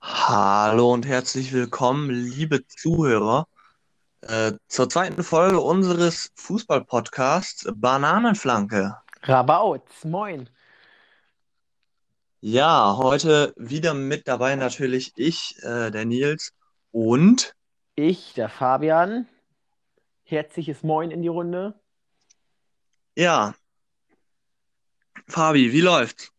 Hallo 0.00 0.92
und 0.94 1.06
herzlich 1.06 1.52
willkommen, 1.52 2.08
liebe 2.08 2.66
Zuhörer, 2.66 3.48
äh, 4.22 4.52
zur 4.66 4.88
zweiten 4.88 5.22
Folge 5.22 5.60
unseres 5.60 6.30
Fußball-Podcasts 6.36 7.68
Bananenflanke. 7.74 8.96
Rabauts, 9.24 10.04
moin. 10.04 10.48
Ja, 12.40 12.96
heute 12.96 13.52
wieder 13.58 13.92
mit 13.92 14.26
dabei 14.26 14.56
natürlich 14.56 15.12
ich, 15.16 15.56
äh, 15.62 15.90
der 15.90 16.06
Nils 16.06 16.54
und 16.92 17.54
Ich, 17.94 18.32
der 18.32 18.48
Fabian. 18.48 19.28
Herzliches 20.30 20.82
Moin 20.82 21.10
in 21.10 21.22
die 21.22 21.28
Runde. 21.28 21.74
ja, 23.16 23.54
Fabi, 25.28 25.72
wie 25.72 25.80
läuft's? 25.80 26.32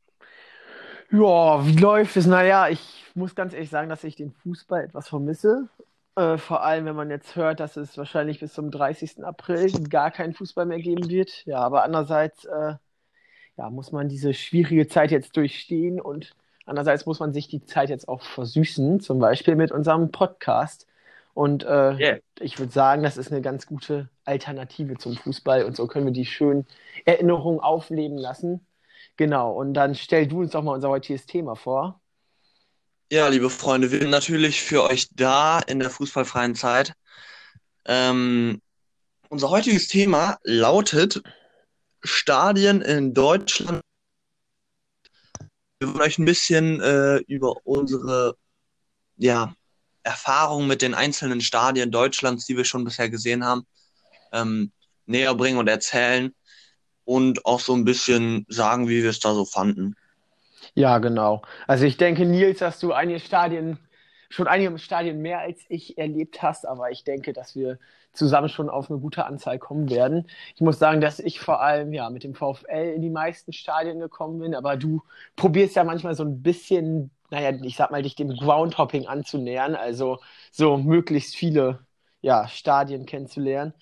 Ja, 1.12 1.66
wie 1.66 1.76
läuft 1.78 2.16
es? 2.18 2.26
Naja, 2.26 2.70
ich 2.70 3.06
muss 3.16 3.36
ganz 3.36 3.54
ehrlich 3.54 3.70
sagen, 3.70 3.90
dass 3.90 4.04
ich 4.04 4.16
den 4.16 4.32
Fußball 4.32 4.84
etwas 4.84 5.10
vermisse. 5.10 5.70
Äh, 6.16 6.38
vor 6.38 6.64
allem, 6.64 6.86
wenn 6.86 6.96
man 6.96 7.10
jetzt 7.10 7.36
hört, 7.36 7.60
dass 7.60 7.78
es 7.78 7.98
wahrscheinlich 7.98 8.40
bis 8.40 8.54
zum 8.54 8.72
30. 8.72 9.24
April 9.24 9.72
gar 9.90 10.12
keinen 10.12 10.34
Fußball 10.34 10.66
mehr 10.66 10.80
geben 10.80 11.10
wird. 11.10 11.46
Ja, 11.46 11.60
aber 11.60 11.84
andererseits, 11.84 12.46
äh, 12.46 12.76
ja, 13.58 13.70
muss 13.70 13.92
man 13.92 14.10
diese 14.10 14.34
schwierige 14.34 14.88
Zeit 14.88 15.12
jetzt 15.12 15.36
durchstehen 15.38 16.00
und 16.00 16.36
andererseits 16.66 17.06
muss 17.06 17.20
man 17.20 17.34
sich 17.34 17.48
die 17.48 17.64
Zeit 17.66 17.90
jetzt 17.90 18.08
auch 18.08 18.22
versüßen, 18.22 19.00
zum 19.00 19.20
Beispiel 19.20 19.56
mit 19.56 19.72
unserem 19.72 20.12
Podcast. 20.12 20.88
Und 21.34 21.64
äh, 21.64 21.96
Yeah. 21.96 22.20
ich 22.40 22.60
würde 22.60 22.72
sagen, 22.72 23.04
das 23.04 23.18
ist 23.18 23.32
eine 23.32 23.42
ganz 23.42 23.66
gute 23.66 24.10
Alternative 24.26 24.98
zum 24.98 25.16
Fußball 25.16 25.64
und 25.64 25.76
so 25.76 25.88
können 25.88 26.06
wir 26.06 26.14
die 26.14 26.26
schönen 26.26 26.66
Erinnerungen 27.06 27.60
aufleben 27.60 28.18
lassen. 28.18 28.66
Genau, 29.18 29.52
und 29.54 29.74
dann 29.74 29.96
stell 29.96 30.28
du 30.28 30.40
uns 30.40 30.52
doch 30.52 30.64
mal 30.64 30.74
unser 30.74 30.90
heutiges 30.90 31.26
Thema 31.26 31.56
vor. 31.56 32.02
Ja, 33.12 33.28
liebe 33.28 33.50
Freunde, 33.50 33.92
wir 33.92 34.00
sind 34.00 34.10
natürlich 34.10 34.62
für 34.62 34.84
euch 34.84 35.10
da 35.14 35.60
in 35.60 35.80
der 35.80 35.90
fußballfreien 35.90 36.56
Zeit. 36.56 36.94
Ähm, 37.86 38.62
unser 39.30 39.50
heutiges 39.50 39.88
Thema 39.88 40.38
lautet 40.44 41.22
Stadien 42.04 42.82
in 42.82 43.14
Deutschland. 43.14 43.82
Wir 45.80 45.90
wollen 45.90 46.02
euch 46.02 46.20
ein 46.20 46.26
bisschen 46.26 46.80
äh, 46.82 47.18
über 47.28 47.56
unsere 47.66 48.36
ja, 49.18 49.54
Erfahrungen 50.04 50.68
mit 50.68 50.82
den 50.82 50.94
einzelnen 50.94 51.42
Stadien 51.42 51.92
Deutschlands, 51.92 52.46
die 52.46 52.58
wir 52.58 52.66
schon 52.66 52.84
bisher 52.84 53.10
gesehen 53.10 53.46
haben, 53.46 53.66
ähm, 54.32 54.72
näher 55.06 55.36
bringen 55.36 55.58
und 55.58 55.68
erzählen 55.68 56.34
und 57.06 57.46
auch 57.46 57.60
so 57.60 57.74
ein 57.74 57.86
bisschen 57.86 58.46
sagen, 58.50 58.88
wie 58.88 59.04
wir 59.04 59.10
es 59.10 59.20
da 59.20 59.34
so 59.34 59.46
fanden. 59.46 59.96
Ja, 60.74 61.00
genau. 61.00 61.42
Also 61.68 61.86
ich 61.86 61.98
denke, 61.98 62.26
Nils, 62.26 62.60
dass 62.60 62.80
du 62.80 62.94
einige 62.94 63.20
Stadien, 63.20 63.78
schon 64.30 64.48
einige 64.48 64.78
Stadien 64.80 65.22
mehr 65.22 65.40
als 65.40 65.60
ich 65.68 65.98
erlebt 65.98 66.42
hast, 66.42 66.66
aber 66.66 66.92
ich 66.92 67.04
denke, 67.04 67.34
dass 67.34 67.56
wir 67.56 67.78
zusammen 68.14 68.50
schon 68.50 68.70
auf 68.70 68.90
eine 68.90 69.00
gute 69.00 69.26
Anzahl 69.26 69.60
kommen 69.60 69.90
werden. 69.90 70.28
Ich 70.56 70.62
muss 70.62 70.80
sagen, 70.80 71.02
dass 71.02 71.20
ich 71.20 71.40
vor 71.40 71.62
allem 71.62 71.94
ja 71.94 72.10
mit 72.10 72.24
dem 72.24 72.36
VfL 72.36 72.94
in 72.96 73.02
die 73.02 73.10
meisten 73.10 73.54
Stadien 73.54 74.00
gekommen 74.00 74.40
bin, 74.40 74.56
aber 74.56 74.78
du 74.78 75.02
probierst 75.36 75.76
ja 75.76 75.84
manchmal 75.84 76.16
so 76.16 76.24
ein 76.24 76.42
bisschen, 76.42 77.12
naja, 77.32 77.58
ich 77.64 77.76
sag 77.76 77.92
mal, 77.92 78.04
dich 78.04 78.16
dem 78.16 78.36
Groundhopping 78.36 79.08
anzunähern, 79.08 79.76
also 79.76 80.20
so 80.52 80.78
möglichst 80.78 81.36
viele 81.36 81.80
ja, 82.22 82.48
Stadien 82.48 83.06
kennenzulernen. 83.06 83.74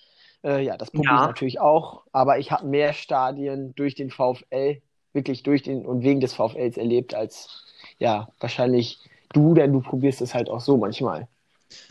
Äh, 0.42 0.64
ja, 0.64 0.76
das 0.76 0.90
ich 0.94 1.04
Ja. 1.04 1.26
natürlich 1.26 1.60
auch, 1.60 2.04
aber 2.12 2.38
ich 2.38 2.50
habe 2.50 2.66
mehr 2.66 2.94
Stadien 2.94 3.74
durch 3.74 3.94
den 3.94 4.10
VfL, 4.10 4.80
wirklich 5.12 5.42
durch 5.42 5.62
den 5.62 5.84
und 5.84 6.02
wegen 6.02 6.20
des 6.20 6.34
VfLs 6.34 6.76
erlebt, 6.78 7.14
als 7.14 7.64
ja, 7.98 8.28
wahrscheinlich 8.40 8.98
du, 9.32 9.54
denn 9.54 9.72
du 9.72 9.80
probierst 9.80 10.22
es 10.22 10.34
halt 10.34 10.48
auch 10.48 10.60
so 10.60 10.76
manchmal. 10.78 11.28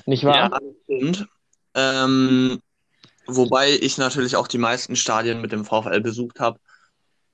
Nicht 0.05 0.25
wahr? 0.25 0.51
Ja, 0.51 0.59
stimmt. 0.85 1.27
Ähm, 1.75 2.61
wobei 3.27 3.71
ich 3.71 3.97
natürlich 3.97 4.35
auch 4.35 4.47
die 4.47 4.57
meisten 4.57 4.95
Stadien 4.95 5.41
mit 5.41 5.51
dem 5.51 5.65
VfL 5.65 6.01
besucht 6.01 6.39
habe. 6.39 6.59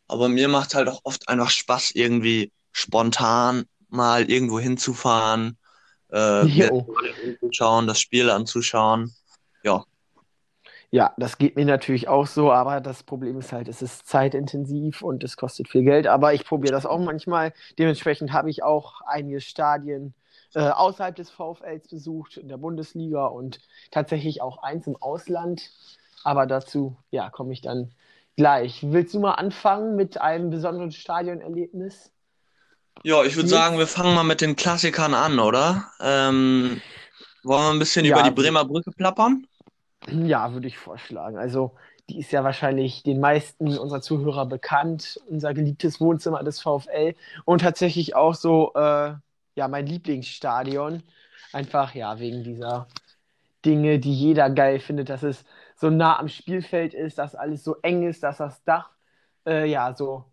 Aber 0.07 0.29
mir 0.29 0.47
macht 0.47 0.75
halt 0.75 0.89
auch 0.89 1.01
oft 1.03 1.29
einfach 1.29 1.49
Spaß, 1.49 1.91
irgendwie 1.91 2.51
spontan 2.71 3.65
mal 3.89 4.29
irgendwo 4.29 4.59
hinzufahren, 4.59 5.57
äh, 6.11 6.17
anzuschauen, 7.41 7.87
das 7.87 7.99
Spiel 7.99 8.29
anzuschauen. 8.29 9.13
Ja, 9.63 9.85
Ja, 10.91 11.13
das 11.17 11.37
geht 11.37 11.55
mir 11.55 11.65
natürlich 11.65 12.07
auch 12.07 12.27
so, 12.27 12.51
aber 12.51 12.79
das 12.81 13.03
Problem 13.03 13.37
ist 13.39 13.51
halt, 13.51 13.67
es 13.67 13.81
ist 13.81 14.07
zeitintensiv 14.07 15.01
und 15.01 15.23
es 15.23 15.35
kostet 15.37 15.67
viel 15.67 15.83
Geld. 15.83 16.07
Aber 16.07 16.33
ich 16.33 16.45
probiere 16.45 16.73
das 16.73 16.85
auch 16.85 16.99
manchmal. 16.99 17.53
Dementsprechend 17.77 18.31
habe 18.33 18.49
ich 18.49 18.63
auch 18.63 19.01
einige 19.01 19.41
Stadien 19.41 20.13
äh, 20.53 20.61
außerhalb 20.69 21.15
des 21.15 21.29
VfLs 21.31 21.87
besucht, 21.89 22.37
in 22.37 22.47
der 22.47 22.57
Bundesliga 22.57 23.25
und 23.25 23.59
tatsächlich 23.91 24.41
auch 24.41 24.63
eins 24.63 24.87
im 24.87 24.95
Ausland. 24.95 25.71
Aber 26.23 26.45
dazu, 26.47 26.97
ja, 27.11 27.29
komme 27.29 27.53
ich 27.53 27.61
dann 27.61 27.91
gleich. 28.37 28.79
Willst 28.91 29.13
du 29.13 29.19
mal 29.19 29.33
anfangen 29.33 29.95
mit 29.95 30.21
einem 30.21 30.49
besonderen 30.49 30.91
Stadionerlebnis? 30.91 32.11
Ja, 33.03 33.23
ich 33.23 33.35
würde 33.35 33.49
sagen, 33.49 33.77
wir 33.77 33.87
fangen 33.87 34.15
mal 34.15 34.23
mit 34.23 34.41
den 34.41 34.55
Klassikern 34.55 35.13
an, 35.13 35.39
oder? 35.39 35.91
Ähm, 36.01 36.81
wollen 37.43 37.63
wir 37.65 37.71
ein 37.71 37.79
bisschen 37.79 38.05
Ja, 38.05 38.07
über 38.07 38.23
die 38.23 38.31
Bremer 38.31 38.65
Brücke 38.65 38.91
plappern? 38.91 39.47
Ja, 40.07 40.53
würde 40.53 40.67
ich 40.67 40.77
vorschlagen. 40.77 41.37
Also, 41.37 41.75
die 42.09 42.19
ist 42.19 42.31
ja 42.31 42.43
wahrscheinlich 42.43 43.01
den 43.03 43.19
meisten 43.19 43.75
unserer 43.77 44.01
Zuhörer 44.01 44.45
bekannt, 44.45 45.19
unser 45.27 45.53
geliebtes 45.55 45.99
Wohnzimmer 45.99 46.43
des 46.43 46.61
VfL 46.61 47.15
und 47.45 47.61
tatsächlich 47.61 48.15
auch 48.15 48.35
so, 48.35 48.73
äh, 48.75 49.15
ja, 49.55 49.67
mein 49.67 49.87
Lieblingsstadion. 49.87 51.01
Einfach, 51.51 51.95
ja, 51.95 52.19
wegen 52.19 52.43
dieser 52.43 52.87
Dinge, 53.65 53.99
die 53.99 54.13
jeder 54.13 54.49
geil 54.51 54.79
findet, 54.79 55.09
dass 55.09 55.23
es 55.23 55.45
so 55.77 55.89
nah 55.91 56.19
am 56.19 56.29
Spielfeld 56.29 56.93
ist, 56.93 57.17
dass 57.19 57.35
alles 57.35 57.63
so 57.63 57.77
eng 57.83 58.03
ist, 58.07 58.23
dass 58.23 58.37
das 58.37 58.63
Dach, 58.65 58.91
äh, 59.47 59.65
ja, 59.69 59.93
so 59.95 60.25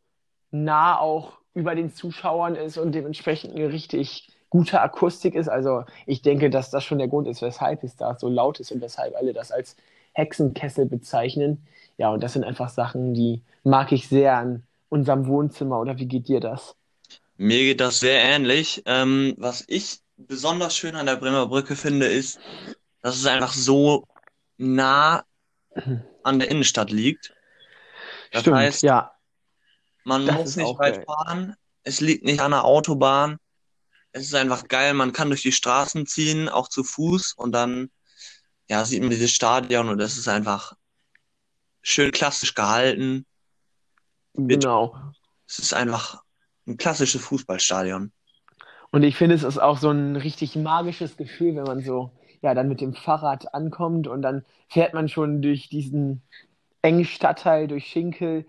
nah 0.53 0.99
auch 0.99 1.41
über 1.55 1.75
den 1.75 1.93
Zuschauern 1.93 2.55
ist 2.55 2.79
und 2.79 2.93
dementsprechend 2.93 3.55
eine 3.55 3.73
richtig 3.73 4.29
gute 4.51 4.81
Akustik 4.81 5.35
ist. 5.35 5.49
Also 5.49 5.85
ich 6.07 6.23
denke, 6.23 6.51
dass 6.51 6.71
das 6.71 6.85
schon 6.85 6.99
der 6.99 7.09
Grund 7.09 7.27
ist, 7.29 7.43
weshalb 7.43 7.83
es 7.85 7.97
da 7.97 8.17
so 8.19 8.29
laut 8.29 8.61
ist 8.61 8.71
und 8.73 8.81
weshalb 8.81 9.17
alle 9.17 9.33
das 9.33 9.51
als 9.51 9.77
Hexenkessel 10.13 10.87
bezeichnen. 10.87 11.67
Ja, 11.97 12.11
und 12.11 12.23
das 12.23 12.35
sind 12.35 12.45
einfach 12.45 12.69
Sachen, 12.69 13.15
die 13.15 13.43
mag 13.65 13.93
ich 13.93 14.09
sehr 14.09 14.37
an 14.37 14.63
unserem 14.89 15.27
Wohnzimmer. 15.27 15.81
Oder 15.81 15.99
wie 15.99 16.07
geht 16.07 16.29
dir 16.29 16.41
das? 16.41 16.77
Mir 17.37 17.59
geht 17.61 17.81
das 17.81 18.01
sehr 18.01 18.23
ähnlich. 18.23 18.83
Ähm, 18.87 19.35
was 19.39 19.65
ich 19.69 20.01
besonders 20.17 20.77
schön 20.77 20.97
an 20.97 21.07
der 21.07 21.17
Bremer 21.17 21.47
Brücke 21.47 21.77
finde, 21.77 22.07
ist, 22.07 22.39
dass 23.01 23.17
es 23.17 23.27
einfach 23.27 23.53
so 23.53 24.07
nah 24.59 25.25
an 26.23 26.39
der 26.39 26.51
Innenstadt 26.51 26.91
liegt. 26.91 27.33
Das 28.33 28.43
Stimmt, 28.43 28.57
heißt, 28.57 28.83
ja. 28.83 29.12
Man 30.05 30.27
das 30.27 30.37
muss 30.37 30.57
nicht 30.57 30.79
weit 30.79 30.97
geil. 30.97 31.05
fahren. 31.07 31.57
Es 31.85 32.01
liegt 32.01 32.25
nicht 32.25 32.41
an 32.41 32.53
der 32.53 32.65
Autobahn. 32.65 33.39
Es 34.13 34.25
ist 34.25 34.35
einfach 34.35 34.69
geil. 34.69 34.95
Man 34.95 35.13
kann 35.13 35.29
durch 35.29 35.43
die 35.43 35.53
Straßen 35.53 36.07
ziehen, 36.07 36.49
auch 36.49 36.69
zu 36.69 36.85
Fuß. 36.85 37.35
Und 37.35 37.53
dann, 37.53 37.91
ja, 38.69 38.85
sieht 38.85 39.01
man 39.01 39.11
dieses 39.11 39.33
Stadion 39.33 39.89
und 39.89 40.01
es 40.01 40.17
ist 40.17 40.29
einfach 40.29 40.75
schön 41.83 42.13
klassisch 42.13 42.55
gehalten. 42.55 43.27
Genau. 44.35 44.97
Es 45.47 45.59
ist 45.59 45.75
einfach 45.75 46.23
ein 46.67 46.77
klassisches 46.77 47.23
Fußballstadion. 47.23 48.13
Und 48.91 49.03
ich 49.03 49.17
finde, 49.17 49.35
es 49.35 49.43
ist 49.43 49.59
auch 49.59 49.79
so 49.79 49.91
ein 49.91 50.17
richtig 50.17 50.55
magisches 50.57 51.17
Gefühl, 51.17 51.57
wenn 51.57 51.65
man 51.65 51.83
so, 51.83 52.13
ja, 52.43 52.55
dann 52.55 52.69
mit 52.69 52.81
dem 52.81 52.95
Fahrrad 52.95 53.55
ankommt 53.55 54.07
und 54.07 54.23
dann 54.23 54.45
fährt 54.69 54.95
man 54.95 55.09
schon 55.09 55.43
durch 55.43 55.69
diesen 55.69 56.23
engen 56.83 57.05
Stadtteil, 57.05 57.69
durch 57.69 57.87
Schinkel, 57.87 58.47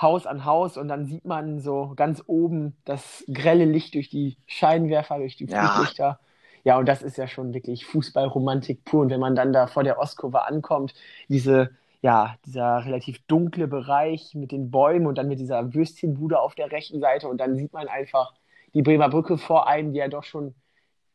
Haus 0.00 0.26
an 0.26 0.44
Haus 0.44 0.76
und 0.76 0.88
dann 0.88 1.06
sieht 1.06 1.24
man 1.24 1.60
so 1.60 1.92
ganz 1.96 2.22
oben 2.26 2.76
das 2.84 3.24
grelle 3.32 3.64
Licht 3.64 3.94
durch 3.94 4.08
die 4.08 4.36
Scheinwerfer, 4.46 5.18
durch 5.18 5.36
die 5.36 5.46
Ja. 5.46 5.58
Flutlichter. 5.70 6.18
Ja, 6.64 6.78
und 6.78 6.86
das 6.86 7.02
ist 7.02 7.16
ja 7.16 7.26
schon 7.26 7.54
wirklich 7.54 7.84
Fußballromantik 7.86 8.84
pur. 8.84 9.02
Und 9.02 9.10
wenn 9.10 9.20
man 9.20 9.34
dann 9.34 9.52
da 9.52 9.66
vor 9.66 9.84
der 9.84 9.98
Ostkurve 9.98 10.46
ankommt, 10.46 10.94
diese, 11.28 11.70
ja, 12.02 12.36
dieser 12.46 12.84
relativ 12.84 13.20
dunkle 13.26 13.66
Bereich 13.68 14.34
mit 14.34 14.52
den 14.52 14.70
Bäumen 14.70 15.06
und 15.06 15.18
dann 15.18 15.28
mit 15.28 15.40
dieser 15.40 15.74
Würstchenbude 15.74 16.40
auf 16.40 16.54
der 16.54 16.70
rechten 16.70 17.00
Seite 17.00 17.28
und 17.28 17.38
dann 17.38 17.56
sieht 17.56 17.72
man 17.72 17.88
einfach 17.88 18.32
die 18.74 18.82
Bremer 18.82 19.08
Brücke 19.08 19.38
vor 19.38 19.66
einem, 19.68 19.92
die 19.92 19.98
ja 19.98 20.08
doch 20.08 20.24
schon 20.24 20.54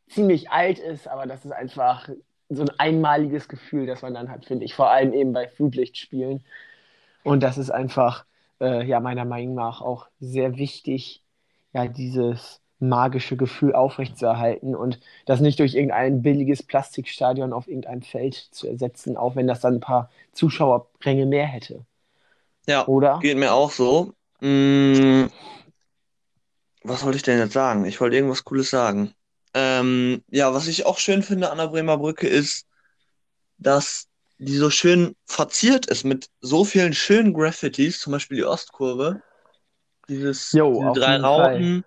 ziemlich 0.10 0.52
alt 0.52 0.80
ist, 0.80 1.08
aber 1.08 1.26
das 1.26 1.46
ist 1.46 1.52
einfach 1.52 2.10
so 2.50 2.62
ein 2.64 2.70
einmaliges 2.78 3.48
Gefühl, 3.50 3.86
das 3.88 4.02
man 4.02 4.14
dann 4.14 4.30
hat, 4.32 4.46
finde 4.46 4.66
ich, 4.66 4.74
vor 4.74 4.90
allem 4.90 5.14
eben 5.14 5.34
bei 5.34 5.48
Flutlichtspielen. 5.48 6.46
Und 7.24 7.44
das 7.44 7.58
ist 7.58 7.72
einfach, 7.72 8.26
äh, 8.62 8.86
ja, 8.86 9.00
meiner 9.00 9.26
Meinung 9.26 9.56
nach 9.56 9.82
auch 9.82 10.08
sehr 10.20 10.58
wichtig, 10.58 11.24
ja, 11.74 11.88
dieses 11.88 12.62
magische 12.80 13.38
Gefühl 13.38 13.74
aufrechtzuerhalten 13.74 14.76
und 14.76 15.00
das 15.26 15.40
nicht 15.40 15.60
durch 15.60 15.74
irgendein 15.74 16.22
billiges 16.22 16.62
Plastikstadion 16.64 17.54
auf 17.54 17.68
irgendeinem 17.68 18.04
Feld 18.04 18.36
zu 18.36 18.68
ersetzen, 18.68 19.18
auch 19.18 19.36
wenn 19.36 19.48
das 19.48 19.62
dann 19.62 19.76
ein 19.76 19.80
paar 19.80 20.12
Zuschauerränge 20.34 21.26
mehr 21.26 21.48
hätte. 21.48 21.86
Ja, 22.68 22.86
Oder? 22.88 23.20
geht 23.22 23.38
mir 23.38 23.54
auch 23.54 23.72
so. 23.72 24.14
Mm, 24.42 25.26
was 26.84 27.04
wollte 27.04 27.18
ich 27.18 27.24
denn 27.24 27.40
jetzt 27.40 27.54
sagen? 27.54 27.86
Ich 27.86 28.00
wollte 28.00 28.16
irgendwas 28.16 28.44
Cooles 28.44 28.70
sagen. 28.70 29.14
Ähm, 29.54 30.24
ja, 30.30 30.54
was 30.54 30.68
ich 30.68 30.86
auch 30.86 31.00
schön 31.00 31.24
finde 31.24 31.50
an 31.50 31.58
der 31.58 31.68
Bremer 31.68 31.98
Brücke 31.98 32.28
ist, 32.28 32.68
dass 33.58 34.08
die 34.40 34.56
so 34.56 34.70
schön 34.70 35.16
verziert 35.26 35.88
ist 35.88 36.04
mit 36.04 36.30
so 36.42 36.64
vielen 36.64 36.94
schönen 36.94 37.34
Graffitis, 37.34 38.00
zum 38.00 38.14
Beispiel 38.14 38.38
die 38.38 38.46
Ostkurve. 38.46 39.22
Dieses, 40.08 40.52
Jo, 40.52 40.74
diese 40.74 40.90
auf 40.90 40.98
drei. 40.98 41.18
Rauten 41.18 41.84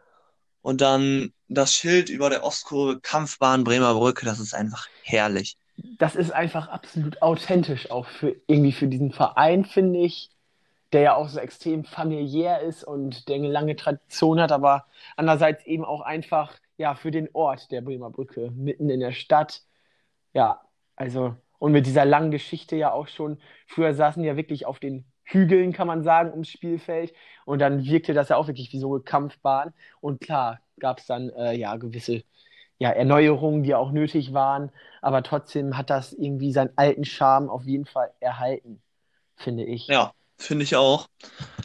und 0.62 0.80
dann 0.80 1.32
das 1.48 1.74
Schild 1.74 2.08
über 2.08 2.30
der 2.30 2.44
Ostkurve, 2.44 3.00
Kampfbahn 3.00 3.64
Bremer 3.64 3.94
Brücke, 3.94 4.26
das 4.26 4.40
ist 4.40 4.54
einfach 4.54 4.88
herrlich. 5.02 5.56
Das 5.98 6.14
ist 6.14 6.30
einfach 6.30 6.68
absolut 6.68 7.22
authentisch 7.22 7.90
auch 7.90 8.06
für 8.06 8.36
irgendwie 8.46 8.72
für 8.72 8.86
diesen 8.86 9.12
Verein, 9.12 9.64
finde 9.64 10.00
ich, 10.00 10.30
der 10.92 11.00
ja 11.00 11.14
auch 11.14 11.28
so 11.28 11.38
extrem 11.38 11.84
familiär 11.84 12.60
ist 12.60 12.84
und 12.84 13.28
der 13.28 13.36
eine 13.36 13.48
lange 13.48 13.76
Tradition 13.76 14.40
hat, 14.40 14.52
aber 14.52 14.86
andererseits 15.16 15.64
eben 15.64 15.84
auch 15.84 16.02
einfach 16.02 16.54
ja 16.76 16.94
für 16.94 17.10
den 17.10 17.28
Ort 17.32 17.70
der 17.70 17.80
Bremer 17.80 18.10
Brücke 18.10 18.50
mitten 18.50 18.90
in 18.90 19.00
der 19.00 19.12
Stadt. 19.12 19.62
Ja, 20.34 20.60
also 20.96 21.36
und 21.60 21.70
mit 21.70 21.86
dieser 21.86 22.04
langen 22.04 22.32
Geschichte 22.32 22.74
ja 22.74 22.90
auch 22.90 23.06
schon. 23.06 23.38
Früher 23.68 23.94
saßen 23.94 24.24
ja 24.24 24.36
wirklich 24.36 24.66
auf 24.66 24.80
den 24.80 25.04
Hügeln, 25.22 25.72
kann 25.72 25.86
man 25.86 26.02
sagen, 26.02 26.32
ums 26.32 26.48
Spielfeld 26.48 27.12
und 27.44 27.60
dann 27.60 27.84
wirkte 27.84 28.14
das 28.14 28.30
ja 28.30 28.36
auch 28.36 28.48
wirklich 28.48 28.72
wie 28.72 28.80
so 28.80 28.94
eine 28.94 29.04
Kampfbahn 29.04 29.72
und 30.00 30.20
klar 30.20 30.60
gab 30.80 30.98
es 30.98 31.06
dann 31.06 31.30
äh, 31.30 31.56
ja 31.56 31.76
gewisse 31.76 32.24
ja, 32.78 32.90
Erneuerungen, 32.90 33.62
die 33.62 33.74
auch 33.74 33.92
nötig 33.92 34.32
waren, 34.32 34.72
aber 35.02 35.22
trotzdem 35.22 35.76
hat 35.76 35.90
das 35.90 36.14
irgendwie 36.14 36.50
seinen 36.50 36.72
alten 36.76 37.04
Charme 37.04 37.50
auf 37.50 37.64
jeden 37.64 37.84
Fall 37.84 38.10
erhalten, 38.20 38.80
finde 39.36 39.64
ich. 39.64 39.86
Ja, 39.86 40.12
finde 40.38 40.64
ich 40.64 40.74
auch. 40.76 41.06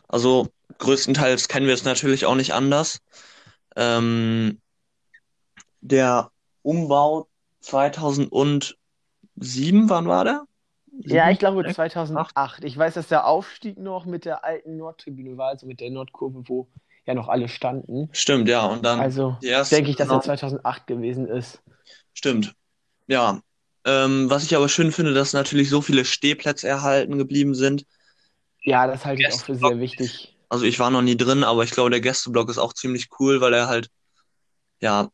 Also 0.10 0.50
größtenteils 0.78 1.48
kennen 1.48 1.68
wir 1.68 1.74
es 1.74 1.86
natürlich 1.86 2.26
auch 2.26 2.36
nicht 2.36 2.54
anders. 2.54 3.00
Ähm, 3.78 4.60
der 5.80 6.32
Umbau 6.64 7.28
2007, 9.40 9.90
wann 9.90 10.08
war 10.08 10.24
der? 10.24 10.46
Ja, 11.00 11.30
ich 11.30 11.40
glaube 11.40 11.62
Sechs? 11.64 11.76
2008. 11.76 12.64
Ich 12.64 12.78
weiß, 12.78 12.94
dass 12.94 13.08
der 13.10 13.28
Aufstieg 13.28 13.78
noch 13.78 14.06
mit 14.06 14.26
der 14.26 14.46
alten 14.46 14.78
Nordtribüne 14.78 15.38
war, 15.38 15.50
also 15.50 15.68
mit 15.68 15.82
der 15.82 15.90
Nordkurve, 15.92 16.44
wo 16.48 16.70
ja 17.06 17.14
noch 17.14 17.28
alle 17.28 17.48
standen. 17.50 18.10
Stimmt, 18.14 18.48
ja. 18.48 18.66
Und 18.66 18.84
dann 18.86 19.00
Also 19.00 19.38
denke 19.42 19.90
ich, 19.90 19.98
dass 19.98 20.08
er 20.08 20.22
Saison- 20.22 20.24
2008 20.24 20.88
gewesen 20.88 21.28
ist. 21.28 21.62
Stimmt. 22.14 22.56
Ja. 23.08 23.42
Ähm, 23.84 24.30
was 24.30 24.44
ich 24.44 24.56
aber 24.56 24.70
schön 24.70 24.92
finde, 24.92 25.14
dass 25.14 25.34
natürlich 25.34 25.70
so 25.70 25.82
viele 25.82 26.06
Stehplätze 26.06 26.68
erhalten 26.68 27.18
geblieben 27.18 27.54
sind. 27.54 27.86
Ja, 28.64 28.88
das 28.88 29.06
halte 29.06 29.22
ich 29.22 29.34
auch 29.34 29.44
für 29.44 29.56
sehr 29.56 29.80
wichtig. 29.80 30.36
Also 30.50 30.66
ich 30.66 30.80
war 30.80 30.90
noch 30.90 31.02
nie 31.04 31.18
drin, 31.18 31.44
aber 31.44 31.64
ich 31.64 31.72
glaube, 31.72 31.92
der 31.92 32.02
Gästeblock 32.02 32.50
ist 32.50 32.58
auch 32.58 32.74
ziemlich 32.74 33.10
cool, 33.20 33.42
weil 33.42 33.54
er 33.54 33.68
halt, 33.68 33.90
ja, 34.80 35.10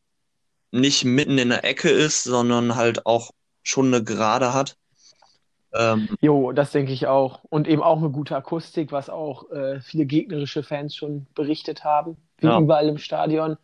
nicht 0.72 1.04
mitten 1.04 1.38
in 1.38 1.50
der 1.50 1.66
Ecke 1.66 1.90
ist, 1.90 2.24
sondern 2.24 2.76
halt 2.76 3.06
auch 3.06 3.32
schon 3.64 3.88
eine 3.88 4.04
Gerade 4.04 4.54
hat. 4.54 4.78
Ähm, 5.74 6.10
Jo, 6.22 6.52
das 6.54 6.72
denke 6.72 6.92
ich 6.94 7.08
auch. 7.08 7.44
Und 7.50 7.68
eben 7.68 7.84
auch 7.84 7.98
eine 7.98 8.10
gute 8.12 8.36
Akustik, 8.36 8.92
was 8.92 9.10
auch 9.10 9.50
äh, 9.52 9.82
viele 9.82 10.06
gegnerische 10.06 10.64
Fans 10.64 10.96
schon 10.96 11.28
berichtet 11.36 11.84
haben, 11.84 12.18
wie 12.40 12.48
Ja. 12.48 12.60
überall 12.60 12.88
im 12.88 12.98
Stadion. 12.98 13.58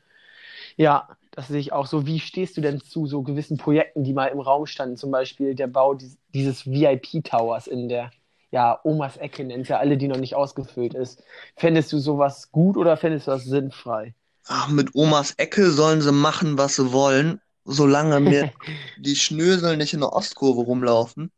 Ja, 0.77 1.09
das 1.31 1.49
sehe 1.49 1.59
ich 1.59 1.73
auch 1.73 1.87
so. 1.87 2.05
Wie 2.07 2.19
stehst 2.19 2.57
du 2.57 2.61
denn 2.61 2.81
zu 2.81 3.07
so 3.07 3.23
gewissen 3.23 3.57
Projekten, 3.57 4.03
die 4.03 4.13
mal 4.13 4.27
im 4.27 4.39
Raum 4.41 4.65
standen? 4.67 4.97
Zum 4.97 5.11
Beispiel 5.11 5.55
der 5.55 5.67
Bau 5.67 5.95
dies- 5.95 6.17
dieses 6.33 6.65
VIP-Towers 6.67 7.67
in 7.67 7.89
der, 7.89 8.11
ja, 8.51 8.79
Omas 8.83 9.17
Ecke 9.17 9.43
nennt 9.45 9.69
ja 9.69 9.79
alle, 9.79 9.97
die 9.97 10.07
noch 10.09 10.17
nicht 10.19 10.35
ausgefüllt 10.35 10.93
ist. 10.95 11.23
Fändest 11.57 11.93
du 11.93 11.99
sowas 11.99 12.51
gut 12.51 12.77
oder 12.77 12.97
fändest 12.97 13.27
du 13.27 13.31
das 13.31 13.45
sinnfrei? 13.45 14.15
ach, 14.47 14.67
mit 14.69 14.93
Omas 14.95 15.35
Ecke 15.37 15.71
sollen 15.71 16.01
sie 16.01 16.11
machen, 16.11 16.57
was 16.57 16.75
sie 16.75 16.91
wollen, 16.91 17.39
solange 17.67 18.19
mir 18.19 18.51
die 18.97 19.15
Schnösel 19.15 19.77
nicht 19.77 19.93
in 19.93 19.99
der 19.99 20.13
Ostkurve 20.13 20.61
rumlaufen. 20.61 21.31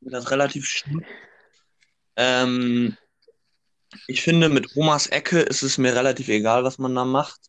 Wird 0.00 0.14
das 0.14 0.30
relativ 0.30 0.64
schlimm. 0.66 1.04
Ähm, 2.16 2.96
ich 4.06 4.22
finde, 4.22 4.48
mit 4.48 4.74
Omas 4.76 5.06
Ecke 5.08 5.40
ist 5.40 5.62
es 5.62 5.76
mir 5.78 5.94
relativ 5.94 6.28
egal, 6.28 6.64
was 6.64 6.78
man 6.78 6.94
da 6.94 7.04
macht. 7.04 7.40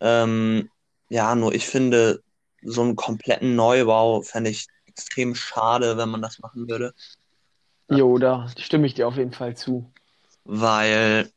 Ähm, 0.00 0.70
ja, 1.08 1.34
nur 1.34 1.54
ich 1.54 1.66
finde, 1.66 2.22
so 2.62 2.82
einen 2.82 2.96
kompletten 2.96 3.54
Neubau 3.54 4.22
fände 4.22 4.50
ich 4.50 4.66
extrem 4.86 5.34
schade, 5.34 5.96
wenn 5.96 6.08
man 6.08 6.22
das 6.22 6.40
machen 6.40 6.68
würde, 6.68 6.92
Jo, 7.90 8.18
da 8.18 8.46
stimme 8.58 8.86
ich 8.86 8.92
dir 8.94 9.08
auf 9.08 9.16
jeden 9.16 9.32
Fall 9.32 9.56
zu. 9.56 9.90
weil 10.44 11.30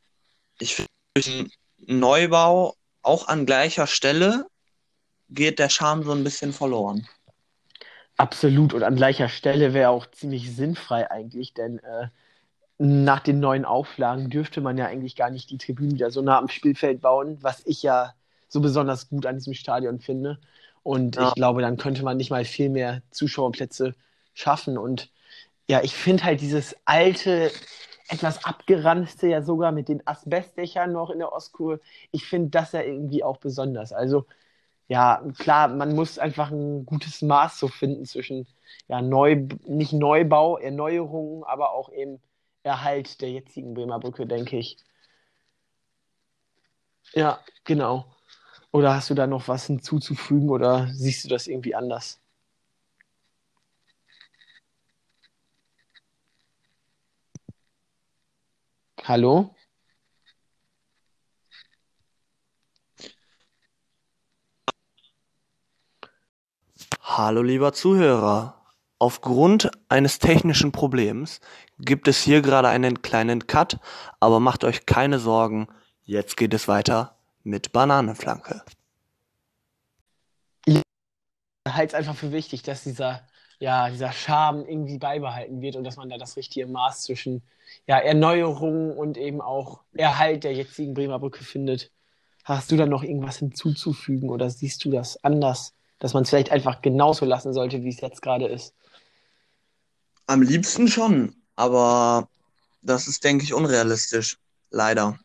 ich 0.58 0.84
finde, 1.16 1.50
Neubau 1.78 2.74
auch 3.02 3.26
an 3.28 3.46
gleicher 3.46 3.86
Stelle 3.86 4.46
geht 5.34 5.58
der 5.58 5.68
Charme 5.70 6.04
so 6.04 6.12
ein 6.12 6.24
bisschen 6.24 6.52
verloren. 6.52 7.08
Absolut. 8.16 8.74
Und 8.74 8.82
an 8.82 8.96
gleicher 8.96 9.28
Stelle 9.28 9.74
wäre 9.74 9.90
auch 9.90 10.06
ziemlich 10.10 10.54
sinnfrei 10.54 11.10
eigentlich, 11.10 11.54
denn 11.54 11.78
äh, 11.80 12.08
nach 12.78 13.20
den 13.20 13.40
neuen 13.40 13.64
Auflagen 13.64 14.30
dürfte 14.30 14.60
man 14.60 14.78
ja 14.78 14.86
eigentlich 14.86 15.16
gar 15.16 15.30
nicht 15.30 15.50
die 15.50 15.58
Tribünen 15.58 15.94
wieder 15.94 16.10
so 16.10 16.22
nah 16.22 16.38
am 16.38 16.48
Spielfeld 16.48 17.00
bauen, 17.02 17.38
was 17.42 17.62
ich 17.66 17.82
ja 17.82 18.14
so 18.48 18.60
besonders 18.60 19.08
gut 19.10 19.26
an 19.26 19.36
diesem 19.36 19.54
Stadion 19.54 20.00
finde. 20.00 20.40
Und 20.82 21.16
Ja. 21.16 21.22
ich 21.28 21.34
glaube, 21.34 21.62
dann 21.62 21.78
könnte 21.78 22.04
man 22.04 22.16
nicht 22.18 22.30
mal 22.30 22.44
viel 22.44 22.70
mehr 22.70 23.02
Zuschauerplätze 23.12 23.94
schaffen. 24.34 24.78
Und 24.78 25.10
ja, 25.68 25.82
ich 25.82 25.94
finde 25.94 26.24
halt 26.24 26.40
dieses 26.40 26.76
alte, 26.86 27.52
etwas 28.08 28.44
abgeranzte 28.44 29.28
ja 29.28 29.42
sogar 29.42 29.72
mit 29.72 29.88
den 29.88 30.06
Asbestdächern 30.06 30.92
noch 30.92 31.10
in 31.10 31.18
der 31.20 31.32
Ostkurve, 31.32 31.80
ich 32.12 32.26
finde 32.26 32.50
das 32.50 32.72
ja 32.72 32.82
irgendwie 32.82 33.24
auch 33.24 33.38
besonders. 33.38 33.92
Also 33.92 34.26
ja, 34.92 35.22
klar, 35.38 35.68
man 35.68 35.94
muss 35.94 36.18
einfach 36.18 36.50
ein 36.50 36.84
gutes 36.86 37.22
Maß 37.22 37.58
so 37.58 37.68
finden 37.68 38.04
zwischen 38.06 38.46
ja, 38.88 39.00
Neu, 39.02 39.46
nicht 39.66 39.92
Neubau, 39.92 40.58
Erneuerung, 40.58 41.44
aber 41.44 41.72
auch 41.72 41.90
eben 41.92 42.20
Erhalt 42.62 43.20
der 43.22 43.30
jetzigen 43.30 43.74
Bremer 43.74 43.98
Brücke, 44.00 44.26
denke 44.26 44.58
ich. 44.58 44.76
Ja, 47.14 47.40
genau. 47.64 48.04
Oder 48.72 48.94
hast 48.94 49.10
du 49.10 49.14
da 49.14 49.26
noch 49.26 49.48
was 49.48 49.66
hinzuzufügen 49.66 50.50
oder 50.50 50.88
siehst 50.94 51.24
du 51.24 51.28
das 51.28 51.46
irgendwie 51.48 51.74
anders? 51.74 52.20
Hallo? 59.04 59.54
Hallo 67.14 67.42
lieber 67.42 67.74
Zuhörer. 67.74 68.54
Aufgrund 68.98 69.70
eines 69.90 70.18
technischen 70.18 70.72
Problems 70.72 71.40
gibt 71.78 72.08
es 72.08 72.22
hier 72.22 72.40
gerade 72.40 72.68
einen 72.68 73.02
kleinen 73.02 73.46
Cut, 73.46 73.78
aber 74.18 74.40
macht 74.40 74.64
euch 74.64 74.86
keine 74.86 75.18
Sorgen, 75.18 75.68
jetzt 76.04 76.38
geht 76.38 76.54
es 76.54 76.68
weiter 76.68 77.14
mit 77.42 77.70
Bananenflanke. 77.72 78.62
halte 81.68 81.88
es 81.88 81.94
einfach 81.94 82.16
für 82.16 82.32
wichtig, 82.32 82.62
dass 82.62 82.82
dieser, 82.82 83.20
ja, 83.58 83.90
dieser 83.90 84.12
Charme 84.12 84.64
irgendwie 84.64 84.96
beibehalten 84.96 85.60
wird 85.60 85.76
und 85.76 85.84
dass 85.84 85.96
man 85.98 86.08
da 86.08 86.16
das 86.16 86.38
richtige 86.38 86.66
Maß 86.66 87.02
zwischen 87.02 87.42
ja, 87.86 87.98
Erneuerung 87.98 88.96
und 88.96 89.18
eben 89.18 89.42
auch 89.42 89.82
Erhalt 89.92 90.44
der 90.44 90.54
jetzigen 90.54 90.94
Bremer 90.94 91.18
Brücke 91.18 91.44
findet. 91.44 91.92
Hast 92.42 92.72
du 92.72 92.76
da 92.78 92.86
noch 92.86 93.02
irgendwas 93.02 93.36
hinzuzufügen 93.36 94.30
oder 94.30 94.48
siehst 94.48 94.82
du 94.86 94.90
das 94.90 95.22
anders, 95.22 95.74
dass 96.02 96.14
man 96.14 96.24
es 96.24 96.30
vielleicht 96.30 96.50
einfach 96.50 96.82
genauso 96.82 97.24
lassen 97.24 97.52
sollte, 97.52 97.84
wie 97.84 97.88
es 97.88 98.00
jetzt 98.00 98.22
gerade 98.22 98.46
ist? 98.46 98.74
Am 100.26 100.42
liebsten 100.42 100.88
schon, 100.88 101.36
aber 101.54 102.28
das 102.82 103.06
ist, 103.06 103.22
denke 103.22 103.44
ich, 103.44 103.54
unrealistisch. 103.54 104.36
Leider. 104.72 105.16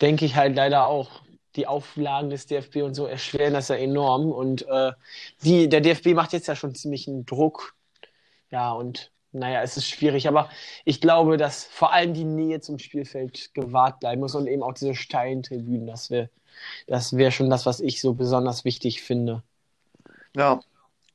Denke 0.00 0.24
ich 0.24 0.36
halt 0.36 0.54
leider 0.54 0.86
auch. 0.86 1.22
Die 1.56 1.66
Auflagen 1.66 2.30
des 2.30 2.46
DFB 2.46 2.76
und 2.82 2.94
so 2.94 3.06
erschweren 3.06 3.54
das 3.54 3.68
ja 3.68 3.74
enorm. 3.74 4.30
Und 4.30 4.64
äh, 4.68 4.92
die, 5.42 5.68
der 5.68 5.80
DFB 5.80 6.14
macht 6.14 6.32
jetzt 6.32 6.46
ja 6.46 6.54
schon 6.54 6.76
ziemlich 6.76 7.08
einen 7.08 7.26
Druck. 7.26 7.74
Ja, 8.50 8.70
und 8.70 9.10
naja, 9.32 9.62
es 9.62 9.76
ist 9.76 9.88
schwierig. 9.88 10.28
Aber 10.28 10.48
ich 10.84 11.00
glaube, 11.00 11.38
dass 11.38 11.64
vor 11.64 11.92
allem 11.92 12.14
die 12.14 12.24
Nähe 12.24 12.60
zum 12.60 12.78
Spielfeld 12.78 13.52
gewahrt 13.52 13.98
bleiben 13.98 14.20
muss 14.20 14.36
und 14.36 14.46
eben 14.46 14.62
auch 14.62 14.74
diese 14.74 14.94
steilen 14.94 15.42
Tribünen. 15.42 15.88
Das 15.88 16.10
wäre 16.10 16.30
das 16.86 17.16
wär 17.16 17.32
schon 17.32 17.50
das, 17.50 17.66
was 17.66 17.80
ich 17.80 18.00
so 18.00 18.14
besonders 18.14 18.64
wichtig 18.64 19.02
finde. 19.02 19.42
Ja, 20.36 20.60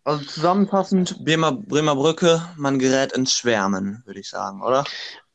also 0.04 0.24
zusammenfassend, 0.26 1.24
Bremer, 1.24 1.52
Bremer 1.52 1.96
Brücke, 1.96 2.42
man 2.58 2.80
gerät 2.80 3.12
ins 3.12 3.34
Schwärmen, 3.34 4.02
würde 4.06 4.20
ich 4.20 4.30
sagen, 4.30 4.62
oder? 4.62 4.86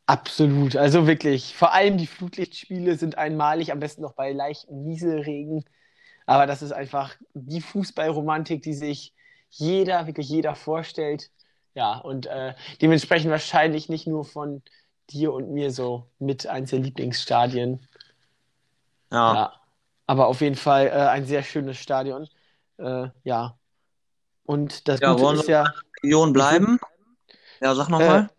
Absolut. 0.07 0.77
Also 0.77 1.07
wirklich, 1.07 1.55
vor 1.55 1.73
allem 1.73 1.97
die 1.97 2.07
Flutlichtspiele 2.07 2.97
sind 2.97 3.17
einmalig, 3.17 3.73
am 3.73 3.81
besten 3.81 4.03
noch 4.03 4.15
bei 4.15 4.33
leichtem 4.33 4.85
Nieselregen. 4.85 5.65
Aber 6.27 6.47
das 6.47 6.63
ist 6.63 6.73
einfach 6.73 7.17
die 7.35 7.61
Fußballromantik, 7.61 8.63
die 8.63 8.75
sich 8.75 9.15
jeder, 9.51 10.07
wirklich 10.07 10.29
jeder 10.29 10.55
vorstellt. 10.55 11.31
Ja, 11.75 11.99
und 11.99 12.27
äh, 12.27 12.55
dementsprechend 12.83 13.31
wahrscheinlich 13.31 13.89
nicht 13.89 14.07
nur 14.07 14.25
von 14.25 14.63
dir 15.11 15.33
und 15.33 15.51
mir 15.53 15.71
so 15.71 16.11
mit 16.19 16.47
eins 16.47 16.71
der 16.71 16.81
Lieblingsstadien. 16.81 17.87
Ja. 19.11 19.35
Ja, 19.35 19.53
aber 20.07 20.27
auf 20.27 20.41
jeden 20.41 20.57
Fall 20.57 20.87
äh, 20.87 20.91
ein 20.91 21.27
sehr 21.27 21.43
schönes 21.43 21.79
Stadion. 21.79 22.29
Äh, 22.79 23.09
ja. 23.25 23.59
Und 24.45 24.89
das 24.89 25.03
Ja, 25.03 25.05
Gute 25.05 25.21
wollen 25.21 25.37
ist 25.37 25.47
wir 25.47 25.49
in 25.49 25.49
ja, 25.49 25.65
der 25.65 26.03
Region 26.03 26.33
bleiben? 26.33 26.79
Ja, 27.61 27.75
sag 27.75 27.89
äh, 27.99 28.21
nochmal. 28.21 28.31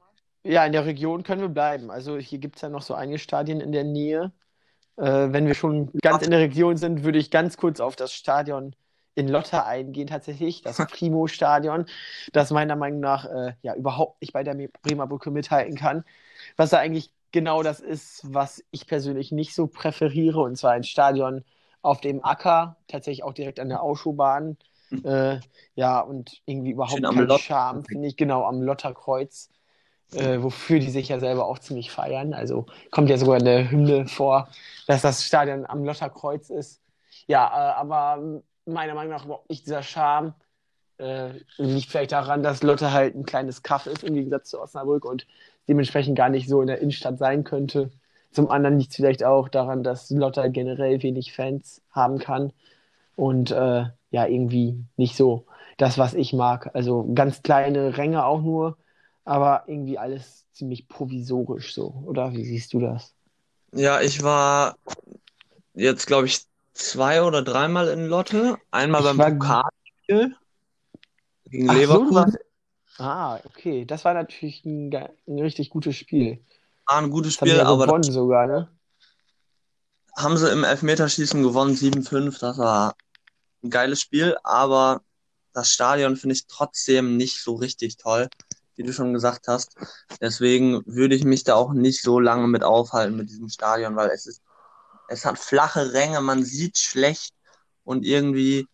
ja, 0.45 0.65
in 0.65 0.73
der 0.73 0.85
Region 0.85 1.23
können 1.23 1.41
wir 1.41 1.49
bleiben. 1.49 1.91
Also 1.91 2.17
hier 2.17 2.39
gibt 2.39 2.57
es 2.57 2.61
ja 2.63 2.69
noch 2.69 2.81
so 2.83 2.93
einige 2.95 3.19
Stadien 3.19 3.61
in 3.61 3.71
der 3.71 3.83
Nähe. 3.83 4.33
Äh, 4.97 5.03
wenn 5.33 5.47
wir 5.47 5.55
schon 5.55 5.93
ganz 6.01 6.23
in 6.23 6.31
der 6.31 6.41
Region 6.41 6.77
sind, 6.77 7.03
würde 7.03 7.19
ich 7.19 7.31
ganz 7.31 7.57
kurz 7.57 7.79
auf 7.81 7.95
das 7.95 8.13
Stadion 8.13 8.75
in 9.15 9.27
Lotta 9.29 9.65
eingehen, 9.65 10.07
tatsächlich. 10.07 10.61
Das 10.63 10.83
Primo-Stadion, 10.87 11.87
das 12.33 12.51
meiner 12.51 12.75
Meinung 12.77 13.01
nach 13.01 13.25
äh, 13.25 13.55
ja 13.63 13.75
überhaupt 13.75 14.21
nicht 14.21 14.33
bei 14.33 14.43
der 14.43 14.55
Bremer 14.83 15.07
Brücke 15.07 15.31
mithalten 15.31 15.75
kann. 15.77 16.05
Was 16.57 16.71
da 16.71 16.79
eigentlich 16.79 17.11
genau 17.31 17.63
das 17.63 17.79
ist, 17.81 18.21
was 18.33 18.63
ich 18.71 18.87
persönlich 18.87 19.31
nicht 19.31 19.53
so 19.55 19.67
präferiere, 19.67 20.41
und 20.41 20.57
zwar 20.57 20.71
ein 20.73 20.83
Stadion 20.83 21.43
auf 21.81 22.01
dem 22.01 22.23
Acker, 22.25 22.77
tatsächlich 22.87 23.23
auch 23.23 23.33
direkt 23.33 23.59
an 23.59 23.69
der 23.69 23.81
Ausschuhbahn. 23.83 24.57
Äh, 25.03 25.39
ja, 25.75 25.99
und 25.99 26.41
irgendwie 26.45 26.71
überhaupt 26.71 26.93
Schön 26.93 27.05
am 27.05 27.15
kein 27.15 27.27
Lot- 27.27 27.41
Charme, 27.41 27.83
finde 27.83 28.07
ich, 28.07 28.17
genau 28.17 28.45
am 28.45 28.61
Lotterkreuz, 28.61 29.49
äh, 30.13 30.41
wofür 30.41 30.79
die 30.79 30.89
sich 30.89 31.09
ja 31.09 31.19
selber 31.19 31.45
auch 31.45 31.59
ziemlich 31.59 31.91
feiern. 31.91 32.33
Also 32.33 32.65
kommt 32.91 33.09
ja 33.09 33.17
sogar 33.17 33.37
in 33.37 33.45
der 33.45 33.69
Hymne 33.69 34.07
vor, 34.07 34.49
dass 34.87 35.01
das 35.01 35.23
Stadion 35.23 35.65
am 35.65 35.83
Lotterkreuz 35.83 36.49
ist. 36.49 36.81
Ja, 37.27 37.45
äh, 37.47 37.73
aber 37.75 38.41
meiner 38.65 38.93
Meinung 38.93 39.11
nach 39.11 39.25
überhaupt 39.25 39.49
nicht 39.49 39.65
dieser 39.65 39.83
Charme. 39.83 40.33
Äh, 40.97 41.31
liegt 41.57 41.89
vielleicht 41.89 42.13
daran, 42.13 42.41
dass 42.41 42.63
Lotte 42.63 42.93
halt 42.93 43.15
ein 43.15 43.25
kleines 43.25 43.63
Kaff 43.63 43.85
ist, 43.85 44.03
im 44.05 44.13
Gegensatz 44.13 44.49
zu 44.49 44.61
Osnabrück 44.61 45.03
und 45.03 45.27
dementsprechend 45.67 46.17
gar 46.17 46.29
nicht 46.29 46.47
so 46.47 46.61
in 46.61 46.67
der 46.67 46.79
Innenstadt 46.79 47.17
sein 47.17 47.43
könnte. 47.43 47.91
Zum 48.31 48.49
anderen 48.49 48.79
liegt 48.79 48.91
es 48.91 48.95
vielleicht 48.95 49.23
auch 49.23 49.49
daran, 49.49 49.83
dass 49.83 50.09
Lotte 50.09 50.49
generell 50.51 51.03
wenig 51.03 51.33
Fans 51.33 51.81
haben 51.91 52.17
kann 52.17 52.53
und 53.17 53.51
äh, 53.51 53.87
ja, 54.15 54.25
irgendwie 54.25 54.85
nicht 54.95 55.17
so 55.17 55.45
das, 55.75 55.97
was 55.97 56.13
ich 56.13 56.31
mag. 56.31 56.73
Also 56.73 57.11
ganz 57.13 57.43
kleine 57.43 57.97
Ränge 57.97 58.25
auch 58.25 58.41
nur, 58.41 58.77
aber 59.25 59.65
irgendwie 59.67 59.99
alles 59.99 60.45
ziemlich 60.53 60.87
provisorisch 60.87 61.73
so. 61.73 62.01
Oder 62.05 62.31
wie 62.31 62.45
siehst 62.45 62.71
du 62.71 62.79
das? 62.79 63.13
Ja, 63.73 63.99
ich 63.99 64.23
war 64.23 64.77
jetzt, 65.73 66.07
glaube 66.07 66.27
ich, 66.27 66.45
zwei 66.71 67.23
oder 67.23 67.41
dreimal 67.41 67.89
in 67.89 68.05
Lotte. 68.05 68.57
Einmal 68.71 69.01
Ich 69.01 69.17
beim 69.17 69.37
Pokalspiel 69.37 70.35
gegen 71.49 71.69
Ach 71.69 71.73
so, 71.73 71.79
Leverkusen. 71.81 72.15
warst... 72.15 72.37
Ah, 72.97 73.39
okay. 73.43 73.83
Das 73.83 74.05
war 74.05 74.13
natürlich 74.13 74.63
ein, 74.63 74.95
ein 74.95 75.39
richtig 75.39 75.71
gutes 75.71 75.97
Spiel. 75.97 76.39
War 76.87 76.99
ein 76.99 77.09
gutes 77.09 77.33
Das 77.33 77.41
haben 77.41 77.49
Spiel, 77.49 77.57
ja 77.57 77.65
aber 77.65 77.85
gewonnen 77.87 78.03
sogar, 78.03 78.47
ne? 78.47 78.69
haben 80.15 80.37
sie 80.37 80.49
im 80.49 80.63
Elfmeterschießen 80.63 81.43
gewonnen, 81.43 81.75
7-5. 81.75 82.39
Das 82.39 82.57
war 82.57 82.95
ein 83.65 83.69
geiles 83.69 84.01
Spiel, 84.01 84.37
aber 84.43 85.01
das 85.53 85.71
Stadion 85.71 86.17
finde 86.17 86.35
ich 86.35 86.47
trotzdem 86.47 87.17
nicht 87.17 87.41
so 87.41 87.55
richtig 87.55 87.97
toll, 87.97 88.29
wie 88.75 88.83
du 88.83 88.93
schon 88.93 89.13
gesagt 89.13 89.47
hast. 89.47 89.75
Deswegen 90.21 90.83
würde 90.85 91.15
ich 91.15 91.23
mich 91.23 91.43
da 91.43 91.55
auch 91.55 91.73
nicht 91.73 92.01
so 92.01 92.19
lange 92.19 92.47
mit 92.47 92.63
aufhalten 92.63 93.15
mit 93.17 93.29
diesem 93.29 93.49
Stadion, 93.49 93.95
weil 93.95 94.09
es 94.09 94.27
ist, 94.27 94.41
es 95.07 95.25
hat 95.25 95.39
flache 95.39 95.93
Ränge, 95.93 96.21
man 96.21 96.43
sieht 96.43 96.77
schlecht 96.77 97.33
und 97.83 98.05
irgendwie, 98.05 98.67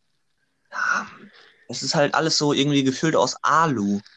ja, 0.71 1.07
es 1.69 1.83
ist 1.83 1.95
halt 1.95 2.13
alles 2.15 2.37
so 2.37 2.53
irgendwie 2.53 2.83
gefüllt 2.83 3.15
aus 3.15 3.35
Alu. 3.41 3.99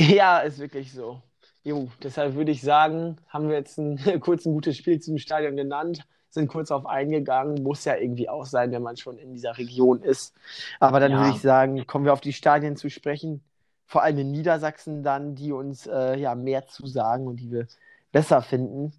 Ja, 0.00 0.38
ist 0.38 0.60
wirklich 0.60 0.92
so. 0.92 1.20
Jo, 1.64 1.90
deshalb 2.04 2.36
würde 2.36 2.52
ich 2.52 2.62
sagen, 2.62 3.16
haben 3.28 3.48
wir 3.48 3.56
jetzt 3.56 3.78
ein 3.78 3.98
kurz 4.20 4.46
ein 4.46 4.52
gutes 4.52 4.76
Spiel 4.76 5.00
zum 5.00 5.18
Stadion 5.18 5.56
genannt, 5.56 6.06
sind 6.30 6.48
kurz 6.48 6.70
auf 6.70 6.86
eingegangen, 6.86 7.62
muss 7.62 7.84
ja 7.84 7.96
irgendwie 7.96 8.28
auch 8.28 8.46
sein, 8.46 8.70
wenn 8.72 8.82
man 8.82 8.96
schon 8.96 9.18
in 9.18 9.32
dieser 9.32 9.56
Region 9.58 10.02
ist. 10.02 10.34
Aber 10.80 11.00
dann 11.00 11.12
Ja. 11.12 11.18
würde 11.18 11.30
ich 11.30 11.40
sagen, 11.40 11.86
kommen 11.86 12.04
wir 12.04 12.12
auf 12.12 12.20
die 12.20 12.32
Stadien 12.32 12.76
zu 12.76 12.90
sprechen, 12.90 13.42
vor 13.86 14.02
allem 14.02 14.18
in 14.18 14.30
Niedersachsen 14.32 15.02
dann, 15.02 15.34
die 15.34 15.52
uns 15.52 15.86
äh, 15.86 16.16
ja 16.18 16.34
mehr 16.34 16.66
zu 16.66 16.86
sagen 16.86 17.26
und 17.26 17.36
die 17.36 17.50
wir 17.50 17.66
besser 18.12 18.42
finden. 18.42 18.92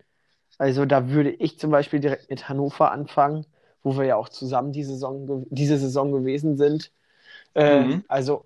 Also 0.57 0.85
da 0.85 1.09
würde 1.09 1.31
ich 1.31 1.59
zum 1.59 1.71
Beispiel 1.71 1.99
direkt 1.99 2.29
mit 2.29 2.49
Hannover 2.49 2.91
anfangen, 2.91 3.45
wo 3.83 3.97
wir 3.97 4.05
ja 4.05 4.15
auch 4.17 4.29
zusammen 4.29 4.71
die 4.73 4.83
Saison, 4.83 5.45
diese 5.49 5.77
Saison 5.77 6.11
gewesen 6.11 6.57
sind. 6.57 6.91
Äh, 7.53 7.85
Mhm. 7.85 8.03
Also 8.07 8.45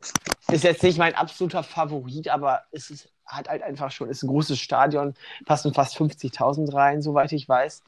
ist 0.51 0.63
jetzt 0.63 0.83
nicht 0.83 0.97
mein 0.97 1.15
absoluter 1.15 1.63
Favorit, 1.63 2.29
aber 2.29 2.63
es 2.71 2.89
ist, 2.89 3.09
hat 3.25 3.49
halt 3.49 3.63
einfach 3.63 3.91
schon, 3.91 4.09
ist 4.09 4.23
ein 4.23 4.27
großes 4.27 4.59
Stadion, 4.59 5.15
passen 5.45 5.73
fast 5.73 5.95
50.000 5.97 6.73
rein, 6.73 7.01
soweit 7.01 7.31
ich 7.31 7.47
weiß. 7.47 7.83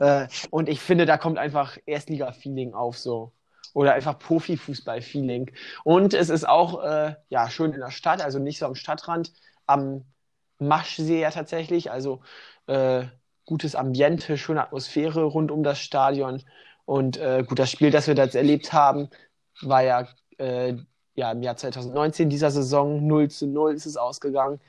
Äh, 0.00 0.26
und 0.50 0.68
ich 0.68 0.80
finde, 0.80 1.06
da 1.06 1.16
kommt 1.18 1.38
einfach 1.38 1.78
Erstliga-Feeling 1.86 2.74
auf 2.74 2.98
so. 2.98 3.32
Oder 3.72 3.94
einfach 3.94 4.18
Profifußball-Feeling. 4.18 5.52
Und 5.84 6.14
es 6.14 6.28
ist 6.28 6.48
auch 6.48 6.82
äh, 6.82 7.14
ja, 7.28 7.48
schön 7.48 7.72
in 7.72 7.80
der 7.80 7.92
Stadt, 7.92 8.20
also 8.20 8.40
nicht 8.40 8.58
so 8.58 8.66
am 8.66 8.74
Stadtrand, 8.74 9.32
am 9.66 10.04
Maschsee 10.58 11.20
ja 11.20 11.30
tatsächlich. 11.30 11.90
Also 11.92 12.22
äh, 12.66 13.04
gutes 13.44 13.74
Ambiente, 13.76 14.36
schöne 14.38 14.62
Atmosphäre 14.62 15.24
rund 15.24 15.50
um 15.50 15.62
das 15.62 15.78
Stadion. 15.80 16.42
Und 16.84 17.18
äh, 17.18 17.44
gut, 17.46 17.58
das 17.58 17.70
Spiel, 17.70 17.90
das 17.90 18.06
wir 18.08 18.14
da 18.14 18.24
jetzt 18.24 18.34
erlebt 18.34 18.72
haben, 18.72 19.10
war 19.62 19.82
ja, 19.82 20.08
äh, 20.38 20.74
ja 21.14 21.32
im 21.32 21.42
Jahr 21.42 21.56
2019 21.56 22.30
dieser 22.30 22.50
Saison 22.50 23.06
0 23.06 23.30
zu 23.30 23.46
0 23.46 23.74
ist 23.74 23.86
es 23.86 23.96
ausgegangen. 23.96 24.60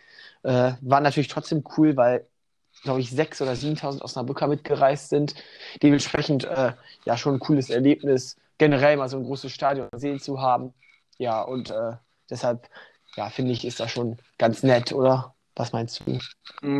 Äh, 0.44 0.74
war 0.82 1.02
natürlich 1.02 1.30
trotzdem 1.30 1.64
cool, 1.78 1.98
weil, 1.98 2.28
glaube 2.84 3.00
ich, 3.02 3.12
6.000 3.12 3.42
oder 3.44 3.56
7.000 3.56 4.02
Osnabrücker 4.02 4.48
mitgereist 4.48 5.10
sind. 5.10 5.36
Dementsprechend 5.84 6.46
äh, 6.46 6.74
ja 7.06 7.18
schon 7.18 7.36
ein 7.36 7.40
cooles 7.40 7.70
Erlebnis, 7.70 8.38
generell 8.58 8.98
mal 8.98 9.10
so 9.10 9.18
ein 9.18 9.24
großes 9.24 9.52
Stadion 9.52 9.88
sehen 9.96 10.20
zu 10.20 10.42
haben. 10.42 10.74
Ja, 11.18 11.42
und 11.42 11.70
äh, 11.70 11.94
deshalb, 12.30 12.70
ja, 13.16 13.30
finde 13.30 13.52
ich, 13.52 13.66
ist 13.66 13.80
das 13.80 13.92
schon 13.92 14.18
ganz 14.38 14.64
nett, 14.64 14.94
oder? 14.94 15.36
Was 15.56 15.74
meinst 15.74 16.02
du? 16.06 16.20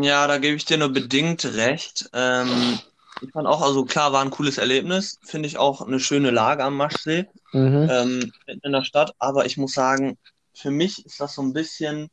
Ja, 0.02 0.26
da 0.26 0.38
gebe 0.38 0.56
ich 0.56 0.64
dir 0.64 0.78
nur 0.78 0.88
bedingt 0.92 1.44
recht. 1.44 2.08
Ähm, 2.14 2.78
ich 3.20 3.30
fand 3.30 3.46
auch, 3.46 3.60
also 3.60 3.84
klar, 3.84 4.12
war 4.12 4.22
ein 4.24 4.30
cooles 4.30 4.58
Erlebnis. 4.58 5.18
Finde 5.22 5.46
ich 5.46 5.58
auch 5.58 5.82
eine 5.82 6.00
schöne 6.00 6.30
Lage 6.30 6.64
am 6.64 6.76
Maschsee, 6.76 7.26
Mhm. 7.52 7.88
ähm, 7.90 8.32
in 8.46 8.72
der 8.72 8.82
Stadt. 8.82 9.14
Aber 9.18 9.44
ich 9.44 9.58
muss 9.58 9.74
sagen, 9.74 10.18
für 10.54 10.70
mich 10.70 11.04
ist 11.04 11.20
das 11.20 11.34
so 11.34 11.42
ein 11.42 11.52
bisschen 11.52 12.08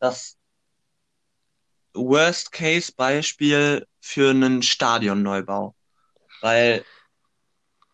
das 0.00 0.36
Worst-Case-Beispiel 1.94 3.86
für 4.00 4.30
einen 4.30 4.62
Stadionneubau. 4.62 5.74
Weil 6.40 6.84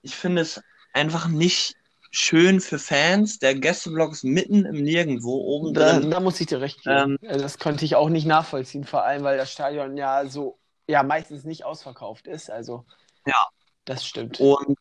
ich 0.03 0.15
finde 0.15 0.43
es 0.43 0.61
einfach 0.93 1.29
nicht 1.29 1.75
schön 2.11 2.61
für 2.61 2.79
Fans. 2.79 3.39
Der 3.39 3.55
Gästeblock 3.55 4.13
ist 4.13 4.25
mitten 4.25 4.65
im 4.65 4.83
Nirgendwo 4.83 5.35
oben 5.37 5.75
Da, 5.75 5.99
drin. 5.99 6.11
da 6.11 6.21
muss 6.21 6.41
ich 6.41 6.47
dir 6.47 6.61
recht 6.61 6.83
geben. 6.83 7.19
Also 7.27 7.41
Das 7.43 7.59
konnte 7.59 7.85
ich 7.85 7.97
auch 7.97 8.09
nicht 8.09 8.27
nachvollziehen, 8.27 8.85
vor 8.85 9.03
allem, 9.05 9.23
weil 9.25 9.37
das 9.37 9.53
Stadion 9.53 9.97
ja 9.97 10.27
so, 10.27 10.59
ja, 10.89 11.03
meistens 11.03 11.45
nicht 11.45 11.65
ausverkauft 11.65 12.27
ist. 12.27 12.51
Also, 12.51 12.87
Ja. 13.27 13.47
das 13.85 14.07
stimmt. 14.07 14.41
Und 14.41 14.79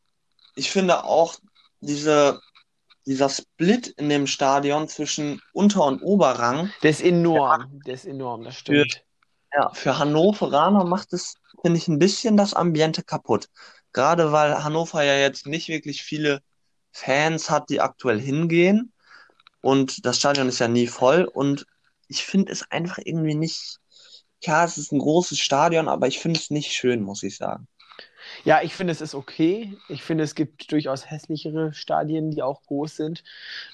ich 0.55 0.72
finde 0.72 1.03
auch 1.03 1.36
diese, 1.81 2.39
dieser 3.05 3.29
Split 3.29 3.88
in 3.88 4.10
dem 4.10 4.27
Stadion 4.27 4.88
zwischen 4.88 5.41
Unter- 5.51 5.86
und 5.86 6.01
Oberrang, 6.01 6.72
Der 6.84 6.91
ist 6.91 7.01
enorm, 7.01 7.81
der 7.86 7.95
ist 7.95 8.05
enorm, 8.05 8.43
das 8.43 8.55
stimmt. 8.55 9.03
Ja, 9.56 9.70
für 9.74 9.98
Hannoveraner 9.98 10.84
macht 10.84 11.14
es, 11.14 11.36
finde 11.62 11.78
ich, 11.78 11.88
ein 11.88 12.00
bisschen 12.00 12.38
das 12.38 12.54
Ambiente 12.54 13.04
kaputt. 13.04 13.50
Gerade 13.94 14.32
weil 14.32 14.64
Hannover 14.64 15.04
ja 15.04 15.16
jetzt 15.16 15.48
nicht 15.48 15.70
wirklich 15.70 16.04
viele 16.04 16.42
Fans 16.92 17.50
hat, 17.50 17.70
die 17.70 17.80
aktuell 17.80 18.20
hingehen. 18.20 18.92
Und 19.62 20.06
das 20.06 20.18
Stadion 20.18 20.50
ist 20.50 20.60
ja 20.60 20.68
nie 20.68 20.88
voll. 20.88 21.24
Und 21.24 21.66
ich 22.08 22.26
finde 22.26 22.52
es 22.52 22.70
einfach 22.70 23.00
irgendwie 23.04 23.36
nicht. 23.36 23.80
Klar, 24.44 24.66
es 24.66 24.78
ist 24.78 24.92
ein 24.92 25.00
großes 25.00 25.40
Stadion, 25.40 25.88
aber 25.88 26.08
ich 26.08 26.20
finde 26.20 26.40
es 26.40 26.50
nicht 26.50 26.74
schön, 26.74 27.02
muss 27.02 27.24
ich 27.24 27.38
sagen. 27.38 27.68
Ja, 28.44 28.62
ich 28.62 28.76
finde, 28.76 28.92
es 28.92 29.02
ist 29.02 29.16
okay. 29.16 29.78
Ich 29.88 30.04
finde, 30.04 30.24
es 30.24 30.36
gibt 30.36 30.72
durchaus 30.72 31.10
hässlichere 31.10 31.74
Stadien, 31.74 32.32
die 32.32 32.44
auch 32.44 32.62
groß 32.64 32.98
sind. 32.98 33.24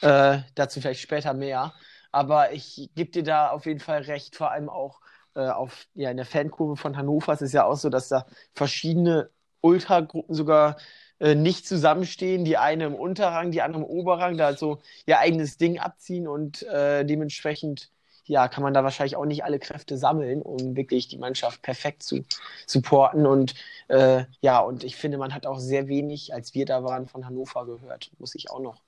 Äh, 0.02 0.40
dazu 0.56 0.80
vielleicht 0.80 1.02
später 1.02 1.34
mehr. 1.34 1.74
Aber 2.12 2.54
ich 2.54 2.90
gebe 2.96 3.12
dir 3.12 3.24
da 3.24 3.50
auf 3.50 3.66
jeden 3.66 3.80
Fall 3.80 4.02
recht, 4.04 4.36
vor 4.36 4.52
allem 4.52 4.70
auch 4.70 5.02
äh, 5.36 5.48
auf, 5.48 5.88
ja, 5.94 6.12
in 6.12 6.18
der 6.18 6.26
Fankurve 6.26 6.76
von 6.76 6.98
Hannover. 6.98 7.34
Es 7.34 7.42
ist 7.42 7.54
ja 7.54 7.66
auch 7.66 7.78
so, 7.78 7.90
dass 7.90 8.10
da 8.10 8.26
verschiedene 8.54 9.30
Ultragruppen 9.62 10.36
sogar 10.36 10.78
äh, 11.20 11.36
nicht 11.36 11.68
zusammenstehen. 11.68 12.46
Die 12.46 12.58
eine 12.58 12.86
im 12.86 12.96
Unterrang, 12.96 13.52
die 13.52 13.62
andere 13.62 13.84
im 13.84 13.90
Oberrang, 13.90 14.38
da 14.38 14.56
so 14.56 14.80
ihr 15.06 15.20
eigenes 15.20 15.58
Ding 15.58 15.80
abziehen 15.80 16.28
und 16.28 16.64
äh, 16.64 17.06
dementsprechend 17.06 17.92
ja, 18.26 18.48
kann 18.48 18.64
man 18.64 18.74
da 18.74 18.84
wahrscheinlich 18.84 19.16
auch 19.16 19.26
nicht 19.26 19.44
alle 19.44 19.60
Kräfte 19.60 19.98
sammeln, 19.98 20.42
um 20.42 20.76
wirklich 20.76 21.08
die 21.08 21.18
Mannschaft 21.18 21.62
perfekt 21.62 22.04
zu 22.04 22.24
supporten. 22.66 23.26
Und 23.26 23.56
äh, 23.88 24.26
ja, 24.42 24.60
und 24.60 24.84
ich 24.84 24.96
finde, 24.96 25.18
man 25.18 25.34
hat 25.34 25.46
auch 25.46 25.60
sehr 25.60 25.88
wenig, 25.88 26.34
als 26.34 26.54
wir 26.54 26.66
da 26.66 26.84
waren, 26.84 27.08
von 27.08 27.26
Hannover 27.26 27.66
gehört, 27.66 28.12
muss 28.20 28.36
ich 28.36 28.50
auch 28.50 28.60
noch 28.60 28.82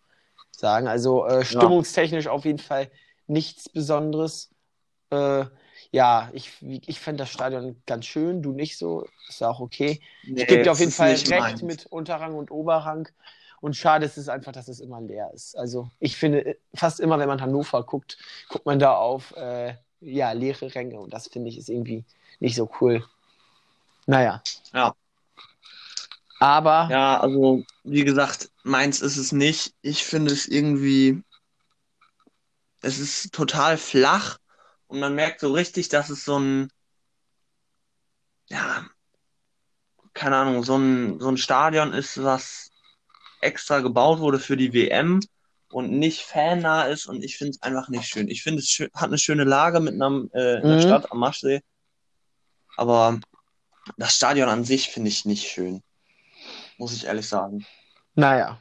sagen. 0.52 0.88
Also 0.88 1.26
äh, 1.26 1.44
stimmungstechnisch 1.44 2.26
ja. 2.26 2.32
auf 2.32 2.46
jeden 2.46 2.60
Fall 2.60 2.90
nichts 3.28 3.70
Besonderes. 3.70 4.50
Äh, 5.10 5.46
ja, 5.94 6.32
ich, 6.34 6.52
ich 6.62 7.00
fände 7.00 7.22
das 7.22 7.30
Stadion 7.30 7.80
ganz 7.86 8.08
schön, 8.08 8.42
du 8.42 8.52
nicht 8.52 8.80
so, 8.80 9.08
ist 9.30 9.42
ja 9.42 9.50
auch 9.50 9.60
okay. 9.60 10.02
Nee, 10.24 10.42
ich 10.42 10.48
gebe 10.48 10.64
dir 10.64 10.72
auf 10.72 10.80
jeden 10.80 10.92
Fall 10.92 11.12
recht 11.12 11.30
meins. 11.30 11.62
mit 11.62 11.86
Unterrang 11.86 12.34
und 12.34 12.50
Oberrang. 12.50 13.08
Und 13.62 13.76
schade 13.76 14.08
ist 14.08 14.18
es 14.18 14.28
einfach, 14.28 14.52
dass 14.52 14.68
es 14.68 14.80
immer 14.80 15.00
leer 15.02 15.30
ist. 15.36 15.56
Also 15.56 15.92
ich 16.00 16.18
finde, 16.18 16.58
fast 16.74 17.00
immer, 17.00 17.20
wenn 17.20 17.28
man 17.28 17.42
Hannover 17.42 17.84
guckt, 17.84 18.18
guckt 18.50 18.66
man 18.66 18.80
da 18.80 18.96
auf 18.96 19.36
äh, 19.38 19.76
ja, 20.02 20.32
leere 20.32 20.74
Ränge. 20.74 21.00
Und 21.00 21.14
das 21.14 21.28
finde 21.28 21.50
ich 21.50 21.60
ist 21.60 21.70
irgendwie 21.70 22.04
nicht 22.40 22.56
so 22.56 22.72
cool. 22.82 23.06
Naja. 24.08 24.42
Ja. 24.74 24.96
Aber. 26.40 26.88
Ja, 26.90 27.20
also 27.20 27.64
wie 27.84 28.04
gesagt, 28.04 28.50
meins 28.64 29.00
ist 29.00 29.18
es 29.18 29.32
nicht. 29.32 29.76
Ich 29.84 30.04
finde 30.04 30.34
es 30.34 30.48
irgendwie. 30.48 31.22
Es 32.82 32.98
ist 32.98 33.32
total 33.32 33.78
flach 33.78 34.40
und 34.94 35.00
man 35.00 35.16
merkt 35.16 35.40
so 35.40 35.52
richtig, 35.52 35.90
dass 35.90 36.12
es 36.12 36.24
so 36.24 36.38
ein, 36.38 36.70
ja, 38.48 38.86
keine 40.14 40.38
Ahnung, 40.38 40.64
so 40.64 40.78
ein, 40.78 41.20
so 41.20 41.30
ein 41.30 41.38
Stadion 41.38 41.94
ist, 41.94 42.22
was 42.24 42.70
extra 43.42 43.80
gebaut 43.80 44.20
wurde 44.20 44.38
für 44.38 44.56
die 44.56 44.72
WM 44.72 45.20
und 45.72 45.90
nicht 45.90 46.22
fannah 46.22 46.84
ist 46.84 47.08
und 47.08 47.24
ich 47.24 47.38
finde 47.40 47.54
es 47.54 47.64
einfach 47.64 47.90
nicht 47.90 48.06
schön. 48.06 48.28
Ich 48.28 48.44
finde 48.44 48.60
es 48.60 48.70
schön, 48.70 48.92
hat 48.94 49.08
eine 49.08 49.18
schöne 49.18 49.46
Lage 49.46 49.80
mit 49.80 49.96
einer, 49.96 50.26
äh, 50.32 50.62
in 50.62 50.68
der 50.68 50.78
mhm. 50.78 50.82
Stadt 50.82 51.12
am 51.12 51.18
Maschsee, 51.18 51.64
aber 52.78 53.20
das 53.98 54.14
Stadion 54.14 54.48
an 54.48 54.64
sich 54.64 54.90
finde 54.90 55.10
ich 55.10 55.26
nicht 55.26 55.50
schön, 55.50 55.82
muss 56.78 56.94
ich 56.94 57.06
ehrlich 57.06 57.28
sagen. 57.28 57.66
Naja, 58.14 58.60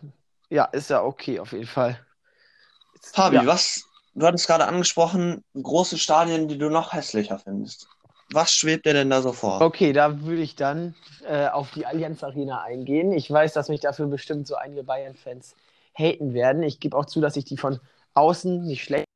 ja, 0.48 0.64
ist 0.64 0.88
ja 0.88 1.02
okay 1.02 1.40
auf 1.40 1.52
jeden 1.52 1.66
Fall. 1.66 2.02
Fabi, 3.02 3.36
ja. 3.36 3.46
was 3.46 3.84
du 4.14 4.26
hattest 4.26 4.46
gerade 4.46 4.66
angesprochen, 4.66 5.44
große 5.54 5.98
Stadien, 5.98 6.48
die 6.48 6.58
du 6.58 6.68
noch 6.68 6.92
hässlicher 6.92 7.38
findest. 7.38 7.88
Was 8.32 8.52
schwebt 8.52 8.86
dir 8.86 8.94
denn 8.94 9.10
da 9.10 9.20
so 9.20 9.32
vor? 9.32 9.60
Okay, 9.60 9.92
da 9.92 10.22
würde 10.22 10.42
ich 10.42 10.56
dann 10.56 10.94
äh, 11.26 11.48
auf 11.48 11.70
die 11.72 11.84
Allianz 11.84 12.24
Arena 12.24 12.62
eingehen. 12.62 13.12
Ich 13.12 13.30
weiß, 13.30 13.52
dass 13.52 13.68
mich 13.68 13.80
dafür 13.80 14.06
bestimmt 14.06 14.46
so 14.46 14.54
einige 14.54 14.84
Bayern-Fans 14.84 15.54
haten 15.92 16.32
werden. 16.32 16.62
Ich 16.62 16.80
gebe 16.80 16.96
auch 16.96 17.04
zu, 17.04 17.20
dass 17.20 17.36
ich 17.36 17.44
die 17.44 17.58
von 17.58 17.78
außen 18.14 18.64
nicht 18.64 18.84
schlecht 18.84 19.06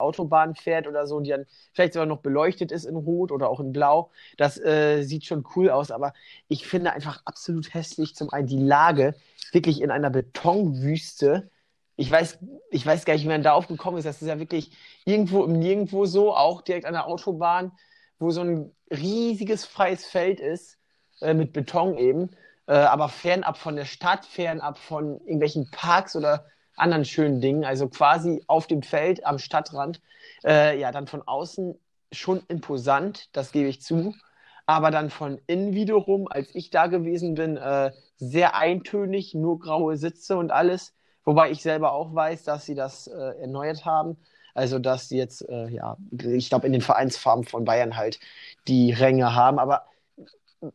Autobahn 0.00 0.54
fährt 0.54 0.86
oder 0.86 1.06
so, 1.06 1.20
die 1.20 1.30
dann 1.30 1.46
vielleicht 1.72 1.92
sogar 1.92 2.06
noch 2.06 2.20
beleuchtet 2.20 2.72
ist 2.72 2.84
in 2.84 2.96
Rot 2.96 3.30
oder 3.30 3.48
auch 3.48 3.60
in 3.60 3.72
Blau. 3.72 4.10
Das 4.36 4.58
äh, 4.58 5.02
sieht 5.02 5.26
schon 5.26 5.44
cool 5.54 5.70
aus, 5.70 5.90
aber 5.90 6.14
ich 6.48 6.66
finde 6.66 6.92
einfach 6.92 7.22
absolut 7.24 7.72
hässlich 7.74 8.14
zum 8.14 8.30
einen 8.30 8.46
die 8.46 8.58
Lage, 8.62 9.14
wirklich 9.52 9.80
in 9.80 9.90
einer 9.90 10.10
Betonwüste 10.10 11.50
ich 12.00 12.10
weiß, 12.10 12.38
ich 12.70 12.86
weiß 12.86 13.04
gar 13.04 13.12
nicht, 13.12 13.24
wie 13.24 13.28
man 13.28 13.42
da 13.42 13.52
aufgekommen 13.52 13.98
ist. 13.98 14.06
Das 14.06 14.22
ist 14.22 14.28
ja 14.28 14.38
wirklich 14.38 14.72
irgendwo 15.04 15.44
im 15.44 15.58
Nirgendwo 15.58 16.06
so, 16.06 16.34
auch 16.34 16.62
direkt 16.62 16.86
an 16.86 16.94
der 16.94 17.06
Autobahn, 17.06 17.72
wo 18.18 18.30
so 18.30 18.40
ein 18.40 18.74
riesiges 18.90 19.66
freies 19.66 20.06
Feld 20.06 20.40
ist, 20.40 20.78
äh, 21.20 21.34
mit 21.34 21.52
Beton 21.52 21.98
eben, 21.98 22.30
äh, 22.66 22.72
aber 22.72 23.10
fernab 23.10 23.58
von 23.58 23.76
der 23.76 23.84
Stadt, 23.84 24.24
fernab 24.24 24.78
von 24.78 25.20
irgendwelchen 25.20 25.70
Parks 25.70 26.16
oder 26.16 26.46
anderen 26.74 27.04
schönen 27.04 27.42
Dingen, 27.42 27.66
also 27.66 27.86
quasi 27.88 28.42
auf 28.46 28.66
dem 28.66 28.82
Feld 28.82 29.26
am 29.26 29.38
Stadtrand. 29.38 30.00
Äh, 30.42 30.80
ja, 30.80 30.92
dann 30.92 31.06
von 31.06 31.20
außen 31.20 31.78
schon 32.12 32.42
imposant, 32.48 33.28
das 33.36 33.52
gebe 33.52 33.68
ich 33.68 33.82
zu. 33.82 34.14
Aber 34.64 34.90
dann 34.90 35.10
von 35.10 35.38
innen 35.46 35.74
wiederum, 35.74 36.28
als 36.28 36.54
ich 36.54 36.70
da 36.70 36.86
gewesen 36.86 37.34
bin, 37.34 37.58
äh, 37.58 37.92
sehr 38.16 38.56
eintönig, 38.56 39.34
nur 39.34 39.58
graue 39.58 39.98
Sitze 39.98 40.38
und 40.38 40.50
alles. 40.50 40.94
Wobei 41.30 41.52
ich 41.52 41.62
selber 41.62 41.92
auch 41.92 42.12
weiß, 42.12 42.42
dass 42.42 42.66
sie 42.66 42.74
das 42.74 43.06
äh, 43.06 43.40
erneuert 43.40 43.84
haben. 43.84 44.16
Also, 44.52 44.80
dass 44.80 45.08
sie 45.08 45.16
jetzt, 45.16 45.48
äh, 45.48 45.68
ja, 45.68 45.96
ich 46.10 46.48
glaube, 46.48 46.66
in 46.66 46.72
den 46.72 46.82
Vereinsfarben 46.82 47.44
von 47.44 47.64
Bayern 47.64 47.96
halt 47.96 48.18
die 48.66 48.90
Ränge 48.92 49.32
haben. 49.32 49.60
Aber 49.60 49.84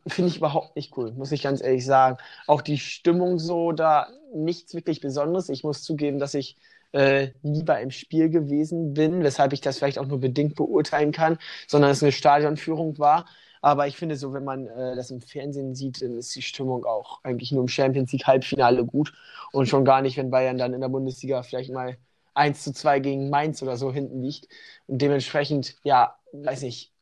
finde 0.06 0.30
ich 0.30 0.38
überhaupt 0.38 0.74
nicht 0.74 0.96
cool, 0.96 1.12
muss 1.12 1.30
ich 1.30 1.42
ganz 1.42 1.62
ehrlich 1.62 1.84
sagen. 1.84 2.16
Auch 2.46 2.62
die 2.62 2.78
Stimmung 2.78 3.38
so 3.38 3.72
da, 3.72 4.08
nichts 4.34 4.72
wirklich 4.72 5.02
Besonderes. 5.02 5.50
Ich 5.50 5.62
muss 5.62 5.82
zugeben, 5.82 6.18
dass 6.18 6.32
ich 6.32 6.56
äh, 6.92 7.32
nie 7.42 7.62
bei 7.62 7.74
einem 7.74 7.90
Spiel 7.90 8.30
gewesen 8.30 8.94
bin, 8.94 9.22
weshalb 9.22 9.52
ich 9.52 9.60
das 9.60 9.76
vielleicht 9.76 9.98
auch 9.98 10.06
nur 10.06 10.20
bedingt 10.20 10.54
beurteilen 10.54 11.12
kann, 11.12 11.36
sondern 11.66 11.90
es 11.90 12.02
eine 12.02 12.12
Stadionführung 12.12 12.98
war. 12.98 13.26
Aber 13.66 13.88
ich 13.88 13.96
finde 13.96 14.14
so, 14.14 14.32
wenn 14.32 14.44
man 14.44 14.68
äh, 14.68 14.94
das 14.94 15.10
im 15.10 15.20
Fernsehen 15.20 15.74
sieht, 15.74 16.00
dann 16.00 16.18
ist 16.18 16.36
die 16.36 16.42
Stimmung 16.42 16.84
auch 16.84 17.18
eigentlich 17.24 17.50
nur 17.50 17.62
im 17.62 17.68
Champions 17.68 18.12
League 18.12 18.24
Halbfinale 18.24 18.84
gut 18.84 19.12
und 19.50 19.66
schon 19.66 19.84
gar 19.84 20.02
nicht, 20.02 20.16
wenn 20.16 20.30
Bayern 20.30 20.56
dann 20.56 20.72
in 20.72 20.80
der 20.80 20.88
Bundesliga 20.88 21.42
vielleicht 21.42 21.72
mal 21.72 21.98
1 22.34 22.62
zu 22.62 22.72
2 22.72 23.00
gegen 23.00 23.28
Mainz 23.28 23.64
oder 23.64 23.76
so 23.76 23.92
hinten 23.92 24.22
liegt. 24.22 24.46
Und 24.86 25.02
dementsprechend, 25.02 25.74
ja, 25.82 26.14
weiß 26.30 26.62
nicht, 26.62 26.92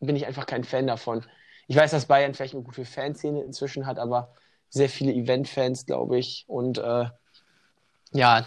bin 0.00 0.16
ich 0.16 0.24
einfach 0.26 0.46
kein 0.46 0.64
Fan 0.64 0.86
davon. 0.86 1.26
Ich 1.66 1.76
weiß, 1.76 1.90
dass 1.90 2.06
Bayern 2.06 2.32
vielleicht 2.32 2.54
eine 2.54 2.62
gute 2.62 2.86
Fanszene 2.86 3.42
inzwischen 3.42 3.84
hat, 3.84 3.98
aber 3.98 4.32
sehr 4.70 4.88
viele 4.88 5.12
Event-Fans, 5.12 5.84
glaube 5.84 6.18
ich. 6.18 6.46
Und 6.46 6.78
äh, 6.78 7.04
ja, 8.12 8.46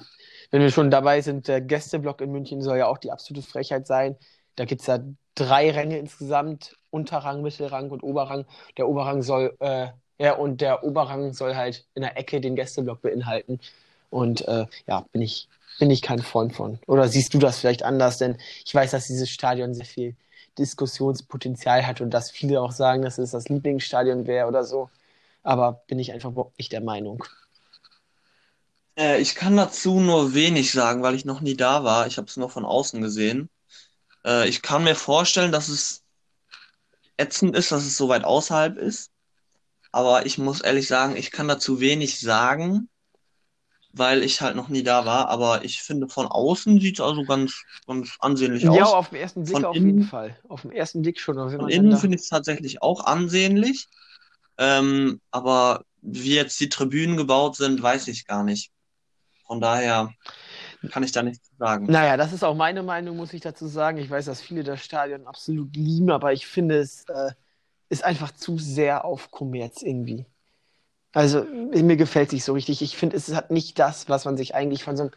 wenn 0.50 0.62
wir 0.63 0.72
schon 0.72 0.90
dabei 0.90 1.22
sind, 1.22 1.48
der 1.48 1.62
Gästeblock 1.62 2.22
in 2.22 2.32
München 2.32 2.63
soll 2.63 2.80
ja 2.80 2.88
auch 2.88 2.98
die 2.98 3.12
absolute 3.12 3.48
Frechheit 3.48 3.86
sein. 3.86 4.16
Da 4.56 4.66
gibt 4.66 4.82
es 4.82 4.88
ja 4.88 4.98
drei 5.39 5.71
Ränge 5.71 5.97
insgesamt, 5.97 6.76
Unterrang, 6.89 7.41
Mittelrang 7.41 7.89
und 7.91 8.04
Oberrang. 8.04 8.45
Der 8.78 8.88
Oberrang 8.88 9.21
soll, 9.21 9.56
äh, 9.60 9.88
ja, 10.19 10.34
und 10.34 10.62
der 10.62 10.84
Oberrang 10.84 11.34
soll 11.34 11.56
halt 11.56 11.86
in 11.95 12.02
der 12.02 12.17
Ecke 12.17 12.41
den 12.41 12.56
Gästeblock 12.56 13.02
beinhalten. 13.02 13.60
Und 14.10 14.47
äh, 14.47 14.65
ja, 14.88 15.06
bin 15.12 15.21
ich, 15.21 15.47
bin 15.80 15.91
ich 15.91 16.02
kein 16.02 16.19
Freund 16.19 16.56
von. 16.56 16.80
Oder 16.88 17.08
siehst 17.08 17.34
du 17.34 17.39
das 17.39 17.60
vielleicht 17.60 17.84
anders? 17.84 18.17
Denn 18.17 18.38
ich 18.65 18.73
weiß, 18.73 18.91
dass 18.91 19.08
dieses 19.08 19.30
Stadion 19.30 19.73
sehr 19.73 19.86
viel 19.86 20.15
Diskussionspotenzial 20.58 21.86
hat 21.86 22.02
und 22.02 22.10
dass 22.10 22.32
viele 22.32 22.62
auch 22.62 22.71
sagen, 22.71 23.04
dass 23.04 23.17
es 23.19 23.32
das 23.32 23.47
Lieblingsstadion 23.50 24.26
wäre 24.26 24.47
oder 24.47 24.63
so. 24.63 24.89
Aber 25.43 25.84
bin 25.88 26.00
ich 26.00 26.12
einfach 26.12 26.32
nicht 26.58 26.71
der 26.71 26.82
Meinung. 26.82 27.23
Äh, 28.97 29.21
ich 29.21 29.36
kann 29.36 29.56
dazu 29.56 30.00
nur 30.00 30.34
wenig 30.34 30.71
sagen, 30.71 31.04
weil 31.04 31.15
ich 31.15 31.26
noch 31.26 31.41
nie 31.41 31.56
da 31.56 31.84
war. 31.84 32.08
Ich 32.08 32.17
habe 32.17 32.28
es 32.28 32.38
nur 32.38 32.50
von 32.50 32.65
außen 32.65 33.02
gesehen. 33.02 33.50
Äh, 34.28 34.48
ich 34.50 34.62
kann 34.62 34.84
mir 34.84 34.96
vorstellen, 34.96 35.52
dass 35.52 35.70
es 35.70 36.04
ätzend 37.16 37.56
ist, 37.56 37.72
dass 37.72 37.86
es 37.86 37.98
so 37.98 38.10
weit 38.10 38.26
außerhalb 38.26 38.78
ist. 38.78 39.12
Aber 39.92 40.26
ich 40.26 40.38
muss 40.38 40.62
ehrlich 40.62 40.88
sagen, 40.88 41.16
ich 41.16 41.32
kann 41.32 41.48
dazu 41.48 41.80
wenig 41.80 42.20
sagen, 42.20 42.90
weil 43.94 44.22
ich 44.22 44.42
halt 44.42 44.56
noch 44.56 44.68
nie 44.68 44.84
da 44.84 45.06
war. 45.06 45.30
Aber 45.30 45.63
ich 45.63 45.82
finde, 45.82 46.10
von 46.10 46.28
außen 46.28 46.80
sieht 46.80 47.00
es 47.00 47.06
also 47.06 47.24
ganz, 47.24 47.63
ganz 47.88 48.16
ansehnlich 48.20 48.68
aus. 48.68 48.78
Ja, 48.78 48.86
auf 48.86 49.10
den 49.10 49.20
ersten 49.20 49.44
Blick 49.44 49.56
von 49.56 49.66
auf 49.66 49.76
innen, 49.76 49.88
jeden 49.88 50.04
Fall. 50.04 50.38
Auf 50.48 50.62
den 50.62 50.72
ersten 50.72 51.02
Blick 51.02 51.20
schon. 51.20 51.36
Von 51.36 51.70
innen 51.70 51.98
finde 51.98 52.18
ich 52.18 52.24
es 52.24 52.30
tatsächlich 52.30 52.82
auch 52.84 53.06
ansehnlich. 53.06 53.88
Ähm, 54.60 55.22
aber 55.32 55.86
wie 56.02 56.36
jetzt 56.36 56.60
die 56.60 56.70
Tribünen 56.70 57.18
gebaut 57.18 57.56
sind, 57.56 57.82
weiß 57.82 58.08
ich 58.10 58.28
gar 58.28 58.44
nicht. 58.44 58.72
Von 59.46 59.62
daher 59.62 60.13
kann 60.92 61.04
ich 61.04 61.12
da 61.12 61.24
nichts 61.24 61.52
sagen. 61.58 61.86
Naja, 61.88 62.18
das 62.18 62.34
ist 62.34 62.44
auch 62.44 62.56
meine 62.56 62.84
Meinung, 62.84 63.18
muss 63.18 63.34
ich 63.34 63.42
dazu 63.42 63.68
sagen. 63.68 63.98
Ich 63.98 64.10
weiß, 64.10 64.26
dass 64.26 64.42
viele 64.42 64.63
das 64.63 64.84
Stadion 64.84 65.28
absolut 65.28 65.76
lieben, 65.76 66.12
aber 66.12 66.34
ich 66.34 66.48
finde, 66.48 66.78
es 66.78 67.06
äh, 67.10 67.32
ist 67.90 68.04
einfach 68.04 68.32
zu 68.32 68.58
sehr 68.58 69.06
auf 69.06 69.32
Kommerz 69.32 69.82
irgendwie. 69.82 70.26
Also, 71.13 71.44
mir 71.44 71.98
gefällt 71.98 72.28
es 72.28 72.34
nicht 72.34 72.44
so 72.44 72.54
richtig. 72.54 72.82
Ich 72.82 72.98
finde, 72.98 73.16
es 73.16 73.34
hat 73.34 73.50
nicht 73.50 73.80
das, 73.80 74.08
was 74.10 74.26
man 74.26 74.38
sich 74.38 74.54
eigentlich 74.54 74.84
von 74.84 74.98
so 74.98 75.04
einem 75.04 75.12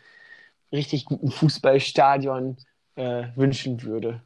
richtig 0.72 1.04
guten 1.04 1.30
Fußballstadion 1.30 2.56
äh, 2.94 3.24
wünschen 3.36 3.82
würde. 3.82 4.22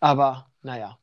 Aber, 0.00 0.46
naja, 0.62 0.98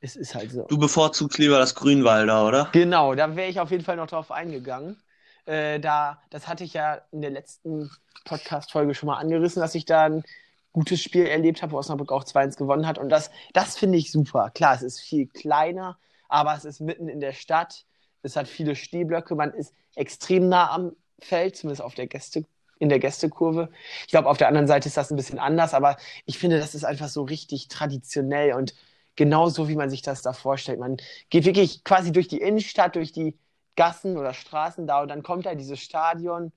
es 0.00 0.14
ist 0.14 0.34
halt 0.34 0.52
so. 0.52 0.66
Du 0.68 0.78
bevorzugst 0.78 1.38
lieber 1.38 1.58
das 1.58 1.74
Grünwalder, 1.74 2.46
oder? 2.46 2.68
Genau, 2.72 3.14
da 3.14 3.34
wäre 3.34 3.48
ich 3.48 3.60
auf 3.60 3.70
jeden 3.70 3.84
Fall 3.84 3.96
noch 3.96 4.06
drauf 4.06 4.30
eingegangen. 4.30 4.96
Äh, 5.46 5.80
da, 5.80 6.20
das 6.30 6.48
hatte 6.48 6.64
ich 6.64 6.74
ja 6.74 7.00
in 7.12 7.20
der 7.22 7.30
letzten 7.30 7.90
Podcast-Folge 8.24 8.94
schon 8.94 9.06
mal 9.06 9.18
angerissen, 9.18 9.60
dass 9.60 9.74
ich 9.74 9.84
da 9.84 10.04
ein 10.04 10.24
gutes 10.72 11.00
Spiel 11.00 11.26
erlebt 11.26 11.62
habe, 11.62 11.72
wo 11.72 11.78
Osnabrück 11.78 12.12
auch 12.12 12.24
2-1 12.24 12.56
gewonnen 12.58 12.86
hat. 12.86 12.98
Und 12.98 13.08
das, 13.08 13.30
das 13.54 13.78
finde 13.78 13.96
ich 13.96 14.12
super. 14.12 14.50
Klar, 14.50 14.74
es 14.74 14.82
ist 14.82 15.00
viel 15.00 15.26
kleiner, 15.26 15.98
aber 16.28 16.54
es 16.54 16.64
ist 16.64 16.80
mitten 16.80 17.08
in 17.08 17.20
der 17.20 17.32
Stadt. 17.32 17.86
Es 18.22 18.36
hat 18.36 18.48
viele 18.48 18.74
Stehblöcke. 18.74 19.34
Man 19.36 19.52
ist 19.52 19.72
extrem 19.94 20.48
nah 20.48 20.70
am 20.70 20.92
Feld, 21.20 21.56
zumindest 21.56 21.80
auf 21.80 21.94
der 21.94 22.06
Gäste, 22.08 22.44
in 22.78 22.88
der 22.88 22.98
Gästekurve. 22.98 23.70
Ich 24.02 24.08
glaube, 24.08 24.28
auf 24.28 24.36
der 24.36 24.48
anderen 24.48 24.66
Seite 24.66 24.88
ist 24.88 24.96
das 24.96 25.10
ein 25.10 25.16
bisschen 25.16 25.38
anders, 25.38 25.72
aber 25.72 25.96
ich 26.26 26.38
finde, 26.38 26.58
das 26.58 26.74
ist 26.74 26.84
einfach 26.84 27.08
so 27.08 27.22
richtig 27.22 27.68
traditionell 27.68 28.52
und 28.52 28.74
genauso, 29.14 29.68
wie 29.68 29.76
man 29.76 29.88
sich 29.88 30.02
das 30.02 30.20
da 30.20 30.34
vorstellt. 30.34 30.78
Man 30.78 30.98
geht 31.30 31.46
wirklich 31.46 31.84
quasi 31.84 32.12
durch 32.12 32.28
die 32.28 32.40
Innenstadt, 32.40 32.96
durch 32.96 33.12
die 33.12 33.34
Gassen 33.76 34.16
oder 34.16 34.34
Straßen 34.34 34.86
da 34.86 35.02
und 35.02 35.08
dann 35.08 35.22
kommt 35.22 35.46
da 35.46 35.54
dieses 35.54 35.80
Stadion 35.80 36.52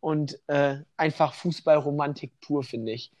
und 0.00 0.38
äh, 0.48 0.78
einfach 0.96 1.34
Fußballromantik 1.34 2.40
pur, 2.40 2.62
finde 2.62 2.92
ich. 2.92 3.12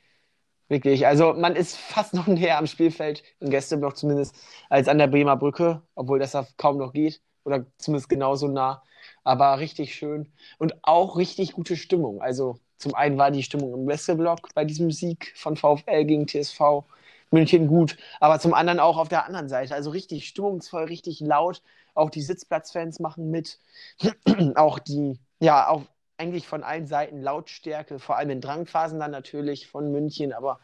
Wirklich. 0.68 1.06
Also 1.06 1.34
man 1.34 1.56
ist 1.56 1.76
fast 1.76 2.14
noch 2.14 2.26
näher 2.26 2.58
am 2.58 2.66
Spielfeld, 2.66 3.22
im 3.40 3.50
Gästeblock 3.50 3.96
zumindest, 3.96 4.36
als 4.68 4.88
an 4.88 4.98
der 4.98 5.08
Bremer 5.08 5.36
Brücke, 5.36 5.82
obwohl 5.94 6.18
das 6.18 6.32
da 6.32 6.46
kaum 6.56 6.78
noch 6.78 6.92
geht. 6.92 7.20
Oder 7.44 7.66
zumindest 7.78 8.08
genauso 8.08 8.48
nah. 8.48 8.82
Aber 9.24 9.58
richtig 9.58 9.94
schön. 9.94 10.32
Und 10.58 10.74
auch 10.82 11.16
richtig 11.16 11.52
gute 11.52 11.76
Stimmung. 11.76 12.20
Also 12.22 12.58
zum 12.76 12.94
einen 12.94 13.18
war 13.18 13.30
die 13.30 13.42
Stimmung 13.42 13.74
im 13.74 13.86
Gästeblock 13.86 14.54
bei 14.54 14.64
diesem 14.64 14.90
Sieg 14.90 15.32
von 15.36 15.56
VfL 15.56 16.04
gegen 16.04 16.26
TSV 16.28 16.84
München 17.30 17.68
gut, 17.68 17.96
aber 18.18 18.40
zum 18.40 18.54
anderen 18.54 18.80
auch 18.80 18.98
auf 18.98 19.08
der 19.08 19.24
anderen 19.24 19.48
Seite. 19.48 19.74
Also 19.74 19.90
richtig 19.90 20.26
stimmungsvoll, 20.26 20.84
richtig 20.84 21.20
laut. 21.20 21.62
Auch 21.94 22.10
die 22.10 22.22
Sitzplatzfans 22.22 23.00
machen 23.00 23.30
mit. 23.30 23.58
auch 24.56 24.78
die, 24.78 25.18
ja, 25.40 25.68
auch 25.68 25.82
eigentlich 26.18 26.46
von 26.46 26.62
allen 26.62 26.86
Seiten 26.86 27.22
Lautstärke, 27.22 27.98
vor 27.98 28.16
allem 28.16 28.30
in 28.30 28.40
Drangphasen 28.40 29.00
dann 29.00 29.10
natürlich 29.10 29.66
von 29.68 29.90
München, 29.90 30.32
aber 30.32 30.60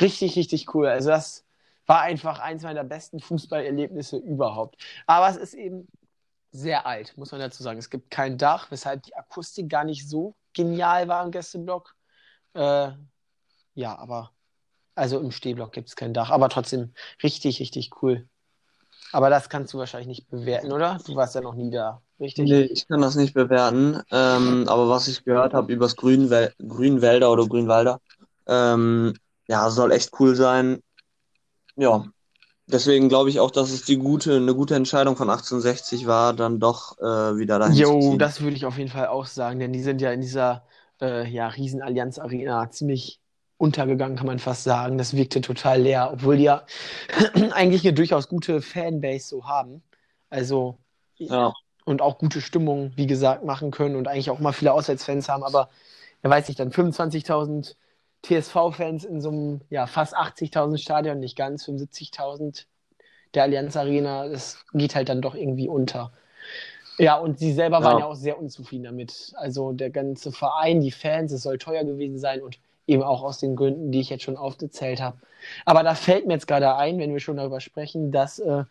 richtig, 0.00 0.36
richtig 0.36 0.74
cool. 0.74 0.88
Also 0.88 1.10
das 1.10 1.44
war 1.86 2.00
einfach 2.02 2.40
eins 2.40 2.64
meiner 2.64 2.84
besten 2.84 3.20
Fußballerlebnisse 3.20 4.16
überhaupt. 4.18 4.82
Aber 5.06 5.28
es 5.28 5.36
ist 5.36 5.54
eben 5.54 5.86
sehr 6.50 6.86
alt, 6.86 7.16
muss 7.16 7.30
man 7.32 7.40
dazu 7.40 7.62
sagen. 7.62 7.78
Es 7.78 7.90
gibt 7.90 8.10
kein 8.10 8.38
Dach, 8.38 8.70
weshalb 8.70 9.04
die 9.04 9.14
Akustik 9.14 9.68
gar 9.68 9.84
nicht 9.84 10.08
so 10.08 10.34
genial 10.52 11.08
war 11.08 11.24
im 11.24 11.30
Gästeblock. 11.30 11.94
Äh, 12.54 12.92
ja, 13.74 13.96
aber 13.98 14.32
also 14.94 15.20
im 15.20 15.30
Stehblock 15.30 15.72
gibt 15.72 15.88
es 15.88 15.96
kein 15.96 16.14
Dach, 16.14 16.30
aber 16.30 16.48
trotzdem 16.48 16.94
richtig, 17.22 17.60
richtig 17.60 17.90
cool. 18.02 18.28
Aber 19.16 19.30
das 19.30 19.48
kannst 19.48 19.72
du 19.74 19.78
wahrscheinlich 19.78 20.06
nicht 20.08 20.30
bewerten, 20.30 20.72
oder? 20.72 20.98
Du 21.06 21.14
warst 21.16 21.34
ja 21.34 21.40
noch 21.40 21.54
nie 21.54 21.70
da, 21.70 22.02
richtig? 22.20 22.50
Nee, 22.50 22.62
ich 22.64 22.86
kann 22.86 23.00
das 23.00 23.14
nicht 23.14 23.32
bewerten. 23.34 24.02
Ähm, 24.10 24.66
aber 24.68 24.88
was 24.90 25.08
ich 25.08 25.24
gehört 25.24 25.54
habe 25.54 25.72
übers 25.72 25.96
Grünwäl 25.96 26.52
Grünwälder 26.58 27.32
oder 27.32 27.46
Grünwalder, 27.46 28.00
ähm, 28.46 29.14
ja, 29.48 29.70
soll 29.70 29.92
echt 29.92 30.10
cool 30.20 30.34
sein. 30.36 30.80
Ja, 31.76 32.06
deswegen 32.66 33.08
glaube 33.10 33.30
ich 33.30 33.40
auch, 33.40 33.50
dass 33.52 33.70
es 33.72 33.84
die 33.84 33.98
gute, 33.98 34.36
eine 34.36 34.54
gute 34.54 34.76
Entscheidung 34.76 35.16
von 35.16 35.30
1860 35.30 36.06
war, 36.06 36.34
dann 36.34 36.60
doch 36.60 36.98
äh, 37.00 37.38
wieder 37.38 37.58
dahin 37.60 37.84
zu 37.84 37.98
Jo, 37.98 38.00
ziehen. 38.00 38.18
das 38.18 38.40
würde 38.40 38.56
ich 38.56 38.64
auf 38.64 38.78
jeden 38.78 38.90
Fall 38.90 39.08
auch 39.08 39.26
sagen, 39.26 39.58
denn 39.58 39.72
die 39.72 39.82
sind 39.82 40.00
ja 40.00 40.12
in 40.12 40.20
dieser 40.20 40.64
äh, 41.00 41.28
ja, 41.28 41.48
Riesenallianz 41.48 42.18
Arena 42.18 42.70
ziemlich 42.70 43.20
untergegangen, 43.58 44.16
kann 44.16 44.26
man 44.26 44.38
fast 44.38 44.64
sagen. 44.64 44.98
Das 44.98 45.16
wirkte 45.16 45.40
total 45.40 45.82
leer, 45.82 46.10
obwohl 46.12 46.36
die 46.36 46.44
ja 46.44 46.66
eigentlich 47.52 47.84
eine 47.84 47.94
durchaus 47.94 48.28
gute 48.28 48.62
Fanbase 48.62 49.28
so 49.28 49.46
haben. 49.46 49.82
Also, 50.30 50.78
Ja, 51.18 51.52
und 51.84 52.02
auch 52.02 52.18
gute 52.18 52.40
Stimmung, 52.40 52.92
wie 52.96 53.06
gesagt, 53.06 53.44
machen 53.44 53.70
können 53.70 53.96
und 53.96 54.08
eigentlich 54.08 54.30
auch 54.30 54.40
mal 54.40 54.52
viele 54.52 54.72
Auswärtsfans 54.72 55.28
haben, 55.28 55.44
aber 55.44 55.70
ja, 56.22 56.30
weiß 56.30 56.48
ich 56.48 56.56
dann, 56.56 56.70
25.000 56.72 57.76
TSV-Fans 58.22 59.04
in 59.04 59.20
so 59.20 59.30
einem 59.30 59.60
ja, 59.70 59.86
fast 59.86 60.16
80.000 60.16 60.78
Stadion, 60.78 61.20
nicht 61.20 61.36
ganz, 61.36 61.64
75.000 61.64 62.66
der 63.34 63.44
Allianz 63.44 63.76
Arena, 63.76 64.28
das 64.28 64.64
geht 64.72 64.94
halt 64.94 65.08
dann 65.08 65.22
doch 65.22 65.34
irgendwie 65.34 65.68
unter. 65.68 66.12
Ja, 66.98 67.16
und 67.18 67.38
sie 67.38 67.52
selber 67.52 67.84
waren 67.84 67.98
Ja. 67.98 67.98
ja 67.98 68.06
auch 68.06 68.14
sehr 68.14 68.38
unzufrieden 68.38 68.84
damit. 68.84 69.32
Also 69.36 69.72
der 69.72 69.90
ganze 69.90 70.32
Verein, 70.32 70.80
die 70.80 70.92
Fans, 70.92 71.32
es 71.32 71.42
soll 71.42 71.58
teuer 71.58 71.84
gewesen 71.84 72.18
sein 72.18 72.42
und 72.42 72.58
eben 72.86 73.02
auch 73.02 73.22
aus 73.22 73.38
den 73.38 73.56
Gründen, 73.56 73.90
die 73.92 74.00
ich 74.00 74.10
jetzt 74.10 74.24
schon 74.24 74.36
aufgezählt 74.36 75.00
habe. 75.00 75.18
Aber 75.64 75.82
da 75.82 75.94
fällt 75.94 76.26
mir 76.26 76.34
jetzt 76.34 76.46
gerade 76.46 76.76
ein, 76.76 76.98
wenn 76.98 77.12
wir 77.12 77.20
schon 77.20 77.36
darüber 77.36 77.60
sprechen, 77.60 78.12
dass, 78.12 78.38
äh, 78.38 78.64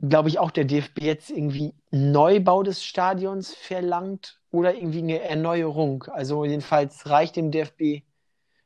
glaube 0.00 0.28
ich, 0.28 0.38
auch 0.38 0.50
der 0.50 0.64
DFB 0.64 1.02
jetzt 1.02 1.30
irgendwie 1.30 1.74
Neubau 1.90 2.62
des 2.62 2.84
Stadions 2.84 3.54
verlangt 3.54 4.40
oder 4.50 4.74
irgendwie 4.74 4.98
eine 4.98 5.20
Erneuerung. 5.20 6.04
Also 6.04 6.44
jedenfalls 6.44 7.06
reicht 7.08 7.36
dem 7.36 7.50
DFB, 7.50 8.02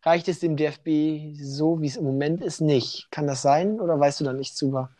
reicht 0.02 0.28
es 0.28 0.40
dem 0.40 0.56
DFB 0.56 1.36
so, 1.40 1.80
wie 1.80 1.86
es 1.86 1.96
im 1.96 2.04
Moment 2.04 2.42
ist, 2.42 2.60
nicht. 2.60 3.08
Kann 3.10 3.26
das 3.26 3.42
sein 3.42 3.80
oder 3.80 3.98
weißt 3.98 4.20
du 4.20 4.24
da 4.24 4.32
nichts 4.32 4.58
drüber? 4.58 4.90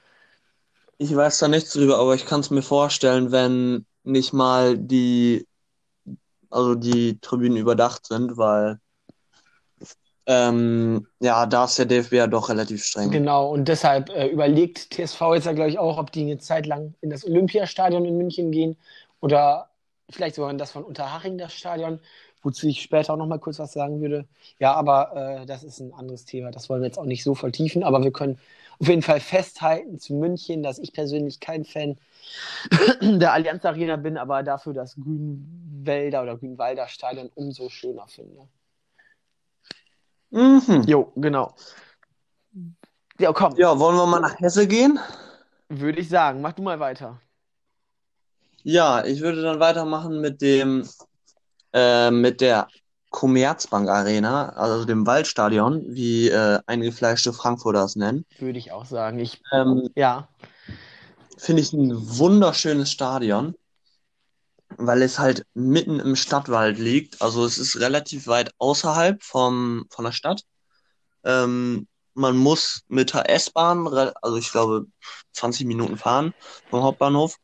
ich 0.99 1.15
weiß 1.15 1.39
da 1.39 1.49
nichts 1.49 1.73
drüber, 1.73 1.99
aber 1.99 2.15
ich 2.15 2.27
kann 2.27 2.41
es 2.41 2.51
mir 2.51 2.63
vorstellen, 2.63 3.33
wenn 3.33 3.87
nicht 4.05 4.33
mal 4.33 4.77
die, 4.77 5.47
also 6.51 6.75
die 6.75 7.21
Tribünen 7.21 7.57
überdacht 7.59 8.07
sind, 8.07 8.37
weil 8.37 8.81
ähm, 10.29 11.07
ja, 11.21 11.47
da 11.47 11.65
ist 11.65 11.79
der 11.79 11.87
DFB 11.87 12.13
ja 12.13 12.27
doch 12.27 12.51
relativ 12.51 12.85
streng. 12.85 13.11
Genau, 13.11 13.49
und 13.51 13.67
deshalb 13.67 14.11
äh, 14.11 14.27
überlegt 14.27 14.91
TSV 14.91 15.21
jetzt 15.33 15.47
ja, 15.47 15.53
glaube 15.53 15.71
ich, 15.71 15.79
auch, 15.79 15.97
ob 15.97 16.13
die 16.13 16.21
eine 16.21 16.37
Zeit 16.37 16.67
lang 16.67 16.93
in 17.01 17.09
das 17.09 17.25
Olympiastadion 17.25 18.05
in 18.05 18.19
München 18.19 18.53
gehen 18.53 18.77
oder 19.21 19.71
vielleicht 20.11 20.35
sogar 20.35 20.51
in 20.51 20.59
das 20.59 20.71
von 20.71 20.85
Unterhaching, 20.85 21.39
das 21.39 21.55
Stadion, 21.55 21.99
wozu 22.43 22.67
ich 22.67 22.83
später 22.83 23.15
auch 23.15 23.17
noch 23.17 23.27
mal 23.27 23.39
kurz 23.39 23.59
was 23.59 23.73
sagen 23.73 24.03
würde. 24.03 24.27
Ja, 24.59 24.75
aber 24.75 25.41
äh, 25.41 25.47
das 25.47 25.65
ist 25.65 25.81
ein 25.81 25.95
anderes 25.95 26.27
Thema. 26.27 26.51
Das 26.51 26.69
wollen 26.69 26.83
wir 26.83 26.89
jetzt 26.89 26.99
auch 26.99 27.07
nicht 27.07 27.25
so 27.25 27.35
vertiefen, 27.35 27.83
aber 27.83 28.05
wir 28.05 28.13
können 28.13 28.39
auf 28.81 28.89
jeden 28.89 29.03
Fall 29.03 29.21
festhalten 29.21 29.99
zu 29.99 30.13
München, 30.15 30.63
dass 30.63 30.79
ich 30.79 30.93
persönlich 30.93 31.41
kein 31.41 31.65
Fan 31.65 31.97
der 33.01 33.33
Allianz 33.33 33.65
Arena 33.65 33.97
bin, 33.97 34.19
aber 34.19 34.43
dafür 34.43 34.75
das 34.75 34.95
Grünwälder 34.97 36.23
oder 36.23 36.37
Grünwalder 36.37 36.87
Stadion 36.87 37.31
umso 37.35 37.71
schöner 37.71 38.07
finde. 38.09 38.47
Mhm. 40.31 40.85
Jo, 40.87 41.13
genau. 41.17 41.55
Ja, 43.19 43.33
komm, 43.33 43.55
Ja, 43.57 43.79
wollen 43.79 43.97
wir 43.97 44.07
mal 44.07 44.21
nach 44.21 44.39
Hesse 44.39 44.67
gehen? 44.67 44.99
würde 45.69 46.01
ich 46.01 46.09
sagen. 46.09 46.41
Mach 46.41 46.53
du 46.53 46.63
mal 46.63 46.81
weiter. 46.81 47.21
Ja, 48.63 49.05
ich 49.05 49.21
würde 49.21 49.43
dann 49.43 49.61
weitermachen 49.61 50.21
mit 50.21 50.41
dem, 50.43 50.89
äh, 51.73 52.11
mit 52.11 52.41
der 52.41 52.69
Commerzbank 53.11 53.89
Arena, 53.89 54.51
also 54.51 54.85
dem 54.85 55.07
Waldstadion, 55.07 55.83
wie 55.89 56.29
äh, 56.29 56.59
eingefleischte 56.67 57.33
Frankfurter 57.33 57.85
es 57.85 57.97
nennen. 57.97 58.25
Würde 58.39 58.59
ich 58.59 58.73
auch 58.73 58.85
sagen. 58.85 59.19
Ich, 59.19 59.41
Ähm, 59.53 59.89
ja, 59.97 60.29
finde 61.39 61.63
ich 61.63 61.73
ein 61.73 61.93
wunderschönes 62.19 62.91
Stadion, 62.91 63.55
weil 64.79 65.03
es 65.03 65.19
halt 65.19 65.45
mitten 65.55 66.01
im 66.01 66.17
Stadtwald 66.17 66.79
liegt. 66.79 67.21
Also 67.21 67.45
es 67.45 67.59
ist 67.59 67.79
relativ 67.81 68.27
weit 68.27 68.53
außerhalb 68.59 69.23
vom, 69.23 69.87
von 69.91 70.05
der 70.05 70.13
Stadt. 70.13 70.45
Ähm, 71.25 71.89
man 72.15 72.37
muss 72.37 72.83
mit 72.89 73.13
der 73.13 73.29
S-Bahn, 73.29 73.87
also 73.87 74.37
ich 74.37 74.51
glaube 74.51 74.87
20 75.33 75.67
Minuten 75.67 75.99
fahren 75.99 76.33
vom 76.71 76.83
Hauptbahnhof. 76.83 77.37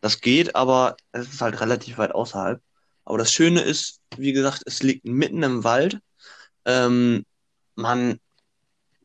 Das 0.00 0.20
geht, 0.20 0.54
aber 0.54 0.96
es 1.12 1.28
ist 1.28 1.40
halt 1.40 1.60
relativ 1.60 1.98
weit 1.98 2.12
außerhalb. 2.12 2.60
Aber 3.04 3.18
das 3.18 3.32
Schöne 3.32 3.60
ist, 3.60 4.00
wie 4.16 4.32
gesagt, 4.32 4.62
es 4.66 4.82
liegt 4.82 5.04
mitten 5.04 5.42
im 5.42 5.64
Wald. 5.64 6.00
Ähm, 6.64 7.24
man 7.74 8.20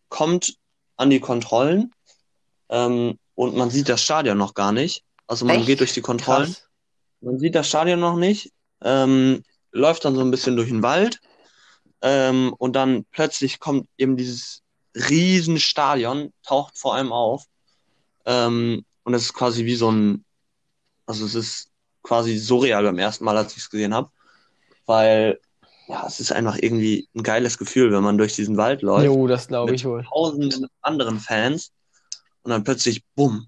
kommt 0.10 0.56
an 0.98 1.10
die 1.10 1.20
Kontrollen 1.20 1.94
ähm, 2.70 3.18
und 3.36 3.56
man 3.56 3.70
sieht 3.70 3.90
das 3.90 4.02
Stadion 4.02 4.38
noch 4.38 4.54
gar 4.54 4.72
nicht. 4.72 5.04
Also 5.28 5.46
man 5.46 5.58
Echt? 5.58 5.66
geht 5.66 5.80
durch 5.80 5.94
die 5.94 6.02
Kontrollen. 6.02 6.54
krass. 6.54 6.70
Man 7.24 7.40
sieht 7.40 7.56
das 7.56 7.70
Stadion 7.70 8.02
noch 8.02 8.18
nicht, 8.18 8.52
ähm, 8.82 9.44
läuft 9.72 10.04
dann 10.04 10.16
so 10.16 10.22
ein 10.22 10.32
bisschen 10.32 10.58
durch 10.58 10.68
den 10.68 10.84
Wald 10.84 11.22
ähm, 12.02 12.54
und 12.58 12.76
dann 12.76 13.06
plötzlich 13.12 13.60
kommt 13.60 13.88
eben 13.98 14.18
dieses 14.18 14.62
riesen 14.94 15.58
Stadion, 15.58 16.34
taucht 16.44 16.78
vor 16.78 16.96
einem 16.96 17.14
auf 17.14 17.46
ähm, 18.26 18.86
und 19.04 19.14
es 19.14 19.24
ist 19.24 19.34
quasi 19.34 19.66
wie 19.66 19.76
so 19.76 19.90
ein, 19.90 20.26
also 21.06 21.26
es 21.26 21.34
ist 21.34 21.70
quasi 22.04 22.38
surreal 22.38 22.84
beim 22.84 23.00
ersten 23.00 23.24
Mal, 23.24 23.38
als 23.38 23.54
ich 23.54 23.60
es 23.60 23.70
gesehen 23.70 23.94
habe, 23.94 24.10
weil 24.86 25.40
ja, 25.88 26.06
es 26.06 26.20
ist 26.20 26.32
einfach 26.34 26.58
irgendwie 26.62 27.08
ein 27.16 27.24
geiles 27.24 27.58
Gefühl, 27.58 27.92
wenn 27.94 28.04
man 28.04 28.18
durch 28.18 28.36
diesen 28.36 28.58
Wald 28.58 28.82
läuft 28.82 29.06
Jo, 29.06 29.28
das 29.28 29.48
glaube 29.48 29.72
mit 29.72 29.80
ich 29.80 29.86
wohl. 29.86 30.04
tausenden 30.04 30.68
anderen 30.82 31.20
Fans 31.20 31.72
und 32.44 32.52
dann 32.52 32.66
plötzlich 32.66 33.04
bumm. 33.16 33.48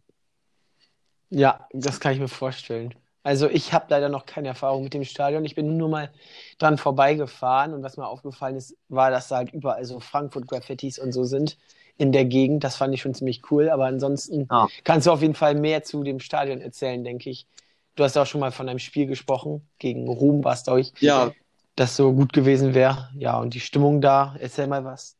Ja, 1.29 1.67
das 1.73 1.99
kann 1.99 2.13
ich 2.13 2.19
mir 2.19 2.29
vorstellen. 2.29 2.93
Also 3.25 3.49
ich 3.49 3.73
habe 3.73 3.87
leider 3.89 4.07
noch 4.09 4.27
keine 4.27 4.49
Erfahrung 4.49 4.83
mit 4.83 4.93
dem 4.93 5.03
Stadion. 5.03 5.45
Ich 5.45 5.55
bin 5.55 5.77
nur 5.77 5.89
mal 5.89 6.11
dran 6.59 6.77
vorbeigefahren 6.77 7.73
und 7.73 7.81
was 7.83 7.97
mir 7.97 8.07
aufgefallen 8.07 8.55
ist, 8.55 8.77
war, 8.87 9.09
dass 9.09 9.29
da 9.29 9.37
halt 9.37 9.51
überall 9.51 9.83
so 9.85 9.99
Frankfurt-Graffitis 9.99 10.99
und 10.99 11.11
so 11.11 11.23
sind 11.23 11.57
in 11.97 12.11
der 12.11 12.25
Gegend. 12.25 12.63
Das 12.63 12.75
fand 12.75 12.93
ich 12.93 13.01
schon 13.01 13.15
ziemlich 13.15 13.41
cool. 13.51 13.69
Aber 13.69 13.85
ansonsten 13.85 14.47
Ja. 14.51 14.67
kannst 14.83 15.07
du 15.07 15.11
auf 15.11 15.21
jeden 15.23 15.33
Fall 15.33 15.55
mehr 15.55 15.83
zu 15.83 16.03
dem 16.03 16.19
Stadion 16.19 16.61
erzählen, 16.61 17.03
denke 17.03 17.31
ich. 17.31 17.47
Du 17.95 18.03
hast 18.03 18.15
auch 18.17 18.27
schon 18.27 18.41
mal 18.41 18.51
von 18.51 18.69
einem 18.69 18.79
Spiel 18.79 19.07
gesprochen. 19.07 19.67
Gegen 19.79 20.07
Ruhm 20.07 20.43
war 20.43 20.53
es, 20.53 20.63
glaube 20.63 20.81
ich, 20.81 20.93
Ja, 20.99 21.31
das 21.75 21.95
so 21.95 22.13
gut 22.13 22.33
gewesen 22.33 22.75
wäre. 22.75 23.09
Ja, 23.15 23.39
und 23.39 23.55
die 23.55 23.59
Stimmung 23.59 24.01
da. 24.01 24.35
Erzähl 24.39 24.67
mal 24.67 24.85
was. 24.85 25.17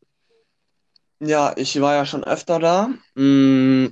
Ja, 1.20 1.54
ich 1.58 1.80
war 1.82 1.96
ja 1.96 2.06
schon 2.06 2.24
öfter 2.24 2.60
da. 2.60 2.90
Mm, 3.16 3.88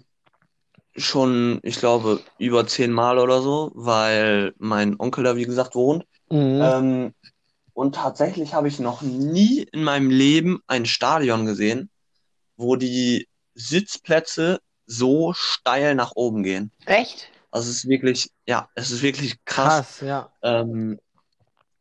schon, 0.95 1.59
ich 1.63 1.77
glaube, 1.77 2.21
über 2.37 2.67
zehn 2.67 2.91
Mal 2.91 3.19
oder 3.19 3.41
so, 3.41 3.71
weil 3.73 4.53
mein 4.57 4.99
Onkel 4.99 5.23
da, 5.23 5.35
wie 5.35 5.45
gesagt, 5.45 5.75
wohnt. 5.75 6.05
Mhm. 6.29 6.61
Ähm, 6.61 7.13
und 7.73 7.95
tatsächlich 7.95 8.53
habe 8.53 8.67
ich 8.67 8.79
noch 8.79 9.01
nie 9.01 9.67
in 9.71 9.83
meinem 9.83 10.09
Leben 10.09 10.61
ein 10.67 10.85
Stadion 10.85 11.45
gesehen, 11.45 11.89
wo 12.55 12.75
die 12.75 13.27
Sitzplätze 13.55 14.61
so 14.85 15.33
steil 15.33 15.95
nach 15.95 16.11
oben 16.15 16.43
gehen. 16.43 16.71
Echt? 16.85 17.29
Also 17.49 17.69
es 17.69 17.77
ist 17.77 17.87
wirklich, 17.87 18.31
ja, 18.45 18.69
es 18.75 18.91
ist 18.91 19.01
wirklich 19.01 19.43
krass. 19.45 19.99
Krass, 19.99 20.01
ja. 20.01 20.31
Ähm, 20.41 20.99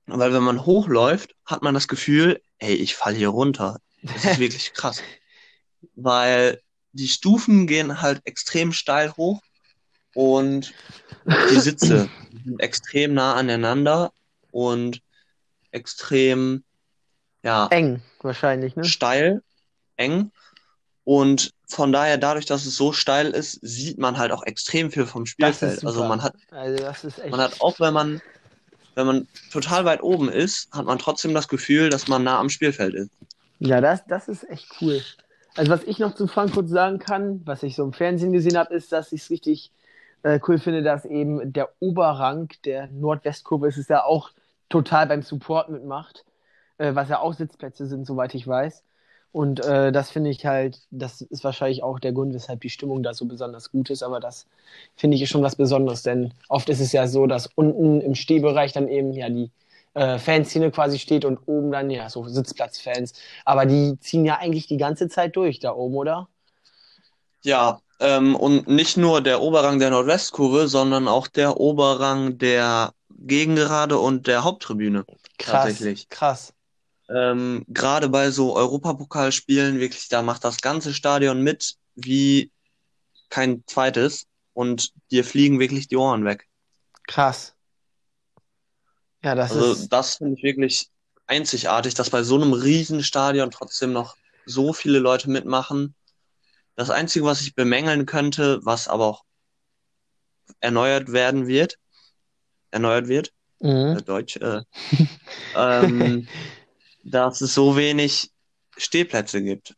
weil 0.06 0.32
wenn 0.32 0.42
man 0.42 0.64
hochläuft, 0.66 1.34
hat 1.46 1.62
man 1.62 1.74
das 1.74 1.88
Gefühl, 1.88 2.40
ey, 2.58 2.74
ich 2.74 2.94
falle 2.94 3.16
hier 3.16 3.28
runter. 3.28 3.78
Das 4.02 4.24
ist 4.24 4.38
wirklich 4.38 4.72
krass. 4.72 5.02
Weil 5.94 6.60
die 6.92 7.08
Stufen 7.08 7.66
gehen 7.66 8.00
halt 8.02 8.20
extrem 8.24 8.72
steil 8.72 9.12
hoch 9.16 9.40
und 10.14 10.74
die 11.50 11.60
Sitze 11.60 12.08
sind 12.44 12.60
extrem 12.60 13.14
nah 13.14 13.34
aneinander 13.34 14.12
und 14.50 15.00
extrem, 15.70 16.64
ja, 17.42 17.68
Eng, 17.68 18.02
wahrscheinlich, 18.20 18.76
ne? 18.76 18.84
steil, 18.84 19.42
eng. 19.96 20.30
Und 21.04 21.52
von 21.68 21.90
daher, 21.92 22.18
dadurch, 22.18 22.46
dass 22.46 22.66
es 22.66 22.76
so 22.76 22.92
steil 22.92 23.30
ist, 23.30 23.58
sieht 23.62 23.98
man 23.98 24.18
halt 24.18 24.30
auch 24.30 24.44
extrem 24.44 24.90
viel 24.90 25.06
vom 25.06 25.26
Spielfeld. 25.26 25.84
Also 25.84 26.04
man 26.04 26.22
hat, 26.22 26.34
Also 26.50 26.94
man 27.30 27.40
hat 27.40 27.60
auch, 27.60 27.80
wenn 27.80 27.94
man, 27.94 28.20
wenn 28.94 29.06
man 29.06 29.28
total 29.50 29.84
weit 29.84 30.02
oben 30.02 30.28
ist, 30.28 30.68
hat 30.72 30.84
man 30.84 30.98
trotzdem 30.98 31.34
das 31.34 31.48
Gefühl, 31.48 31.88
dass 31.88 32.08
man 32.08 32.22
nah 32.22 32.38
am 32.38 32.50
Spielfeld 32.50 32.94
ist. 32.94 33.10
Ja, 33.58 33.80
das, 33.80 34.04
das 34.06 34.28
ist 34.28 34.48
echt 34.48 34.68
cool. 34.80 35.02
Also 35.54 35.70
was 35.70 35.84
ich 35.84 35.98
noch 35.98 36.14
zu 36.14 36.26
Frankfurt 36.26 36.68
sagen 36.68 36.98
kann, 36.98 37.42
was 37.44 37.62
ich 37.62 37.76
so 37.76 37.84
im 37.84 37.92
Fernsehen 37.92 38.32
gesehen 38.32 38.56
habe, 38.56 38.74
ist, 38.74 38.92
dass 38.92 39.12
ich 39.12 39.22
es 39.22 39.30
richtig 39.30 39.70
äh, 40.22 40.40
cool 40.48 40.58
finde, 40.58 40.82
dass 40.82 41.04
eben 41.04 41.52
der 41.52 41.70
Oberrang 41.80 42.48
der 42.64 42.88
Nordwestkurve 42.88 43.68
ist 43.68 43.76
es 43.76 43.88
ja 43.88 44.04
auch 44.04 44.30
total 44.68 45.06
beim 45.06 45.22
Support 45.22 45.68
mitmacht, 45.68 46.24
äh, 46.78 46.94
was 46.94 47.08
ja 47.08 47.18
auch 47.18 47.34
Sitzplätze 47.34 47.86
sind, 47.86 48.06
soweit 48.06 48.34
ich 48.34 48.46
weiß. 48.46 48.82
Und 49.32 49.64
äh, 49.64 49.92
das 49.92 50.10
finde 50.10 50.30
ich 50.30 50.44
halt, 50.44 50.80
das 50.90 51.22
ist 51.22 51.42
wahrscheinlich 51.42 51.82
auch 51.82 51.98
der 51.98 52.12
Grund, 52.12 52.34
weshalb 52.34 52.60
die 52.60 52.70
Stimmung 52.70 53.02
da 53.02 53.14
so 53.14 53.24
besonders 53.24 53.70
gut 53.70 53.88
ist, 53.90 54.02
aber 54.02 54.20
das 54.20 54.46
finde 54.94 55.16
ich 55.16 55.22
ist 55.22 55.30
schon 55.30 55.42
was 55.42 55.56
Besonderes, 55.56 56.02
denn 56.02 56.34
oft 56.48 56.68
ist 56.68 56.80
es 56.80 56.92
ja 56.92 57.06
so, 57.06 57.26
dass 57.26 57.46
unten 57.54 58.00
im 58.02 58.14
Stehbereich 58.14 58.72
dann 58.72 58.88
eben 58.88 59.12
ja 59.12 59.30
die 59.30 59.50
äh, 59.94 60.18
Fanszene 60.18 60.70
quasi 60.70 60.98
steht 60.98 61.24
und 61.24 61.38
oben 61.46 61.70
dann 61.70 61.90
ja 61.90 62.08
so 62.08 62.26
Sitzplatzfans. 62.26 63.12
Aber 63.44 63.66
die 63.66 63.98
ziehen 64.00 64.24
ja 64.24 64.38
eigentlich 64.38 64.66
die 64.66 64.76
ganze 64.76 65.08
Zeit 65.08 65.36
durch 65.36 65.60
da 65.60 65.72
oben, 65.74 65.94
oder? 65.96 66.28
Ja, 67.42 67.80
ähm, 68.00 68.36
und 68.36 68.68
nicht 68.68 68.96
nur 68.96 69.20
der 69.20 69.42
Oberrang 69.42 69.78
der 69.78 69.90
Nordwestkurve, 69.90 70.68
sondern 70.68 71.08
auch 71.08 71.28
der 71.28 71.58
Oberrang 71.58 72.38
der 72.38 72.92
Gegengerade 73.10 73.98
und 73.98 74.26
der 74.26 74.44
Haupttribüne. 74.44 75.04
Krass, 75.38 75.64
Tatsächlich. 75.64 76.08
krass. 76.08 76.52
Ähm, 77.08 77.64
gerade 77.68 78.08
bei 78.08 78.30
so 78.30 78.56
Europapokalspielen, 78.56 79.78
wirklich, 79.78 80.08
da 80.08 80.22
macht 80.22 80.44
das 80.44 80.58
ganze 80.58 80.94
Stadion 80.94 81.42
mit 81.42 81.74
wie 81.94 82.50
kein 83.28 83.64
zweites 83.66 84.26
und 84.54 84.92
dir 85.10 85.24
fliegen 85.24 85.60
wirklich 85.60 85.88
die 85.88 85.96
Ohren 85.96 86.24
weg. 86.24 86.48
Krass. 87.06 87.54
Ja, 89.24 89.34
das 89.34 89.50
Also 89.50 89.72
ist, 89.72 89.88
das 89.88 90.16
finde 90.16 90.36
ich 90.36 90.42
wirklich 90.42 90.90
einzigartig, 91.26 91.94
dass 91.94 92.10
bei 92.10 92.22
so 92.22 92.36
einem 92.36 92.52
riesen 92.52 93.02
Stadion 93.02 93.50
trotzdem 93.50 93.92
noch 93.92 94.16
so 94.46 94.72
viele 94.72 94.98
Leute 94.98 95.30
mitmachen. 95.30 95.94
Das 96.76 96.90
Einzige, 96.90 97.24
was 97.24 97.40
ich 97.42 97.54
bemängeln 97.54 98.06
könnte, 98.06 98.60
was 98.64 98.88
aber 98.88 99.06
auch 99.06 99.24
erneuert 100.60 101.12
werden 101.12 101.46
wird, 101.46 101.78
erneuert 102.70 103.08
wird, 103.08 103.32
mhm. 103.60 103.98
äh, 103.98 104.02
Deutsch, 104.02 104.36
äh, 104.36 104.62
ähm, 105.54 106.28
dass 107.04 107.40
es 107.40 107.54
so 107.54 107.76
wenig 107.76 108.30
Stehplätze 108.76 109.42
gibt. 109.42 109.74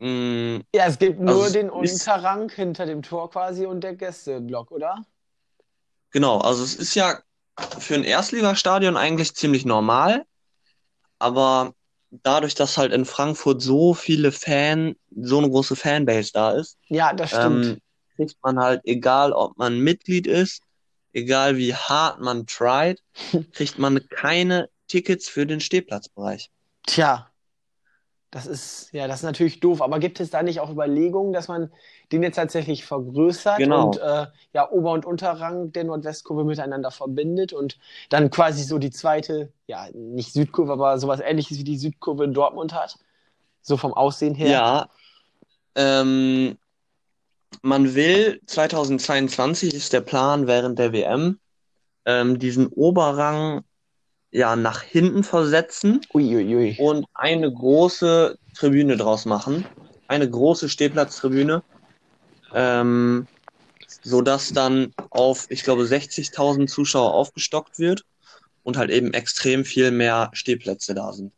Mm, 0.00 0.60
Ja, 0.74 0.86
es 0.86 0.98
gibt 0.98 1.20
also 1.24 1.40
nur 1.40 1.46
es 1.46 1.52
den 1.52 1.70
Unterrang 1.70 2.50
hinter 2.50 2.84
dem 2.86 3.00
Tor 3.02 3.30
quasi 3.30 3.64
und 3.66 3.82
der 3.82 3.94
Gästeblock, 3.94 4.70
oder? 4.72 5.06
genau, 6.10 6.38
also 6.40 6.64
es 6.64 6.74
ist 6.76 6.94
ja 6.94 7.20
für 7.78 7.94
ein 7.94 8.04
Erstligastadion 8.04 8.96
eigentlich 8.96 9.34
ziemlich 9.34 9.64
normal, 9.64 10.24
aber 11.18 11.74
dadurch, 12.10 12.54
dass 12.54 12.76
halt 12.78 12.92
in 12.92 13.04
Frankfurt 13.04 13.62
so 13.62 13.94
viele 13.94 14.32
Fan, 14.32 14.96
so 15.14 15.38
eine 15.38 15.48
große 15.48 15.76
Fanbase 15.76 16.30
da 16.32 16.52
ist, 16.52 16.78
Ja, 16.88 17.12
das 17.12 17.30
stimmt. 17.30 17.66
ähm, 17.66 17.80
kriegt 18.16 18.36
man 18.42 18.58
halt, 18.58 18.80
egal 18.84 19.32
ob 19.32 19.56
man 19.58 19.78
Mitglied 19.80 20.26
ist, 20.26 20.62
egal 21.12 21.56
wie 21.56 21.74
hart 21.74 22.20
man 22.20 22.46
tried, 22.46 23.00
kriegt 23.52 23.78
man 23.78 24.06
keine 24.08 24.68
Tickets 24.88 25.28
für 25.28 25.46
den 25.46 25.60
Stehplatzbereich. 25.60 26.50
Tja, 26.86 27.30
das 28.34 28.46
ist, 28.46 28.88
ja, 28.92 29.06
das 29.06 29.20
ist 29.20 29.22
natürlich 29.22 29.60
doof. 29.60 29.80
Aber 29.80 30.00
gibt 30.00 30.18
es 30.18 30.28
da 30.28 30.42
nicht 30.42 30.58
auch 30.58 30.68
Überlegungen, 30.68 31.32
dass 31.32 31.46
man 31.46 31.70
den 32.10 32.24
jetzt 32.24 32.34
tatsächlich 32.34 32.84
vergrößert 32.84 33.58
Genau. 33.58 33.86
und 33.86 33.98
äh, 33.98 34.26
ja, 34.52 34.68
Ober- 34.68 34.90
und 34.90 35.06
Unterrang 35.06 35.70
der 35.70 35.84
Nordwestkurve 35.84 36.42
miteinander 36.42 36.90
verbindet 36.90 37.52
und 37.52 37.78
dann 38.08 38.30
quasi 38.30 38.64
so 38.64 38.78
die 38.78 38.90
zweite, 38.90 39.52
ja, 39.68 39.86
nicht 39.94 40.32
Südkurve, 40.32 40.72
aber 40.72 40.98
sowas 40.98 41.20
ähnliches 41.20 41.58
wie 41.58 41.64
die 41.64 41.78
Südkurve 41.78 42.24
in 42.24 42.34
Dortmund 42.34 42.74
hat? 42.74 42.98
So 43.62 43.76
vom 43.76 43.94
Aussehen 43.94 44.34
her. 44.34 44.50
Ja, 44.50 44.88
ähm, 45.76 46.58
man 47.62 47.94
will 47.94 48.40
2022 48.46 49.72
ist 49.74 49.92
der 49.92 50.00
Plan 50.00 50.48
während 50.48 50.80
der 50.80 50.92
WM, 50.92 51.38
ähm, 52.04 52.40
diesen 52.40 52.66
Oberrang 52.66 53.62
ja 54.34 54.56
nach 54.56 54.82
hinten 54.82 55.22
versetzen 55.22 56.00
Uiuiui. 56.12 56.76
und 56.78 57.06
eine 57.14 57.50
große 57.50 58.36
Tribüne 58.56 58.96
draus 58.96 59.26
machen. 59.26 59.64
Eine 60.08 60.28
große 60.28 60.68
Stehplatztribüne, 60.68 61.62
ähm, 62.52 63.26
sodass 64.02 64.52
dann 64.52 64.92
auf, 65.10 65.46
ich 65.50 65.62
glaube, 65.62 65.84
60.000 65.84 66.68
Zuschauer 66.68 67.14
aufgestockt 67.14 67.78
wird 67.78 68.04
und 68.64 68.76
halt 68.76 68.90
eben 68.90 69.14
extrem 69.14 69.64
viel 69.64 69.92
mehr 69.92 70.30
Stehplätze 70.32 70.94
da 70.94 71.12
sind. 71.12 71.32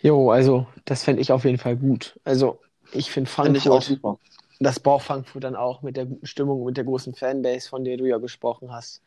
Jo, 0.00 0.30
also 0.30 0.66
das 0.86 1.04
fände 1.04 1.20
ich 1.20 1.32
auf 1.32 1.44
jeden 1.44 1.58
Fall 1.58 1.76
gut. 1.76 2.18
Also 2.24 2.58
ich 2.92 3.10
finde 3.10 3.30
Frankfurt, 3.30 3.84
super. 3.84 4.18
das 4.58 4.80
braucht 4.80 5.04
Frankfurt 5.04 5.44
dann 5.44 5.54
auch 5.54 5.82
mit 5.82 5.96
der 5.96 6.06
guten 6.06 6.26
Stimmung, 6.26 6.64
mit 6.64 6.76
der 6.78 6.84
großen 6.84 7.14
Fanbase, 7.14 7.68
von 7.68 7.84
der 7.84 7.98
du 7.98 8.06
ja 8.06 8.16
gesprochen 8.16 8.72
hast. 8.72 9.02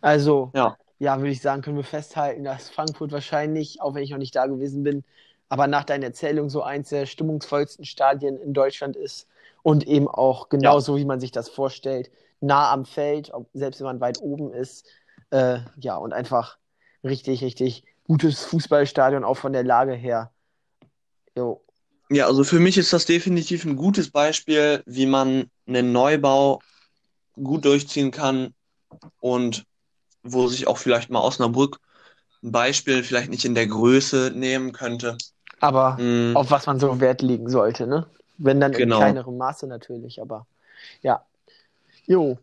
Also, 0.00 0.50
Ja, 0.54 0.76
ja, 0.98 1.18
würde 1.18 1.30
ich 1.30 1.40
sagen, 1.40 1.62
können 1.62 1.76
wir 1.76 1.84
festhalten, 1.84 2.44
dass 2.44 2.70
Frankfurt 2.70 3.12
wahrscheinlich, 3.12 3.80
auch 3.80 3.94
wenn 3.94 4.02
ich 4.02 4.10
noch 4.10 4.18
nicht 4.18 4.34
da 4.34 4.46
gewesen 4.46 4.82
bin, 4.82 5.04
aber 5.48 5.66
nach 5.66 5.84
deiner 5.84 6.06
Erzählung 6.06 6.50
so 6.50 6.62
eins 6.62 6.88
der 6.88 7.06
stimmungsvollsten 7.06 7.84
Stadien 7.84 8.38
in 8.38 8.52
Deutschland 8.52 8.96
ist 8.96 9.28
und 9.62 9.86
eben 9.86 10.08
auch 10.08 10.44
ja, 10.44 10.58
genauso, 10.58 10.96
wie 10.96 11.04
man 11.04 11.20
sich 11.20 11.32
das 11.32 11.48
vorstellt, 11.48 12.10
nah 12.40 12.72
am 12.72 12.84
Feld, 12.84 13.30
selbst 13.52 13.80
wenn 13.80 13.86
man 13.86 14.00
weit 14.00 14.20
oben 14.20 14.52
ist. 14.52 14.86
Äh, 15.30 15.58
ja, 15.78 15.96
und 15.96 16.12
einfach 16.12 16.58
richtig, 17.04 17.42
richtig 17.42 17.84
gutes 18.04 18.44
Fußballstadion, 18.44 19.24
auch 19.24 19.36
von 19.36 19.52
der 19.52 19.64
Lage 19.64 19.94
her. 19.94 20.32
Jo. 21.36 21.62
ja, 22.08 22.26
also 22.26 22.44
für 22.44 22.60
mich 22.60 22.78
ist 22.78 22.92
das 22.92 23.04
definitiv 23.04 23.64
ein 23.64 23.76
gutes 23.76 24.10
Beispiel, 24.10 24.82
wie 24.86 25.06
man 25.06 25.50
einen 25.66 25.92
Neubau 25.92 26.60
gut 27.34 27.66
durchziehen 27.66 28.10
kann 28.10 28.54
und 29.20 29.66
wo 30.32 30.48
sich 30.48 30.66
auch 30.68 30.78
vielleicht 30.78 31.10
mal 31.10 31.20
Osnabrück 31.20 31.78
ein 32.42 32.52
Beispiel 32.52 33.04
vielleicht 33.04 33.30
nicht 33.30 33.44
in 33.44 33.54
der 33.56 33.66
Größe 33.68 34.32
nehmen 34.34 34.72
könnte. 34.72 35.18
Aber 35.60 36.00
Mm, 36.00 36.34
auf 36.34 36.50
was 36.50 36.66
man 36.66 36.78
so 36.80 37.00
Wert 37.00 37.22
legen 37.22 37.48
sollte, 37.48 37.86
ne? 37.86 38.06
Wenn 38.38 38.60
dann 38.60 38.74
in 38.74 38.88
genau. 38.88 38.90
kleinerem 38.90 39.36
Maße 39.38 39.66
natürlich, 39.66 40.20
aber 40.20 40.46
ja. 41.02 41.24
Jo. 42.06 42.38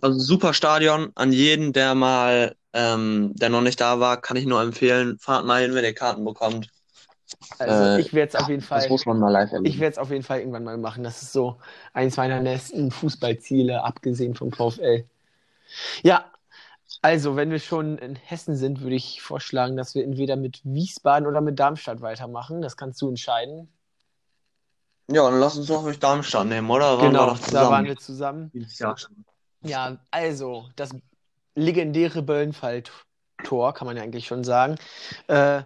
Also 0.00 0.18
super 0.18 0.54
Stadion 0.54 1.10
an 1.14 1.32
jeden, 1.32 1.72
der 1.72 1.94
mal, 1.94 2.56
ähm, 2.72 3.32
der 3.34 3.48
noch 3.48 3.62
nicht 3.62 3.80
da 3.80 4.00
war, 4.00 4.20
kann 4.20 4.36
ich 4.36 4.46
nur 4.46 4.60
empfehlen. 4.62 5.18
Fahrt 5.18 5.46
mal 5.46 5.62
hin, 5.62 5.74
wenn 5.74 5.84
ihr 5.84 5.94
Karten 5.94 6.24
bekommt. 6.24 6.68
Also 7.58 7.88
Äh, 7.88 7.96
ich 7.96 8.12
werde 8.12 8.28
es 8.30 8.36
auf 8.36 8.48
jeden 8.48 8.62
das 8.72 8.88
Fall, 8.88 8.90
muss 8.90 9.06
man 9.06 9.18
mal 9.20 9.30
live 9.32 9.52
ich 9.62 9.78
erleben. 9.78 9.80
werde 9.80 9.92
es 9.94 9.98
auf 9.98 10.10
jeden 10.10 10.22
Fall 10.24 10.40
irgendwann 10.40 10.64
mal 10.64 10.78
machen. 10.78 11.04
Das 11.04 11.22
ist 11.22 11.32
so 11.34 11.58
eins 11.92 12.16
meiner 12.16 12.40
nächsten 12.40 12.90
Fußballziele, 12.90 13.82
abgesehen 13.84 14.34
vom 14.34 14.52
VfL. 14.52 15.06
Ja, 16.04 16.32
also 17.02 17.36
wenn 17.36 17.50
wir 17.50 17.58
schon 17.58 17.98
in 17.98 18.16
Hessen 18.16 18.56
sind, 18.56 18.80
würde 18.80 18.96
ich 18.96 19.22
vorschlagen, 19.22 19.76
dass 19.76 19.94
wir 19.94 20.04
entweder 20.04 20.36
mit 20.36 20.60
Wiesbaden 20.64 21.26
oder 21.26 21.40
mit 21.40 21.58
Darmstadt 21.58 22.00
weitermachen. 22.00 22.62
Das 22.62 22.76
kannst 22.76 23.00
du 23.02 23.08
entscheiden. 23.08 23.68
Ja, 25.10 25.30
dann 25.30 25.38
lass 25.38 25.56
uns 25.56 25.66
doch 25.68 25.84
durch 25.84 25.98
Darmstadt 26.00 26.46
nehmen, 26.46 26.68
oder? 26.68 26.98
Waren 26.98 27.00
wir 27.00 27.08
Genau, 27.08 27.26
da 27.26 27.30
waren 27.30 27.36
zusammen. 27.38 27.84
wir 27.86 27.96
zusammen. 27.96 28.50
Dieses 28.52 28.78
Jahr 28.78 28.98
schon. 28.98 29.24
Ja, 29.62 29.98
also 30.10 30.68
das 30.76 30.90
legendäre 31.54 32.22
Böllenfall-Tor, 32.22 33.74
kann 33.74 33.86
man 33.86 33.96
ja 33.96 34.02
eigentlich 34.02 34.26
schon 34.26 34.44
sagen. 34.44 34.76
Äh, 35.28 35.62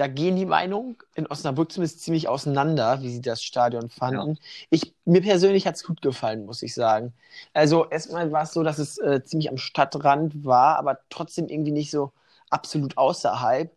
da 0.00 0.06
gehen 0.08 0.36
die 0.36 0.46
Meinungen 0.46 0.96
in 1.14 1.26
Osnabrück 1.26 1.72
zumindest 1.72 2.00
ziemlich 2.00 2.28
auseinander, 2.28 3.02
wie 3.02 3.10
sie 3.10 3.20
das 3.22 3.42
Stadion 3.42 3.84
Ja. 3.84 3.88
fanden. 3.90 4.38
Ich, 4.70 4.94
mir 5.04 5.20
persönlich 5.22 5.66
hat 5.66 5.76
es 5.76 5.84
gut 5.84 6.02
gefallen, 6.02 6.46
muss 6.46 6.62
ich 6.62 6.74
sagen. 6.74 7.12
Also 7.52 7.88
erstmal 7.90 8.32
war 8.32 8.42
es 8.44 8.52
so, 8.52 8.62
dass 8.62 8.78
es 8.78 8.98
äh, 8.98 9.22
ziemlich 9.24 9.50
am 9.50 9.58
Stadtrand 9.58 10.44
war, 10.44 10.78
aber 10.78 10.98
trotzdem 11.10 11.48
irgendwie 11.48 11.72
nicht 11.72 11.90
so 11.90 12.12
absolut 12.50 12.96
außerhalb. 12.98 13.70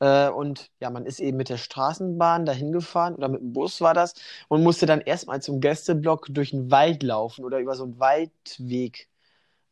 Äh, 0.00 0.28
und 0.30 0.70
ja, 0.80 0.90
man 0.90 1.06
ist 1.06 1.20
eben 1.20 1.36
mit 1.36 1.48
der 1.48 1.56
Straßenbahn 1.58 2.46
dahin 2.46 2.72
gefahren 2.72 3.14
oder 3.14 3.28
mit 3.28 3.40
dem 3.40 3.52
Bus 3.52 3.80
war 3.80 3.94
das 3.94 4.14
und 4.48 4.62
musste 4.62 4.86
dann 4.86 5.00
erstmal 5.00 5.42
zum 5.42 5.60
Gästeblock 5.60 6.26
durch 6.30 6.50
den 6.50 6.70
Wald 6.70 7.02
laufen 7.02 7.44
oder 7.44 7.58
über 7.60 7.74
so 7.76 7.84
einen 7.84 7.98
Waldweg. 8.00 9.08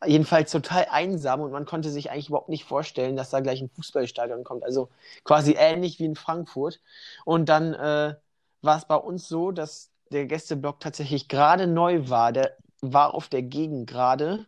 Jedenfalls 0.06 0.50
total 0.50 0.86
einsam 0.90 1.40
und 1.40 1.52
man 1.52 1.66
konnte 1.66 1.90
sich 1.90 2.10
eigentlich 2.10 2.28
überhaupt 2.28 2.48
nicht 2.48 2.64
vorstellen, 2.64 3.16
dass 3.16 3.30
da 3.30 3.40
gleich 3.40 3.60
ein 3.60 3.70
Fußballstadion 3.70 4.44
kommt. 4.44 4.64
Also 4.64 4.90
quasi 5.24 5.54
ähnlich 5.58 5.98
wie 5.98 6.04
in 6.04 6.16
Frankfurt. 6.16 6.80
Und 7.24 7.48
dann 7.48 7.74
äh, 7.74 8.14
war 8.62 8.78
es 8.78 8.84
bei 8.86 8.96
uns 8.96 9.28
so, 9.28 9.52
dass 9.52 9.90
der 10.10 10.26
Gästeblock 10.26 10.80
tatsächlich 10.80 11.28
gerade 11.28 11.66
neu 11.66 12.08
war. 12.08 12.32
Der 12.32 12.56
war 12.80 13.14
auf 13.14 13.28
der 13.28 13.42
Gegend 13.42 13.88
gerade, 13.88 14.46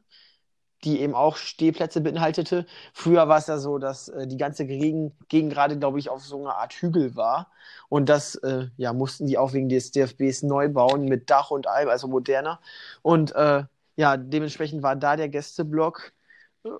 die 0.85 1.01
eben 1.01 1.15
auch 1.15 1.37
Stehplätze 1.37 2.01
beinhaltete. 2.01 2.67
Früher 2.93 3.29
war 3.29 3.39
es 3.39 3.47
ja 3.47 3.59
so, 3.59 3.79
dass 3.79 4.09
äh, 4.09 4.27
die 4.27 4.37
ganze 4.37 4.67
gerade, 4.67 5.79
glaube 5.79 5.99
ich, 5.99 6.11
auf 6.11 6.23
so 6.25 6.41
einer 6.41 6.57
Art 6.57 6.75
Hügel 6.75 7.17
war. 7.17 7.51
Und 7.89 8.09
das 8.09 8.35
äh, 8.37 8.69
ja, 8.77 8.93
mussten 8.93 9.27
die 9.27 9.39
auch 9.39 9.53
wegen 9.53 9.69
des 9.69 9.93
DFBs 9.93 10.43
neu 10.43 10.69
bauen 10.69 11.07
mit 11.07 11.31
Dach 11.31 11.51
und 11.51 11.67
allem, 11.67 11.89
also 11.89 12.09
moderner. 12.09 12.61
Und 13.03 13.35
äh, 13.35 13.65
ja, 13.97 14.17
dementsprechend 14.17 14.83
war 14.83 14.97
da 14.97 15.17
der 15.17 15.29
Gästeblock. 15.29 16.13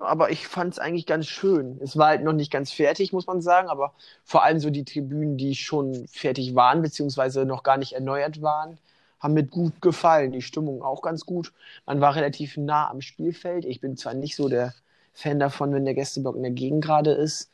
Aber 0.01 0.31
ich 0.31 0.47
fand 0.47 0.73
es 0.73 0.79
eigentlich 0.79 1.05
ganz 1.05 1.27
schön. 1.27 1.79
Es 1.81 1.95
war 1.97 2.07
halt 2.07 2.23
noch 2.23 2.33
nicht 2.33 2.51
ganz 2.51 2.71
fertig, 2.71 3.13
muss 3.13 3.27
man 3.27 3.41
sagen, 3.41 3.69
aber 3.69 3.93
vor 4.23 4.43
allem 4.43 4.59
so 4.59 4.71
die 4.71 4.83
Tribünen, 4.83 5.37
die 5.37 5.55
schon 5.55 6.07
fertig 6.07 6.55
waren, 6.55 6.81
beziehungsweise 6.81 7.45
noch 7.45 7.61
gar 7.63 7.77
nicht 7.77 7.93
erneuert 7.93 8.41
waren, 8.41 8.79
haben 9.19 9.35
mir 9.35 9.43
gut 9.45 9.81
gefallen. 9.81 10.31
Die 10.31 10.41
Stimmung 10.41 10.81
auch 10.81 11.01
ganz 11.03 11.25
gut. 11.25 11.53
Man 11.85 12.01
war 12.01 12.15
relativ 12.15 12.57
nah 12.57 12.89
am 12.89 13.01
Spielfeld. 13.01 13.63
Ich 13.65 13.79
bin 13.79 13.95
zwar 13.95 14.15
nicht 14.15 14.35
so 14.35 14.49
der 14.49 14.73
Fan 15.13 15.39
davon, 15.39 15.73
wenn 15.73 15.85
der 15.85 15.93
Gästeblock 15.93 16.35
in 16.35 16.43
der 16.43 16.51
Gegend 16.51 16.83
gerade 16.83 17.11
ist, 17.11 17.51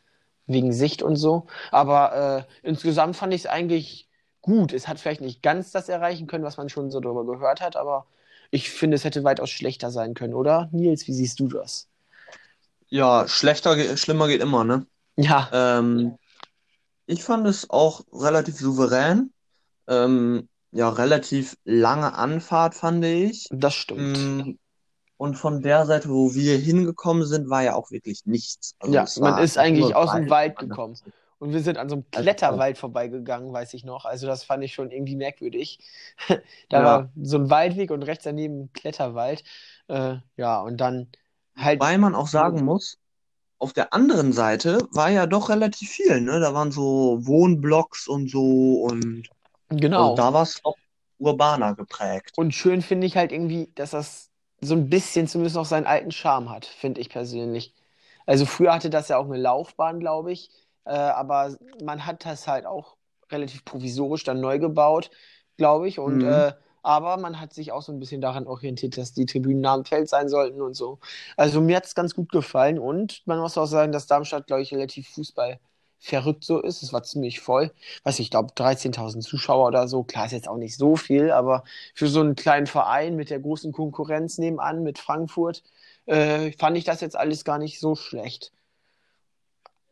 wegen 0.47 0.73
Sicht 0.73 1.03
und 1.03 1.15
so, 1.15 1.45
aber 1.71 2.45
äh, 2.63 2.67
insgesamt 2.67 3.15
fand 3.15 3.33
ich 3.33 3.41
es 3.41 3.47
eigentlich 3.47 4.07
gut. 4.41 4.73
Es 4.73 4.87
hat 4.87 4.99
vielleicht 4.99 5.21
nicht 5.21 5.41
ganz 5.43 5.71
das 5.71 5.87
erreichen 5.89 6.27
können, 6.27 6.43
was 6.43 6.57
man 6.57 6.69
schon 6.69 6.91
so 6.91 6.99
darüber 6.99 7.25
gehört 7.25 7.61
hat, 7.61 7.75
aber 7.75 8.05
ich 8.51 8.69
finde, 8.69 8.95
es 8.95 9.03
hätte 9.03 9.23
weitaus 9.23 9.49
schlechter 9.49 9.91
sein 9.91 10.13
können, 10.13 10.33
oder? 10.33 10.69
Nils, 10.71 11.07
wie 11.07 11.13
siehst 11.13 11.39
du 11.39 11.47
das? 11.47 11.87
Ja, 12.89 13.27
schlechter, 13.27 13.97
schlimmer 13.97 14.27
geht 14.27 14.41
immer, 14.41 14.63
ne? 14.63 14.85
Ja. 15.15 15.49
Ähm, 15.53 16.17
ich 17.05 17.23
fand 17.23 17.47
es 17.47 17.69
auch 17.69 18.01
relativ 18.11 18.57
souverän. 18.57 19.31
Ähm, 19.87 20.47
ja, 20.71 20.89
relativ 20.89 21.55
lange 21.65 22.13
Anfahrt, 22.13 22.75
fand 22.75 23.03
ich. 23.05 23.47
Das 23.51 23.73
stimmt. 23.73 24.17
Mm, 24.17 24.51
Und 25.17 25.35
von 25.35 25.61
der 25.61 25.85
Seite, 25.85 26.09
wo 26.09 26.33
wir 26.33 26.57
hingekommen 26.57 27.25
sind, 27.25 27.49
war 27.49 27.63
ja 27.63 27.75
auch 27.75 27.91
wirklich 27.91 28.25
nichts. 28.25 28.75
Also 28.79 28.93
Ja, 28.93 29.05
man 29.19 29.43
ist 29.43 29.57
eigentlich 29.57 29.95
aus 29.95 30.11
dem 30.11 30.29
Wald 30.29 30.57
Wald. 30.57 30.69
gekommen. 30.69 30.95
Und 31.41 31.53
wir 31.53 31.61
sind 31.61 31.77
an 31.79 31.89
so 31.89 31.95
einem 31.97 32.11
Also, 32.13 32.29
Kletterwald 32.29 32.77
vorbeigegangen, 32.79 33.53
weiß 33.53 33.73
ich 33.75 33.83
noch. 33.85 34.05
Also 34.05 34.27
das 34.27 34.43
fand 34.45 34.63
ich 34.63 34.73
schon 34.75 34.91
irgendwie 34.91 35.15
merkwürdig. 35.17 35.79
Da 36.69 36.83
Ja. 36.83 36.83
war 36.83 37.11
so 37.21 37.37
ein 37.37 37.49
Waldweg 37.49 37.91
und 37.91 38.03
rechts 38.03 38.23
daneben 38.25 38.61
ein 38.65 38.73
Kletterwald. 38.73 39.43
Äh, 39.89 40.17
ja, 40.37 40.61
und 40.61 40.77
dann 40.79 41.11
halt, 41.57 41.81
Weil 41.81 41.97
man 41.97 42.15
auch 42.15 42.27
sagen 42.27 42.63
muss, 42.63 42.97
auf 43.59 43.73
der 43.73 43.93
anderen 43.93 44.33
Seite 44.33 44.87
war 44.91 45.09
ja 45.11 45.27
doch 45.27 45.49
relativ 45.49 45.91
viel, 45.91 46.21
ne? 46.21 46.39
Da 46.39 46.53
waren 46.53 46.71
so 46.71 47.19
Wohnblocks 47.25 48.07
und 48.07 48.29
so 48.31 48.83
und 48.83 49.29
also 49.95 50.09
genau. 50.09 50.11
da 50.11 50.33
war 50.33 50.43
es 50.43 50.61
auch 50.65 50.77
urbaner 51.19 51.75
geprägt. 51.75 52.35
Und 52.35 52.53
schön 52.53 52.81
finde 52.81 53.07
ich 53.07 53.17
halt 53.17 53.31
irgendwie, 53.31 53.71
dass 53.75 53.91
das 53.91 54.31
so 54.61 54.75
ein 54.75 54.89
bisschen 54.89 55.27
zumindest 55.27 55.55
noch 55.55 55.65
seinen 55.65 55.85
alten 55.85 56.11
Charme 56.11 56.49
hat, 56.49 56.65
finde 56.65 57.01
ich 57.01 57.09
persönlich. 57.09 57.73
Also 58.25 58.45
früher 58.45 58.73
hatte 58.73 58.89
das 58.89 59.09
ja 59.09 59.17
auch 59.17 59.25
eine 59.25 59.37
Laufbahn, 59.37 59.99
glaube 59.99 60.31
ich, 60.31 60.51
äh, 60.85 60.91
aber 60.91 61.55
man 61.83 62.05
hat 62.05 62.25
das 62.25 62.47
halt 62.47 62.65
auch 62.65 62.97
relativ 63.31 63.63
provisorisch 63.65 64.23
dann 64.23 64.41
neu 64.41 64.59
gebaut, 64.59 65.11
glaube 65.57 65.87
ich. 65.87 65.99
Und 65.99 66.23
Mhm. 66.23 66.23
äh, 66.23 66.53
aber 66.83 67.17
man 67.17 67.39
hat 67.39 67.53
sich 67.53 67.71
auch 67.71 67.81
so 67.83 67.91
ein 67.91 67.99
bisschen 67.99 68.21
daran 68.21 68.47
orientiert, 68.47 68.97
dass 68.97 69.13
die 69.13 69.25
Tribünen 69.25 69.61
nah 69.61 69.73
am 69.75 69.85
Feld 69.85 70.09
sein 70.09 70.29
sollten 70.29 70.61
und 70.61 70.73
so. 70.73 70.99
Also 71.37 71.61
mir 71.61 71.75
hat 71.77 71.85
es 71.85 71.95
ganz 71.95 72.15
gut 72.15 72.31
gefallen 72.31 72.79
und 72.79 73.21
man 73.25 73.39
muss 73.39 73.57
auch 73.57 73.67
sagen, 73.67 73.91
dass 73.91 74.07
Darmstadt, 74.07 74.47
glaube 74.47 74.63
ich, 74.63 74.73
relativ 74.73 75.07
Fußball 75.09 75.59
verrückt 75.99 76.43
so 76.43 76.59
ist. 76.61 76.81
Es 76.81 76.93
war 76.93 77.03
ziemlich 77.03 77.39
voll. 77.41 77.71
Weiß 78.03 78.15
ich, 78.15 78.25
ich 78.25 78.31
glaube 78.31 78.53
13.000 78.55 79.23
Zuschauer 79.23 79.67
oder 79.67 79.87
so. 79.87 80.03
Klar 80.03 80.25
ist 80.25 80.31
jetzt 80.31 80.47
auch 80.47 80.57
nicht 80.57 80.75
so 80.77 80.95
viel, 80.95 81.29
aber 81.31 81.63
für 81.93 82.07
so 82.07 82.21
einen 82.21 82.35
kleinen 82.35 82.65
Verein 82.67 83.15
mit 83.15 83.29
der 83.29 83.39
großen 83.39 83.71
Konkurrenz 83.71 84.37
nebenan, 84.39 84.81
mit 84.83 84.97
Frankfurt, 84.99 85.63
äh, 86.07 86.51
fand 86.53 86.77
ich 86.77 86.83
das 86.85 87.01
jetzt 87.01 87.15
alles 87.15 87.43
gar 87.45 87.59
nicht 87.59 87.79
so 87.79 87.95
schlecht. 87.95 88.51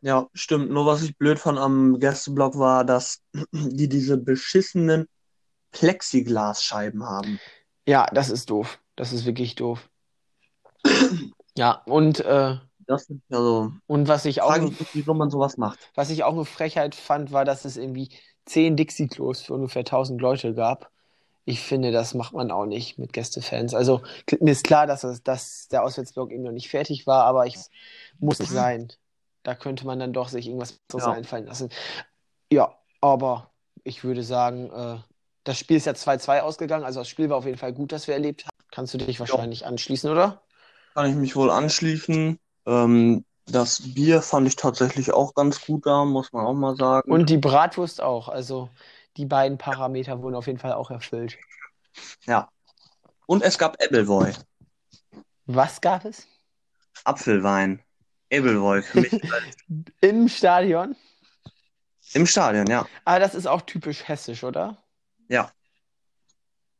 Ja, 0.02 0.28
stimmt. 0.32 0.70
Nur 0.70 0.86
was 0.86 1.02
ich 1.02 1.16
blöd 1.16 1.38
fand 1.38 1.58
am 1.58 1.98
Gästeblock 1.98 2.58
war, 2.58 2.84
dass 2.84 3.22
die 3.52 3.88
diese 3.88 4.16
beschissenen 4.16 5.06
Plexiglasscheiben 5.72 7.04
haben. 7.04 7.38
Ja, 7.86 8.06
das 8.12 8.30
ist 8.30 8.50
doof. 8.50 8.78
Das 8.96 9.12
ist 9.12 9.24
wirklich 9.26 9.54
doof. 9.54 9.88
Ja, 11.56 11.82
und, 11.84 12.20
äh, 12.20 12.56
Das 12.86 13.10
ist 13.10 13.20
also, 13.28 13.72
und 13.86 14.08
was 14.08 14.24
ich 14.24 14.40
auch 14.40 14.48
frage 14.48 14.66
ich 14.66 14.94
wieso 14.94 15.14
man 15.14 15.30
sowas 15.30 15.56
macht. 15.56 15.90
was 15.96 16.08
ich 16.10 16.22
auch 16.22 16.32
eine 16.32 16.44
Frechheit 16.44 16.94
fand, 16.94 17.32
war, 17.32 17.44
dass 17.44 17.64
es 17.64 17.76
irgendwie 17.76 18.10
zehn 18.46 18.76
Dixie-Klos 18.76 19.42
für 19.42 19.54
ungefähr 19.54 19.80
1000 19.84 20.20
Leute 20.20 20.54
gab. 20.54 20.90
Ich 21.44 21.60
finde, 21.60 21.90
das 21.90 22.14
macht 22.14 22.32
man 22.34 22.50
auch 22.52 22.66
nicht 22.66 22.98
mit 22.98 23.12
Gästefans. 23.12 23.74
Also 23.74 24.02
mir 24.40 24.52
ist 24.52 24.64
klar, 24.64 24.86
dass, 24.86 25.00
das, 25.02 25.22
dass 25.22 25.68
der 25.68 25.82
Auswärtsblock 25.82 26.30
eben 26.30 26.44
noch 26.44 26.52
nicht 26.52 26.68
fertig 26.70 27.06
war, 27.06 27.24
aber 27.24 27.46
ich 27.46 27.56
muss 28.20 28.38
nicht 28.38 28.50
sein. 28.52 28.92
Da 29.42 29.54
könnte 29.54 29.86
man 29.86 29.98
dann 29.98 30.12
doch 30.12 30.28
sich 30.28 30.46
irgendwas 30.46 30.80
Ja. 30.94 31.12
einfallen 31.12 31.46
lassen. 31.46 31.70
Ja, 32.52 32.74
aber 33.00 33.50
ich 33.84 34.04
würde 34.04 34.22
sagen, 34.22 34.70
äh, 34.70 34.98
das 35.44 35.58
Spiel 35.58 35.78
ist 35.78 35.86
ja 35.86 35.94
2-2 35.94 36.42
ausgegangen. 36.42 36.84
Also 36.84 37.00
das 37.00 37.08
Spiel 37.08 37.30
war 37.30 37.38
auf 37.38 37.46
jeden 37.46 37.58
Fall 37.58 37.72
gut, 37.72 37.92
das 37.92 38.06
wir 38.06 38.14
erlebt 38.14 38.44
haben. 38.44 38.50
Kannst 38.70 38.94
du 38.94 38.98
dich 38.98 39.18
wahrscheinlich 39.18 39.66
anschließen, 39.66 40.10
oder? 40.10 40.42
Kann 40.94 41.10
ich 41.10 41.16
mich 41.16 41.34
wohl 41.36 41.50
anschließen. 41.50 42.38
Ähm, 42.66 43.24
das 43.46 43.94
Bier 43.94 44.22
fand 44.22 44.46
ich 44.46 44.56
tatsächlich 44.56 45.12
auch 45.12 45.34
ganz 45.34 45.64
gut 45.64 45.86
da, 45.86 46.04
muss 46.04 46.32
man 46.32 46.46
auch 46.46 46.54
mal 46.54 46.76
sagen. 46.76 47.10
Und 47.10 47.30
die 47.30 47.38
Bratwurst 47.38 48.00
auch. 48.00 48.28
Also 48.28 48.68
die 49.16 49.26
beiden 49.26 49.58
Parameter 49.58 50.22
wurden 50.22 50.34
auf 50.34 50.46
jeden 50.46 50.58
Fall 50.58 50.72
auch 50.72 50.90
erfüllt. 50.90 51.38
ja. 52.26 52.48
Und 53.26 53.42
es 53.42 53.58
gab 53.58 53.80
Appleboy. 53.82 54.32
Was 55.46 55.80
gab 55.80 56.04
es? 56.04 56.26
Apfelwein. 57.04 57.82
Appleboy 58.32 58.82
für 58.82 58.98
mich 58.98 59.12
Im 60.00 60.28
Stadion? 60.28 60.96
im 62.14 62.26
Stadion, 62.26 62.68
ja. 62.68 62.86
Ah, 63.04 63.18
das 63.18 63.34
ist 63.34 63.46
auch 63.46 63.62
typisch 63.62 64.08
hessisch, 64.08 64.44
oder? 64.44 64.78
Ja. 65.28 65.52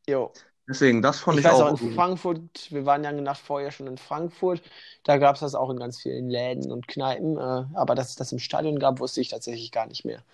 Jo. 0.08 0.32
Deswegen, 0.68 1.02
das 1.02 1.20
fand 1.20 1.38
Ich 1.38 1.44
ich 1.44 1.46
weiß 1.46 1.60
auch 1.60 1.66
auch 1.66 1.80
in. 1.80 1.94
Frankfurt, 1.94 2.70
wir 2.72 2.86
waren 2.86 3.04
ja 3.04 3.10
eine 3.10 3.22
Nacht 3.22 3.40
vorher 3.40 3.70
schon 3.70 3.86
in 3.86 3.98
Frankfurt, 3.98 4.62
da 5.04 5.16
gab 5.18 5.36
es 5.36 5.40
das 5.40 5.54
auch 5.54 5.70
in 5.70 5.78
ganz 5.78 6.00
vielen 6.00 6.28
Läden 6.28 6.70
und 6.72 6.88
Kneipen, 6.88 7.36
äh, 7.38 7.40
aber 7.74 7.94
dass 7.94 8.10
es 8.10 8.16
das 8.16 8.32
im 8.32 8.38
Stadion 8.38 8.78
gab, 8.78 8.98
wusste 9.00 9.20
ich 9.20 9.28
tatsächlich 9.28 9.72
gar 9.72 9.86
nicht 9.86 10.04
mehr. 10.04 10.24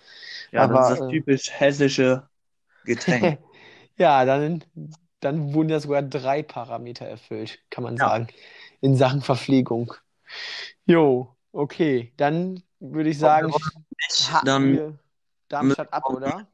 Ja, 0.51 0.63
aber, 0.63 0.79
das 0.79 0.89
ist 0.89 0.99
das 1.01 1.07
äh, 1.07 1.07
typisch 1.07 1.51
hessische 1.51 2.27
Getränk. 2.83 3.37
Ja, 3.97 4.25
dann, 4.25 4.63
dann 5.21 5.53
wurden 5.53 5.69
ja 5.69 5.79
sogar 5.79 6.03
drei 6.03 6.43
Parameter 6.43 7.05
erfüllt, 7.07 7.59
kann 7.71 7.83
man 7.83 7.97
Ja. 7.97 8.09
sagen, 8.09 8.27
in 8.81 8.95
Sachen 8.95 9.21
Verpflegung. 9.21 9.93
Jo, 10.87 11.35
okay, 11.51 12.13
dann 12.17 12.63
würde 12.79 13.09
ich 13.09 13.19
sagen, 13.19 13.51
haken 14.31 14.47
Dann, 14.47 14.73
wir 14.73 14.99
Darmstadt 15.49 15.91
ab, 15.93 16.09
oder? 16.09 16.47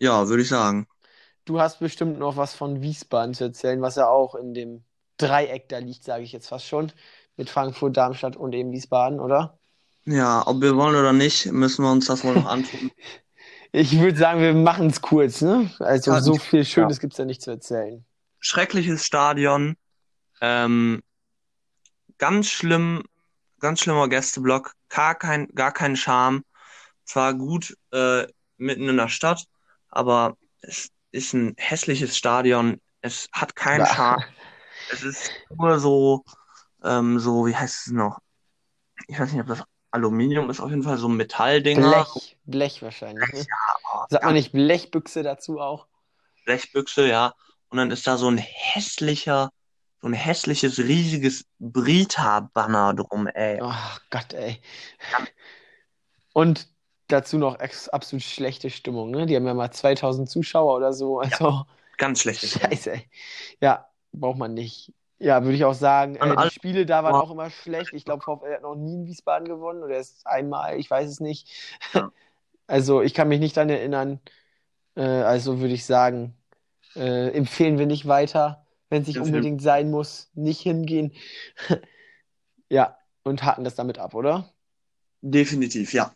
ja, 0.00 0.28
würde 0.28 0.42
ich 0.42 0.48
sagen. 0.48 0.86
Du 1.44 1.60
hast 1.60 1.78
bestimmt 1.78 2.18
noch 2.18 2.36
was 2.36 2.54
von 2.54 2.82
Wiesbaden 2.82 3.34
zu 3.34 3.44
erzählen, 3.44 3.80
was 3.80 3.96
ja 3.96 4.08
auch 4.08 4.34
in 4.34 4.52
dem 4.54 4.84
Dreieck 5.16 5.68
da 5.68 5.78
liegt, 5.78 6.04
sage 6.04 6.24
ich 6.24 6.32
jetzt 6.32 6.48
fast 6.48 6.66
schon, 6.66 6.92
mit 7.36 7.48
Frankfurt, 7.50 7.96
Darmstadt 7.96 8.36
und 8.36 8.52
eben 8.54 8.72
Wiesbaden, 8.72 9.20
oder? 9.20 9.58
Ja, 10.04 10.46
ob 10.46 10.60
wir 10.62 10.76
wollen 10.76 10.94
oder 10.96 11.12
nicht, 11.12 11.46
müssen 11.52 11.84
wir 11.84 11.90
uns 11.90 12.06
das 12.06 12.24
wohl 12.24 12.34
noch 12.34 12.46
antun. 12.46 12.90
Ich 13.72 13.98
würde 13.98 14.16
sagen, 14.16 14.40
wir 14.40 14.54
machen 14.54 14.86
es 14.88 15.02
kurz, 15.02 15.42
ne? 15.42 15.70
Also 15.80 16.12
Ja, 16.12 16.20
so 16.22 16.36
viel 16.38 16.64
Schönes 16.64 16.98
gibt's 17.00 17.18
ja 17.18 17.24
nicht 17.24 17.42
zu 17.42 17.50
erzählen. 17.50 18.04
Schreckliches 18.40 19.04
Stadion. 19.04 19.76
Ähm, 20.40 21.02
ganz 22.18 22.48
schlimm, 22.48 23.02
ganz 23.60 23.80
schlimmer 23.80 24.08
Gästeblock. 24.08 24.72
Gar 24.88 25.14
kein, 25.14 25.48
gar 25.54 25.72
kein 25.72 25.96
Charme. 25.96 26.42
Zwar 27.04 27.34
gut 27.34 27.76
äh, 27.92 28.26
mitten 28.56 28.88
in 28.88 28.96
der 28.96 29.08
Stadt, 29.08 29.44
aber 29.88 30.36
es 30.60 30.90
ist 31.12 31.32
ein 31.34 31.54
hässliches 31.56 32.16
Stadion. 32.16 32.80
Es 33.00 33.28
hat 33.32 33.54
keinen 33.54 33.84
Bah. 33.84 33.94
Charme. 33.94 34.24
Es 34.92 35.02
ist 35.02 35.30
nur 35.56 35.78
so, 35.78 36.24
ähm, 36.84 37.18
so, 37.18 37.46
wie 37.46 37.56
heißt 37.56 37.86
es 37.86 37.92
noch? 37.92 38.18
Ich 39.08 39.18
weiß 39.18 39.32
nicht, 39.32 39.40
ob 39.40 39.46
das 39.48 39.62
Aluminium 39.90 40.50
ist, 40.50 40.60
auf 40.60 40.70
jeden 40.70 40.82
Fall 40.82 40.98
so 40.98 41.08
Metalldinger. 41.08 41.90
Blech, 41.90 42.36
Blech 42.44 42.82
wahrscheinlich, 42.82 43.32
ne? 43.32 43.46
Oh, 43.92 44.04
Sagt 44.10 44.24
man 44.24 44.34
nicht 44.34 44.52
Blechbüchse 44.52 45.22
dazu 45.22 45.60
auch? 45.60 45.86
Blechbüchse, 46.44 47.08
ja. 47.08 47.34
Und 47.68 47.78
dann 47.78 47.90
ist 47.90 48.06
da 48.06 48.16
so 48.16 48.28
ein 48.28 48.38
hässlicher, 48.38 49.50
so 50.00 50.08
ein 50.08 50.12
hässliches, 50.14 50.78
riesiges 50.78 51.44
Brita-Banner 51.58 52.94
drum, 52.94 53.26
ey. 53.28 53.60
Ach 53.62 54.00
Gott, 54.10 54.32
ey. 54.34 54.60
Und 56.32 56.68
dazu 57.08 57.38
noch 57.38 57.56
absolut 57.92 58.22
schlechte 58.22 58.70
Stimmung, 58.70 59.10
ne? 59.10 59.26
Die 59.26 59.36
haben 59.36 59.46
ja 59.46 59.54
mal 59.54 59.70
2000 59.70 60.28
Zuschauer 60.28 60.76
oder 60.76 60.92
so, 60.92 61.20
also 61.20 61.64
Ganz 61.96 62.20
schlechtes. 62.20 62.50
scheiße, 62.52 62.92
ey. 62.92 63.10
Ja, 63.60 63.88
braucht 64.12 64.38
man 64.38 64.54
nicht. 64.54 64.92
Ja, 65.18 65.42
würde 65.44 65.56
ich 65.56 65.64
auch 65.64 65.74
sagen, 65.74 66.16
äh, 66.16 66.36
die 66.36 66.50
Spiele 66.50 66.84
da 66.86 67.04
waren 67.04 67.14
Ja. 67.14 67.20
auch 67.20 67.30
immer 67.30 67.50
schlecht. 67.50 67.94
Ich 67.94 68.04
glaube, 68.04 68.22
VfL 68.22 68.54
hat 68.54 68.62
noch 68.62 68.74
nie 68.76 68.94
in 68.94 69.06
Wiesbaden 69.06 69.48
gewonnen 69.48 69.82
oder 69.82 69.96
erst 69.96 70.26
einmal, 70.26 70.78
ich 70.78 70.90
weiß 70.90 71.08
es 71.10 71.20
nicht. 71.20 71.48
Ja. 71.92 72.10
Also 72.68 73.02
ich 73.02 73.14
kann 73.14 73.28
mich 73.28 73.40
nicht 73.40 73.56
daran 73.56 73.70
erinnern, 73.70 74.20
Äh, 74.96 75.02
also 75.04 75.60
würde 75.60 75.74
ich 75.74 75.86
sagen, 75.86 76.36
äh, 76.96 77.30
empfehlen 77.32 77.78
wir 77.78 77.86
nicht 77.86 78.06
weiter. 78.08 78.65
Wenn 78.90 79.02
es 79.02 79.08
nicht 79.08 79.16
Empfehlen- 79.16 79.34
unbedingt 79.36 79.62
sein 79.62 79.90
muss, 79.90 80.30
nicht 80.34 80.60
hingehen. 80.60 81.12
ja, 82.68 82.96
und 83.24 83.42
haken 83.42 83.64
das 83.64 83.74
damit 83.74 83.98
ab, 83.98 84.14
oder? 84.14 84.52
Definitiv, 85.22 85.92
ja. 85.92 86.14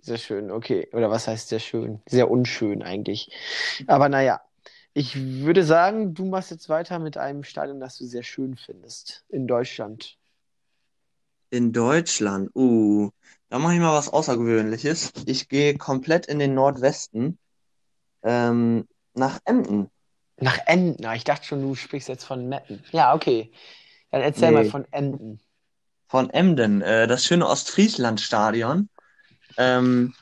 Sehr 0.00 0.18
schön, 0.18 0.50
okay. 0.52 0.88
Oder 0.92 1.10
was 1.10 1.26
heißt 1.26 1.48
sehr 1.48 1.58
schön? 1.58 2.00
Sehr 2.06 2.30
unschön 2.30 2.82
eigentlich. 2.82 3.32
Aber 3.88 4.08
naja, 4.08 4.40
ich 4.94 5.16
würde 5.16 5.64
sagen, 5.64 6.14
du 6.14 6.26
machst 6.26 6.52
jetzt 6.52 6.68
weiter 6.68 6.98
mit 7.00 7.16
einem 7.16 7.42
Stadion, 7.42 7.80
das 7.80 7.98
du 7.98 8.06
sehr 8.06 8.22
schön 8.22 8.56
findest 8.56 9.24
in 9.28 9.48
Deutschland. 9.48 10.16
In 11.50 11.72
Deutschland, 11.72 12.50
uh, 12.54 13.10
da 13.48 13.58
mache 13.58 13.74
ich 13.74 13.80
mal 13.80 13.94
was 13.94 14.08
Außergewöhnliches. 14.12 15.12
Ich 15.26 15.48
gehe 15.48 15.76
komplett 15.76 16.26
in 16.26 16.38
den 16.38 16.54
Nordwesten, 16.54 17.38
ähm, 18.22 18.86
nach 19.14 19.38
Emden. 19.44 19.90
Nach 20.38 20.58
Emden. 20.66 21.04
Ah, 21.06 21.14
Ich 21.14 21.24
dachte 21.24 21.46
schon, 21.46 21.62
du 21.62 21.74
sprichst 21.74 22.08
jetzt 22.08 22.24
von 22.24 22.48
Metten. 22.48 22.82
Ja, 22.92 23.14
okay. 23.14 23.52
Dann 24.10 24.22
erzähl 24.22 24.52
mal 24.52 24.64
Nee. 24.64 24.70
von 24.70 24.84
Emden. 24.92 25.40
von 26.08 26.30
Emden, 26.30 26.82
äh, 26.82 27.06
das 27.08 27.24
schöne 27.24 27.46
Ostfriesland-Stadion. 27.48 28.88
Ähm, 29.58 30.14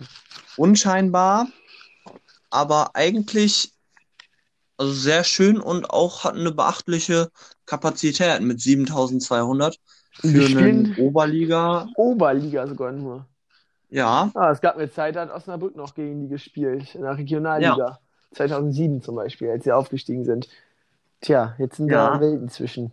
unscheinbar, 0.57 1.49
aber 2.51 2.95
eigentlich 2.95 3.73
also 4.77 4.93
sehr 4.93 5.25
schön 5.25 5.61
und 5.61 5.91
auch 5.91 6.25
hat 6.25 6.35
eine 6.35 6.53
beachtliche 6.53 7.31
Kapazität 7.67 8.41
mit 8.41 8.61
7200 8.61 9.79
Die 10.23 10.41
für 10.41 10.59
einen 10.59 10.97
Oberliga. 10.97 11.87
Oberliga 11.97 12.67
sogar 12.67 12.93
nur. 12.93 13.27
Ja, 13.91 14.31
Ah, 14.35 14.51
es 14.51 14.61
gab 14.61 14.77
eine 14.77 14.91
Zeit, 14.91 15.17
da 15.17 15.23
hat 15.23 15.31
Osnabrück 15.31 15.77
noch 15.77 15.95
gegen 15.95 16.23
die 16.23 16.29
gespielt, 16.29 16.95
in 16.95 17.03
der 17.03 17.17
Regionalliga. 17.19 18.01
2007 18.35 19.03
zum 19.03 19.17
Beispiel, 19.17 19.51
als 19.51 19.65
sie 19.65 19.73
aufgestiegen 19.73 20.25
sind. 20.25 20.49
Tja, 21.21 21.55
jetzt 21.59 21.77
sind 21.77 21.89
Ja. 21.91 22.15
da 22.15 22.21
Welten 22.21 22.49
zwischen. 22.49 22.93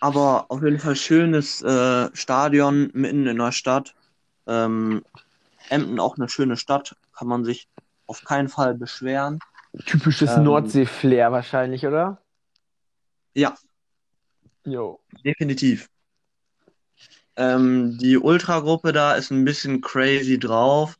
aber 0.00 0.46
auf 0.48 0.62
jeden 0.62 0.78
Fall 0.78 0.96
schönes 0.96 1.60
äh, 1.62 2.08
Stadion 2.14 2.90
mitten 2.94 3.26
in 3.26 3.38
der 3.38 3.52
Stadt. 3.52 3.94
Ähm, 4.46 5.04
Emden 5.68 6.00
auch 6.00 6.16
eine 6.16 6.28
schöne 6.28 6.56
Stadt, 6.56 6.96
kann 7.16 7.28
man 7.28 7.44
sich 7.44 7.68
auf 8.06 8.24
keinen 8.24 8.48
Fall 8.48 8.74
beschweren. 8.74 9.38
Typisches 9.86 10.36
Ähm. 10.36 10.44
Nordsee-Flair 10.44 11.30
wahrscheinlich, 11.32 11.86
oder? 11.86 12.22
Ja, 13.34 13.54
Jo. 14.64 15.00
definitiv. 15.24 15.88
Ähm, 17.36 17.98
die 17.98 18.18
Ultragruppe 18.18 18.92
da 18.92 19.14
ist 19.14 19.30
ein 19.30 19.44
bisschen 19.44 19.80
crazy 19.80 20.38
drauf, 20.38 20.98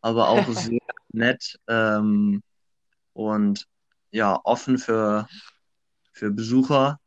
aber 0.00 0.28
auch 0.28 0.46
sehr 0.52 0.80
nett 1.12 1.58
ähm, 1.68 2.42
und 3.14 3.66
ja, 4.12 4.40
offen 4.44 4.78
für, 4.78 5.28
für 6.12 6.30
Besucher. 6.32 7.00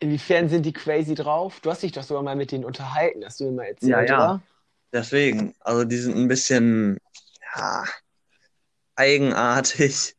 Inwiefern 0.00 0.48
sind 0.48 0.64
die 0.66 0.72
crazy 0.72 1.14
drauf? 1.16 1.58
Du 1.60 1.68
hast 1.70 1.82
dich 1.82 1.90
doch 1.92 2.02
sogar 2.04 2.22
mal 2.22 2.36
mit 2.36 2.52
denen 2.52 2.64
unterhalten, 2.64 3.24
hast 3.24 3.40
du 3.40 3.44
mir 3.46 3.50
mal 3.52 3.64
erzählt, 3.64 3.98
Ja, 3.98 4.02
ja. 4.02 4.12
oder? 4.12 4.40
Deswegen, 4.92 5.54
also 5.60 5.84
die 5.84 5.98
sind 5.98 6.16
ein 6.16 6.28
bisschen 6.28 6.98
ja, 7.56 7.84
eigenartig, 8.96 10.16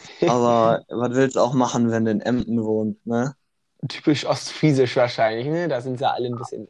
aber 0.24 0.84
was 0.88 1.10
willst 1.14 1.36
du 1.36 1.40
auch 1.40 1.54
machen, 1.54 1.90
wenn 1.90 2.04
du 2.04 2.10
in 2.10 2.20
Emden 2.20 2.62
wohnst, 2.64 3.04
ne? 3.06 3.34
Typisch 3.88 4.24
ostfriesisch 4.26 4.94
wahrscheinlich, 4.96 5.46
ne? 5.46 5.66
Da 5.68 5.80
sind 5.80 5.98
sie 5.98 6.08
alle 6.08 6.28
ein 6.28 6.36
bisschen 6.36 6.68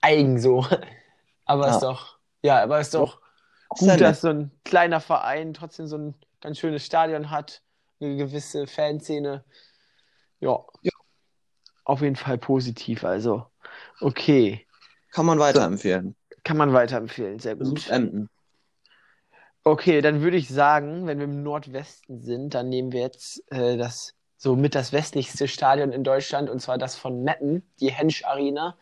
eigen 0.00 0.40
so. 0.40 0.66
Aber 1.46 1.68
Ja. 1.68 1.70
ist 1.70 1.82
doch, 1.82 2.18
ja, 2.42 2.62
aber 2.62 2.80
ist 2.80 2.94
doch 2.94 3.20
Ist 3.70 3.78
gut, 3.78 4.00
dass 4.00 4.20
so 4.22 4.28
ein 4.30 4.50
kleiner 4.64 5.00
Verein 5.00 5.54
trotzdem 5.54 5.86
so 5.88 5.98
ein 5.98 6.14
ganz 6.42 6.58
schönes 6.58 6.84
Stadion 6.84 7.30
hat, 7.30 7.62
eine 8.00 8.16
gewisse 8.16 8.66
Fanszene. 8.66 9.44
Ja. 10.40 10.64
Ja. 10.82 10.92
Auf 11.84 12.02
jeden 12.02 12.16
Fall 12.16 12.36
positiv, 12.36 13.04
also. 13.04 13.46
Okay. 14.00 14.66
Kann 15.12 15.24
man 15.26 15.38
weiterempfehlen. 15.38 16.16
Kann 16.44 16.56
man 16.56 16.72
weiterempfehlen, 16.72 17.38
sehr 17.38 17.54
Besucht 17.54 17.84
gut. 17.84 17.90
Emden. 17.90 18.28
Okay, 19.64 20.00
dann 20.00 20.22
würde 20.22 20.36
ich 20.36 20.48
sagen, 20.48 21.06
wenn 21.06 21.18
wir 21.18 21.24
im 21.24 21.44
Nordwesten 21.44 22.20
sind, 22.20 22.54
dann 22.54 22.68
nehmen 22.68 22.90
wir 22.90 23.00
jetzt 23.00 23.44
äh, 23.52 23.76
das 23.76 24.14
so 24.36 24.56
mit 24.56 24.74
das 24.74 24.92
westlichste 24.92 25.46
Stadion 25.46 25.92
in 25.92 26.02
Deutschland 26.02 26.50
und 26.50 26.60
zwar 26.60 26.78
das 26.78 26.96
von 26.96 27.22
Metten, 27.22 27.62
die 27.78 27.92
Hensch 27.92 28.24
Arena. 28.24 28.76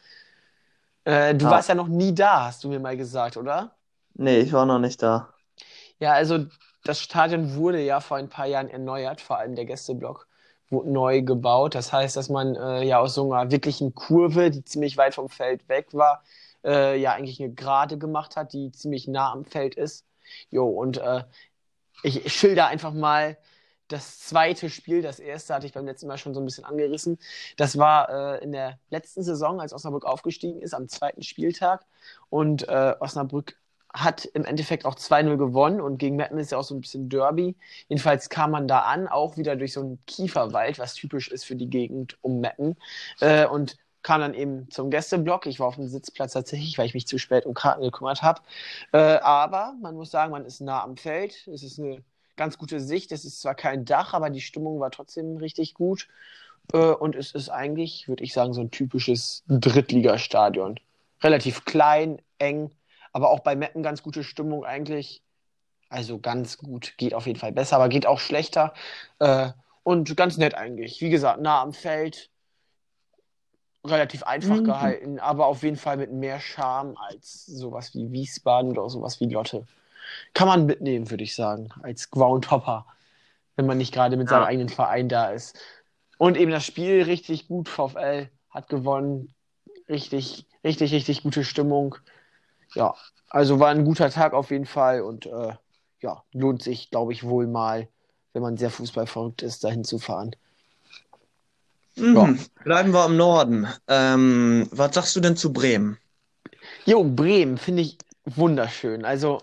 Äh, 1.05 1.35
du 1.35 1.45
Ja. 1.45 1.51
warst 1.51 1.69
ja 1.69 1.75
noch 1.75 1.89
nie 1.89 2.15
da, 2.15 2.47
hast 2.47 2.65
du 2.65 2.69
mir 2.71 2.81
mal 2.81 2.97
gesagt, 2.97 3.37
oder? 3.37 3.77
Nee, 4.15 4.39
ich 4.41 4.53
war 4.55 4.65
noch 4.65 4.79
nicht 4.79 5.03
da. 5.03 5.35
Ja, 5.99 6.13
also 6.13 6.47
das 6.85 7.01
Stadion 7.01 7.55
wurde 7.55 7.81
ja 7.83 8.01
vor 8.01 8.17
ein 8.17 8.29
paar 8.29 8.47
Jahren 8.47 8.69
erneuert, 8.69 9.21
vor 9.21 9.39
allem 9.39 9.55
der 9.55 9.67
Gästeblock 9.67 10.27
wurde 10.71 10.91
neu 10.91 11.23
gebaut. 11.23 11.75
Das 11.75 11.93
heißt, 11.93 12.17
dass 12.17 12.29
man 12.29 12.55
äh, 12.57 12.85
ja 12.85 13.01
aus 13.01 13.15
so 13.15 13.33
einer 13.33 13.51
wirklichen 13.51 13.95
Kurve, 13.95 14.51
die 14.51 14.65
ziemlich 14.65 14.97
weit 14.97 15.15
vom 15.15 15.29
Feld 15.29 15.69
weg 15.69 15.89
war, 15.93 16.23
äh, 16.65 16.99
ja 16.99 17.13
eigentlich 17.13 17.41
eine 17.41 17.53
Gerade 17.53 17.99
gemacht 17.99 18.37
hat, 18.37 18.53
die 18.53 18.71
ziemlich 18.73 19.09
nah 19.09 19.33
am 19.33 19.45
Feld 19.45 19.75
ist. 19.75 20.07
Jo, 20.51 20.69
und 20.69 20.99
äh, 20.99 21.25
ich 22.03 22.33
schilder 22.33 22.69
einfach 22.69 22.93
mal 22.93 23.37
das 23.89 24.21
zweite 24.21 24.71
Spiel. 24.71 25.03
Das 25.03 25.19
erste 25.19 25.55
hatte 25.55 25.67
ich 25.67 25.73
beim 25.73 25.87
letzten 25.87 26.07
Mal 26.07 26.19
schon 26.19 26.35
so 26.35 26.41
ein 26.41 26.45
bisschen 26.45 26.65
angerissen. 26.65 27.19
Das 27.57 27.77
war 27.79 28.39
äh, 28.39 28.45
in 28.45 28.53
der 28.53 28.79
letzten 28.91 29.23
Saison, 29.23 29.61
als 29.61 29.73
Osnabrück 29.73 30.05
aufgestiegen 30.05 30.61
ist, 30.61 30.75
am 30.75 30.89
zweiten 30.89 31.23
Spieltag. 31.23 31.85
Und 32.29 32.69
äh, 32.69 32.95
Osnabrück 33.01 33.57
hat 33.93 34.25
im 34.25 34.45
Endeffekt 34.45 34.85
auch 34.85 34.95
2-0 34.95 35.37
gewonnen 35.37 35.81
und 35.81 35.99
gegen 35.99 36.17
Metten 36.17 36.39
ist 36.39 36.53
ja 36.53 36.59
auch 36.59 36.65
so 36.65 36.75
ein 36.75 36.81
bisschen 36.81 37.09
Derby. 37.09 37.57
Jedenfalls 37.89 38.29
kam 38.29 38.53
man 38.53 38.69
da 38.69 38.81
an, 38.81 39.09
auch 39.09 39.37
wieder 39.37 39.57
durch 39.57 39.73
so 39.73 39.81
einen 39.81 39.99
Kieferwald, 40.07 40.79
was 40.79 40.95
typisch 40.95 41.29
ist 41.29 41.45
für 41.45 41.57
die 41.57 41.69
Gegend 41.69 42.17
um 42.23 42.41
Metten. 42.41 42.77
Äh, 43.21 43.47
und 43.47 43.77
kam 44.03 44.21
dann 44.21 44.35
eben 44.35 44.71
zum 44.71 44.91
Gästeblock. 44.91 45.47
Ich 45.47 45.61
war 45.61 45.67
auf 45.67 45.75
dem 45.75 45.89
Sitzplatz 45.89 46.33
tatsächlich, 46.33 46.79
weil 46.79 46.87
ich 46.87 46.95
mich 46.95 47.07
zu 47.07 47.19
spät 47.19 47.47
um 47.47 47.55
Karten 47.55 47.83
gekümmert 47.83 48.23
habe. 48.23 48.41
Äh, 48.93 48.99
aber 48.99 49.75
man 49.81 49.95
muss 49.95 50.11
sagen, 50.11 50.33
man 50.33 50.47
ist 50.47 50.61
nah 50.61 50.83
am 50.83 50.97
Feld. 50.97 51.47
Es 51.49 51.63
ist 51.63 51.79
eine 51.79 52.03
ganz 52.37 52.57
gute 52.57 52.81
Sicht. 52.81 53.13
Es 53.13 53.25
ist 53.25 53.43
zwar 53.43 53.55
kein 53.55 53.85
Dach, 53.85 54.15
aber 54.15 54.31
die 54.31 54.41
Stimmung 54.41 54.81
war 54.81 54.91
trotzdem 54.91 55.37
richtig 55.37 55.75
gut. 55.75 56.09
Äh, 56.73 56.79
und 56.79 57.15
es 57.17 57.33
ist 57.33 57.51
eigentlich, 57.51 58.09
würde 58.09 58.25
ich 58.25 58.33
sagen, 58.33 58.55
so 58.55 58.61
ein 58.61 58.71
typisches 58.71 59.43
Drittligastadion. 59.49 60.81
Relativ 61.23 61.67
klein, 61.67 62.23
eng, 62.39 62.71
aber 63.13 63.31
auch 63.31 63.41
bei 63.41 63.57
Metten 63.57 63.83
ganz 63.83 64.03
gute 64.03 64.25
Stimmung 64.25 64.65
eigentlich. 64.65 65.23
Also 65.89 66.19
ganz 66.19 66.57
gut, 66.59 66.95
geht 66.99 67.15
auf 67.15 67.27
jeden 67.27 67.39
Fall 67.39 67.53
besser, 67.53 67.77
aber 67.77 67.89
geht 67.89 68.07
auch 68.07 68.21
schlechter. 68.21 68.73
Äh, 69.19 69.51
und 69.83 70.17
ganz 70.17 70.37
nett 70.37 70.55
eigentlich. 70.55 71.01
Wie 71.01 71.11
gesagt, 71.11 71.41
nah 71.41 71.63
am 71.63 71.73
Feld, 71.73 72.31
relativ 73.85 74.23
einfach 74.25 74.59
Mhm. 74.59 74.65
gehalten, 74.65 75.19
aber 75.19 75.47
auf 75.47 75.63
jeden 75.63 75.77
Fall 75.77 75.97
mit 75.97 76.13
mehr 76.13 76.39
Charme 76.39 76.97
als 76.99 77.47
sowas 77.47 77.95
wie 77.95 78.13
Wiesbaden 78.13 78.73
oder 78.73 78.89
sowas 78.91 79.21
wie 79.21 79.27
Lotte. 79.27 79.67
Kann 80.35 80.49
man 80.49 80.67
mitnehmen, 80.67 81.11
würde 81.11 81.25
ich 81.25 81.35
sagen, 81.35 81.71
als 81.83 82.11
Groundhopper, 82.11 82.87
wenn 83.57 83.67
man 83.67 83.79
nicht 83.79 83.93
gerade 83.95 84.17
mit 84.17 84.29
Ja. 84.29 84.37
seinem 84.37 84.47
eigenen 84.47 84.69
Verein 84.69 85.09
da 85.09 85.31
ist. 85.31 85.59
Und 86.19 86.37
eben 86.37 86.51
das 86.51 86.65
Spiel 86.65 87.03
richtig 87.03 87.49
gut. 87.49 87.69
VfL 87.69 88.29
hat 88.51 88.69
gewonnen. 88.69 89.35
Richtig, 89.89 90.47
richtig, 90.63 90.93
richtig 90.93 91.23
gute 91.23 91.45
Stimmung. 91.45 91.97
Ja, 92.75 92.95
also 93.29 93.61
war 93.61 93.71
ein 93.71 93.85
guter 93.85 94.11
Tag 94.11 94.33
auf 94.33 94.51
jeden 94.51 94.67
Fall 94.67 95.03
und 95.03 95.27
äh, 95.27 95.55
ja, 96.01 96.23
lohnt 96.33 96.63
sich, 96.63 96.91
glaube 96.91 97.13
ich, 97.13 97.25
wohl 97.25 97.47
mal, 97.47 97.89
wenn 98.33 98.43
man 98.43 98.57
sehr 98.57 98.71
fußballverrückt 98.71 99.43
ist, 99.43 99.65
dahin 99.65 99.85
zu 99.85 99.99
fahren. 99.99 100.35
Mhm. 101.97 102.39
Bleiben 102.65 102.93
wir 102.93 103.07
im 103.07 103.17
Norden. 103.17 103.69
Ähm, 103.89 104.69
was 104.71 104.95
sagst 104.95 105.17
du 105.17 105.21
denn 105.21 105.37
zu 105.37 105.53
Bremen? 105.53 105.99
Jo, 106.87 107.05
Bremen 107.05 107.59
finde 107.59 107.83
ich 107.83 107.99
wunderschön. 108.25 109.05
Also 109.05 109.43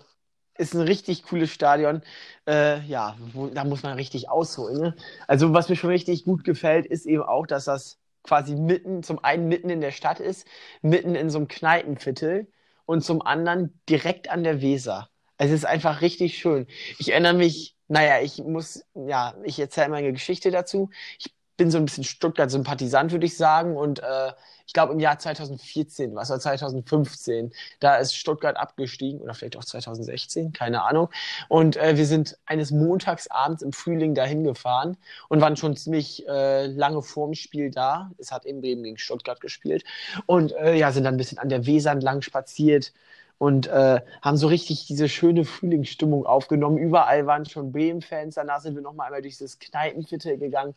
ist 0.56 0.74
ein 0.74 0.80
richtig 0.80 1.22
cooles 1.24 1.50
Stadion. 1.50 2.02
Äh, 2.46 2.80
ja, 2.86 3.16
wo, 3.32 3.46
da 3.46 3.64
muss 3.64 3.82
man 3.82 3.94
richtig 3.94 4.28
ausholen. 4.28 4.80
Ne? 4.80 4.96
Also 5.26 5.52
was 5.52 5.68
mir 5.68 5.76
schon 5.76 5.90
richtig 5.90 6.24
gut 6.24 6.44
gefällt, 6.44 6.86
ist 6.86 7.06
eben 7.06 7.22
auch, 7.22 7.46
dass 7.46 7.64
das 7.64 7.98
quasi 8.24 8.56
mitten, 8.56 9.02
zum 9.02 9.22
einen 9.24 9.48
mitten 9.48 9.70
in 9.70 9.80
der 9.80 9.92
Stadt 9.92 10.20
ist, 10.20 10.46
mitten 10.82 11.14
in 11.14 11.30
so 11.30 11.38
einem 11.38 11.48
Kneipenviertel 11.48 12.48
und 12.88 13.02
zum 13.04 13.20
anderen 13.20 13.78
direkt 13.88 14.30
an 14.30 14.44
der 14.44 14.62
Weser. 14.62 15.10
Es 15.36 15.50
ist 15.50 15.66
einfach 15.66 16.00
richtig 16.00 16.38
schön. 16.38 16.66
Ich 16.98 17.10
erinnere 17.12 17.34
mich, 17.34 17.76
naja, 17.86 18.20
ich 18.22 18.38
muss, 18.38 18.82
ja, 18.94 19.34
ich 19.44 19.58
erzähle 19.60 19.90
meine 19.90 20.10
Geschichte 20.12 20.50
dazu. 20.50 20.90
Ich 21.18 21.34
bin 21.58 21.70
so 21.70 21.76
ein 21.76 21.84
bisschen 21.84 22.04
Stuttgart-Sympathisant, 22.04 23.12
würde 23.12 23.26
ich 23.26 23.36
sagen. 23.36 23.76
Und 23.76 23.98
äh, 23.98 24.32
ich 24.66 24.72
glaube 24.72 24.92
im 24.92 25.00
Jahr 25.00 25.18
2014, 25.18 26.14
was 26.14 26.30
war 26.30 26.38
2015, 26.40 27.52
da 27.80 27.96
ist 27.96 28.14
Stuttgart 28.14 28.56
abgestiegen 28.56 29.20
oder 29.20 29.34
vielleicht 29.34 29.56
auch 29.56 29.64
2016, 29.64 30.52
keine 30.52 30.84
Ahnung. 30.84 31.10
Und 31.48 31.76
äh, 31.76 31.96
wir 31.96 32.06
sind 32.06 32.38
eines 32.46 32.70
Montagsabends 32.70 33.62
im 33.62 33.72
Frühling 33.72 34.14
dahin 34.14 34.44
gefahren 34.44 34.96
und 35.28 35.40
waren 35.40 35.56
schon 35.56 35.76
ziemlich 35.76 36.26
äh, 36.28 36.66
lange 36.66 37.02
vorm 37.02 37.34
Spiel 37.34 37.70
da. 37.70 38.10
Es 38.18 38.30
hat 38.32 38.46
eben 38.46 38.60
Bremen 38.60 38.84
gegen 38.84 38.98
Stuttgart 38.98 39.40
gespielt. 39.40 39.84
Und 40.26 40.52
äh, 40.52 40.74
ja, 40.76 40.92
sind 40.92 41.04
dann 41.04 41.14
ein 41.14 41.18
bisschen 41.18 41.38
an 41.38 41.48
der 41.48 41.66
Weser 41.66 41.90
entlang 41.92 42.22
spaziert. 42.22 42.92
und 43.38 43.68
äh, 43.68 44.00
haben 44.22 44.36
so 44.36 44.48
richtig 44.48 44.86
diese 44.86 45.08
schöne 45.08 45.44
Frühlingsstimmung 45.44 46.26
aufgenommen. 46.26 46.78
Überall 46.78 47.26
waren 47.26 47.46
schon 47.46 47.72
Bremen-Fans. 47.72 48.34
Danach 48.34 48.60
sind 48.60 48.74
wir 48.74 48.82
nochmal 48.82 49.06
einmal 49.06 49.22
durch 49.22 49.38
das 49.38 49.58
Kneipenviertel 49.58 50.38
gegangen. 50.38 50.74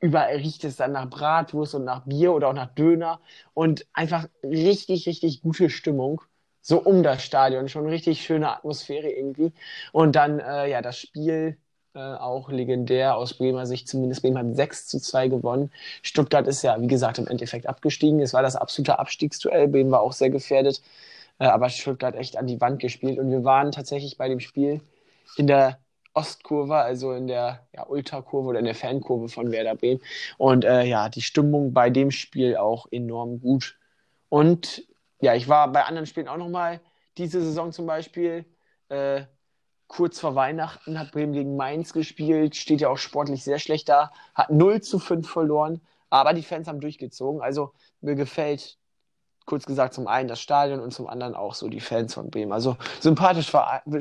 Überall 0.00 0.36
riecht 0.36 0.64
es 0.64 0.76
dann 0.76 0.92
nach 0.92 1.08
Bratwurst 1.08 1.74
und 1.74 1.84
nach 1.84 2.04
Bier 2.04 2.32
oder 2.32 2.48
auch 2.48 2.52
nach 2.54 2.74
Döner. 2.74 3.20
Und 3.54 3.86
einfach 3.92 4.26
richtig, 4.42 5.06
richtig 5.06 5.42
gute 5.42 5.70
Stimmung. 5.70 6.22
So 6.60 6.82
um 6.82 7.02
das 7.02 7.22
Stadion. 7.22 7.68
Schon 7.68 7.86
richtig 7.88 8.22
schöne 8.22 8.50
Atmosphäre 8.50 9.08
irgendwie. 9.10 9.52
Und 9.92 10.16
dann, 10.16 10.40
äh, 10.40 10.68
ja, 10.70 10.82
das 10.82 10.98
Spiel 10.98 11.58
äh, 11.94 11.98
auch 11.98 12.50
legendär 12.50 13.16
aus 13.16 13.34
Bremer 13.34 13.66
Sicht. 13.66 13.88
Zumindest 13.88 14.22
Bremen 14.22 14.38
hat 14.38 14.56
6 14.56 14.86
zu 14.88 15.00
2 15.00 15.28
gewonnen. 15.28 15.70
Stuttgart 16.02 16.46
ist 16.46 16.62
ja, 16.62 16.80
wie 16.80 16.88
gesagt, 16.88 17.18
im 17.18 17.26
Endeffekt 17.26 17.66
abgestiegen. 17.66 18.20
Es 18.20 18.34
war 18.34 18.42
das 18.42 18.56
absolute 18.56 18.98
Abstiegsduell. 18.98 19.68
Bremen 19.68 19.90
war 19.90 20.00
auch 20.02 20.12
sehr 20.12 20.30
gefährdet. 20.30 20.82
Äh, 21.38 21.46
aber 21.46 21.68
Stuttgart 21.70 22.14
echt 22.14 22.36
an 22.36 22.46
die 22.46 22.60
Wand 22.60 22.80
gespielt. 22.80 23.18
Und 23.18 23.30
wir 23.30 23.44
waren 23.44 23.72
tatsächlich 23.72 24.18
bei 24.18 24.28
dem 24.28 24.40
Spiel 24.40 24.82
in 25.36 25.46
der 25.46 25.78
Ostkurve, 26.16 26.76
also 26.76 27.12
in 27.12 27.26
der 27.26 27.66
ja, 27.74 27.86
Ultrakurve 27.86 28.48
oder 28.48 28.58
in 28.58 28.64
der 28.64 28.74
Fankurve 28.74 29.28
von 29.28 29.52
Werder 29.52 29.74
Bremen. 29.74 30.00
Und 30.38 30.64
äh, 30.64 30.84
ja, 30.84 31.08
die 31.10 31.22
Stimmung 31.22 31.72
bei 31.74 31.90
dem 31.90 32.10
Spiel 32.10 32.56
auch 32.56 32.86
enorm 32.90 33.40
gut. 33.40 33.78
Und 34.30 34.86
ja, 35.20 35.34
ich 35.34 35.48
war 35.48 35.70
bei 35.70 35.84
anderen 35.84 36.06
Spielen 36.06 36.28
auch 36.28 36.38
nochmal, 36.38 36.80
diese 37.18 37.42
Saison 37.42 37.70
zum 37.70 37.86
Beispiel, 37.86 38.46
äh, 38.88 39.24
kurz 39.88 40.18
vor 40.18 40.34
Weihnachten 40.34 40.98
hat 40.98 41.12
Bremen 41.12 41.32
gegen 41.32 41.56
Mainz 41.56 41.92
gespielt, 41.92 42.56
steht 42.56 42.80
ja 42.80 42.88
auch 42.88 42.98
sportlich 42.98 43.44
sehr 43.44 43.58
schlecht 43.58 43.88
da, 43.88 44.10
hat 44.34 44.50
0 44.50 44.80
zu 44.80 44.98
5 44.98 45.28
verloren, 45.28 45.80
aber 46.10 46.32
die 46.32 46.42
Fans 46.42 46.66
haben 46.66 46.80
durchgezogen. 46.80 47.40
Also 47.40 47.72
mir 48.00 48.14
gefällt 48.14 48.78
kurz 49.44 49.64
gesagt, 49.64 49.94
zum 49.94 50.08
einen 50.08 50.28
das 50.28 50.40
Stadion 50.40 50.80
und 50.80 50.92
zum 50.92 51.06
anderen 51.06 51.34
auch 51.34 51.54
so 51.54 51.68
die 51.68 51.80
Fans 51.80 52.14
von 52.14 52.30
Bremen. 52.30 52.52
Also 52.52 52.76
sympathisch 53.00 53.52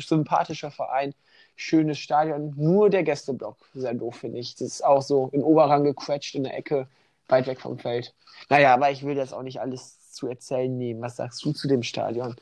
sympathischer 0.08 0.72
Verein, 0.72 1.14
schönes 1.56 2.00
Stadion, 2.00 2.54
nur 2.58 2.90
der 2.90 3.04
Gästeblock, 3.04 3.58
sehr 3.74 3.94
doof, 3.94 4.18
finde 4.18 4.40
ich. 4.40 4.56
Das 4.56 4.68
ist 4.68 4.86
auch 4.86 5.02
so 5.02 5.30
in 5.32 5.44
Oberrang 5.44 5.84
gequetscht 5.84 6.36
in 6.36 6.44
der 6.44 6.58
Ecke, 6.58 6.88
weit 7.28 7.48
weg 7.48 7.62
vom 7.62 7.78
Feld. 7.78 8.14
Naja, 8.50 8.74
aber 8.74 8.92
ich 8.92 9.06
will 9.06 9.16
jetzt 9.16 9.34
auch 9.34 9.44
nicht 9.44 9.62
alles 9.62 10.12
zu 10.12 10.28
erzählen 10.28 10.76
nehmen. 10.78 11.02
Was 11.02 11.18
sagst 11.18 11.44
du 11.46 11.54
zu 11.54 11.68
dem 11.68 11.84
Stadion? 11.84 12.36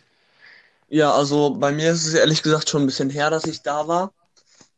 Ja, 0.89 1.14
also 1.14 1.51
bei 1.51 1.72
mir 1.72 1.91
ist 1.91 2.05
es 2.05 2.14
ehrlich 2.14 2.43
gesagt 2.43 2.70
schon 2.70 2.84
ein 2.84 2.88
bisschen 2.88 3.09
her, 3.09 3.30
dass 3.30 3.45
ich 3.45 3.61
da 3.61 3.88
war. 3.88 4.14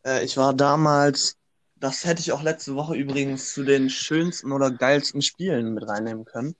Äh, 0.05 0.23
ich 0.23 0.38
war 0.38 0.53
damals, 0.53 1.38
das 1.77 2.05
hätte 2.05 2.21
ich 2.21 2.31
auch 2.31 2.43
letzte 2.43 2.75
Woche 2.75 2.95
übrigens 2.95 3.53
zu 3.53 3.63
den 3.63 3.89
schönsten 3.89 4.51
oder 4.51 4.71
geilsten 4.71 5.21
Spielen 5.21 5.73
mit 5.73 5.88
reinnehmen 5.88 6.25
können 6.25 6.55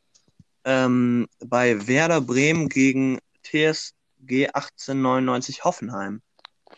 ähm, 0.66 1.28
bei 1.40 1.88
Werder 1.88 2.22
Bremen 2.22 2.68
gegen 2.68 3.20
TSG 3.44 4.48
1899 4.52 5.64
Hoffenheim. 5.64 6.22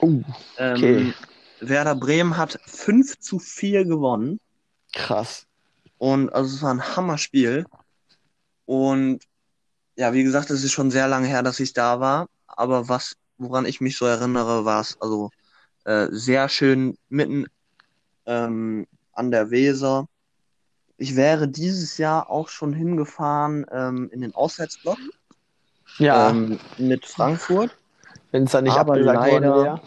Uh, 0.01 0.23
okay. 0.57 0.97
Ähm, 0.97 1.13
Werder 1.59 1.95
Bremen 1.95 2.37
hat 2.37 2.59
5 2.65 3.19
zu 3.19 3.39
4 3.39 3.85
gewonnen. 3.85 4.39
Krass. 4.93 5.45
Und 5.97 6.31
also 6.31 6.55
es 6.55 6.61
war 6.61 6.73
ein 6.73 6.95
Hammerspiel. 6.95 7.65
Und 8.65 9.23
ja, 9.95 10.13
wie 10.13 10.23
gesagt, 10.23 10.49
es 10.51 10.63
ist 10.63 10.71
schon 10.71 10.91
sehr 10.91 11.07
lange 11.07 11.27
her, 11.27 11.43
dass 11.43 11.59
ich 11.59 11.73
da 11.73 11.99
war. 11.99 12.27
Aber 12.47 12.87
was, 12.87 13.15
woran 13.37 13.65
ich 13.65 13.81
mich 13.81 13.97
so 13.97 14.05
erinnere, 14.05 14.65
war 14.65 14.81
es 14.81 14.99
also 15.01 15.31
äh, 15.85 16.07
sehr 16.11 16.49
schön 16.49 16.97
mitten 17.09 17.47
ähm, 18.25 18.85
an 19.13 19.31
der 19.31 19.49
Weser 19.49 20.07
ich 20.97 21.15
wäre 21.15 21.47
dieses 21.47 21.97
Jahr 21.97 22.29
auch 22.29 22.49
schon 22.49 22.73
hingefahren 22.73 23.65
ähm, 23.71 24.09
in 24.11 24.21
den 24.21 24.33
Auswärtsblock. 24.33 24.97
Ja. 25.99 26.29
Ähm, 26.29 26.59
mit 26.77 27.05
Frankfurt. 27.05 27.75
Wenn 28.31 28.43
es 28.43 28.51
da 28.51 28.61
nicht 28.61 28.73
aber 28.73 28.93
abgesagt 28.93 29.19
leider, 29.19 29.49
worden 29.49 29.65
wäre. 29.65 29.81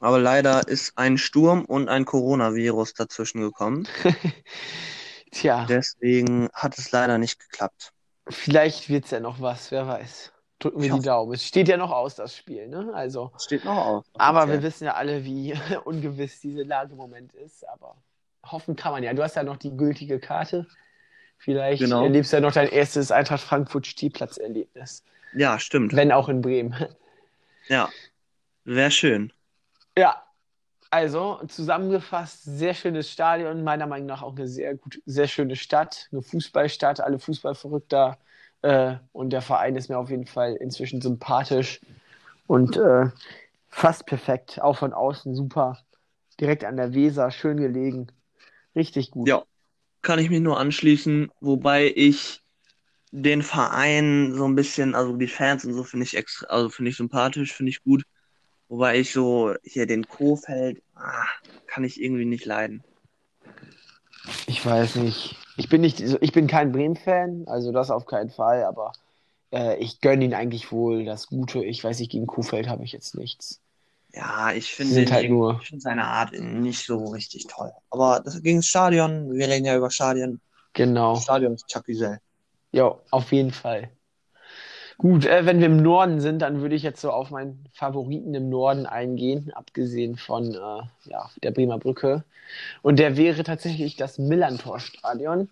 Aber 0.00 0.18
leider 0.18 0.66
ist 0.66 0.96
ein 0.96 1.18
Sturm 1.18 1.64
und 1.64 1.88
ein 1.88 2.04
Coronavirus 2.04 2.94
dazwischen 2.94 3.40
gekommen. 3.40 3.86
Tja. 5.30 5.66
Deswegen 5.68 6.48
hat 6.54 6.78
es 6.78 6.90
leider 6.90 7.18
nicht 7.18 7.38
geklappt. 7.38 7.92
Vielleicht 8.28 8.88
wird 8.88 9.04
es 9.04 9.10
ja 9.10 9.20
noch 9.20 9.40
was, 9.40 9.70
wer 9.70 9.86
weiß. 9.86 10.32
Drücken 10.58 10.80
wir 10.80 10.88
ich 10.88 11.00
die 11.00 11.06
Daumen. 11.06 11.32
Es 11.32 11.44
steht 11.44 11.68
ja 11.68 11.76
noch 11.76 11.90
aus, 11.90 12.16
das 12.16 12.36
Spiel, 12.36 12.68
ne? 12.68 12.90
Also. 12.94 13.32
Steht 13.38 13.64
noch 13.64 13.76
aus. 13.76 14.04
Aber 14.14 14.48
wir 14.48 14.62
wissen 14.62 14.84
ja 14.84 14.94
alle, 14.94 15.24
wie 15.24 15.54
ungewiss 15.84 16.40
diese 16.40 16.62
Lage 16.62 16.92
im 16.92 16.98
Moment 16.98 17.32
ist. 17.34 17.66
Aber 17.68 17.96
hoffen 18.44 18.76
kann 18.76 18.92
man 18.92 19.02
ja. 19.02 19.12
Du 19.14 19.22
hast 19.22 19.36
ja 19.36 19.42
noch 19.42 19.56
die 19.56 19.76
gültige 19.76 20.18
Karte. 20.18 20.66
Vielleicht 21.38 21.80
genau. 21.82 22.02
erlebst 22.04 22.32
du 22.32 22.36
ja 22.36 22.40
noch 22.42 22.52
dein 22.52 22.68
erstes 22.68 23.10
Eintracht 23.10 23.40
Frankfurt 23.40 23.86
Stehplatzerlebnis. 23.86 25.02
Ja, 25.34 25.58
stimmt. 25.58 25.94
Wenn 25.94 26.12
auch 26.12 26.28
in 26.28 26.40
Bremen. 26.40 26.74
Ja, 27.68 27.90
wäre 28.64 28.90
schön. 28.90 29.32
Ja, 29.96 30.22
also 30.90 31.40
zusammengefasst, 31.46 32.42
sehr 32.44 32.74
schönes 32.74 33.10
Stadion, 33.10 33.62
meiner 33.62 33.86
Meinung 33.86 34.06
nach 34.06 34.22
auch 34.22 34.34
eine 34.34 34.48
sehr 34.48 34.74
gut, 34.76 35.00
sehr 35.06 35.28
schöne 35.28 35.54
Stadt, 35.54 36.08
eine 36.10 36.22
Fußballstadt, 36.22 37.00
alle 37.00 37.18
Fußballverrückter 37.18 38.18
äh, 38.62 38.96
und 39.12 39.30
der 39.30 39.42
Verein 39.42 39.76
ist 39.76 39.88
mir 39.88 39.98
auf 39.98 40.10
jeden 40.10 40.26
Fall 40.26 40.56
inzwischen 40.56 41.00
sympathisch 41.00 41.80
und 42.46 42.76
äh, 42.76 43.06
fast 43.68 44.06
perfekt, 44.06 44.60
auch 44.60 44.78
von 44.78 44.92
außen 44.92 45.34
super, 45.34 45.78
direkt 46.40 46.64
an 46.64 46.76
der 46.76 46.92
Weser, 46.92 47.30
schön 47.30 47.58
gelegen. 47.58 48.08
Richtig 48.74 49.12
gut. 49.12 49.28
Ja, 49.28 49.44
kann 50.02 50.18
ich 50.18 50.30
mich 50.30 50.40
nur 50.40 50.58
anschließen, 50.58 51.30
wobei 51.40 51.92
ich 51.94 52.42
den 53.12 53.42
Verein 53.42 54.34
so 54.34 54.44
ein 54.46 54.54
bisschen, 54.54 54.94
also 54.94 55.16
die 55.16 55.26
Fans 55.26 55.64
und 55.64 55.74
so 55.74 55.84
finde 55.84 56.04
ich 56.04 56.16
extra, 56.16 56.46
also 56.46 56.68
finde 56.68 56.90
ich 56.90 56.96
sympathisch, 56.96 57.52
finde 57.52 57.70
ich 57.70 57.82
gut. 57.82 58.04
Wobei 58.68 59.00
ich 59.00 59.12
so 59.12 59.54
hier 59.64 59.86
den 59.86 60.06
Kofeld, 60.06 60.80
ah, 60.94 61.26
kann 61.66 61.82
ich 61.82 62.00
irgendwie 62.00 62.24
nicht 62.24 62.44
leiden. 62.44 62.84
Ich 64.46 64.64
weiß 64.64 64.96
nicht. 64.96 65.36
Ich 65.56 65.68
bin 65.68 65.80
nicht, 65.80 66.00
ich 66.00 66.32
bin 66.32 66.46
kein 66.46 66.70
Bremen-Fan, 66.70 67.44
also 67.46 67.72
das 67.72 67.90
auf 67.90 68.06
keinen 68.06 68.30
Fall, 68.30 68.64
aber 68.64 68.92
äh, 69.52 69.76
ich 69.78 70.00
gönne 70.00 70.24
ihn 70.24 70.34
eigentlich 70.34 70.70
wohl 70.70 71.04
das 71.04 71.26
Gute. 71.26 71.64
Ich 71.64 71.82
weiß 71.82 71.98
nicht, 71.98 72.12
gegen 72.12 72.26
Kofeld 72.26 72.68
habe 72.68 72.84
ich 72.84 72.92
jetzt 72.92 73.16
nichts. 73.16 73.60
Ja, 74.12 74.52
ich 74.52 74.72
finde 74.72 75.10
halt 75.10 75.30
nur... 75.30 75.60
find 75.60 75.82
seine 75.82 76.04
Art 76.04 76.32
nicht 76.32 76.84
so 76.84 77.06
richtig 77.06 77.46
toll. 77.48 77.72
Aber 77.90 78.20
das 78.24 78.42
gegen 78.42 78.58
das 78.58 78.66
Stadion, 78.66 79.32
wir 79.32 79.48
reden 79.48 79.66
ja 79.66 79.76
über 79.76 79.90
Stadion. 79.90 80.40
Genau. 80.72 81.16
Stadion 81.16 81.54
ist 81.54 81.66
Chucky 81.68 81.94
Ja, 82.72 83.00
auf 83.10 83.30
jeden 83.32 83.52
Fall. 83.52 83.90
Gut, 84.98 85.24
äh, 85.24 85.46
wenn 85.46 85.58
wir 85.60 85.66
im 85.66 85.82
Norden 85.82 86.20
sind, 86.20 86.40
dann 86.40 86.60
würde 86.60 86.74
ich 86.74 86.82
jetzt 86.82 87.00
so 87.00 87.10
auf 87.10 87.30
meinen 87.30 87.64
Favoriten 87.72 88.34
im 88.34 88.48
Norden 88.50 88.86
eingehen, 88.86 89.50
abgesehen 89.54 90.16
von 90.16 90.54
äh, 90.54 90.82
ja, 91.10 91.30
der 91.42 91.50
Bremer 91.52 91.78
Brücke. 91.78 92.24
Und 92.82 92.98
der 92.98 93.16
wäre 93.16 93.42
tatsächlich 93.44 93.96
das 93.96 94.18
Millantor-Stadion 94.18 95.48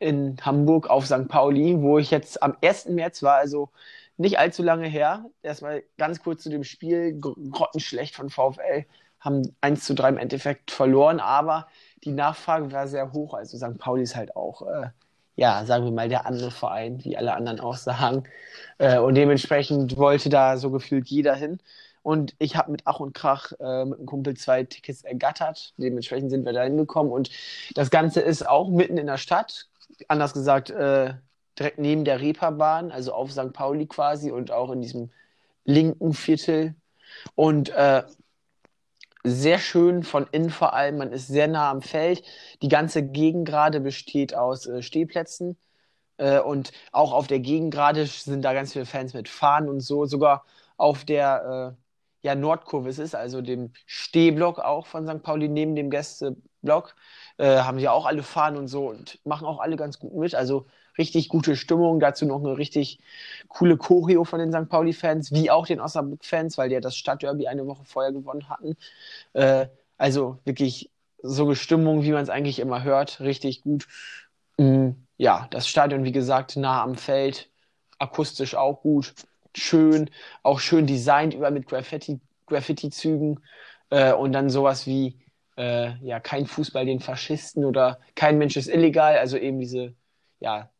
in 0.00 0.36
Hamburg 0.42 0.90
auf 0.90 1.06
St. 1.06 1.28
Pauli, 1.28 1.80
wo 1.80 1.98
ich 1.98 2.10
jetzt 2.10 2.42
am 2.42 2.56
1. 2.62 2.94
März 2.94 3.22
war, 3.22 3.36
also 3.36 3.70
nicht 4.18 4.38
allzu 4.38 4.62
lange 4.62 4.88
her. 4.88 5.26
Erstmal 5.42 5.84
ganz 5.98 6.22
kurz 6.22 6.42
zu 6.44 6.50
dem 6.50 6.64
Spiel. 6.64 7.18
Grottenschlecht 7.20 8.14
von 8.16 8.30
VfL. 8.30 8.86
Haben 9.20 9.56
1 9.62 9.84
zu 9.84 9.94
3 9.94 10.10
im 10.10 10.18
Endeffekt 10.18 10.70
verloren, 10.72 11.20
aber 11.20 11.68
die 12.04 12.12
Nachfrage 12.12 12.72
war 12.72 12.88
sehr 12.88 13.12
hoch. 13.12 13.34
Also 13.34 13.56
St. 13.58 13.78
Pauli 13.78 14.02
ist 14.04 14.16
halt 14.16 14.36
auch, 14.36 14.62
äh, 14.62 14.88
ja, 15.36 15.64
sagen 15.64 15.84
wir 15.84 15.92
mal, 15.92 16.08
der 16.08 16.26
andere 16.26 16.50
Verein, 16.50 17.02
wie 17.04 17.16
alle 17.16 17.34
anderen 17.34 17.60
auch 17.60 17.76
sagen. 17.76 18.24
Äh, 18.78 18.98
und 18.98 19.14
dementsprechend 19.14 19.96
wollte 19.96 20.28
da 20.28 20.56
so 20.56 20.70
gefühlt 20.70 21.08
jeder 21.08 21.34
hin. 21.34 21.58
Und 22.02 22.34
ich 22.38 22.56
habe 22.56 22.72
mit 22.72 22.82
Ach 22.84 23.00
und 23.00 23.14
Krach 23.14 23.52
äh, 23.60 23.84
mit 23.84 23.98
einem 23.98 24.06
Kumpel 24.06 24.36
zwei 24.36 24.64
Tickets 24.64 25.04
ergattert. 25.04 25.72
Dementsprechend 25.76 26.30
sind 26.30 26.44
wir 26.44 26.52
da 26.52 26.64
hingekommen. 26.64 27.12
Und 27.12 27.30
das 27.74 27.90
Ganze 27.90 28.20
ist 28.20 28.46
auch 28.46 28.68
mitten 28.68 28.98
in 28.98 29.06
der 29.06 29.18
Stadt. 29.18 29.68
Anders 30.08 30.34
gesagt, 30.34 30.70
äh, 30.70 31.14
direkt 31.58 31.78
neben 31.78 32.04
der 32.04 32.20
Reeperbahn, 32.20 32.90
also 32.90 33.12
auf 33.12 33.30
St. 33.30 33.52
Pauli 33.52 33.86
quasi 33.86 34.30
und 34.30 34.50
auch 34.50 34.70
in 34.70 34.80
diesem 34.80 35.10
linken 35.64 36.12
Viertel. 36.12 36.74
Und 37.34 37.70
äh, 37.70 38.02
sehr 39.24 39.58
schön 39.58 40.02
von 40.02 40.26
innen 40.32 40.50
vor 40.50 40.74
allem. 40.74 40.98
Man 40.98 41.12
ist 41.12 41.28
sehr 41.28 41.48
nah 41.48 41.70
am 41.70 41.82
Feld. 41.82 42.22
Die 42.62 42.68
ganze 42.68 43.02
Gegengrade 43.06 43.80
besteht 43.80 44.34
aus 44.34 44.66
äh, 44.66 44.82
Stehplätzen. 44.82 45.56
Äh, 46.18 46.40
und 46.40 46.72
auch 46.92 47.12
auf 47.12 47.26
der 47.26 47.40
Gegengrade 47.40 48.06
sind 48.06 48.42
da 48.42 48.52
ganz 48.54 48.72
viele 48.72 48.86
Fans 48.86 49.14
mit 49.14 49.28
Fahnen 49.28 49.68
und 49.68 49.80
so. 49.80 50.06
Sogar 50.06 50.44
auf 50.76 51.04
der 51.04 51.76
äh, 52.22 52.26
ja, 52.26 52.34
Nordkurve 52.34 52.88
ist 52.88 52.98
es, 52.98 53.14
also 53.14 53.42
dem 53.42 53.72
Stehblock 53.86 54.58
auch 54.60 54.86
von 54.86 55.06
St. 55.06 55.22
Pauli 55.22 55.48
neben 55.48 55.74
dem 55.74 55.90
Gästeblock, 55.90 56.94
äh, 57.38 57.58
haben 57.60 57.78
sie 57.80 57.88
auch 57.88 58.06
alle 58.06 58.22
Fahnen 58.22 58.58
und 58.58 58.68
so 58.68 58.88
und 58.90 59.18
machen 59.24 59.46
auch 59.46 59.60
alle 59.60 59.76
ganz 59.76 59.98
gut 59.98 60.14
mit. 60.14 60.34
Also 60.34 60.66
richtig 60.98 61.28
gute 61.28 61.56
Stimmung. 61.56 62.00
Dazu 62.00 62.26
noch 62.26 62.40
eine 62.40 62.56
richtig 62.58 62.98
coole 63.48 63.76
Choreo 63.76 64.24
von 64.24 64.38
den 64.38 64.52
St. 64.52 64.68
Pauli-Fans, 64.68 65.32
wie 65.32 65.50
auch 65.50 65.66
den 65.66 65.80
Osnabrück-Fans, 65.80 66.58
weil 66.58 66.68
die 66.68 66.74
ja 66.74 66.80
das 66.80 66.96
Stadtderby 66.96 67.46
eine 67.46 67.66
Woche 67.66 67.84
vorher 67.84 68.12
gewonnen 68.12 68.48
hatten. 68.48 68.76
Äh, 69.32 69.66
also 69.98 70.38
wirklich 70.44 70.90
so 71.22 71.44
eine 71.44 71.56
Stimmung, 71.56 72.02
wie 72.02 72.12
man 72.12 72.22
es 72.22 72.30
eigentlich 72.30 72.58
immer 72.58 72.82
hört, 72.82 73.20
richtig 73.20 73.62
gut. 73.62 73.86
Mhm. 74.58 75.06
Ja, 75.16 75.46
das 75.50 75.68
Stadion, 75.68 76.04
wie 76.04 76.12
gesagt, 76.12 76.56
nah 76.56 76.82
am 76.82 76.96
Feld, 76.96 77.48
akustisch 77.98 78.54
auch 78.54 78.82
gut. 78.82 79.14
schön, 79.56 80.10
auch 80.42 80.60
schön 80.60 80.86
designt, 80.86 81.34
über 81.34 81.50
mit 81.50 81.66
Graffiti, 81.68 82.20
Graffiti-Zügen 82.46 83.40
äh, 83.90 84.12
und 84.12 84.32
dann 84.32 84.50
sowas 84.50 84.86
wie 84.86 85.18
äh, 85.56 85.94
ja, 86.04 86.20
kein 86.20 86.46
Fußball 86.46 86.86
den 86.86 87.00
Faschisten 87.00 87.64
oder 87.64 88.00
kein 88.14 88.38
Mensch 88.38 88.56
ist 88.56 88.68
illegal, 88.68 89.18
also 89.18 89.36
eben 89.36 89.60
diese 89.60 89.94
ja, 90.40 90.70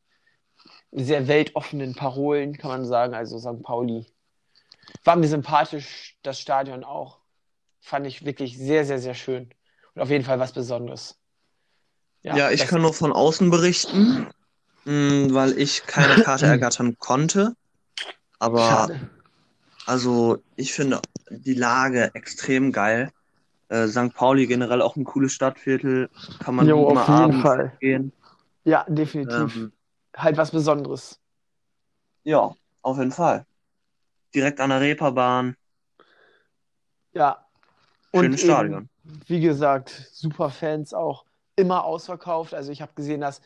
sehr 0.93 1.27
weltoffenen 1.27 1.95
Parolen, 1.95 2.57
kann 2.57 2.71
man 2.71 2.85
sagen, 2.85 3.15
also 3.15 3.39
St. 3.39 3.63
Pauli. 3.63 4.07
War 5.05 5.17
mir 5.17 5.29
sympathisch, 5.29 6.19
das 6.23 6.39
Stadion 6.39 6.85
auch. 6.85 7.19
Fand 7.81 8.07
ich 8.07 8.25
wirklich 8.25 8.59
sehr, 8.59 8.85
sehr, 8.85 8.99
sehr 8.99 9.15
schön. 9.15 9.51
Und 9.95 10.03
auf 10.03 10.11
jeden 10.11 10.25
Fall 10.25 10.39
was 10.39 10.53
Besonderes. 10.53 11.19
Ja, 12.23 12.37
ja 12.37 12.51
ich 12.51 12.67
kann 12.67 12.83
nur 12.83 12.95
von 12.95 13.13
außen 13.13 13.51
berichten, 13.51 14.29
mm, 14.85 15.35
weil 15.35 15.59
ich 15.59 15.87
keine 15.87 16.15
Karte 16.23 16.47
ergattern 16.47 16.97
konnte. 16.99 17.55
Aber 18.39 18.69
Schade. 18.69 19.11
also 19.87 20.39
ich 20.57 20.73
finde 20.73 21.01
die 21.31 21.55
Lage 21.55 22.15
extrem 22.15 22.71
geil. 22.71 23.11
Äh, 23.69 23.89
St. 23.89 24.15
Pauli 24.15 24.47
generell 24.47 24.83
auch 24.83 24.97
ein 24.97 25.05
cooles 25.05 25.33
Stadtviertel. 25.33 26.11
Kann 26.39 26.55
man 26.55 26.69
jo, 26.69 26.91
immer 26.91 27.09
auf 27.09 27.21
jeden 27.21 27.43
Fall. 27.43 27.77
gehen. 27.81 28.13
Ja, 28.65 28.85
definitiv. 28.89 29.57
Ähm, 29.57 29.73
halt 30.17 30.37
was 30.37 30.51
Besonderes. 30.51 31.21
Ja, 32.25 32.55
auf 32.83 32.99
jeden 32.99 33.13
Fall. 33.13 33.47
Direkt 34.35 34.61
an 34.61 34.71
der 34.71 34.81
Reeperbahn. 34.81 35.57
Ja. 37.13 37.47
Schönes 38.15 38.41
Stadion. 38.41 38.89
Wie 39.27 39.41
gesagt, 39.41 40.09
super 40.13 40.51
Fans 40.51 40.95
auch 40.95 41.25
immer 41.57 41.85
ausverkauft. 41.85 42.55
Also 42.55 42.73
ich 42.73 42.83
habe 42.83 42.93
gesehen, 42.95 43.21
dass 43.21 43.41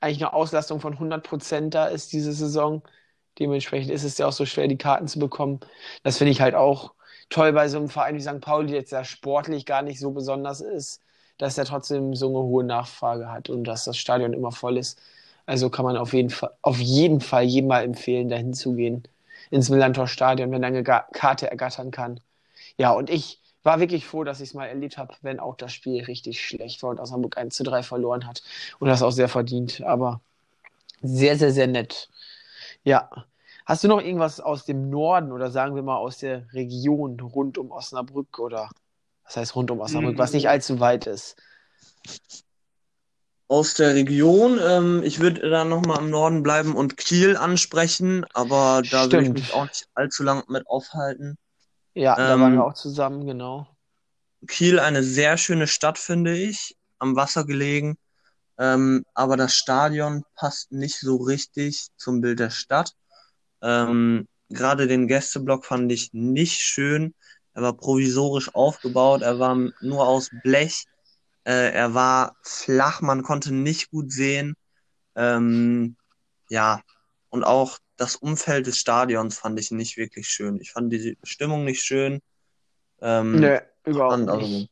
eigentlich 0.00 0.22
eine 0.22 0.32
Auslastung 0.32 0.80
von 0.80 0.96
100% 0.96 1.70
da 1.70 1.86
ist 1.86 2.12
diese 2.12 2.32
Saison. 2.32 2.82
Dementsprechend 3.38 3.90
ist 3.90 4.04
es 4.04 4.18
ja 4.18 4.26
auch 4.26 4.32
so 4.32 4.46
schwer, 4.46 4.68
die 4.68 4.78
Karten 4.78 5.08
zu 5.08 5.18
bekommen. 5.18 5.60
Das 6.02 6.18
finde 6.18 6.32
ich 6.32 6.40
halt 6.40 6.54
auch 6.54 6.94
toll 7.30 7.52
bei 7.52 7.68
so 7.68 7.78
einem 7.78 7.88
Verein 7.88 8.16
wie 8.16 8.20
St. 8.20 8.40
Pauli, 8.40 8.68
der 8.68 8.80
jetzt 8.80 8.92
ja 8.92 9.04
sportlich 9.04 9.66
gar 9.66 9.82
nicht 9.82 10.00
so 10.00 10.10
besonders 10.12 10.60
ist, 10.60 11.02
dass 11.36 11.58
er 11.58 11.64
trotzdem 11.64 12.14
so 12.14 12.28
eine 12.28 12.38
hohe 12.38 12.64
Nachfrage 12.64 13.30
hat 13.30 13.48
und 13.50 13.64
dass 13.64 13.84
das 13.84 13.96
Stadion 13.96 14.32
immer 14.32 14.52
voll 14.52 14.78
ist. 14.78 15.00
Also 15.48 15.70
kann 15.70 15.86
man 15.86 15.96
auf 15.96 16.12
jeden 16.12 16.28
Fall, 16.28 16.50
auf 16.60 16.78
jeden 16.78 17.22
Fall 17.22 17.44
jedem 17.44 17.68
mal 17.68 17.82
empfehlen, 17.82 18.28
dahin 18.28 18.52
zu 18.52 18.74
gehen 18.74 19.04
ins 19.50 19.70
Millantor 19.70 20.06
Stadion, 20.06 20.50
wenn 20.50 20.62
er 20.62 20.66
eine 20.66 20.82
Karte 20.82 21.50
ergattern 21.50 21.90
kann. 21.90 22.20
Ja, 22.76 22.90
und 22.90 23.08
ich 23.08 23.40
war 23.62 23.80
wirklich 23.80 24.04
froh, 24.04 24.24
dass 24.24 24.42
ich 24.42 24.50
es 24.50 24.54
mal 24.54 24.66
erlebt 24.66 24.98
habe, 24.98 25.14
wenn 25.22 25.40
auch 25.40 25.56
das 25.56 25.72
Spiel 25.72 26.04
richtig 26.04 26.44
schlecht 26.44 26.82
war 26.82 26.90
und 26.90 27.00
Osnabrück 27.00 27.38
1 27.38 27.56
zu 27.56 27.64
3 27.64 27.82
verloren 27.82 28.26
hat. 28.26 28.42
Und 28.78 28.88
das 28.88 29.02
auch 29.02 29.10
sehr 29.10 29.30
verdient. 29.30 29.80
Aber 29.80 30.20
sehr, 31.00 31.38
sehr, 31.38 31.52
sehr 31.52 31.66
nett. 31.66 32.10
Ja. 32.84 33.08
Hast 33.64 33.82
du 33.82 33.88
noch 33.88 34.02
irgendwas 34.02 34.40
aus 34.40 34.66
dem 34.66 34.90
Norden 34.90 35.32
oder 35.32 35.50
sagen 35.50 35.74
wir 35.74 35.82
mal 35.82 35.96
aus 35.96 36.18
der 36.18 36.44
Region 36.52 37.18
rund 37.20 37.56
um 37.56 37.70
Osnabrück 37.70 38.38
oder 38.38 38.68
was 39.24 39.38
heißt 39.38 39.56
rund 39.56 39.70
um 39.70 39.80
Osnabrück, 39.80 40.18
was 40.18 40.34
nicht 40.34 40.50
allzu 40.50 40.78
weit 40.78 41.06
ist? 41.06 41.36
Aus 43.48 43.74
der 43.74 43.94
Region, 43.94 44.60
ähm, 44.62 45.02
ich 45.02 45.20
würde 45.20 45.48
dann 45.48 45.70
nochmal 45.70 46.00
im 46.00 46.10
Norden 46.10 46.42
bleiben 46.42 46.76
und 46.76 46.98
Kiel 46.98 47.36
ansprechen, 47.36 48.26
aber 48.34 48.82
da 48.90 49.04
Stimmt. 49.04 49.12
will 49.12 49.22
ich 49.22 49.32
mich 49.32 49.54
auch 49.54 49.64
nicht 49.64 49.88
allzu 49.94 50.22
lang 50.22 50.44
mit 50.48 50.66
aufhalten. 50.66 51.38
Ja, 51.94 52.14
da 52.14 52.38
waren 52.38 52.52
wir 52.52 52.58
ähm, 52.58 52.62
auch 52.62 52.74
zusammen, 52.74 53.26
genau. 53.26 53.66
Kiel 54.46 54.78
eine 54.78 55.02
sehr 55.02 55.38
schöne 55.38 55.66
Stadt, 55.66 55.98
finde 55.98 56.36
ich, 56.36 56.76
am 56.98 57.16
Wasser 57.16 57.44
gelegen. 57.44 57.96
Ähm, 58.58 59.04
aber 59.14 59.36
das 59.36 59.54
Stadion 59.54 60.24
passt 60.34 60.70
nicht 60.72 60.98
so 60.98 61.16
richtig 61.16 61.88
zum 61.96 62.20
Bild 62.20 62.40
der 62.40 62.50
Stadt. 62.50 62.92
Ähm, 63.62 64.28
Gerade 64.50 64.86
den 64.86 65.08
Gästeblock 65.08 65.64
fand 65.64 65.92
ich 65.92 66.12
nicht 66.12 66.60
schön. 66.60 67.14
Er 67.54 67.62
war 67.62 67.72
provisorisch 67.76 68.54
aufgebaut, 68.54 69.22
er 69.22 69.38
war 69.38 69.56
nur 69.80 70.06
aus 70.06 70.30
Blech, 70.42 70.84
äh, 71.48 71.72
er 71.72 71.94
war 71.94 72.36
flach, 72.42 73.00
man 73.00 73.22
konnte 73.22 73.54
nicht 73.54 73.90
gut 73.90 74.12
sehen. 74.12 74.54
Ähm, 75.16 75.96
ja, 76.50 76.82
und 77.30 77.42
auch 77.42 77.78
das 77.96 78.16
Umfeld 78.16 78.66
des 78.66 78.76
Stadions 78.76 79.38
fand 79.38 79.58
ich 79.58 79.70
nicht 79.70 79.96
wirklich 79.96 80.28
schön. 80.28 80.60
Ich 80.60 80.72
fand 80.72 80.92
die 80.92 81.16
Stimmung 81.22 81.64
nicht 81.64 81.82
schön. 81.82 82.20
Ähm, 83.00 83.36
nee, 83.36 83.60
überhaupt 83.86 84.28
also 84.28 84.36
nicht. 84.36 84.70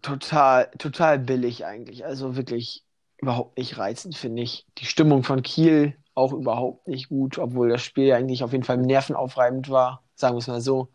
Total, 0.00 0.70
total 0.78 1.18
billig 1.18 1.64
eigentlich. 1.64 2.04
Also 2.04 2.36
wirklich 2.36 2.84
überhaupt 3.18 3.58
nicht 3.58 3.76
reizend, 3.76 4.16
finde 4.16 4.42
ich. 4.42 4.64
Die 4.78 4.86
Stimmung 4.86 5.24
von 5.24 5.42
Kiel 5.42 5.96
auch 6.14 6.32
überhaupt 6.32 6.86
nicht 6.86 7.08
gut, 7.08 7.38
obwohl 7.38 7.68
das 7.68 7.82
Spiel 7.82 8.12
eigentlich 8.12 8.44
auf 8.44 8.52
jeden 8.52 8.64
Fall 8.64 8.78
nervenaufreibend 8.78 9.70
war, 9.70 10.04
sagen 10.14 10.36
wir 10.36 10.38
es 10.38 10.46
mal 10.46 10.60
so. 10.60 10.92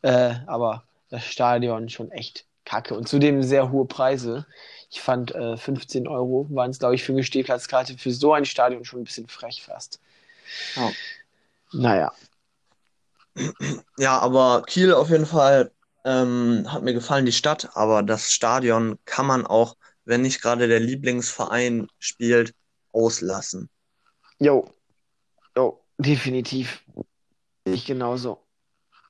Äh, 0.00 0.36
aber 0.46 0.84
das 1.10 1.24
Stadion 1.24 1.90
schon 1.90 2.10
echt 2.12 2.46
kacke 2.64 2.94
und 2.94 3.08
zudem 3.08 3.42
sehr 3.42 3.70
hohe 3.70 3.86
Preise. 3.86 4.46
Ich 4.90 5.00
fand 5.00 5.34
äh, 5.34 5.56
15 5.56 6.08
Euro 6.08 6.46
waren 6.50 6.70
es, 6.70 6.78
glaube 6.78 6.94
ich, 6.94 7.04
für 7.04 7.12
eine 7.12 7.22
Stehplatzkarte 7.22 7.96
für 7.96 8.10
so 8.10 8.32
ein 8.32 8.44
Stadion 8.44 8.84
schon 8.84 9.00
ein 9.00 9.04
bisschen 9.04 9.28
frech 9.28 9.62
fast. 9.62 10.00
Oh. 10.76 10.90
Naja. 11.72 12.12
Ja, 13.96 14.18
aber 14.18 14.64
Kiel 14.66 14.92
auf 14.92 15.10
jeden 15.10 15.26
Fall 15.26 15.70
ähm, 16.04 16.66
hat 16.70 16.82
mir 16.82 16.92
gefallen, 16.94 17.26
die 17.26 17.32
Stadt, 17.32 17.70
aber 17.74 18.02
das 18.02 18.30
Stadion 18.30 18.98
kann 19.04 19.26
man 19.26 19.46
auch, 19.46 19.76
wenn 20.04 20.22
nicht 20.22 20.42
gerade 20.42 20.66
der 20.66 20.80
Lieblingsverein 20.80 21.88
spielt, 21.98 22.54
auslassen. 22.92 23.68
Jo, 24.38 24.68
jo, 25.56 25.80
definitiv. 25.98 26.82
Ich 27.64 27.84
genauso. 27.86 28.42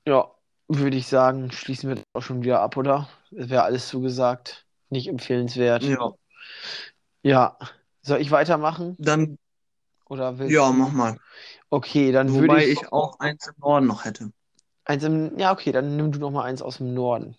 Ja, 0.05 0.31
würde 0.79 0.97
ich 0.97 1.07
sagen, 1.07 1.51
schließen 1.51 1.89
wir 1.89 1.95
das 1.95 2.05
auch 2.13 2.21
schon 2.21 2.43
wieder 2.43 2.61
ab, 2.61 2.77
oder? 2.77 3.09
Wäre 3.31 3.63
alles 3.63 3.87
zugesagt. 3.87 4.65
Nicht 4.89 5.07
empfehlenswert. 5.07 5.83
Ja. 5.83 6.13
Ja. 7.23 7.57
Soll 8.01 8.21
ich 8.21 8.31
weitermachen? 8.31 8.95
Dann. 8.99 9.37
Oder 10.05 10.39
willst 10.39 10.53
ja, 10.53 10.71
mach 10.71 10.91
mal. 10.91 11.17
Okay, 11.69 12.11
dann 12.11 12.33
Wobei 12.33 12.41
würde 12.41 12.63
ich, 12.63 12.81
ich 12.81 12.91
auch 12.91 13.19
eins 13.19 13.47
im 13.47 13.53
Norden 13.59 13.87
noch 13.87 14.03
hätte. 14.03 14.31
Eins 14.83 15.03
im, 15.03 15.37
ja, 15.37 15.53
okay, 15.53 15.71
dann 15.71 15.95
nimm 15.95 16.11
du 16.11 16.19
noch 16.19 16.31
mal 16.31 16.43
eins 16.43 16.61
aus 16.61 16.77
dem 16.77 16.93
Norden. 16.93 17.37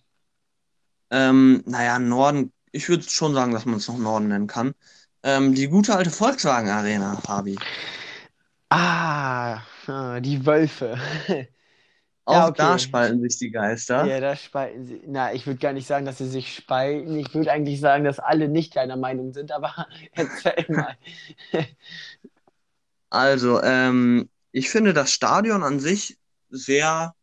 Ähm, 1.11 1.62
naja, 1.66 1.99
Norden, 1.99 2.53
ich 2.70 2.89
würde 2.89 3.03
schon 3.03 3.35
sagen, 3.35 3.53
dass 3.53 3.66
man 3.66 3.76
es 3.76 3.89
noch 3.89 3.99
Norden 3.99 4.28
nennen 4.28 4.47
kann. 4.47 4.74
Ähm, 5.22 5.55
die 5.55 5.68
gute 5.68 5.95
alte 5.95 6.11
Volkswagen 6.11 6.70
Arena, 6.70 7.16
Fabi. 7.16 7.59
Ah, 8.70 9.61
ah 9.87 10.20
die 10.20 10.47
Wölfe. 10.47 10.99
Auch 12.25 12.35
ja, 12.35 12.49
okay. 12.49 12.55
da 12.59 12.79
spalten 12.79 13.20
sich 13.20 13.39
die 13.39 13.51
Geister. 13.51 14.05
Ja, 14.05 14.20
da 14.20 14.37
spalten 14.37 14.87
sie. 14.87 15.03
Na, 15.07 15.33
ich 15.33 15.47
würde 15.47 15.59
gar 15.59 15.73
nicht 15.73 15.89
sagen, 15.89 16.07
dass 16.07 16.18
sie 16.18 16.29
sich 16.29 16.55
spalten. 16.55 17.18
Ich 17.18 17.35
würde 17.35 17.51
eigentlich 17.51 17.81
sagen, 17.81 18.05
dass 18.05 18.20
alle 18.20 18.49
nicht 18.49 18.77
deiner 18.77 18.97
Meinung 18.97 19.33
sind, 19.33 19.51
aber 19.51 19.87
erzähl 20.12 20.64
mal. 20.68 20.97
Also, 23.11 23.61
ähm, 23.62 24.31
ich 24.53 24.70
finde 24.70 24.95
das 24.95 25.12
Stadion 25.12 25.64
an 25.64 25.81
sich 25.81 26.16
sehr, 26.49 27.14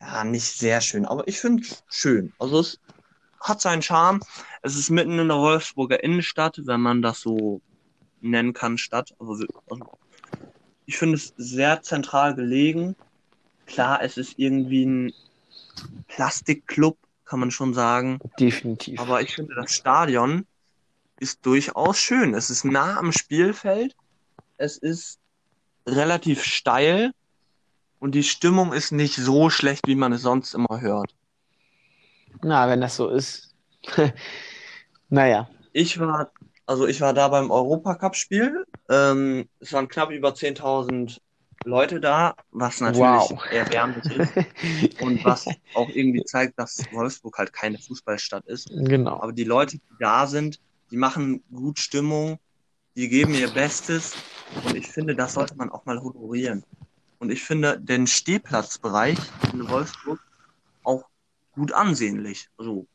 ja, 0.00 0.24
nicht 0.24 0.46
sehr 0.46 0.80
schön, 0.80 1.04
aber 1.04 1.26
ich 1.26 1.40
finde 1.40 1.64
es 1.64 1.82
schön. 1.88 2.32
Also 2.38 2.60
es 2.60 2.78
hat 3.40 3.60
seinen 3.60 3.82
Charme. 3.82 4.20
Es 4.62 4.76
ist 4.76 4.90
mitten 4.90 5.18
in 5.18 5.28
der 5.28 5.38
Wolfsburger 5.38 6.02
Innenstadt, 6.04 6.60
wenn 6.64 6.80
man 6.80 7.02
das 7.02 7.20
so 7.20 7.60
nennen 8.20 8.52
kann, 8.52 8.78
Stadt. 8.78 9.14
Also, 9.18 9.44
ich 10.86 10.96
finde 10.96 11.16
es 11.16 11.34
sehr 11.36 11.82
zentral 11.82 12.34
gelegen. 12.34 12.94
Klar, 13.68 14.02
es 14.02 14.16
ist 14.16 14.38
irgendwie 14.38 14.84
ein 14.84 15.12
Plastikclub, 16.08 16.98
kann 17.24 17.38
man 17.38 17.52
schon 17.52 17.74
sagen. 17.74 18.18
Definitiv. 18.40 18.98
Aber 18.98 19.22
ich 19.22 19.34
finde, 19.34 19.54
das 19.54 19.72
Stadion 19.72 20.46
ist 21.20 21.46
durchaus 21.46 21.98
schön. 21.98 22.34
Es 22.34 22.50
ist 22.50 22.64
nah 22.64 22.98
am 22.98 23.12
Spielfeld 23.12 23.94
es 24.58 24.76
ist 24.76 25.20
relativ 25.86 26.44
steil 26.44 27.12
und 28.00 28.14
die 28.14 28.22
Stimmung 28.22 28.72
ist 28.72 28.92
nicht 28.92 29.16
so 29.16 29.48
schlecht, 29.48 29.86
wie 29.86 29.94
man 29.94 30.12
es 30.12 30.22
sonst 30.22 30.54
immer 30.54 30.80
hört. 30.80 31.14
Na, 32.42 32.68
wenn 32.68 32.80
das 32.80 32.96
so 32.96 33.08
ist. 33.08 33.54
naja. 35.08 35.48
Ich 35.72 35.98
war, 35.98 36.32
also 36.66 36.86
ich 36.86 37.00
war 37.00 37.14
da 37.14 37.28
beim 37.28 37.50
Europacup-Spiel. 37.50 38.64
Ähm, 38.90 39.48
es 39.60 39.72
waren 39.72 39.88
knapp 39.88 40.10
über 40.10 40.30
10.000 40.30 41.18
Leute 41.64 42.00
da, 42.00 42.34
was 42.50 42.80
natürlich 42.80 43.00
wow. 43.00 43.44
erbärmlich 43.50 44.04
ist 44.06 45.00
und 45.00 45.24
was 45.24 45.46
auch 45.74 45.88
irgendwie 45.88 46.24
zeigt, 46.24 46.58
dass 46.58 46.84
Wolfsburg 46.92 47.38
halt 47.38 47.52
keine 47.52 47.78
Fußballstadt 47.78 48.46
ist. 48.46 48.68
Genau. 48.70 49.20
Aber 49.20 49.32
die 49.32 49.44
Leute, 49.44 49.78
die 49.78 49.96
da 49.98 50.26
sind, 50.26 50.60
die 50.90 50.96
machen 50.96 51.42
gut 51.52 51.78
Stimmung, 51.78 52.38
die 52.96 53.08
geben 53.08 53.34
ihr 53.34 53.48
Bestes 53.48 54.14
und 54.64 54.76
ich 54.76 54.88
finde, 54.88 55.14
das 55.14 55.34
sollte 55.34 55.56
man 55.56 55.70
auch 55.70 55.84
mal 55.84 56.00
honorieren. 56.00 56.64
Und 57.18 57.30
ich 57.30 57.42
finde 57.42 57.80
den 57.80 58.06
Stehplatzbereich 58.06 59.18
in 59.52 59.68
Wolfsburg 59.68 60.20
auch 60.84 61.04
gut 61.52 61.72
ansehnlich. 61.72 62.48
Also 62.56 62.86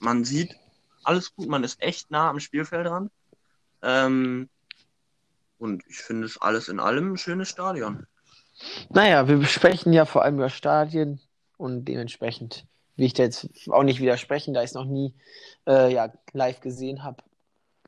man 0.00 0.24
sieht 0.24 0.56
alles 1.04 1.34
gut, 1.34 1.48
man 1.48 1.64
ist 1.64 1.80
echt 1.82 2.10
nah 2.10 2.28
am 2.28 2.40
Spielfeld 2.40 2.86
dran. 2.86 3.10
Ähm, 3.82 4.48
und 5.60 5.84
ich 5.86 5.98
finde 5.98 6.26
es 6.26 6.40
alles 6.40 6.68
in 6.68 6.80
allem 6.80 7.12
ein 7.12 7.18
schönes 7.18 7.48
Stadion. 7.48 8.06
Naja, 8.88 9.28
wir 9.28 9.36
besprechen 9.36 9.92
ja 9.92 10.04
vor 10.04 10.22
allem 10.22 10.36
über 10.36 10.50
Stadien 10.50 11.20
und 11.56 11.84
dementsprechend 11.84 12.66
will 12.96 13.06
ich 13.06 13.14
da 13.14 13.22
jetzt 13.22 13.48
auch 13.70 13.82
nicht 13.82 14.00
widersprechen, 14.00 14.54
da 14.54 14.62
ich 14.62 14.70
es 14.70 14.74
noch 14.74 14.84
nie 14.84 15.14
äh, 15.66 15.92
ja, 15.92 16.12
live 16.32 16.60
gesehen 16.60 17.02
habe. 17.02 17.22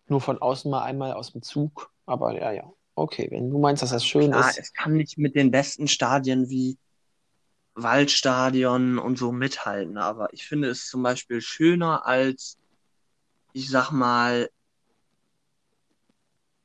Nur 0.07 0.21
von 0.21 0.41
außen 0.41 0.71
mal 0.71 0.83
einmal 0.83 1.13
aus 1.13 1.33
dem 1.33 1.43
Zug. 1.43 1.91
Aber 2.07 2.33
ja, 2.33 2.53
ja. 2.53 2.73
Okay, 2.95 3.29
wenn 3.31 3.51
du 3.51 3.59
meinst, 3.59 3.83
dass 3.83 3.91
das 3.91 4.07
schön 4.07 4.31
Klar, 4.31 4.51
ist. 4.51 4.59
es 4.59 4.73
kann 4.73 4.95
nicht 4.95 5.17
mit 5.17 5.35
den 5.35 5.51
besten 5.51 5.89
Stadien 5.89 6.51
wie 6.51 6.79
Waldstadion 7.75 8.99
und 8.99 9.19
so 9.19 9.33
mithalten, 9.33 9.97
aber 9.97 10.33
ich 10.35 10.47
finde 10.47 10.69
es 10.69 10.89
zum 10.89 11.03
Beispiel 11.03 11.41
schöner 11.41 12.05
als, 12.05 12.59
ich 13.55 13.71
sag 13.71 13.91
mal, 13.93 14.51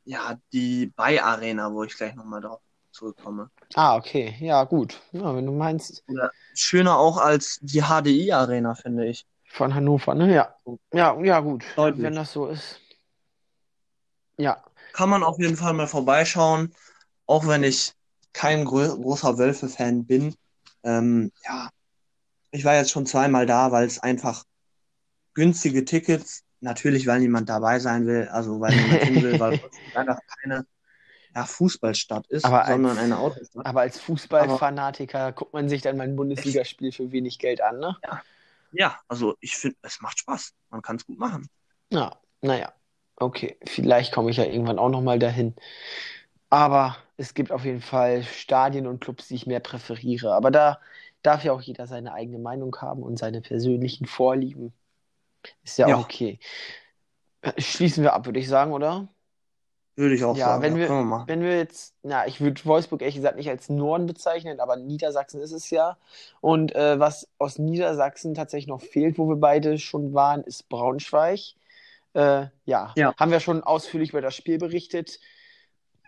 ja, 0.08 0.39
die 0.53 0.88
Bay 0.88 1.20
Arena, 1.20 1.72
wo 1.72 1.84
ich 1.84 1.95
gleich 1.95 2.16
nochmal 2.16 2.41
drauf 2.41 2.62
zurückkomme. 2.91 3.51
Ah, 3.76 3.97
okay. 3.97 4.36
Ja, 4.39 4.64
gut. 4.64 5.01
Ja, 5.12 5.36
wenn 5.36 5.45
du 5.45 5.51
meinst, 5.51 6.03
Oder 6.08 6.32
schöner 6.55 6.97
auch 6.97 7.18
als 7.18 7.60
die 7.62 7.82
HDI 7.82 8.32
Arena, 8.32 8.74
finde 8.76 9.05
ich. 9.05 9.26
von 9.49 9.74
Hannover, 9.76 10.16
ne? 10.16 10.34
Ja. 10.34 10.55
Ja, 10.93 11.20
ja, 11.22 11.39
gut. 11.41 11.66
Deutlich. 11.76 12.03
Wenn 12.03 12.16
das 12.16 12.32
so 12.32 12.47
ist. 12.47 12.80
Ja. 14.38 14.64
Kann 14.93 15.10
man 15.10 15.24
auf 15.24 15.39
jeden 15.39 15.58
Fall 15.58 15.74
mal 15.74 15.88
vorbeischauen, 15.88 16.74
auch 17.26 17.45
wenn 17.47 17.64
ich 17.64 17.93
kein 18.34 18.66
grö 18.66 18.88
großer 18.88 19.38
Wölfe-Fan 19.38 20.05
bin. 20.05 20.36
Ähm, 20.84 21.32
ja, 21.43 21.70
ich 22.51 22.64
war 22.64 22.76
jetzt 22.76 22.91
schon 22.91 23.05
zweimal 23.05 23.45
da, 23.45 23.72
weil 23.72 23.86
es 23.86 23.99
einfach 23.99 24.43
günstige 25.34 25.86
Tickets, 25.86 26.43
natürlich, 26.62 27.08
weil 27.08 27.20
niemand 27.20 27.49
dabei 27.49 27.80
sein 27.80 28.05
will, 28.08 28.28
also 28.30 28.60
weil 28.60 28.76
niemand 28.76 29.03
hin 29.03 29.22
will, 29.22 29.39
weil 29.39 29.60
einfach 29.93 30.20
keine 30.41 30.66
ja, 31.36 31.45
Fußballstadt 31.45 32.28
ist, 32.28 32.43
Aber 32.43 32.66
sondern 32.66 32.97
als- 32.97 33.03
eine 33.03 33.20
Autostadt. 33.20 33.66
Aber 33.66 33.82
als 33.82 33.99
Fußballfanatiker 33.99 35.32
guckt 35.34 35.53
man 35.53 35.70
sich 35.70 35.82
dann 35.82 35.97
mal 35.97 36.03
ein 36.05 36.16
Bundesligaspiel 36.16 36.91
für 36.91 37.12
wenig 37.12 37.39
Geld 37.39 37.62
an, 37.62 37.80
ne? 37.80 37.97
Ja, 38.72 38.99
also 39.08 39.36
ich 39.39 39.55
finde, 39.58 39.78
es 39.82 40.01
macht 40.01 40.20
Spaß. 40.20 40.53
Man 40.70 40.82
kann 40.82 40.97
es 40.97 41.05
gut 41.05 41.18
machen. 41.20 41.49
Ja, 41.91 42.20
naja. 42.41 42.74
Okay, 43.20 43.58
vielleicht 43.66 44.14
komme 44.14 44.30
ich 44.30 44.38
ja 44.38 44.45
irgendwann 44.45 44.78
auch 44.80 44.89
nochmal 44.89 45.20
dahin. 45.20 45.55
Aber 46.49 46.97
es 47.18 47.34
gibt 47.34 47.51
auf 47.51 47.66
jeden 47.66 47.82
Fall 47.82 48.24
Stadien 48.24 48.88
und 48.88 49.01
Clubs, 49.01 49.28
die 49.30 49.36
ich 49.36 49.47
mehr 49.47 49.60
präferiere. 49.62 50.34
Aber 50.34 50.51
da 50.51 50.82
darf 51.24 51.43
ja 51.43 51.53
auch 51.53 51.62
jeder 51.62 51.88
seine 51.88 52.14
eigene 52.14 52.39
Meinung 52.39 52.76
haben 52.82 53.03
und 53.03 53.18
seine 53.20 53.41
persönlichen 53.41 54.08
Vorlieben. 54.08 54.74
Ist 55.63 55.77
ja 55.77 55.88
Ja. 55.88 55.95
auch 55.97 56.03
okay. 56.05 56.39
Schließen 57.57 58.03
wir 58.03 58.13
ab, 58.13 58.25
würde 58.25 58.39
ich 58.39 58.47
sagen, 58.47 58.71
oder? 58.73 59.07
Würde 59.95 60.13
ich 60.15 60.23
auch 60.23 60.35
Ja, 60.38 60.47
sagen. 60.47 60.63
wenn 60.63 60.73
ja, 60.73 60.79
wir- 60.81 60.89
wir 60.89 61.03
machen. 61.03 61.27
Wenn 61.27 61.41
wir 61.41 61.57
jetzt, 61.57 61.95
na, 62.03 62.27
ich 62.27 62.39
würde 62.41 62.63
Wolfsburg 62.65 63.01
ehrlich 63.01 63.15
gesagt 63.15 63.35
nicht 63.38 63.49
als 63.49 63.69
Norden 63.69 64.05
bezeichnen, 64.05 64.59
aber 64.59 64.75
Niedersachsen 64.75 65.41
ist 65.41 65.51
es 65.51 65.69
ja. 65.69 65.97
Und 66.41 66.75
äh, 66.75 66.99
was 66.99 67.27
aus 67.38 67.57
Niedersachsen 67.57 68.33
tatsächlich 68.33 68.67
noch 68.67 68.81
fehlt, 68.81 69.17
wo 69.17 69.27
wir 69.27 69.38
beide 69.38 69.79
schon 69.79 70.13
waren, 70.13 70.43
ist 70.43 70.69
Braunschweig. 70.69 71.39
Äh, 72.13 72.47
ja, 72.65 72.93
Ja. 72.95 73.15
haben 73.17 73.31
wir 73.31 73.39
schon 73.39 73.63
ausführlich 73.63 74.09
über 74.11 74.21
das 74.21 74.35
Spiel 74.35 74.57
berichtet. 74.57 75.19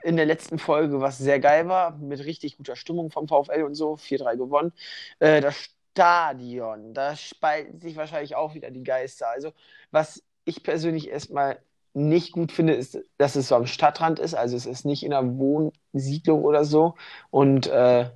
In 0.03 0.15
der 0.15 0.25
letzten 0.25 0.59
Folge, 0.59 1.01
was 1.01 1.17
sehr 1.17 1.39
geil 1.39 1.67
war, 1.67 1.91
mit 1.97 2.19
richtig 2.21 2.57
guter 2.57 2.75
Stimmung 2.75 3.11
vom 3.11 3.27
VfL 3.27 3.63
und 3.63 3.75
so, 3.75 3.97
4-3 3.97 4.37
gewonnen. 4.37 4.71
Äh, 5.19 5.41
das 5.41 5.69
Stadion, 5.99 6.93
da 6.93 7.15
spalten 7.17 7.79
sich 7.81 7.97
wahrscheinlich 7.97 8.35
auch 8.35 8.53
wieder 8.53 8.71
die 8.71 8.83
Geister. 8.83 9.27
Also, 9.29 9.51
was 9.91 10.23
ich 10.45 10.63
persönlich 10.63 11.09
erstmal 11.09 11.59
nicht 11.93 12.31
gut 12.31 12.51
finde, 12.53 12.73
ist, 12.73 12.97
dass 13.17 13.35
es 13.35 13.49
so 13.49 13.55
am 13.55 13.65
Stadtrand 13.67 14.17
ist. 14.19 14.33
Also 14.33 14.55
es 14.55 14.65
ist 14.65 14.85
nicht 14.85 15.03
in 15.03 15.11
einer 15.13 15.37
Wohnsiedlung 15.37 16.43
oder 16.45 16.63
so. 16.63 16.95
Und 17.31 17.67
äh, 17.67 18.09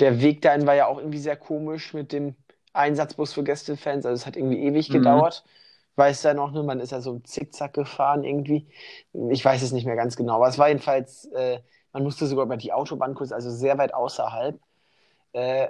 der 0.00 0.20
Weg 0.20 0.42
dahin 0.42 0.66
war 0.66 0.74
ja 0.74 0.86
auch 0.86 0.98
irgendwie 0.98 1.18
sehr 1.18 1.36
komisch 1.36 1.94
mit 1.94 2.12
dem 2.12 2.36
Einsatzbus 2.72 3.32
für 3.34 3.44
Gästefans. 3.44 4.06
Also 4.06 4.22
es 4.22 4.26
hat 4.26 4.36
irgendwie 4.36 4.60
ewig 4.60 4.90
Mhm. 4.90 4.90
gedauert. 4.90 5.44
Weiß 5.96 6.22
ja 6.22 6.34
noch, 6.34 6.52
ne? 6.52 6.62
Man 6.62 6.80
ist 6.80 6.92
ja 6.92 7.00
so 7.00 7.12
im 7.12 7.24
Zickzack 7.24 7.74
gefahren 7.74 8.24
irgendwie. 8.24 8.68
Ich 9.30 9.44
weiß 9.44 9.62
es 9.62 9.72
nicht 9.72 9.86
mehr 9.86 9.96
ganz 9.96 10.16
genau. 10.16 10.34
Aber 10.36 10.48
es 10.48 10.58
war 10.58 10.68
jedenfalls, 10.68 11.26
äh, 11.34 11.60
man 11.92 12.02
musste 12.04 12.26
sogar 12.26 12.46
über 12.46 12.56
die 12.56 12.72
Autobahn 12.72 13.14
kurz, 13.14 13.32
also 13.32 13.50
sehr 13.50 13.76
weit 13.78 13.94
außerhalb. 13.94 14.58
Äh, 15.32 15.68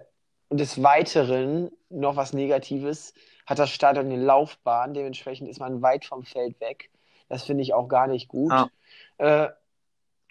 des 0.51 0.83
Weiteren, 0.83 1.71
noch 1.89 2.17
was 2.17 2.33
Negatives, 2.33 3.15
hat 3.47 3.59
das 3.59 3.71
Stadion 3.71 4.07
eine 4.07 4.23
Laufbahn, 4.23 4.95
dementsprechend 4.95 5.49
ist 5.49 5.61
man 5.61 5.83
weit 5.83 6.05
vom 6.05 6.25
Feld 6.25 6.61
weg. 6.61 6.91
Das 7.29 7.45
finde 7.45 7.63
ich 7.63 7.75
auch 7.75 7.89
gar 7.89 8.07
nicht 8.07 8.29
gut. 8.29 8.53
Ah. 8.53 8.71
Äh, 9.19 9.49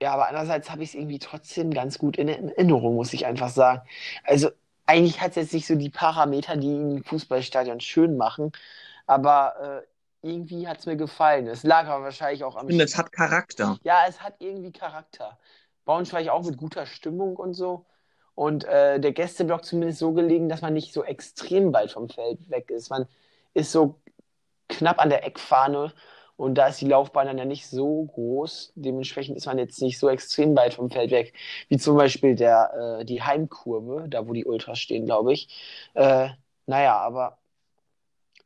ja, 0.01 0.13
aber 0.13 0.27
andererseits 0.27 0.69
habe 0.69 0.83
ich 0.83 0.89
es 0.89 0.95
irgendwie 0.95 1.19
trotzdem 1.19 1.71
ganz 1.71 1.97
gut 1.97 2.17
in 2.17 2.27
Erinnerung, 2.29 2.95
muss 2.95 3.13
ich 3.13 3.25
einfach 3.25 3.49
sagen. 3.49 3.81
Also 4.23 4.49
eigentlich 4.85 5.21
hat 5.21 5.31
es 5.31 5.35
jetzt 5.35 5.53
nicht 5.53 5.67
so 5.67 5.75
die 5.75 5.89
Parameter, 5.89 6.57
die 6.57 6.73
ein 6.73 7.03
Fußballstadion 7.03 7.79
schön 7.79 8.17
machen, 8.17 8.51
aber 9.07 9.83
äh, 10.23 10.27
irgendwie 10.27 10.67
hat 10.67 10.79
es 10.79 10.85
mir 10.85 10.95
gefallen. 10.95 11.47
Es 11.47 11.63
lag 11.63 11.87
aber 11.87 12.05
wahrscheinlich 12.05 12.43
auch 12.43 12.55
am 12.55 12.67
finde, 12.67 12.83
es 12.83 12.97
hat 12.97 13.11
Charakter. 13.11 13.77
ja, 13.83 14.05
es 14.07 14.21
hat 14.21 14.35
irgendwie 14.39 14.71
Charakter. 14.71 15.37
Braunschweig 15.85 16.29
auch 16.29 16.43
mit 16.43 16.57
guter 16.57 16.85
Stimmung 16.85 17.35
und 17.35 17.53
so. 17.53 17.85
Und 18.39 18.63
äh, 18.63 19.01
der 19.01 19.11
Gästeblock 19.11 19.65
zumindest 19.65 19.99
so 19.99 20.13
gelegen, 20.13 20.47
dass 20.47 20.61
man 20.61 20.73
nicht 20.73 20.93
so 20.93 21.03
extrem 21.03 21.73
weit 21.73 21.91
vom 21.91 22.07
Feld 22.07 22.49
weg 22.49 22.71
ist. 22.71 22.89
Man 22.89 23.05
ist 23.53 23.73
so 23.73 23.99
knapp 24.69 24.99
an 24.99 25.09
der 25.09 25.25
Eckfahne 25.25 25.93
und 26.37 26.55
da 26.55 26.67
ist 26.67 26.79
die 26.79 26.87
Laufbahn 26.87 27.27
dann 27.27 27.37
ja 27.37 27.43
nicht 27.43 27.67
so 27.67 28.05
groß. 28.05 28.71
Dementsprechend 28.75 29.35
ist 29.35 29.45
man 29.45 29.57
jetzt 29.59 29.81
nicht 29.81 29.99
so 29.99 30.07
extrem 30.09 30.55
weit 30.55 30.75
vom 30.75 30.89
Feld 30.89 31.11
weg, 31.11 31.33
wie 31.67 31.77
zum 31.77 31.97
Beispiel 31.97 32.35
der, 32.35 32.99
äh, 33.01 33.05
die 33.05 33.21
Heimkurve, 33.21 34.07
da 34.07 34.25
wo 34.25 34.31
die 34.31 34.45
Ultras 34.45 34.79
stehen, 34.79 35.05
glaube 35.05 35.33
ich. 35.33 35.49
Äh, 35.95 36.29
naja, 36.65 36.97
aber 36.97 37.39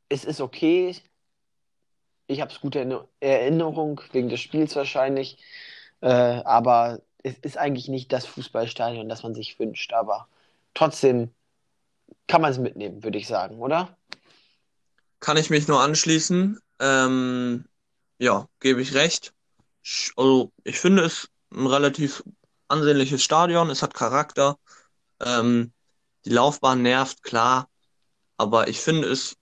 es 0.09 0.25
ist 0.25 0.41
okay. 0.41 0.95
Ich 2.27 2.41
habe 2.41 2.51
es 2.51 2.59
gut 2.61 2.75
in 2.75 2.97
Erinnerung, 3.19 4.01
wegen 4.11 4.29
des 4.29 4.39
Spiels 4.39 4.75
wahrscheinlich. 4.75 5.37
Äh, 6.01 6.07
aber 6.07 7.01
es 7.23 7.37
ist 7.39 7.57
eigentlich 7.57 7.87
nicht 7.87 8.11
das 8.11 8.25
Fußballstadion, 8.25 9.09
das 9.09 9.23
man 9.23 9.33
sich 9.33 9.57
wünscht. 9.57 9.93
Aber 9.93 10.27
trotzdem 10.73 11.33
kann 12.27 12.41
man 12.41 12.51
es 12.51 12.59
mitnehmen, 12.59 13.03
würde 13.03 13.17
ich 13.17 13.27
sagen, 13.27 13.59
oder? 13.59 13.97
Kann 15.19 15.37
ich 15.37 15.49
mich 15.49 15.67
nur 15.67 15.81
anschließen. 15.81 16.59
Ähm, 16.79 17.65
ja, 18.17 18.47
gebe 18.59 18.81
ich 18.81 18.93
recht. 18.93 19.33
Also, 20.15 20.51
ich 20.63 20.79
finde 20.79 21.03
es 21.03 21.29
ein 21.51 21.65
relativ 21.65 22.23
ansehnliches 22.67 23.23
Stadion. 23.23 23.69
Es 23.69 23.81
hat 23.81 23.93
Charakter. 23.93 24.57
Ähm, 25.21 25.71
die 26.25 26.29
Laufbahn 26.29 26.81
nervt, 26.81 27.23
klar. 27.23 27.69
Aber 28.37 28.67
ich 28.67 28.79
finde 28.79 29.07
es, 29.09 29.37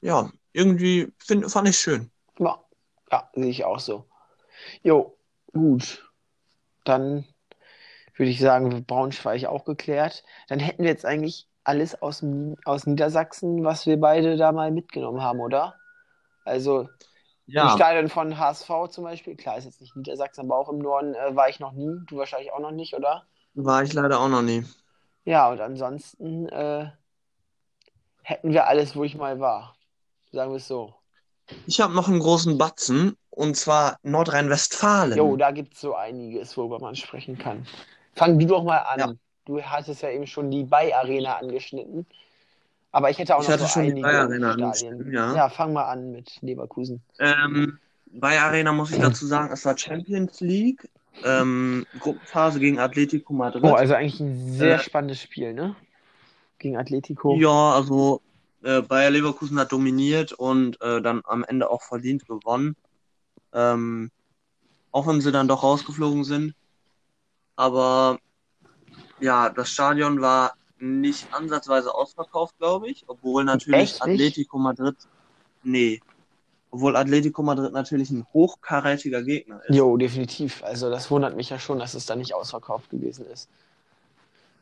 ja, 0.00 0.30
irgendwie 0.52 1.12
find, 1.18 1.50
fand 1.50 1.68
ich 1.68 1.78
schön. 1.78 2.10
Ja, 2.38 2.62
ja, 3.10 3.30
sehe 3.34 3.50
ich 3.50 3.64
auch 3.64 3.80
so. 3.80 4.06
Jo, 4.82 5.18
gut. 5.52 6.02
Dann 6.84 7.26
würde 8.16 8.30
ich 8.30 8.40
sagen, 8.40 8.84
Braunschweig 8.86 9.46
auch 9.46 9.64
geklärt. 9.64 10.24
Dann 10.48 10.60
hätten 10.60 10.82
wir 10.82 10.90
jetzt 10.90 11.06
eigentlich 11.06 11.48
alles 11.64 12.00
aus, 12.02 12.24
aus 12.64 12.86
Niedersachsen, 12.86 13.64
was 13.64 13.86
wir 13.86 14.00
beide 14.00 14.36
da 14.36 14.52
mal 14.52 14.70
mitgenommen 14.70 15.22
haben, 15.22 15.40
oder? 15.40 15.76
Also 16.44 16.88
Ja, 17.46 17.68
Stadion 17.68 18.08
von 18.10 18.38
HSV 18.38 18.88
zum 18.90 19.04
Beispiel, 19.04 19.36
klar, 19.36 19.58
ist 19.58 19.64
jetzt 19.66 19.80
nicht 19.80 19.96
Niedersachsen, 19.96 20.42
aber 20.46 20.58
auch 20.58 20.68
im 20.70 20.78
Norden 20.78 21.14
äh, 21.14 21.36
war 21.36 21.48
ich 21.48 21.60
noch 21.60 21.72
nie. 21.72 22.04
Du 22.08 22.18
wahrscheinlich 22.18 22.52
auch 22.52 22.60
noch 22.60 22.72
nicht, 22.72 22.94
oder? 22.94 23.26
war 23.54 23.82
ich 23.82 23.92
leider 23.94 24.20
auch 24.20 24.28
noch 24.28 24.42
nie. 24.42 24.64
Ja, 25.24 25.50
und 25.50 25.60
ansonsten 25.60 26.48
äh, 26.48 26.90
hätten 28.22 28.50
wir 28.52 28.66
alles, 28.66 28.96
wo 28.96 29.04
ich 29.04 29.14
mal 29.16 29.38
war. 29.40 29.76
Sagen 30.32 30.50
wir 30.52 30.56
es 30.56 30.66
so. 30.68 30.94
Ich 31.66 31.80
habe 31.80 31.92
noch 31.92 32.06
einen 32.08 32.20
großen 32.20 32.56
Batzen 32.56 33.16
und 33.34 33.56
zwar 33.56 33.98
Nordrhein-Westfalen. 34.02 35.16
Jo, 35.16 35.36
da 35.36 35.50
gibt 35.50 35.74
es 35.74 35.80
so 35.80 35.94
einiges, 35.94 36.56
worüber 36.56 36.78
man 36.78 36.94
sprechen 36.94 37.38
kann. 37.38 37.66
Fang 38.14 38.38
du 38.38 38.46
doch 38.46 38.62
mal 38.62 38.78
an. 38.78 39.00
Ja. 39.00 39.12
Du 39.44 39.60
hattest 39.60 40.02
ja 40.02 40.10
eben 40.10 40.26
schon 40.26 40.50
die 40.50 40.62
Bay-Arena 40.64 41.36
angeschnitten. 41.38 42.06
Aber 42.92 43.08
ich 43.10 43.18
hätte 43.18 43.34
auch 43.34 43.40
Ich 43.40 43.48
noch 43.48 43.54
hatte 43.54 43.64
so 43.64 43.68
schon 43.70 43.82
die 43.84 43.90
einige 43.92 44.02
Bay-Arena 44.06 44.52
Stadien. 44.52 44.64
angeschnitten, 44.66 45.12
ja. 45.12 45.34
Ja, 45.34 45.48
fang 45.48 45.72
mal 45.72 45.84
an 45.84 46.12
mit 46.12 46.30
Leverkusen. 46.42 47.02
Ähm, 47.18 47.78
bei 48.06 48.38
Arena 48.38 48.72
muss 48.72 48.90
ich 48.90 48.98
dazu 48.98 49.26
sagen, 49.26 49.50
es 49.52 49.64
war 49.64 49.76
Champions 49.78 50.40
League, 50.40 50.88
ähm, 51.24 51.86
Gruppenphase 51.98 52.60
gegen 52.60 52.78
Atletico 52.78 53.32
Madrid. 53.32 53.64
Oh, 53.64 53.72
also 53.72 53.94
eigentlich 53.94 54.20
ein 54.20 54.52
sehr 54.52 54.76
Äh, 54.76 54.78
spannendes 54.78 55.22
Spiel, 55.22 55.54
ne? 55.54 55.74
Gegen 56.58 56.76
Atletico. 56.76 57.34
Ja, 57.36 57.72
also 57.72 58.20
äh, 58.62 58.82
Bayer 58.82 59.10
Leverkusen 59.10 59.58
hat 59.58 59.72
dominiert 59.72 60.32
und 60.32 60.80
äh, 60.82 61.00
dann 61.00 61.22
am 61.24 61.44
Ende 61.44 61.70
auch 61.70 61.82
verdient 61.82 62.26
gewonnen. 62.28 62.76
Ähm, 63.52 64.10
auch 64.90 65.06
wenn 65.06 65.20
sie 65.20 65.32
dann 65.32 65.48
doch 65.48 65.62
rausgeflogen 65.62 66.24
sind. 66.24 66.54
Aber 67.56 68.18
ja, 69.20 69.48
das 69.50 69.70
Stadion 69.70 70.20
war 70.20 70.54
nicht 70.78 71.32
ansatzweise 71.32 71.94
ausverkauft, 71.94 72.58
glaube 72.58 72.88
ich, 72.88 73.04
obwohl 73.06 73.44
natürlich 73.44 73.92
Echt? 73.92 74.02
Atletico 74.02 74.58
Madrid, 74.58 74.96
nee, 75.62 76.00
obwohl 76.72 76.96
Atletico 76.96 77.42
Madrid 77.42 77.72
natürlich 77.72 78.10
ein 78.10 78.26
hochkarätiger 78.32 79.22
Gegner 79.22 79.60
ist. 79.66 79.76
Jo, 79.76 79.96
definitiv. 79.96 80.64
Also 80.64 80.90
das 80.90 81.10
wundert 81.10 81.36
mich 81.36 81.50
ja 81.50 81.58
schon, 81.58 81.78
dass 81.78 81.94
es 81.94 82.06
da 82.06 82.16
nicht 82.16 82.34
ausverkauft 82.34 82.90
gewesen 82.90 83.26
ist. 83.26 83.48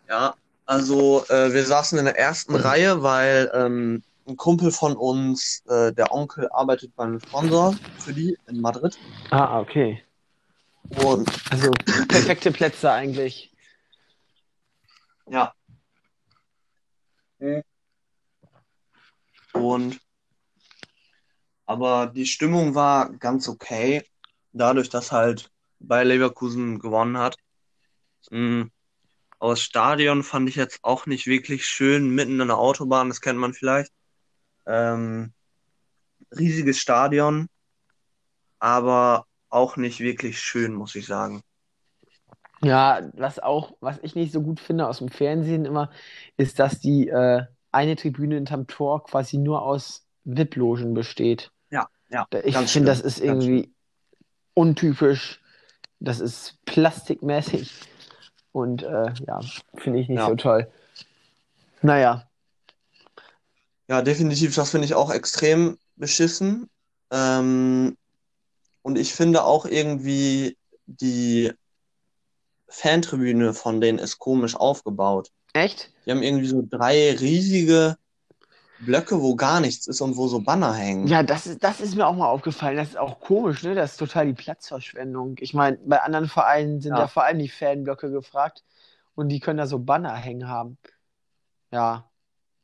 Ja, 0.08 0.34
also 0.66 1.24
äh, 1.28 1.52
wir 1.52 1.64
saßen 1.64 1.98
in 1.98 2.04
der 2.04 2.18
ersten 2.18 2.56
Reihe, 2.56 3.02
weil 3.02 3.50
ähm, 3.54 4.02
ein 4.26 4.36
Kumpel 4.36 4.70
von 4.70 4.96
uns, 4.96 5.62
äh, 5.66 5.92
der 5.92 6.12
Onkel, 6.12 6.48
arbeitet 6.52 6.94
beim 6.94 7.18
Sponsor 7.20 7.74
für 7.98 8.12
die 8.12 8.36
in 8.46 8.60
Madrid. 8.60 8.98
Ah, 9.30 9.60
okay. 9.60 10.02
Und 11.04 11.30
Also 11.50 11.70
perfekte 12.08 12.50
Plätze 12.52 12.90
eigentlich. 12.90 13.52
ja. 15.28 15.52
Und 19.52 20.00
aber 21.66 22.08
die 22.08 22.26
Stimmung 22.26 22.74
war 22.74 23.10
ganz 23.12 23.48
okay, 23.48 24.02
dadurch, 24.52 24.88
dass 24.90 25.12
halt 25.12 25.50
Bayer 25.78 26.04
Leverkusen 26.04 26.78
gewonnen 26.80 27.16
hat. 27.16 27.36
Mm, 28.30 28.64
Aber 29.38 29.50
das 29.52 29.62
Stadion 29.62 30.22
fand 30.24 30.48
ich 30.48 30.56
jetzt 30.56 30.80
auch 30.82 31.06
nicht 31.06 31.26
wirklich 31.26 31.66
schön, 31.66 32.10
mitten 32.10 32.40
in 32.40 32.48
der 32.48 32.58
Autobahn, 32.58 33.08
das 33.08 33.20
kennt 33.20 33.38
man 33.38 33.54
vielleicht. 33.54 33.92
Ähm, 34.66 35.32
riesiges 36.32 36.78
Stadion, 36.78 37.48
aber 38.58 39.26
auch 39.48 39.76
nicht 39.76 40.00
wirklich 40.00 40.40
schön, 40.40 40.74
muss 40.74 40.94
ich 40.94 41.06
sagen. 41.06 41.42
Ja, 42.62 43.08
was 43.14 43.38
auch, 43.38 43.72
was 43.80 43.98
ich 44.02 44.14
nicht 44.14 44.32
so 44.32 44.42
gut 44.42 44.60
finde 44.60 44.86
aus 44.86 44.98
dem 44.98 45.08
Fernsehen 45.08 45.64
immer, 45.64 45.90
ist, 46.36 46.58
dass 46.58 46.78
die 46.78 47.08
äh, 47.08 47.44
eine 47.72 47.96
Tribüne 47.96 48.34
hinterm 48.34 48.66
Tor 48.66 49.04
quasi 49.04 49.38
nur 49.38 49.62
aus 49.62 50.06
VIP-Logen 50.24 50.92
besteht. 50.92 51.50
Ja, 51.70 51.88
ja, 52.10 52.26
Ich 52.44 52.56
finde, 52.56 52.90
das 52.90 53.00
ist 53.00 53.20
irgendwie 53.20 53.72
untypisch. 54.54 55.40
Das 56.00 56.20
ist 56.20 56.58
plastikmäßig 56.64 57.72
und 58.52 58.82
äh, 58.82 59.12
ja, 59.26 59.40
finde 59.74 59.98
ich 59.98 60.08
nicht 60.08 60.18
Ja. 60.18 60.26
so 60.26 60.34
toll. 60.34 60.70
Naja, 61.82 62.29
Ja, 63.90 64.02
definitiv, 64.02 64.54
das 64.54 64.70
finde 64.70 64.84
ich 64.84 64.94
auch 64.94 65.10
extrem 65.10 65.76
beschissen. 65.96 66.70
Ähm, 67.10 67.96
und 68.82 68.96
ich 68.96 69.12
finde 69.12 69.42
auch 69.42 69.66
irgendwie 69.66 70.56
die 70.86 71.52
Fantribüne 72.68 73.52
von 73.52 73.80
denen 73.80 73.98
ist 73.98 74.20
komisch 74.20 74.54
aufgebaut. 74.54 75.32
echt? 75.54 75.92
Die 76.06 76.12
haben 76.12 76.22
irgendwie 76.22 76.46
so 76.46 76.62
drei 76.70 77.16
riesige 77.16 77.96
Blöcke, 78.78 79.20
wo 79.20 79.34
gar 79.34 79.58
nichts 79.58 79.88
ist 79.88 80.00
und 80.00 80.16
wo 80.16 80.28
so 80.28 80.38
Banner 80.40 80.72
hängen. 80.72 81.08
Ja, 81.08 81.24
das 81.24 81.48
ist, 81.48 81.64
das 81.64 81.80
ist 81.80 81.96
mir 81.96 82.06
auch 82.06 82.14
mal 82.14 82.28
aufgefallen. 82.28 82.76
Das 82.76 82.90
ist 82.90 82.96
auch 82.96 83.18
komisch, 83.18 83.64
ne? 83.64 83.74
Das 83.74 83.92
ist 83.92 83.96
total 83.96 84.26
die 84.26 84.34
Platzverschwendung. 84.34 85.34
Ich 85.40 85.52
meine, 85.52 85.78
bei 85.84 86.00
anderen 86.00 86.28
Vereinen 86.28 86.80
sind 86.80 86.92
Ja. 86.92 87.00
ja 87.00 87.06
vor 87.08 87.24
allem 87.24 87.40
die 87.40 87.48
Fanblöcke 87.48 88.12
gefragt 88.12 88.62
und 89.16 89.30
die 89.30 89.40
können 89.40 89.58
da 89.58 89.66
so 89.66 89.80
Banner 89.80 90.14
hängen 90.14 90.48
haben. 90.48 90.78
Ja, 91.72 92.09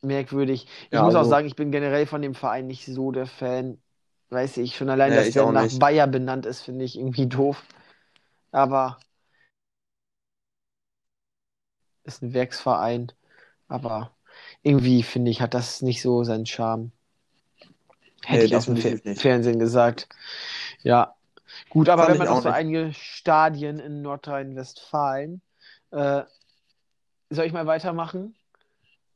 merkwürdig. 0.06 0.66
Ich 0.86 0.92
Ja, 0.92 1.02
muss 1.02 1.14
auch 1.14 1.18
also- 1.20 1.30
sagen, 1.30 1.46
ich 1.46 1.56
bin 1.56 1.70
generell 1.72 2.06
von 2.06 2.22
dem 2.22 2.34
Verein 2.34 2.66
nicht 2.66 2.86
so 2.86 3.12
der 3.12 3.26
Fan. 3.26 3.78
Weiß 4.30 4.56
ich, 4.56 4.76
schon 4.76 4.90
allein, 4.90 5.10
Nee, 5.10 5.16
dass 5.16 5.30
der 5.30 5.44
auch 5.44 5.52
nach 5.52 5.62
nicht. 5.64 5.78
Bayer 5.78 6.06
benannt 6.08 6.46
ist, 6.46 6.62
finde 6.62 6.84
ich 6.84 6.98
irgendwie 6.98 7.26
doof. 7.28 7.62
Aber 8.50 8.98
ist 12.04 12.22
ein 12.22 12.34
Werksverein. 12.34 13.12
Aber 13.68 14.12
irgendwie, 14.62 15.02
finde 15.02 15.30
ich, 15.30 15.40
hat 15.40 15.54
das 15.54 15.82
nicht 15.82 16.02
so 16.02 16.24
seinen 16.24 16.46
Charme. 16.46 16.92
Hätte 18.24 18.40
Nee, 18.40 18.44
ich 18.46 18.56
aus 18.56 18.66
dem 18.66 18.76
Fer 18.76 18.98
nicht. 19.04 19.20
Fernsehen 19.20 19.58
gesagt. 19.58 20.08
Ja. 20.82 21.14
Gut, 21.70 21.88
aber 21.88 22.04
Fand 22.04 22.18
wenn 22.18 22.26
man 22.26 22.36
auch 22.36 22.42
so 22.42 22.48
einige 22.48 22.92
Stadien 22.92 23.78
in 23.78 24.02
Nordrhein-Westfalen, 24.02 25.40
äh, 25.92 26.22
soll 27.30 27.44
ich 27.46 27.52
mal 27.52 27.66
weitermachen? 27.66 28.34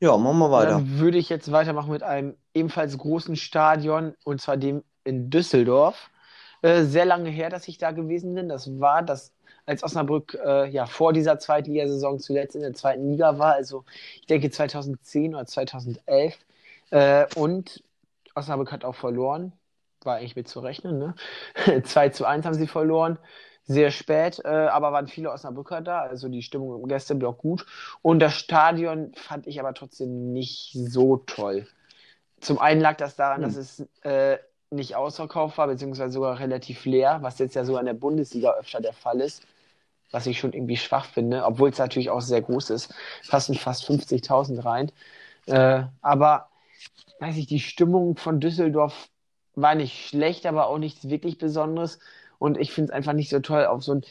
Ja, 0.01 0.17
machen 0.17 0.39
wir 0.39 0.51
weiter. 0.51 0.71
Dann 0.71 0.99
würde 0.99 1.19
ich 1.19 1.29
jetzt 1.29 1.51
weitermachen 1.51 1.91
mit 1.91 2.01
einem 2.01 2.35
ebenfalls 2.55 2.97
großen 2.97 3.35
Stadion, 3.35 4.15
und 4.23 4.41
zwar 4.41 4.57
dem 4.57 4.83
in 5.03 5.29
Düsseldorf. 5.29 6.09
Äh, 6.63 6.83
sehr 6.83 7.05
lange 7.05 7.29
her, 7.29 7.49
dass 7.49 7.67
ich 7.67 7.77
da 7.77 7.91
gewesen 7.91 8.33
bin. 8.33 8.49
Das 8.49 8.79
war 8.79 9.03
das, 9.03 9.31
als 9.67 9.83
Osnabrück 9.83 10.37
äh, 10.43 10.69
ja 10.69 10.87
vor 10.87 11.13
dieser 11.13 11.37
Zweitligasaison 11.39 12.19
zuletzt 12.19 12.55
in 12.55 12.61
der 12.61 12.73
zweiten 12.73 13.11
Liga 13.11 13.37
war. 13.37 13.53
Also 13.53 13.85
ich 14.19 14.25
denke 14.27 14.49
2010 14.49 15.35
oder 15.35 15.45
2011. 15.45 16.37
Äh, 16.89 17.27
und 17.35 17.83
Osnabrück 18.35 18.71
hat 18.71 18.83
auch 18.85 18.95
verloren. 18.95 19.53
War 20.03 20.15
eigentlich 20.17 20.35
mit 20.35 20.47
zu 20.47 20.61
rechnen, 20.61 20.97
ne? 20.97 21.15
2 21.83 22.09
zu 22.09 22.25
1 22.25 22.45
haben 22.45 22.55
sie 22.55 22.67
verloren. 22.67 23.19
Sehr 23.71 23.91
spät, 23.91 24.41
äh, 24.43 24.47
aber 24.49 24.91
waren 24.91 25.07
viele 25.07 25.31
Osnabrücker 25.31 25.81
da, 25.81 26.01
also 26.01 26.27
die 26.29 26.41
Stimmung 26.41 26.81
im 26.81 26.87
Gästeblock 26.87 27.37
gut. 27.37 27.65
Und 28.01 28.19
das 28.19 28.33
Stadion 28.35 29.13
fand 29.15 29.47
ich 29.47 29.59
aber 29.59 29.73
trotzdem 29.73 30.33
nicht 30.33 30.73
so 30.73 31.17
toll. 31.17 31.67
Zum 32.41 32.59
einen 32.59 32.81
lag 32.81 32.97
das 32.97 33.15
daran, 33.15 33.41
Hm. 33.41 33.43
dass 33.43 33.55
es 33.55 33.87
äh, 34.03 34.37
nicht 34.71 34.95
ausverkauft 34.95 35.57
war, 35.57 35.67
beziehungsweise 35.67 36.13
sogar 36.13 36.39
relativ 36.39 36.85
leer, 36.85 37.19
was 37.21 37.39
jetzt 37.39 37.55
ja 37.55 37.65
sogar 37.65 37.81
in 37.81 37.87
der 37.87 37.93
Bundesliga 37.93 38.53
öfter 38.53 38.81
der 38.81 38.93
Fall 38.93 39.21
ist, 39.21 39.45
was 40.11 40.27
ich 40.27 40.39
schon 40.39 40.53
irgendwie 40.53 40.77
schwach 40.77 41.05
finde, 41.05 41.45
obwohl 41.45 41.69
es 41.69 41.79
natürlich 41.79 42.09
auch 42.11 42.21
sehr 42.21 42.41
groß 42.41 42.71
ist. 42.71 42.93
Passen 43.29 43.55
fast 43.55 43.85
50.000 43.85 44.59
rein. 44.65 44.91
Äh, 45.47 45.83
aber, 46.01 46.49
weiß 47.19 47.37
ich, 47.37 47.47
die 47.47 47.59
Stimmung 47.59 48.17
von 48.17 48.39
Düsseldorf 48.39 49.09
war 49.55 49.75
nicht 49.75 50.07
schlecht, 50.09 50.45
aber 50.45 50.67
auch 50.67 50.77
nichts 50.77 51.09
wirklich 51.09 51.37
Besonderes. 51.37 51.99
Und 52.41 52.57
ich 52.57 52.71
finde 52.71 52.91
es 52.91 52.95
einfach 52.95 53.13
nicht 53.13 53.29
so 53.29 53.39
toll, 53.39 53.67
auf 53.67 53.83
so 53.83 53.93
ein 53.93 54.01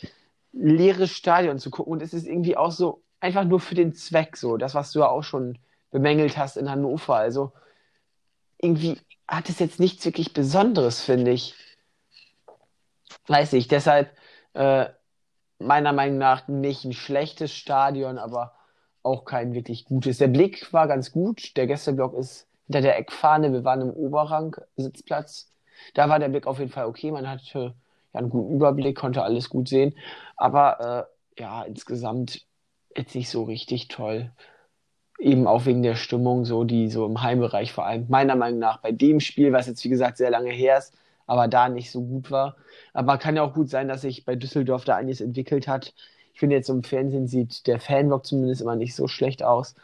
leeres 0.52 1.10
Stadion 1.10 1.58
zu 1.58 1.68
gucken. 1.68 1.94
Und 1.94 2.00
es 2.00 2.14
ist 2.14 2.28
irgendwie 2.28 2.56
auch 2.56 2.70
so 2.70 3.02
einfach 3.18 3.42
nur 3.42 3.58
für 3.58 3.74
den 3.74 3.92
Zweck 3.92 4.36
so. 4.36 4.56
Das, 4.56 4.76
was 4.76 4.92
du 4.92 5.00
ja 5.00 5.08
auch 5.08 5.24
schon 5.24 5.58
bemängelt 5.90 6.38
hast 6.38 6.56
in 6.56 6.70
Hannover. 6.70 7.16
Also 7.16 7.50
irgendwie 8.58 9.00
hat 9.26 9.48
es 9.48 9.58
jetzt 9.58 9.80
nichts 9.80 10.04
wirklich 10.04 10.32
Besonderes, 10.32 11.00
finde 11.00 11.32
ich. 11.32 11.56
Weiß 13.26 13.52
ich. 13.54 13.66
Deshalb 13.66 14.12
äh, 14.54 14.86
meiner 15.58 15.92
Meinung 15.92 16.18
nach 16.18 16.46
nicht 16.46 16.84
ein 16.84 16.92
schlechtes 16.92 17.52
Stadion, 17.52 18.16
aber 18.16 18.54
auch 19.02 19.24
kein 19.24 19.54
wirklich 19.54 19.86
gutes. 19.86 20.18
Der 20.18 20.28
Blick 20.28 20.72
war 20.72 20.86
ganz 20.86 21.10
gut. 21.10 21.56
Der 21.56 21.66
Gästeblock 21.66 22.14
ist 22.14 22.46
hinter 22.66 22.80
der 22.80 22.96
Eckfahne. 22.96 23.52
Wir 23.52 23.64
waren 23.64 23.80
im 23.80 23.90
Oberrang 23.90 24.54
Sitzplatz. 24.76 25.52
Da 25.94 26.08
war 26.08 26.20
der 26.20 26.28
Blick 26.28 26.46
auf 26.46 26.60
jeden 26.60 26.70
Fall 26.70 26.86
okay. 26.86 27.10
Man 27.10 27.28
hatte 27.28 27.74
ja 28.12 28.20
einen 28.20 28.30
guten 28.30 28.54
Überblick, 28.54 28.96
konnte 28.96 29.22
alles 29.22 29.48
gut 29.48 29.68
sehen. 29.68 29.94
Aber 30.36 31.08
äh, 31.36 31.40
ja, 31.42 31.62
insgesamt 31.62 32.46
jetzt 32.96 33.14
nicht 33.14 33.30
so 33.30 33.44
richtig 33.44 33.88
toll. 33.88 34.32
Eben 35.18 35.46
auch 35.46 35.66
wegen 35.66 35.82
der 35.82 35.96
Stimmung, 35.96 36.44
so 36.44 36.64
die 36.64 36.88
so 36.88 37.06
im 37.06 37.22
Heimbereich 37.22 37.72
vor 37.72 37.86
allem, 37.86 38.06
meiner 38.08 38.36
Meinung 38.36 38.58
nach, 38.58 38.78
bei 38.80 38.92
dem 38.92 39.20
Spiel, 39.20 39.52
was 39.52 39.66
jetzt 39.66 39.84
wie 39.84 39.90
gesagt 39.90 40.16
sehr 40.16 40.30
lange 40.30 40.50
her 40.50 40.78
ist, 40.78 40.94
aber 41.26 41.46
da 41.48 41.68
nicht 41.68 41.90
so 41.90 42.02
gut 42.02 42.30
war. 42.30 42.56
Aber 42.94 43.18
kann 43.18 43.36
ja 43.36 43.42
auch 43.42 43.54
gut 43.54 43.68
sein, 43.70 43.88
dass 43.88 44.02
sich 44.02 44.24
bei 44.24 44.34
Düsseldorf 44.36 44.84
da 44.84 44.96
einiges 44.96 45.20
entwickelt 45.20 45.68
hat. 45.68 45.94
Ich 46.32 46.40
finde 46.40 46.56
jetzt 46.56 46.70
im 46.70 46.82
Fernsehen 46.82 47.28
sieht 47.28 47.66
der 47.66 47.80
Fanblock 47.80 48.24
zumindest 48.26 48.62
immer 48.62 48.76
nicht 48.76 48.94
so 48.94 49.08
schlecht 49.08 49.42
aus. 49.42 49.74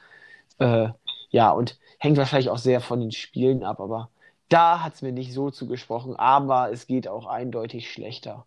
Äh, 0.59 0.89
ja, 1.31 1.51
und 1.51 1.79
hängt 1.99 2.16
wahrscheinlich 2.18 2.51
auch 2.51 2.59
sehr 2.59 2.81
von 2.81 3.01
den 3.01 3.12
Spielen 3.12 3.62
ab, 3.64 3.81
aber 3.81 4.11
da 4.49 4.83
hat 4.83 4.95
es 4.95 5.03
mir 5.03 5.13
nicht 5.13 5.33
so 5.33 5.51
zugesprochen, 5.51 6.17
aber 6.17 6.73
es 6.73 6.87
geht 6.87 7.09
auch 7.09 7.27
eindeutig 7.27 7.91
schlechter. 7.93 8.47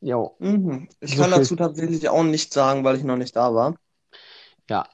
Jo, 0.00 0.36
Mhm. 0.38 0.88
Ich 1.00 1.16
So 1.16 1.22
kann 1.22 1.30
viel- 1.32 1.32
dazu 1.32 1.56
tatsächlich 1.56 2.08
auch 2.08 2.22
nichts 2.22 2.54
sagen, 2.54 2.84
weil 2.84 2.96
ich 2.96 3.02
noch 3.04 3.16
nicht 3.16 3.34
da 3.36 3.52
war. 3.54 3.74
ja, 4.68 4.84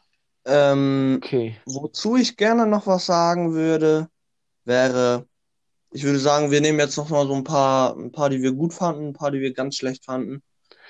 Ähm, 0.44 1.20
okay. 1.22 1.56
wozu 1.66 2.16
ich 2.16 2.36
gerne 2.36 2.66
noch 2.66 2.86
was 2.86 3.06
sagen 3.06 3.52
würde, 3.52 4.08
wäre, 4.64 5.26
ich 5.92 6.04
würde 6.04 6.18
sagen, 6.18 6.50
wir 6.50 6.60
nehmen 6.60 6.78
jetzt 6.80 6.96
noch 6.96 7.10
mal 7.10 7.26
so 7.26 7.34
ein 7.34 7.44
paar, 7.44 7.96
ein 7.96 8.12
paar, 8.12 8.30
die 8.30 8.42
wir 8.42 8.52
gut 8.52 8.74
fanden, 8.74 9.08
ein 9.08 9.12
paar, 9.14 9.30
die 9.30 9.40
wir 9.40 9.52
ganz 9.54 9.76
schlecht 9.76 10.04
fanden. 10.06 10.42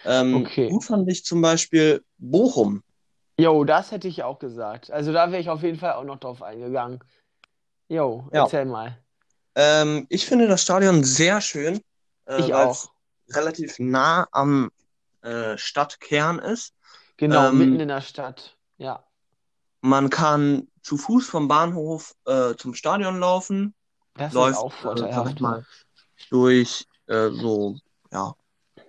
Ähm, 0.05 0.45
Okay. 0.47 0.69
gut 0.69 0.85
fand 0.85 1.11
ich 1.11 1.25
zum 1.25 1.43
Beispiel 1.43 2.05
Bochum. 2.19 2.83
Jo, 3.39 3.65
das 3.65 3.91
hätte 3.91 4.07
ich 4.09 4.23
auch 4.23 4.39
gesagt. 4.39 4.91
Also 4.91 5.13
da 5.13 5.31
wäre 5.33 5.41
ich 5.41 5.49
auf 5.49 5.63
jeden 5.63 5.79
Fall 5.79 5.95
auch 5.95 6.05
noch 6.05 6.19
drauf 6.21 6.43
eingegangen. 6.43 7.01
Jo, 7.91 8.29
Ja. 8.33 8.45
erzähl 8.45 8.67
mal. 8.67 8.97
Ähm, 9.57 10.07
ich 10.09 10.25
finde 10.25 10.47
das 10.47 10.63
Stadion 10.63 11.03
sehr 11.03 11.41
schön, 11.41 11.81
äh, 12.27 12.41
Ich 12.41 12.53
weil 12.53 12.69
auch. 12.69 12.71
es 13.29 13.37
relativ 13.37 13.81
nah 13.81 14.29
am 14.31 14.71
äh, 15.23 15.59
Stadtkern 15.59 16.39
ist. 16.39 16.73
Genau, 17.17 17.49
Ähm, 17.49 17.59
mitten 17.59 17.81
in 17.81 17.89
der 17.89 18.01
Stadt. 18.01 18.57
Ja. 18.79 19.05
Man 19.81 20.09
kann 20.09 20.69
zu 20.83 20.97
Fuß 20.97 21.27
vom 21.29 21.49
Bahnhof 21.49 22.15
äh, 22.27 22.55
zum 22.55 22.75
Stadion 22.75 23.19
laufen, 23.19 23.75
Das 24.15 24.29
ist 24.29 24.35
läuft, 24.35 24.59
auch 24.59 24.73
äh, 24.73 24.83
vorteilhaft. 24.83 25.41
mal, 25.41 25.67
durch 26.31 26.87
äh, 27.09 27.29
so 27.31 27.77
ja, 28.13 28.35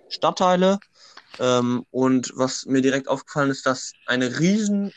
Stadtteile. 0.08 0.78
Ähm, 1.40 1.84
und 1.90 2.32
was 2.36 2.66
mir 2.66 2.82
direkt 2.82 3.08
aufgefallen 3.08 3.50
ist, 3.50 3.66
dass 3.66 3.94
eine 4.06 4.38
riesen 4.38 4.92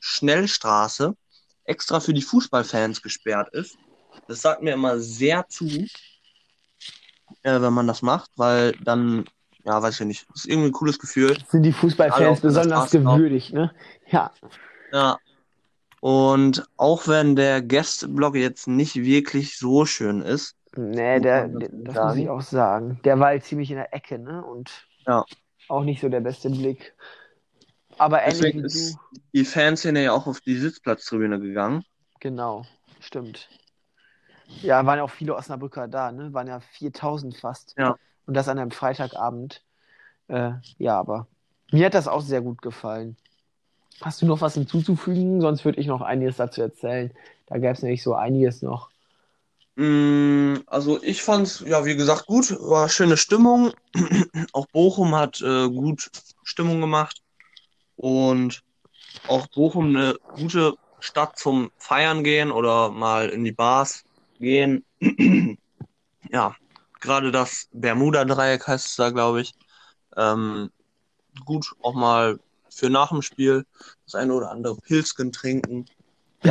Schnellstraße 0.00 1.14
extra 1.66 2.00
für 2.00 2.14
die 2.14 2.22
Fußballfans 2.22 3.02
gesperrt 3.02 3.52
ist. 3.52 3.76
Das 4.28 4.42
sagt 4.42 4.62
mir 4.62 4.74
immer 4.74 4.98
sehr 4.98 5.46
zu, 5.48 5.66
äh, 7.42 7.60
wenn 7.60 7.72
man 7.72 7.86
das 7.86 8.02
macht, 8.02 8.30
weil 8.36 8.72
dann 8.84 9.24
ja, 9.64 9.82
weiß 9.82 10.00
ich 10.00 10.06
nicht. 10.06 10.26
Das 10.28 10.44
ist 10.44 10.48
irgendwie 10.48 10.68
ein 10.68 10.72
cooles 10.72 10.98
Gefühl. 10.98 11.36
Sind 11.48 11.64
die 11.64 11.72
Fußballfans 11.72 12.40
besonders 12.40 12.90
gewürdigt, 12.90 13.52
ne? 13.52 13.74
Ja. 14.06 14.32
Ja. 14.92 15.18
Und 16.00 16.64
auch 16.76 17.08
wenn 17.08 17.34
der 17.34 17.62
Gästeblock 17.62 18.36
jetzt 18.36 18.68
nicht 18.68 18.94
wirklich 18.94 19.58
so 19.58 19.84
schön 19.84 20.20
ist, 20.20 20.56
Nee, 20.76 21.20
der, 21.20 21.48
dazu 21.48 21.68
das 21.72 21.94
muss 21.94 22.16
ich 22.16 22.28
auch 22.28 22.42
sagen. 22.42 23.00
Der 23.04 23.18
war 23.18 23.28
halt 23.28 23.44
ziemlich 23.44 23.70
in 23.70 23.76
der 23.76 23.94
Ecke, 23.94 24.18
ne? 24.18 24.44
Und 24.44 24.86
Ja. 25.06 25.24
auch 25.68 25.84
nicht 25.84 26.02
so 26.02 26.08
der 26.08 26.20
beste 26.20 26.50
Blick. 26.50 26.94
Aber 27.98 28.22
Deswegen 28.24 28.60
ist 28.64 28.94
du, 28.94 28.98
die 29.34 29.44
Fanszene 29.44 30.02
ja 30.04 30.12
auch 30.12 30.26
auf 30.26 30.40
die 30.40 30.56
Sitzplatztribüne 30.58 31.40
gegangen. 31.40 31.84
genau, 32.20 32.66
stimmt. 33.00 33.48
Ja, 34.62 34.84
waren 34.86 34.98
ja 34.98 35.04
auch 35.04 35.10
viele 35.10 35.34
Osnabrücker 35.34 35.88
da, 35.88 36.12
ne? 36.12 36.32
Waren 36.32 36.46
ja 36.48 36.60
4000 36.60 37.36
fast. 37.36 37.76
Ja. 37.76 37.96
Und 38.26 38.34
das 38.34 38.48
an 38.48 38.58
einem 38.58 38.70
Freitagabend. 38.70 39.62
Äh, 40.28 40.52
ja, 40.78 40.98
aber 41.00 41.28
mir 41.72 41.86
hat 41.86 41.94
das 41.94 42.08
auch 42.08 42.22
sehr 42.22 42.42
gut 42.42 42.62
gefallen. 42.62 43.16
Hast 44.02 44.22
du 44.22 44.26
noch 44.26 44.40
was 44.42 44.54
hinzuzufügen? 44.54 45.40
Sonst 45.42 45.64
würde 45.64 45.80
ich 45.80 45.86
noch 45.88 46.02
einiges 46.02 46.36
dazu 46.38 46.62
erzählen. 46.62 47.12
Da 47.46 47.56
gäbe 47.56 47.72
es 47.72 47.82
nämlich 47.82 48.02
so 48.02 48.14
einiges 48.14 48.62
noch. 48.62 48.90
Mm, 49.76 50.56
Also 50.66 51.02
ich 51.02 51.22
fand's, 51.22 51.60
ja, 51.66 51.84
wie 51.84 51.96
gesagt, 51.96 52.26
gut, 52.26 52.50
war 52.60 52.88
schöne 52.88 53.16
Stimmung. 53.16 53.72
Auch 54.52 54.66
Bochum 54.66 55.14
hat 55.14 55.40
äh, 55.42 55.68
gut 55.68 56.10
Stimmung 56.42 56.80
gemacht 56.80 57.22
und 57.96 58.62
auch 59.28 59.46
Bochum 59.48 59.96
eine 59.96 60.16
gute 60.34 60.74
Stadt 61.00 61.38
zum 61.38 61.70
Feiern 61.78 62.24
gehen 62.24 62.50
oder 62.50 62.90
mal 62.90 63.28
in 63.28 63.44
die 63.44 63.52
Bars 63.52 64.04
gehen. 64.38 64.84
Ja, 66.32 66.56
gerade 67.00 67.30
das 67.30 67.68
Bermuda-Dreieck 67.72 68.66
heißt 68.66 68.86
es 68.86 68.96
da, 68.96 69.10
glaube 69.10 69.42
ich. 69.42 69.54
Ähm, 70.16 70.70
gut, 71.44 71.72
auch 71.82 71.94
mal 71.94 72.40
für 72.68 72.90
nach 72.90 73.10
dem 73.10 73.22
Spiel 73.22 73.64
das 74.04 74.16
eine 74.16 74.34
oder 74.34 74.50
andere 74.50 74.76
Pilzchen 74.76 75.30
trinken. 75.30 75.86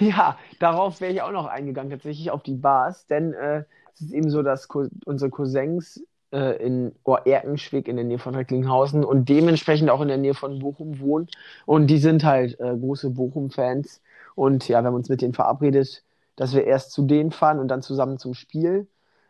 Ja, 0.00 0.38
darauf 0.60 1.00
wäre 1.00 1.12
ich 1.12 1.22
auch 1.22 1.32
noch 1.32 1.46
eingegangen, 1.46 1.90
tatsächlich 1.90 2.30
auf 2.30 2.44
die 2.44 2.54
Bars, 2.54 3.06
denn 3.06 3.32
äh, 3.32 3.64
es 3.94 4.02
ist 4.02 4.12
eben 4.12 4.30
so, 4.30 4.44
dass 4.44 4.68
Co 4.68 4.86
unsere 5.06 5.28
Cousins 5.28 6.00
äh, 6.32 6.62
in 6.64 6.94
oh, 7.04 7.16
Erkenschwick 7.16 7.88
in 7.88 7.96
der 7.96 8.04
Nähe 8.04 8.18
von 8.18 8.34
Recklinghausen 8.34 9.04
und 9.04 9.28
dementsprechend 9.28 9.90
auch 9.90 10.00
in 10.00 10.08
der 10.08 10.18
Nähe 10.18 10.34
von 10.34 10.58
Bochum 10.58 11.00
wohnen. 11.00 11.28
Und 11.66 11.88
die 11.88 11.98
sind 11.98 12.24
halt 12.24 12.58
äh, 12.60 12.76
große 12.76 13.10
Bochum-Fans. 13.10 14.02
Und 14.34 14.68
ja, 14.68 14.82
wir 14.82 14.88
haben 14.88 14.94
uns 14.94 15.08
mit 15.08 15.22
denen 15.22 15.34
verabredet, 15.34 16.02
dass 16.36 16.54
wir 16.54 16.64
erst 16.64 16.92
zu 16.92 17.02
denen 17.02 17.30
fahren 17.32 17.58
und 17.58 17.68
dann 17.68 17.82
zusammen 17.82 18.18
zum 18.18 18.34
Spiel. 18.34 18.86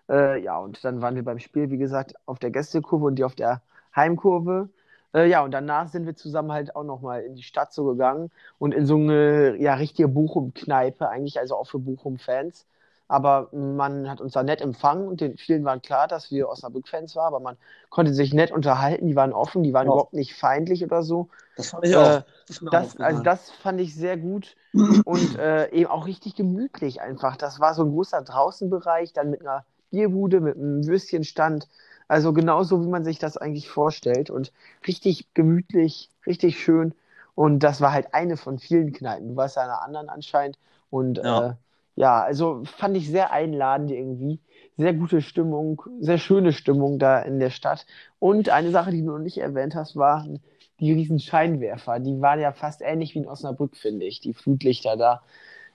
Äh, 0.09 0.43
ja, 0.43 0.59
und 0.59 0.85
dann 0.85 1.01
waren 1.03 1.15
wir 1.15 1.25
beim 1.25 1.39
Spiel, 1.39 1.71
wie 1.71 1.79
gesagt, 1.79 2.15
auf 2.27 2.39
der 2.39 2.51
Gästekurve 2.51 3.07
und 3.07 3.17
die 3.17 3.25
auf 3.25 3.35
der 3.35 3.63
Heimkurve. 3.95 4.69
Äh, 5.15 5.29
ja, 5.29 5.43
und 5.43 5.53
danach 5.53 5.89
sind 5.89 6.07
wir 6.07 6.17
zusammen 6.17 6.53
halt 6.53 6.77
auch 6.77 6.85
nochmal 6.85 7.23
in 7.23 7.35
die 7.35 7.43
Stadt 7.43 7.73
so 7.73 7.85
gegangen 7.87 8.31
und 8.59 8.75
in 8.75 8.87
so 8.87 8.97
eine 8.97 9.57
ja, 9.57 9.75
richtige 9.75 10.09
Bochum-Kneipe, 10.09 11.09
eigentlich 11.09 11.39
also 11.39 11.57
auch 11.57 11.67
für 11.67 11.79
Bochum-Fans. 11.79 12.67
Aber 13.09 13.49
man 13.53 14.09
hat 14.11 14.21
uns 14.21 14.33
da 14.35 14.43
nett 14.43 14.61
empfangen 14.61 15.09
und 15.09 15.21
den 15.21 15.37
vielen 15.39 15.65
war 15.65 15.81
klar, 15.81 16.09
dass 16.09 16.31
wir 16.31 16.49
Osnabrück-Fans 16.49 17.17
waren, 17.17 17.29
aber 17.29 17.41
man 17.41 17.57
konnte 17.91 18.13
sich 18.15 18.35
nett 18.35 18.51
unterhalten, 18.53 19.07
die 19.07 19.17
waren 19.17 19.33
offen, 19.33 19.63
die 19.63 19.73
waren 19.73 19.87
Ja. 19.87 19.89
überhaupt 19.89 20.13
nicht 20.15 20.35
feindlich 20.35 20.85
oder 20.85 21.03
so. 21.03 21.29
Das 21.57 21.71
fand 21.71 21.85
ich 21.85 21.95
Äh, 21.95 21.97
auch. 21.97 22.25
Das 22.49 22.63
auch 22.67 22.95
also 23.01 23.23
das 23.23 23.51
fand 23.51 23.81
ich 23.81 23.95
sehr 23.95 24.17
gut 24.17 24.57
und 25.05 25.35
äh, 25.37 25.71
eben 25.71 25.91
auch 25.91 26.07
richtig 26.07 26.35
gemütlich 26.35 27.01
einfach. 27.01 27.37
Das 27.37 27.61
war 27.61 27.75
so 27.75 27.83
ein 27.85 27.91
großer 27.91 28.23
Draußenbereich, 28.23 29.13
dann 29.13 29.31
mit 29.31 29.41
einer 29.43 29.65
Bierbude, 29.91 30.41
mit 30.41 30.57
einem 30.57 30.87
Würstchenstand. 30.87 31.69
Also 32.09 32.33
genauso, 32.33 32.83
wie 32.85 32.89
man 32.89 33.05
sich 33.05 33.19
das 33.19 33.37
eigentlich 33.37 33.69
vorstellt 33.69 34.31
und 34.31 34.53
richtig 34.87 35.33
gemütlich, 35.35 36.11
richtig 36.27 36.59
schön. 36.63 36.95
Und 37.35 37.61
das 37.61 37.81
war 37.81 37.93
halt 37.93 38.15
eine 38.15 38.37
von 38.37 38.59
vielen 38.59 38.93
Kneipen. 38.93 39.29
Du 39.29 39.37
warst 39.37 39.57
ja 39.57 39.63
in 39.65 39.69
einer 39.71 39.83
anderen 39.83 40.09
anscheinend. 40.09 40.59
Und 40.91 41.19
Ja. 41.23 41.43
äh, 41.43 41.53
ja, 41.99 42.23
also 42.23 42.63
fand 42.65 42.97
ich 42.97 43.09
sehr 43.09 43.33
einladend 43.33 43.91
irgendwie. 43.91 44.41
Sehr 44.77 44.95
gute 44.95 45.21
Stimmung, 45.23 45.83
sehr 46.01 46.19
schöne 46.19 46.53
Stimmung 46.53 46.99
da 47.01 47.21
in 47.21 47.41
der 47.41 47.51
Stadt. 47.51 47.87
Und 48.21 48.49
eine 48.51 48.71
Sache, 48.71 48.93
die 48.93 49.01
du 49.01 49.09
noch 49.09 49.19
nicht 49.19 49.39
erwähnt 49.39 49.75
hast, 49.75 49.97
waren 49.97 50.41
die 50.81 50.93
riesen 50.93 51.19
Scheinwerfer. 51.19 51.99
Die 51.99 52.21
waren 52.21 52.39
ja 52.41 52.53
fast 52.53 52.83
ähnlich 52.83 53.15
wie 53.15 53.19
in 53.21 53.27
Osnabrück, 53.27 53.77
finde 53.77 54.07
ich. 54.07 54.21
Die 54.21 54.35
Flutlichter 54.35 54.97
da, 54.97 55.23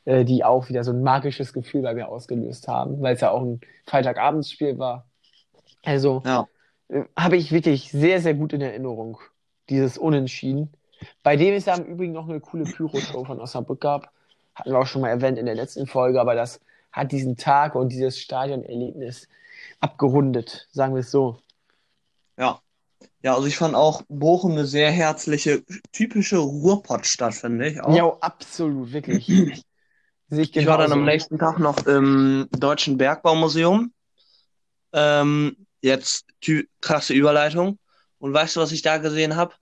äh, 0.06 0.24
die 0.26 0.44
auch 0.46 0.70
wieder 0.70 0.84
so 0.86 0.92
ein 0.92 1.04
magisches 1.04 1.52
Gefühl 1.54 1.82
bei 1.82 1.94
mir 1.94 2.08
ausgelöst 2.08 2.68
haben, 2.70 3.02
weil 3.02 3.16
es 3.16 3.22
ja 3.22 3.32
auch 3.32 3.42
ein 3.44 3.60
Freitagabendsspiel 3.86 4.78
war. 4.80 5.06
Also 5.84 6.24
Ja. 6.26 6.48
äh, 6.90 7.04
habe 7.18 7.38
ich 7.38 7.52
wirklich 7.52 7.92
sehr, 7.92 8.22
sehr 8.22 8.34
gut 8.34 8.54
in 8.54 8.62
Erinnerung, 8.62 9.20
dieses 9.70 9.98
Unentschieden. 9.98 10.72
Bei 11.24 11.36
dem 11.36 11.54
es 11.54 11.66
ja 11.66 11.76
im 11.76 11.86
Übrigen 11.86 12.14
noch 12.14 12.30
eine 12.30 12.40
coole 12.40 12.64
Pyro-Show 12.64 13.26
von 13.26 13.42
Osnabrück 13.42 13.82
gab. 13.82 14.12
Hatten 14.56 14.72
wir 14.72 14.80
auch 14.80 14.88
schon 14.88 15.02
mal 15.02 15.10
erwähnt 15.10 15.38
in 15.38 15.46
der 15.46 15.56
letzten 15.56 15.88
Folge, 15.88 16.22
aber 16.22 16.36
das 16.36 16.60
hat 16.92 17.12
diesen 17.12 17.38
Tag 17.38 17.76
und 17.76 17.90
dieses 17.90 18.20
Stadionerlebnis 18.20 19.28
abgerundet, 19.80 20.68
sagen 20.72 20.94
wir 20.94 21.02
es 21.02 21.12
so. 21.12 21.40
Ja. 22.38 22.60
Ja, 23.24 23.36
also 23.36 23.48
ich 23.48 23.58
fand 23.58 23.74
auch 23.74 24.04
Bochum 24.10 24.52
eine 24.52 24.66
sehr 24.66 24.92
herzliche, 24.92 25.64
typische 25.94 26.38
Ruhrpottstadt, 26.38 27.34
finde 27.34 27.70
ich 27.70 27.82
auch. 27.82 27.96
Ja, 27.96 28.18
absolut, 28.20 28.92
wirklich. 28.92 29.28
Ich 30.30 30.56
Ich 30.56 30.66
war 30.66 30.80
dann 30.80 30.92
am 30.92 31.06
nächsten 31.06 31.38
Tag 31.38 31.60
noch 31.60 31.86
im 31.86 32.48
Deutschen 32.52 32.98
Bergbaumuseum. 32.98 33.94
Ähm, 34.92 35.68
jetzt 35.82 36.26
krasse 36.82 37.14
Überleitung. 37.14 37.78
Und 38.18 38.34
weißt 38.34 38.56
du, 38.56 38.62
was 38.62 38.72
ich 38.72 38.82
da 38.82 38.98
gesehen 38.98 39.36
habe? 39.36 39.54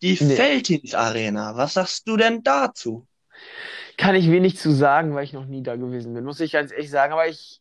Die 0.00 0.16
Nee. 0.20 0.38
Veltins 0.38 0.94
Arena. 0.94 1.56
Was 1.56 1.74
sagst 1.74 2.08
du 2.08 2.16
denn 2.16 2.42
dazu? 2.42 3.06
Kann 3.96 4.14
ich 4.14 4.30
wenig 4.30 4.56
zu 4.58 4.72
sagen, 4.72 5.14
weil 5.14 5.24
ich 5.24 5.32
noch 5.32 5.46
nie 5.46 5.62
da 5.62 5.76
gewesen 5.76 6.14
bin, 6.14 6.24
muss 6.24 6.40
ich 6.40 6.52
ganz 6.52 6.72
ehrlich 6.72 6.90
sagen. 6.90 7.12
Aber 7.12 7.28
ich 7.28 7.60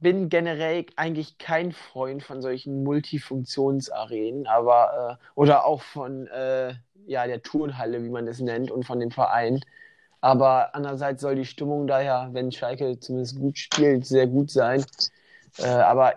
bin 0.00 0.28
generell 0.28 0.84
eigentlich 0.96 1.38
kein 1.38 1.72
Freund 1.72 2.22
von 2.22 2.42
solchen 2.42 2.82
Multifunktionsarenen, 2.82 4.46
aber 4.46 5.18
äh, 5.18 5.24
oder 5.34 5.64
auch 5.64 5.82
von 5.82 6.26
äh, 6.26 6.74
ja, 7.06 7.26
der 7.26 7.42
Turnhalle, 7.42 8.02
wie 8.02 8.10
man 8.10 8.26
es 8.26 8.40
nennt, 8.40 8.70
und 8.70 8.84
von 8.84 9.00
dem 9.00 9.10
Verein. 9.10 9.60
Aber 10.20 10.74
andererseits 10.74 11.22
soll 11.22 11.36
die 11.36 11.44
Stimmung 11.44 11.86
da 11.86 12.00
ja, 12.00 12.28
wenn 12.32 12.52
Schalke 12.52 12.98
zumindest 12.98 13.38
gut 13.38 13.58
spielt, 13.58 14.06
sehr 14.06 14.26
gut 14.26 14.50
sein. 14.50 14.84
Äh, 15.58 15.66
aber 15.66 16.14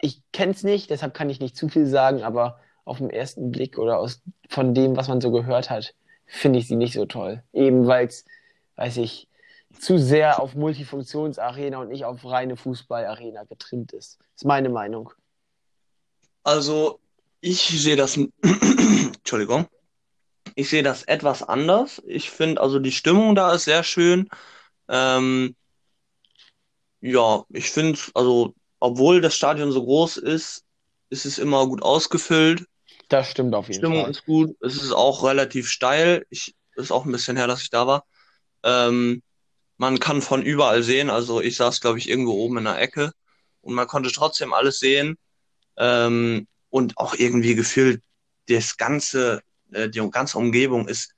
ich 0.00 0.22
kenne 0.32 0.52
es 0.52 0.62
nicht, 0.62 0.90
deshalb 0.90 1.14
kann 1.14 1.30
ich 1.30 1.40
nicht 1.40 1.56
zu 1.56 1.68
viel 1.68 1.86
sagen, 1.86 2.22
aber 2.22 2.58
auf 2.84 2.98
den 2.98 3.10
ersten 3.10 3.50
Blick 3.50 3.78
oder 3.78 3.98
aus, 3.98 4.22
von 4.48 4.74
dem, 4.74 4.96
was 4.96 5.08
man 5.08 5.20
so 5.20 5.30
gehört 5.30 5.70
hat, 5.70 5.94
finde 6.26 6.58
ich 6.58 6.68
sie 6.68 6.76
nicht 6.76 6.94
so 6.94 7.06
toll. 7.06 7.42
Eben 7.52 7.86
weil 7.86 8.06
es, 8.06 8.24
weiß 8.80 8.96
ich, 8.96 9.28
zu 9.78 9.98
sehr 9.98 10.40
auf 10.40 10.54
Multifunktionsarena 10.54 11.78
und 11.78 11.88
nicht 11.88 12.04
auf 12.04 12.24
reine 12.24 12.56
Fußballarena 12.56 13.44
getrimmt 13.44 13.92
ist. 13.92 14.18
Ist 14.34 14.44
meine 14.46 14.70
Meinung. 14.70 15.12
Also, 16.42 16.98
ich 17.40 17.60
sehe 17.60 17.96
das, 17.96 18.16
Entschuldigung, 18.42 19.66
ich 20.54 20.70
sehe 20.70 20.82
das 20.82 21.04
etwas 21.04 21.42
anders. 21.42 22.02
Ich 22.06 22.30
finde, 22.30 22.60
also 22.60 22.78
die 22.78 22.92
Stimmung 22.92 23.34
da 23.34 23.52
ist 23.54 23.64
sehr 23.64 23.84
schön. 23.84 24.28
Ähm, 24.88 25.54
ja, 27.02 27.44
ich 27.50 27.70
finde, 27.70 27.98
also, 28.14 28.54
obwohl 28.80 29.20
das 29.20 29.34
Stadion 29.36 29.72
so 29.72 29.84
groß 29.84 30.16
ist, 30.16 30.64
ist 31.10 31.26
es 31.26 31.38
immer 31.38 31.66
gut 31.66 31.82
ausgefüllt. 31.82 32.64
Das 33.08 33.30
stimmt 33.30 33.54
auf 33.54 33.66
Die 33.66 33.72
jeden 33.72 33.80
Stimmung 33.84 34.02
Fall. 34.02 34.10
ist 34.10 34.24
gut. 34.24 34.56
Es 34.60 34.76
ist 34.76 34.92
auch 34.92 35.24
relativ 35.24 35.68
steil. 35.68 36.24
Ich, 36.30 36.54
ist 36.76 36.92
auch 36.92 37.04
ein 37.04 37.12
bisschen 37.12 37.36
her, 37.36 37.46
dass 37.46 37.62
ich 37.62 37.70
da 37.70 37.86
war. 37.86 38.04
Ähm, 38.62 39.22
man 39.78 39.98
kann 39.98 40.22
von 40.22 40.42
überall 40.42 40.82
sehen. 40.82 41.10
Also 41.10 41.40
ich 41.40 41.56
saß, 41.56 41.80
glaube 41.80 41.98
ich, 41.98 42.08
irgendwo 42.08 42.32
oben 42.32 42.58
in 42.58 42.64
der 42.64 42.80
Ecke 42.80 43.12
und 43.62 43.74
man 43.74 43.86
konnte 43.86 44.10
trotzdem 44.12 44.52
alles 44.52 44.78
sehen. 44.78 45.16
Ähm, 45.76 46.46
und 46.70 46.98
auch 46.98 47.14
irgendwie 47.14 47.54
gefühlt, 47.54 48.02
das 48.48 48.76
ganze, 48.76 49.42
äh, 49.72 49.88
die 49.88 50.06
ganze 50.10 50.38
Umgebung 50.38 50.88
ist 50.88 51.14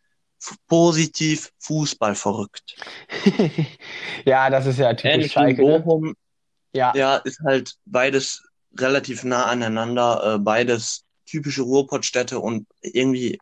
positiv 0.68 1.50
Fußball 1.60 2.14
verrückt. 2.14 2.76
Ja, 4.24 4.50
das 4.50 4.66
ist 4.66 4.78
ja 4.78 4.94
typisch 4.94 5.32
Schalke, 5.32 5.62
ne? 5.64 5.80
Bochum, 5.80 6.14
Ja, 6.72 6.92
ja, 6.96 7.16
ist 7.16 7.40
halt 7.40 7.74
beides 7.84 8.42
relativ 8.78 9.24
nah 9.24 9.46
aneinander, 9.46 10.34
äh, 10.34 10.38
beides 10.38 11.04
typische 11.26 11.62
Ruhrpottstädte 11.62 12.38
und 12.38 12.66
irgendwie, 12.80 13.40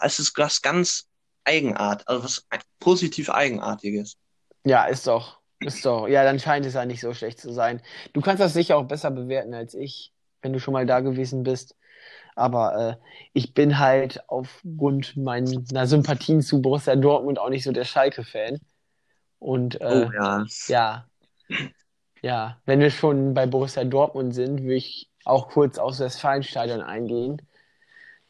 es 0.00 0.18
ist 0.18 0.36
was 0.36 0.62
ganz 0.62 1.07
Eigenart, 1.48 2.06
also 2.08 2.24
was 2.24 2.46
positiv 2.80 3.30
Eigenartiges. 3.30 4.16
ja, 4.64 4.84
ist 4.86 5.06
doch. 5.06 5.40
Ist 5.60 5.84
doch. 5.84 6.06
Ja, 6.08 6.24
dann 6.24 6.38
scheint 6.38 6.66
es 6.66 6.74
ja 6.74 6.84
nicht 6.84 7.00
so 7.00 7.14
schlecht 7.14 7.40
zu 7.40 7.52
sein. 7.52 7.82
Du 8.12 8.20
kannst 8.20 8.40
das 8.40 8.52
sicher 8.54 8.76
auch 8.76 8.84
besser 8.86 9.10
bewerten 9.10 9.54
als 9.54 9.74
ich, 9.74 10.12
wenn 10.42 10.52
du 10.52 10.60
schon 10.60 10.72
mal 10.72 10.86
da 10.86 11.00
gewesen 11.00 11.42
bist. 11.42 11.76
Aber 12.36 12.98
äh, 13.02 13.06
ich 13.34 13.54
bin 13.54 13.78
halt 13.78 14.22
aufgrund 14.28 15.16
meiner 15.16 15.86
Sympathien 15.86 16.42
zu 16.42 16.62
Borussia 16.62 16.96
Dortmund 16.96 17.38
auch 17.38 17.50
nicht 17.50 17.64
so 17.64 17.72
der 17.72 17.84
Schalke-Fan. 17.84 18.60
Und 19.40 19.80
äh, 19.82 20.06
Oh 20.06 20.10
ja. 20.12 20.46
ja, 20.68 21.08
ja, 22.22 22.60
wenn 22.66 22.80
wir 22.80 22.90
schon 22.90 23.34
bei 23.34 23.46
Borussia 23.46 23.84
Dortmund 23.84 24.34
sind, 24.34 24.62
würde 24.62 24.74
ich 24.76 25.10
auch 25.24 25.48
kurz 25.48 25.78
aufs 25.78 26.00
Westfalenstadion 26.00 26.80
eingehen. 26.80 27.42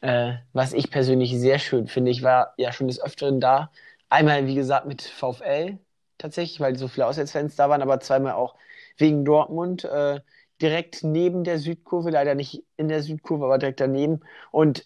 Äh, 0.01 0.35
was 0.53 0.73
ich 0.73 0.91
persönlich 0.91 1.37
sehr 1.37 1.59
schön 1.59 1.87
finde. 1.87 2.11
Ich 2.11 2.23
war 2.23 2.53
ja 2.57 2.71
schon 2.71 2.87
des 2.87 3.01
Öfteren 3.01 3.39
da. 3.41 3.71
Einmal, 4.09 4.47
wie 4.47 4.55
gesagt, 4.55 4.85
mit 4.87 5.01
VfL 5.01 5.77
tatsächlich, 6.17 6.59
weil 6.59 6.77
so 6.77 6.87
viele 6.87 7.05
Auswärtsfans 7.07 7.55
da 7.55 7.69
waren, 7.69 7.81
aber 7.81 7.99
zweimal 7.99 8.33
auch 8.33 8.55
wegen 8.97 9.25
Dortmund. 9.25 9.83
Äh, 9.85 10.21
direkt 10.61 11.03
neben 11.03 11.43
der 11.43 11.57
Südkurve, 11.59 12.09
leider 12.11 12.35
nicht 12.35 12.63
in 12.77 12.87
der 12.89 13.01
Südkurve, 13.03 13.45
aber 13.45 13.57
direkt 13.57 13.79
daneben. 13.81 14.21
Und 14.51 14.85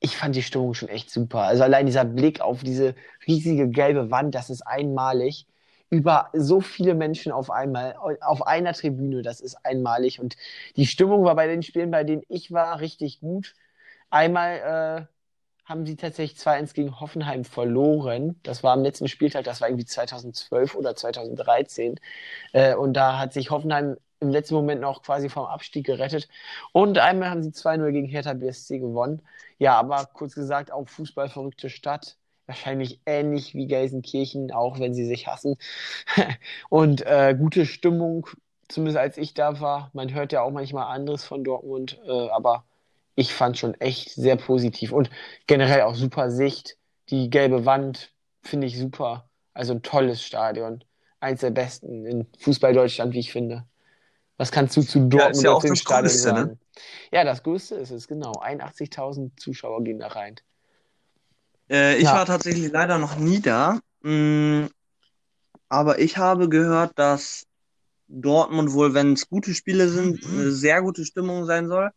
ich 0.00 0.16
fand 0.16 0.36
die 0.36 0.42
Stimmung 0.42 0.74
schon 0.74 0.88
echt 0.88 1.10
super. 1.10 1.42
Also 1.42 1.62
allein 1.64 1.86
dieser 1.86 2.04
Blick 2.04 2.40
auf 2.40 2.62
diese 2.62 2.94
riesige 3.26 3.68
gelbe 3.68 4.10
Wand, 4.10 4.34
das 4.34 4.50
ist 4.50 4.62
einmalig. 4.62 5.46
Über 5.90 6.30
so 6.34 6.60
viele 6.60 6.94
Menschen 6.94 7.32
auf 7.32 7.50
einmal, 7.50 7.96
auf 8.20 8.46
einer 8.46 8.72
Tribüne, 8.74 9.22
das 9.22 9.40
ist 9.40 9.56
einmalig. 9.64 10.20
Und 10.20 10.36
die 10.76 10.86
Stimmung 10.86 11.24
war 11.24 11.36
bei 11.36 11.46
den 11.46 11.62
Spielen, 11.62 11.90
bei 11.92 12.04
denen 12.04 12.22
ich 12.28 12.52
war, 12.52 12.80
richtig 12.80 13.20
gut. 13.20 13.54
Einmal 14.10 15.06
äh, 15.08 15.16
haben 15.66 15.84
sie 15.86 15.96
tatsächlich 15.96 16.38
2-1 16.40 16.74
gegen 16.74 17.00
Hoffenheim 17.00 17.44
verloren. 17.44 18.40
Das 18.42 18.62
war 18.62 18.72
am 18.72 18.82
letzten 18.82 19.08
Spieltag, 19.08 19.44
das 19.44 19.60
war 19.60 19.68
irgendwie 19.68 19.84
2012 19.84 20.74
oder 20.76 20.94
2013. 20.94 21.98
Äh, 22.52 22.74
und 22.76 22.94
da 22.94 23.18
hat 23.18 23.32
sich 23.32 23.50
Hoffenheim 23.50 23.96
im 24.20 24.30
letzten 24.30 24.54
Moment 24.54 24.80
noch 24.80 25.02
quasi 25.02 25.28
vom 25.28 25.46
Abstieg 25.46 25.86
gerettet. 25.86 26.28
Und 26.72 26.98
einmal 26.98 27.30
haben 27.30 27.42
sie 27.42 27.50
2-0 27.50 27.92
gegen 27.92 28.08
Hertha 28.08 28.32
BSC 28.34 28.78
gewonnen. 28.78 29.22
Ja, 29.58 29.74
aber 29.78 30.06
kurz 30.12 30.34
gesagt, 30.34 30.72
auch 30.72 30.88
fußballverrückte 30.88 31.68
Stadt. 31.70 32.16
Wahrscheinlich 32.46 33.00
ähnlich 33.06 33.54
wie 33.54 33.66
Gelsenkirchen, 33.66 34.52
auch 34.52 34.78
wenn 34.78 34.94
sie 34.94 35.04
sich 35.04 35.26
hassen. 35.26 35.56
und 36.68 37.04
äh, 37.04 37.34
gute 37.36 37.66
Stimmung, 37.66 38.28
zumindest 38.68 38.98
als 38.98 39.18
ich 39.18 39.34
da 39.34 39.60
war. 39.60 39.90
Man 39.94 40.14
hört 40.14 40.32
ja 40.32 40.42
auch 40.42 40.52
manchmal 40.52 40.86
anderes 40.94 41.24
von 41.24 41.42
Dortmund, 41.44 41.98
äh, 42.06 42.28
aber 42.30 42.64
ich 43.16 43.34
fand 43.34 43.58
schon 43.58 43.74
echt 43.80 44.10
sehr 44.10 44.36
positiv. 44.36 44.92
Und 44.92 45.10
generell 45.46 45.82
auch 45.82 45.94
super 45.94 46.30
Sicht. 46.30 46.76
Die 47.08 47.30
gelbe 47.30 47.64
Wand 47.64 48.12
finde 48.42 48.66
ich 48.68 48.78
super. 48.78 49.28
Also 49.54 49.72
ein 49.72 49.82
tolles 49.82 50.22
Stadion. 50.22 50.84
Eins 51.18 51.40
der 51.40 51.50
besten 51.50 52.06
in 52.06 52.26
Fußball 52.38 52.74
Deutschland, 52.74 53.14
wie 53.14 53.20
ich 53.20 53.32
finde. 53.32 53.64
Was 54.36 54.52
kannst 54.52 54.76
du 54.76 54.82
zu 54.82 55.08
Dortmund 55.08 55.44
ja, 55.44 55.52
und 55.52 55.64
dem 55.64 55.76
Stadion 55.76 56.04
größte, 56.04 56.32
ne? 56.32 56.40
sagen? 56.40 56.60
Ja, 57.10 57.24
das 57.24 57.42
Größte 57.42 57.76
ist 57.76 57.90
es, 57.90 58.06
genau. 58.06 58.32
81.000 58.34 59.30
Zuschauer 59.40 59.82
gehen 59.82 59.98
da 59.98 60.08
rein. 60.08 60.36
Äh, 61.70 61.96
ich 61.96 62.04
Ja. 62.04 62.16
war 62.16 62.26
tatsächlich 62.26 62.70
leider 62.70 62.98
noch 62.98 63.16
nie 63.16 63.40
da. 63.40 63.80
Mm, 64.02 64.66
aber 65.70 66.00
ich 66.00 66.18
habe 66.18 66.50
gehört, 66.50 66.98
dass 66.98 67.46
Dortmund 68.08 68.72
wohl, 68.72 68.92
wenn 68.92 69.14
es 69.14 69.28
gute 69.28 69.54
Spiele 69.54 69.88
sind, 69.88 70.22
eine 70.26 70.50
sehr 70.52 70.82
gute 70.82 71.06
Stimmung 71.06 71.46
sein 71.46 71.66
soll. 71.66 71.90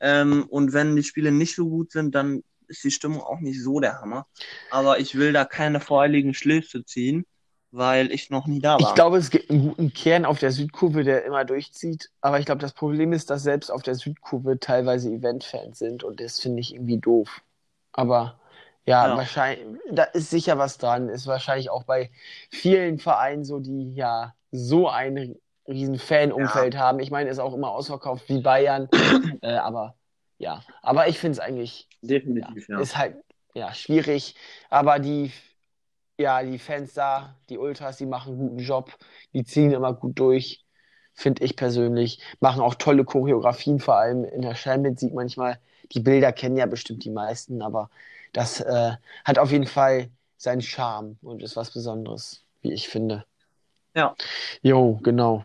Ähm, 0.00 0.46
und 0.48 0.72
wenn 0.72 0.96
die 0.96 1.02
Spiele 1.02 1.32
nicht 1.32 1.54
so 1.54 1.68
gut 1.68 1.92
sind, 1.92 2.14
dann 2.14 2.42
ist 2.68 2.84
die 2.84 2.90
Stimmung 2.90 3.20
auch 3.22 3.40
nicht 3.40 3.62
so 3.62 3.80
der 3.80 4.00
Hammer. 4.00 4.26
Aber 4.70 4.98
ich 4.98 5.14
will 5.16 5.32
da 5.32 5.44
keine 5.44 5.80
voreiligen 5.80 6.34
Schlüsse 6.34 6.84
ziehen, 6.84 7.26
weil 7.70 8.10
ich 8.12 8.30
noch 8.30 8.46
nie 8.46 8.60
da 8.60 8.80
war. 8.80 8.88
Ich 8.88 8.94
glaube, 8.94 9.18
es 9.18 9.30
gibt 9.30 9.50
einen 9.50 9.68
guten 9.68 9.92
Kern 9.92 10.24
auf 10.24 10.38
der 10.38 10.52
Südkurve, 10.52 11.04
der 11.04 11.24
immer 11.24 11.44
durchzieht. 11.44 12.10
Aber 12.20 12.38
ich 12.38 12.46
glaube, 12.46 12.60
das 12.60 12.72
Problem 12.72 13.12
ist, 13.12 13.30
dass 13.30 13.42
selbst 13.42 13.70
auf 13.70 13.82
der 13.82 13.94
Südkurve 13.94 14.58
teilweise 14.58 15.10
Eventfans 15.10 15.78
sind 15.78 16.04
und 16.04 16.20
das 16.20 16.40
finde 16.40 16.60
ich 16.60 16.74
irgendwie 16.74 16.98
doof. 16.98 17.42
Aber 17.92 18.38
ja, 18.86 19.08
Ja. 19.08 19.16
wahrscheinlich, 19.16 19.80
da 19.90 20.04
ist 20.04 20.30
sicher 20.30 20.58
was 20.58 20.78
dran. 20.78 21.08
Ist 21.08 21.26
wahrscheinlich 21.26 21.70
auch 21.70 21.84
bei 21.84 22.10
vielen 22.50 22.98
Vereinen 22.98 23.44
so, 23.44 23.60
die 23.60 23.94
ja 23.94 24.34
so 24.52 24.88
ein 24.88 25.36
riesen 25.66 25.98
Fanumfeld 25.98 26.76
haben. 26.76 27.00
Ich 27.00 27.10
meine, 27.10 27.30
ist 27.30 27.38
auch 27.38 27.54
immer 27.54 27.70
ausverkauft 27.70 28.28
wie 28.28 28.40
Bayern. 28.40 28.88
äh, 29.42 29.54
aber 29.54 29.94
ja, 30.38 30.62
aber 30.82 31.08
ich 31.08 31.18
finde 31.18 31.32
es 31.32 31.40
eigentlich 31.40 31.88
Definitiv, 32.02 32.68
ja. 32.68 32.80
ist 32.80 32.96
halt 32.96 33.16
ja 33.54 33.72
schwierig, 33.72 34.34
aber 34.68 34.98
die 34.98 35.32
ja, 36.18 36.42
die 36.42 36.58
Fans 36.58 36.94
da, 36.94 37.36
die 37.48 37.58
Ultras, 37.58 37.96
die 37.96 38.06
machen 38.06 38.34
einen 38.34 38.48
guten 38.48 38.58
Job, 38.58 38.96
die 39.32 39.44
ziehen 39.44 39.72
immer 39.72 39.92
gut 39.92 40.18
durch, 40.18 40.64
finde 41.12 41.44
ich 41.44 41.56
persönlich, 41.56 42.20
machen 42.40 42.62
auch 42.62 42.74
tolle 42.74 43.04
Choreografien, 43.04 43.80
vor 43.80 43.96
allem 43.96 44.24
in 44.24 44.42
der 44.42 44.54
Scheinmusik 44.54 45.12
manchmal. 45.12 45.58
Die 45.92 46.00
Bilder 46.00 46.32
kennen 46.32 46.56
ja 46.56 46.66
bestimmt 46.66 47.04
die 47.04 47.10
meisten, 47.10 47.62
aber 47.62 47.90
das 48.32 48.60
äh, 48.60 48.92
hat 49.24 49.38
auf 49.38 49.50
jeden 49.50 49.66
Fall 49.66 50.08
seinen 50.36 50.62
Charme 50.62 51.18
und 51.22 51.42
ist 51.42 51.56
was 51.56 51.70
Besonderes, 51.70 52.44
wie 52.62 52.72
ich 52.72 52.88
finde. 52.88 53.24
Ja. 53.94 54.14
Jo, 54.62 54.98
genau. 55.02 55.44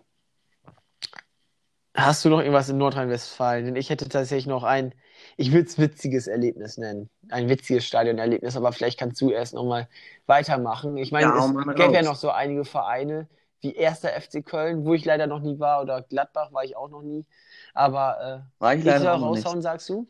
Hast 1.99 2.23
du 2.23 2.29
noch 2.29 2.39
irgendwas 2.39 2.69
in 2.69 2.77
Nordrhein-Westfalen? 2.77 3.65
Denn 3.65 3.75
ich 3.75 3.89
hätte 3.89 4.07
tatsächlich 4.07 4.47
noch 4.47 4.63
ein, 4.63 4.93
ich 5.37 5.51
würde 5.51 5.67
es 5.67 5.77
witziges 5.77 6.27
Erlebnis 6.27 6.77
nennen. 6.77 7.09
Ein 7.29 7.49
witziges 7.49 7.85
Stadionerlebnis, 7.85 8.55
aber 8.55 8.71
vielleicht 8.73 8.99
kannst 8.99 9.19
du 9.21 9.31
erst 9.31 9.53
nochmal 9.53 9.89
weitermachen. 10.25 10.97
Ich 10.97 11.11
meine, 11.11 11.33
Ja, 11.33 11.35
es 11.35 11.57
gäbe 11.75 11.95
ja 11.95 12.03
noch 12.03 12.15
so 12.15 12.29
einige 12.29 12.63
Vereine, 12.65 13.27
wie 13.61 13.73
erster 13.75 14.13
FC 14.13 14.41
Köln, 14.41 14.85
wo 14.85 14.93
ich 14.93 15.03
leider 15.03 15.27
noch 15.27 15.41
nie 15.41 15.59
war, 15.59 15.81
oder 15.81 16.01
Gladbach 16.03 16.53
war 16.53 16.63
ich 16.63 16.77
auch 16.77 16.89
noch 16.89 17.01
nie. 17.01 17.25
Aber 17.73 18.45
War 18.59 18.73
äh, 18.75 18.75
ich 18.75 18.85
ich 18.85 18.99
soll 18.99 19.17
noch 19.17 19.29
nicht. 19.29 19.57
raushauen, 19.57 19.61
sagst 19.61 19.89
du? 19.89 20.07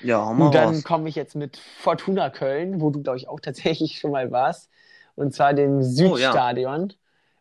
Ja, 0.00 0.18
hau 0.26 0.34
mal 0.34 0.50
Und 0.50 0.54
dann 0.54 0.82
komme 0.82 1.08
ich 1.08 1.14
jetzt 1.14 1.34
mit 1.36 1.56
Fortuna 1.58 2.30
Köln, 2.30 2.80
wo 2.80 2.90
du, 2.90 3.02
glaube 3.02 3.18
ich, 3.18 3.28
auch 3.28 3.40
tatsächlich 3.40 3.98
schon 3.98 4.10
mal 4.12 4.30
warst. 4.30 4.70
Und 5.14 5.32
zwar 5.34 5.54
dem 5.54 5.82
Oh, 5.98 6.16
ja. 6.18 6.44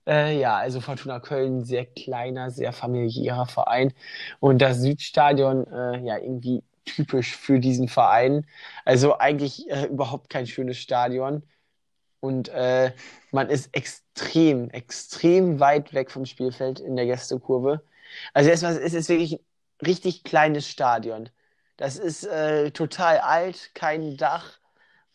Äh, 0.08 0.40
ja, 0.40 0.58
also 0.58 0.82
Fortuna 0.82 1.20
Köln, 1.20 1.64
sehr 1.64 1.86
kleiner, 1.86 2.52
sehr 2.52 2.74
familiärer 2.74 3.46
Verein. 3.46 3.94
Und 4.40 4.62
das 4.62 4.80
Südstadion, 4.82 5.66
äh, 5.68 6.00
ja, 6.06 6.18
irgendwie 6.18 6.64
typisch 6.86 7.36
für 7.36 7.60
diesen 7.60 7.88
Verein. 7.88 8.46
Also 8.86 9.18
eigentlich 9.18 9.70
äh, 9.70 9.86
überhaupt 9.86 10.30
kein 10.30 10.48
schönes 10.48 10.78
Stadion. 10.78 11.44
Und 12.22 12.50
äh, 12.50 12.94
man 13.32 13.50
ist 13.50 13.76
extrem, 13.76 14.70
extrem 14.72 15.60
weit 15.60 15.94
weg 15.94 16.12
vom 16.12 16.26
Spielfeld 16.26 16.80
in 16.80 16.96
der 16.96 17.06
Gästekurve. 17.06 17.84
Also 18.34 18.50
erstmal 18.50 18.78
es 18.78 18.94
ist 18.94 19.10
wirklich 19.10 19.34
ein 19.36 19.86
richtig 19.86 20.24
kleines 20.24 20.68
Stadion. 20.70 21.30
Das 21.78 21.98
ist 21.98 22.26
äh, 22.26 22.72
total 22.72 23.20
alt, 23.20 23.72
kein 23.76 24.18
Dach 24.18 24.60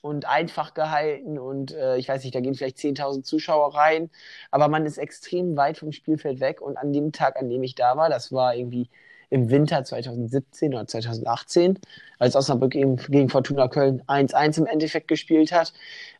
und 0.09 0.27
einfach 0.27 0.75
gehalten 0.75 1.39
und 1.39 1.73
äh, 1.75 1.99
ich 1.99 2.09
weiß 2.09 2.25
nicht, 2.25 2.35
da 2.35 2.41
gehen 2.41 2.55
vielleicht 2.55 2.79
10.000 2.79 3.23
Zuschauer 3.25 3.75
rein, 3.75 4.11
aber 4.51 4.69
man 4.69 4.87
ist 4.87 4.99
extrem 4.99 5.57
weit 5.57 5.79
vom 5.79 5.93
Spielfeld 5.93 6.41
weg 6.41 6.61
und 6.63 6.77
an 6.79 6.93
dem 6.93 7.13
Tag, 7.13 7.37
an 7.37 7.51
dem 7.51 7.63
ich 7.63 7.75
da 7.75 7.97
war, 7.97 8.09
das 8.09 8.33
war 8.33 8.55
irgendwie 8.55 8.89
im 9.31 9.51
Winter 9.51 9.85
2017 9.85 10.73
oder 10.75 10.87
2018, 10.87 11.79
als 12.19 12.35
Osnabrück 12.37 12.75
eben 12.75 12.97
gegen 12.97 13.29
Fortuna 13.29 13.69
Köln 13.69 14.03
1-1 14.07 14.59
im 14.59 14.67
Endeffekt 14.67 15.09
gespielt 15.09 15.53
hat, 15.53 15.75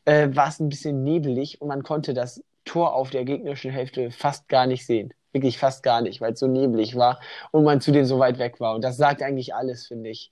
äh, 0.05 0.29
war 0.33 0.49
es 0.49 0.61
ein 0.61 0.69
bisschen 0.69 1.03
nebelig 1.03 1.61
und 1.63 1.69
man 1.69 1.83
konnte 1.83 2.13
das 2.15 2.43
Tor 2.65 2.95
auf 2.95 3.09
der 3.11 3.25
gegnerischen 3.25 3.71
Hälfte 3.71 4.11
fast 4.11 4.49
gar 4.49 4.67
nicht 4.67 4.85
sehen. 4.87 5.15
Wirklich 5.33 5.59
fast 5.59 5.83
gar 5.83 6.03
nicht, 6.03 6.21
weil 6.21 6.35
es 6.35 6.41
so 6.41 6.47
neblig 6.47 6.97
war 6.97 7.21
und 7.51 7.65
man 7.65 7.81
zudem 7.81 8.05
so 8.05 8.19
weit 8.19 8.39
weg 8.39 8.61
war. 8.61 8.75
Und 8.75 8.83
das 8.85 8.97
sagt 8.99 9.23
eigentlich 9.23 9.55
alles, 9.55 9.87
finde 9.87 10.11
ich. 10.11 10.31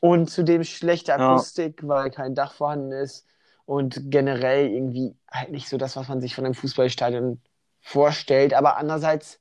Und 0.00 0.30
zudem 0.30 0.64
schlechte 0.64 1.12
Ja. 1.12 1.32
Akustik, 1.32 1.86
weil 1.86 2.10
kein 2.10 2.34
Dach 2.34 2.52
vorhanden 2.54 2.92
ist 2.92 3.26
und 3.64 4.10
generell 4.10 4.68
irgendwie 4.68 5.16
halt 5.30 5.50
nicht 5.50 5.68
so 5.68 5.76
das, 5.76 5.96
was 5.96 6.08
man 6.08 6.20
sich 6.20 6.34
von 6.34 6.44
einem 6.44 6.54
Fußballstadion 6.54 7.40
vorstellt. 7.80 8.54
Aber 8.54 8.76
andererseits 8.76 9.40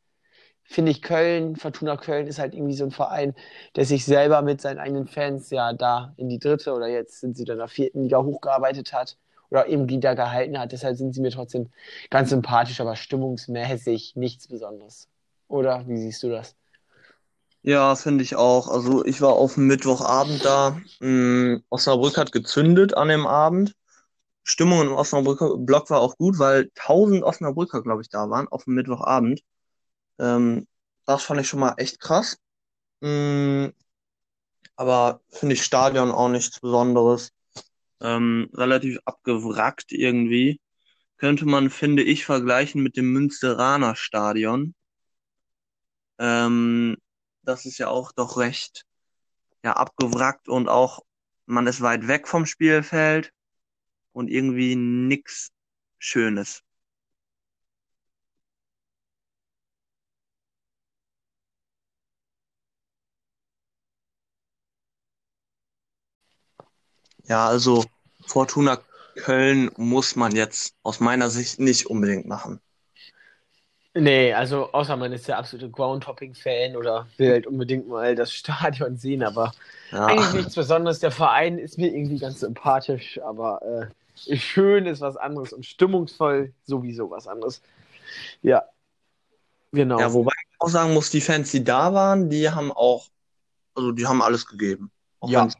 finde 0.63 0.91
ich 0.91 1.01
Köln, 1.01 1.55
Fortuna 1.55 1.97
Köln 1.97 2.27
ist 2.27 2.39
halt 2.39 2.53
irgendwie 2.55 2.73
so 2.73 2.85
ein 2.85 2.91
Verein, 2.91 3.35
der 3.75 3.85
sich 3.85 4.05
selber 4.05 4.41
mit 4.41 4.61
seinen 4.61 4.79
eigenen 4.79 5.07
Fans 5.07 5.49
ja 5.51 5.73
da 5.73 6.13
in 6.17 6.29
die 6.29 6.39
dritte 6.39 6.73
oder 6.73 6.87
jetzt 6.87 7.19
sind 7.21 7.37
sie 7.37 7.45
dann 7.45 7.55
in 7.55 7.59
der 7.59 7.67
vierten 7.67 8.03
Liga 8.03 8.23
hochgearbeitet 8.23 8.93
hat 8.93 9.17
oder 9.49 9.67
eben 9.67 9.87
die 9.87 9.99
da 9.99 10.13
gehalten 10.15 10.57
hat. 10.59 10.71
Deshalb 10.71 10.97
sind 10.97 11.13
sie 11.13 11.21
mir 11.21 11.31
trotzdem 11.31 11.71
ganz 12.09 12.29
sympathisch, 12.31 12.81
aber 12.81 12.95
stimmungsmäßig 12.95 14.15
nichts 14.15 14.47
Besonderes. 14.47 15.07
Oder 15.47 15.87
wie 15.87 15.97
siehst 15.97 16.23
du 16.23 16.29
das? 16.29 16.55
Ja, 17.67 17.95
finde 17.95 18.23
ich 18.23 18.35
auch. 18.35 18.67
Also 18.67 19.03
ich 19.05 19.21
war 19.21 19.33
auf 19.33 19.55
dem 19.55 19.65
Mittwochabend 19.67 20.45
da. 20.45 20.79
Mm, 20.99 21.57
Osnabrück 21.69 22.17
hat 22.17 22.31
gezündet 22.31 22.95
an 22.95 23.07
dem 23.07 23.25
Abend. 23.25 23.75
Stimmung 24.43 24.81
im 24.83 24.93
Osnabrücker 24.93 25.57
Block 25.57 25.89
war 25.89 26.01
auch 26.01 26.17
gut, 26.17 26.39
weil 26.39 26.71
1000 26.75 27.23
Osnabrücker, 27.23 27.83
glaube 27.83 28.01
ich, 28.03 28.09
da 28.09 28.29
waren 28.29 28.47
auf 28.49 28.65
dem 28.65 28.75
Mittwochabend. 28.75 29.41
Ähm, 30.19 30.67
das 31.05 31.23
fand 31.23 31.41
ich 31.41 31.49
schon 31.49 31.61
mal 31.61 31.75
echt 31.77 31.99
krass. 32.01 32.37
Mm, 33.01 33.67
aber 34.75 35.21
finde 35.29 35.53
ich 35.55 35.63
Stadion 35.63 36.11
auch 36.11 36.29
nichts 36.29 36.59
Besonderes. 36.59 37.31
Ähm, 38.01 38.49
relativ 38.53 38.99
abgewrackt 39.05 39.91
irgendwie. 39.91 40.59
Könnte 41.17 41.45
man, 41.45 41.69
finde 41.71 42.03
ich, 42.03 42.25
vergleichen 42.25 42.83
mit 42.83 42.97
dem 42.97 43.13
Münsteraner 43.13 43.95
Stadion. 43.95 44.75
Ähm, 46.19 46.97
das 47.45 47.65
ist 47.65 47.77
ja 47.77 47.87
auch 47.87 48.11
doch 48.11 48.37
recht 48.37 48.85
ja, 49.63 49.73
abgewrackt 49.73 50.49
und 50.49 50.69
auch 50.69 51.01
man 51.45 51.67
ist 51.67 51.81
weit 51.81 52.07
weg 52.07 52.27
vom 52.27 52.45
Spielfeld 52.45 53.31
und 54.13 54.29
irgendwie 54.29 54.75
nichts 54.75 55.51
Schönes. 55.99 56.63
Ja, 67.27 67.47
also 67.47 67.85
Fortuna 68.27 68.81
Köln 69.15 69.71
muss 69.77 70.15
man 70.15 70.35
jetzt 70.35 70.75
aus 70.83 70.99
meiner 70.99 71.29
Sicht 71.29 71.59
nicht 71.59 71.87
unbedingt 71.87 72.27
machen. 72.27 72.61
Nee, 73.97 74.33
also 74.33 74.71
außer 74.73 74.97
man 74.97 75.13
ist 75.13 75.27
der 75.29 75.37
absolute 75.37 75.69
Groundhopping-Fan 75.69 76.75
oder 76.75 77.07
will 77.17 77.31
halt 77.31 77.47
unbedingt 77.47 77.87
mal 77.87 78.13
das 78.15 78.33
Stadion 78.33 78.97
sehen, 78.97 79.23
aber 79.23 79.53
Ja, 79.91 80.05
eigentlich 80.05 80.33
nichts 80.33 80.55
Besonderes. 80.55 80.99
Der 80.99 81.11
Verein 81.11 81.57
ist 81.57 81.77
mir 81.77 81.87
irgendwie 81.93 82.19
ganz 82.19 82.41
sympathisch, 82.41 83.19
aber 83.23 83.91
äh, 84.27 84.37
schön 84.37 84.85
ist 84.85 84.99
was 85.01 85.15
anderes 85.17 85.53
und 85.53 85.65
stimmungsvoll 85.65 86.53
sowieso 86.65 87.09
was 87.09 87.27
anderes. 87.27 87.61
Ja, 88.43 88.65
genau. 89.71 90.09
ja, 90.09 90.11
wobei 90.13 90.31
ich 90.49 90.55
auch 90.61 90.69
sagen 90.69 90.93
muss, 90.93 91.09
die 91.09 91.21
Fans, 91.21 91.51
die 91.51 91.63
da 91.63 91.93
waren, 91.93 92.29
die 92.29 92.49
haben 92.49 92.71
auch, 92.71 93.07
also 93.75 93.93
die 93.93 94.07
haben 94.07 94.21
alles 94.21 94.45
gegeben. 94.47 94.91
Auch 95.19 95.33
Ja. 95.33 95.37
wenn 95.37 95.47
es 95.47 95.55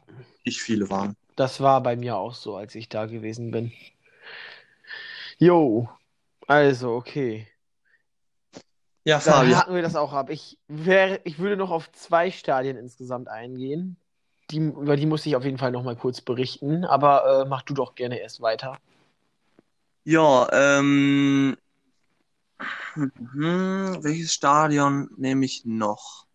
nicht 0.46 0.62
viele 0.62 0.90
waren. 0.90 1.16
Das 1.34 1.60
war 1.62 1.82
bei 1.82 1.96
mir 1.96 2.16
auch 2.18 2.34
so, 2.34 2.56
als 2.56 2.74
ich 2.74 2.90
da 2.90 3.06
gewesen 3.06 3.50
bin. 3.50 3.72
Jo, 5.38 5.88
also 6.48 6.96
okay. 6.96 7.48
Ja, 9.06 9.20
Dann 9.20 9.34
Fabi, 9.34 9.52
haken 9.52 9.74
wir 9.76 9.82
das 9.82 9.94
auch 9.94 10.12
ab. 10.12 10.30
Ich, 10.30 10.58
wär, 10.66 11.24
ich 11.24 11.38
würde 11.38 11.56
noch 11.56 11.70
auf 11.70 11.92
zwei 11.92 12.32
Stadien 12.32 12.76
insgesamt 12.76 13.28
eingehen. 13.28 13.96
Die, 14.50 14.58
über 14.58 14.96
die 14.96 15.06
muss 15.06 15.24
ich 15.26 15.36
auf 15.36 15.44
jeden 15.44 15.58
Fall 15.58 15.70
noch 15.70 15.84
mal 15.84 15.94
kurz 15.94 16.20
berichten, 16.20 16.84
aber 16.84 17.42
äh, 17.42 17.48
mach 17.48 17.62
du 17.62 17.72
doch 17.72 17.94
gerne 17.94 18.18
erst 18.18 18.40
weiter. 18.40 18.78
ja, 20.04 20.48
ähm, 20.52 21.56
mhm, 22.94 23.98
welches 24.02 24.32
Stadion 24.32 25.08
nehme 25.16 25.44
ich 25.44 25.64
noch? 25.64 26.26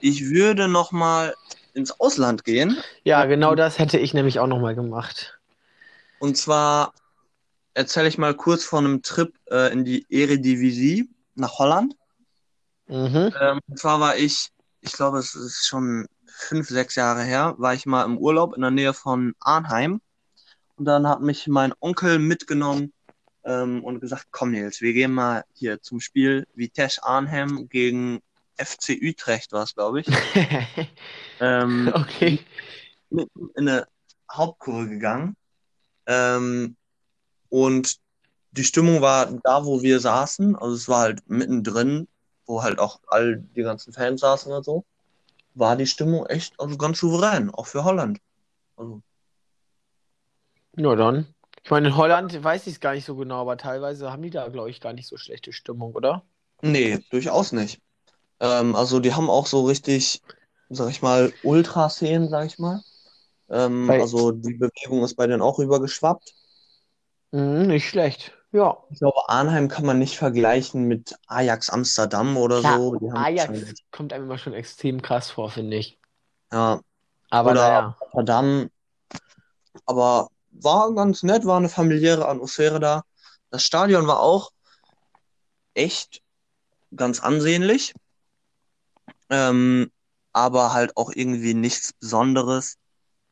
Ich 0.00 0.30
würde 0.30 0.68
noch 0.68 0.90
mal 0.92 1.34
ins 1.74 2.00
Ausland 2.00 2.44
gehen. 2.44 2.78
Ja, 3.04 3.24
genau 3.26 3.54
das 3.54 3.78
hätte 3.78 3.98
ich 3.98 4.14
nämlich 4.14 4.40
auch 4.40 4.46
noch 4.48 4.60
mal 4.60 4.74
gemacht. 4.74 5.38
Und 6.18 6.36
zwar 6.36 6.92
erzähle 7.78 8.08
ich 8.08 8.18
mal 8.18 8.34
kurz 8.34 8.64
von 8.64 8.84
einem 8.84 9.02
Trip 9.02 9.32
äh, 9.50 9.72
in 9.72 9.84
die 9.84 10.04
Eredivisie 10.10 11.08
nach 11.36 11.58
Holland. 11.58 11.94
Mhm. 12.88 13.32
Ähm, 13.40 13.60
und 13.68 13.78
zwar 13.78 14.00
war 14.00 14.16
ich, 14.16 14.50
ich 14.80 14.92
glaube, 14.92 15.18
es 15.18 15.36
ist 15.36 15.64
schon 15.64 16.08
fünf, 16.26 16.68
sechs 16.68 16.96
Jahre 16.96 17.22
her, 17.22 17.54
war 17.58 17.74
ich 17.74 17.86
mal 17.86 18.04
im 18.04 18.18
Urlaub 18.18 18.54
in 18.54 18.62
der 18.62 18.72
Nähe 18.72 18.94
von 18.94 19.34
Arnheim. 19.38 20.00
Und 20.74 20.86
dann 20.86 21.06
hat 21.06 21.20
mich 21.20 21.46
mein 21.46 21.72
Onkel 21.78 22.18
mitgenommen 22.18 22.92
ähm, 23.44 23.84
und 23.84 24.00
gesagt, 24.00 24.26
komm 24.32 24.50
Nils, 24.50 24.80
wir 24.80 24.92
gehen 24.92 25.12
mal 25.12 25.44
hier 25.54 25.80
zum 25.80 26.00
Spiel 26.00 26.48
Vitesse 26.54 27.04
Arnhem 27.04 27.68
gegen 27.68 28.20
FC 28.56 28.98
Utrecht 29.00 29.52
war 29.52 29.62
es, 29.62 29.74
glaube 29.74 30.00
ich. 30.00 30.06
Ähm, 31.40 31.92
okay. 31.94 32.40
mitten 33.10 33.50
in 33.54 33.68
eine 33.68 33.86
Hauptkurve 34.28 34.88
gegangen. 34.88 35.36
Ähm, 36.04 36.76
und 37.50 37.98
die 38.52 38.64
Stimmung 38.64 39.02
war 39.02 39.26
da, 39.44 39.64
wo 39.64 39.82
wir 39.82 40.00
saßen. 40.00 40.56
Also 40.56 40.74
es 40.76 40.88
war 40.88 41.00
halt 41.02 41.28
mittendrin, 41.28 42.08
wo 42.46 42.62
halt 42.62 42.78
auch 42.78 43.00
all 43.08 43.38
die 43.56 43.62
ganzen 43.62 43.92
Fans 43.92 44.20
saßen 44.22 44.52
und 44.52 44.64
so. 44.64 44.84
War 45.54 45.76
die 45.76 45.86
Stimmung 45.86 46.26
echt 46.26 46.58
also 46.60 46.76
ganz 46.78 47.00
souverän, 47.00 47.50
auch 47.50 47.66
für 47.68 47.84
Holland. 47.84 48.20
Also, 48.76 49.02
Ja, 50.78 50.94
dann. 50.96 51.34
Ich 51.62 51.70
meine, 51.70 51.88
in 51.88 51.96
Holland 51.98 52.42
weiß 52.42 52.66
ich 52.68 52.74
es 52.74 52.80
gar 52.80 52.94
nicht 52.94 53.04
so 53.04 53.16
genau, 53.16 53.40
aber 53.42 53.56
teilweise 53.58 54.10
haben 54.10 54.22
die 54.22 54.30
da, 54.30 54.48
glaube 54.48 54.70
ich, 54.70 54.80
gar 54.80 54.92
nicht 54.94 55.06
so 55.08 55.16
schlechte 55.18 55.52
Stimmung, 55.52 55.94
oder? 55.94 56.24
nee, 56.62 56.98
durchaus 57.10 57.52
nicht. 57.52 57.80
Ähm, 58.40 58.76
also 58.76 59.00
die 59.00 59.14
haben 59.14 59.30
auch 59.30 59.46
so 59.46 59.66
richtig, 59.66 60.22
sag 60.70 60.90
ich 60.90 61.02
mal, 61.02 61.32
Ultraszenen, 61.42 62.28
sag 62.30 62.46
ich 62.46 62.58
mal. 62.58 62.82
Ähm, 63.50 63.96
also 64.00 64.32
die 64.32 64.54
Bewegung 64.54 65.04
ist 65.04 65.16
bei 65.16 65.26
denen 65.26 65.42
auch 65.42 65.58
rübergeschwappt. 65.58 66.34
Mhm, 67.32 67.66
nicht 67.66 67.88
schlecht. 67.88 68.32
Ja. 68.52 68.78
Ich 68.90 68.98
glaube, 69.00 69.28
Arnheim 69.28 69.68
kann 69.68 69.84
man 69.84 69.98
nicht 69.98 70.16
vergleichen 70.16 70.84
mit 70.84 71.14
Ajax 71.26 71.68
Amsterdam 71.68 72.36
oder 72.38 72.60
Klar, 72.60 72.78
so. 72.78 73.10
Ajax 73.14 73.74
kommt 73.90 74.12
einem 74.12 74.24
immer 74.24 74.38
schon 74.38 74.54
extrem 74.54 75.02
krass 75.02 75.30
vor, 75.30 75.50
finde 75.50 75.76
ich. 75.76 75.98
ja, 76.52 76.80
Aber 77.30 77.50
Oder- 77.50 77.60
naja. 77.60 77.96
Rotterdam. 78.00 78.70
Aber 79.84 80.28
war 80.52 80.94
ganz 80.94 81.22
nett, 81.22 81.44
war 81.44 81.58
eine 81.58 81.68
familiäre 81.68 82.26
Atmosphäre 82.26 82.80
da. 82.80 83.02
Das 83.50 83.62
Stadion 83.64 84.06
war 84.06 84.20
auch 84.20 84.50
echt 85.74 86.22
ganz 86.96 87.20
ansehnlich. 87.20 87.94
Ähm, 89.30 89.92
aber 90.32 90.72
halt 90.72 90.96
auch 90.96 91.10
irgendwie 91.14 91.52
nichts 91.54 91.92
Besonderes. 91.92 92.76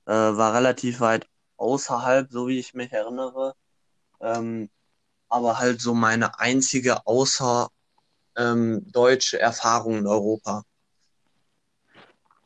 Äh, 0.05 0.12
war 0.12 0.55
relativ 0.55 1.01
weit 1.01 1.27
außerhalb, 1.56 2.31
so 2.31 2.48
wie 2.48 2.59
ich 2.59 2.74
mich 2.74 2.93
erinnere. 2.93 3.55
Ähm, 4.21 4.71
aber 5.29 5.59
halt 5.59 5.81
so 5.81 5.95
meine 5.95 6.39
einzige 6.39 7.07
außer 7.07 7.69
ähm, 8.37 8.85
deutsche 8.93 9.41
Erfahrung 9.41 9.99
in 9.99 10.07
Europa. 10.07 10.65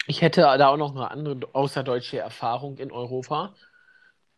Ich 0.07 0.23
hätte 0.23 0.41
da 0.41 0.69
auch 0.69 0.77
noch 0.77 0.95
eine 0.95 1.11
andere 1.11 1.41
außerdeutsche 1.53 2.19
Erfahrung 2.19 2.79
in 2.79 2.91
Europa. 2.91 3.55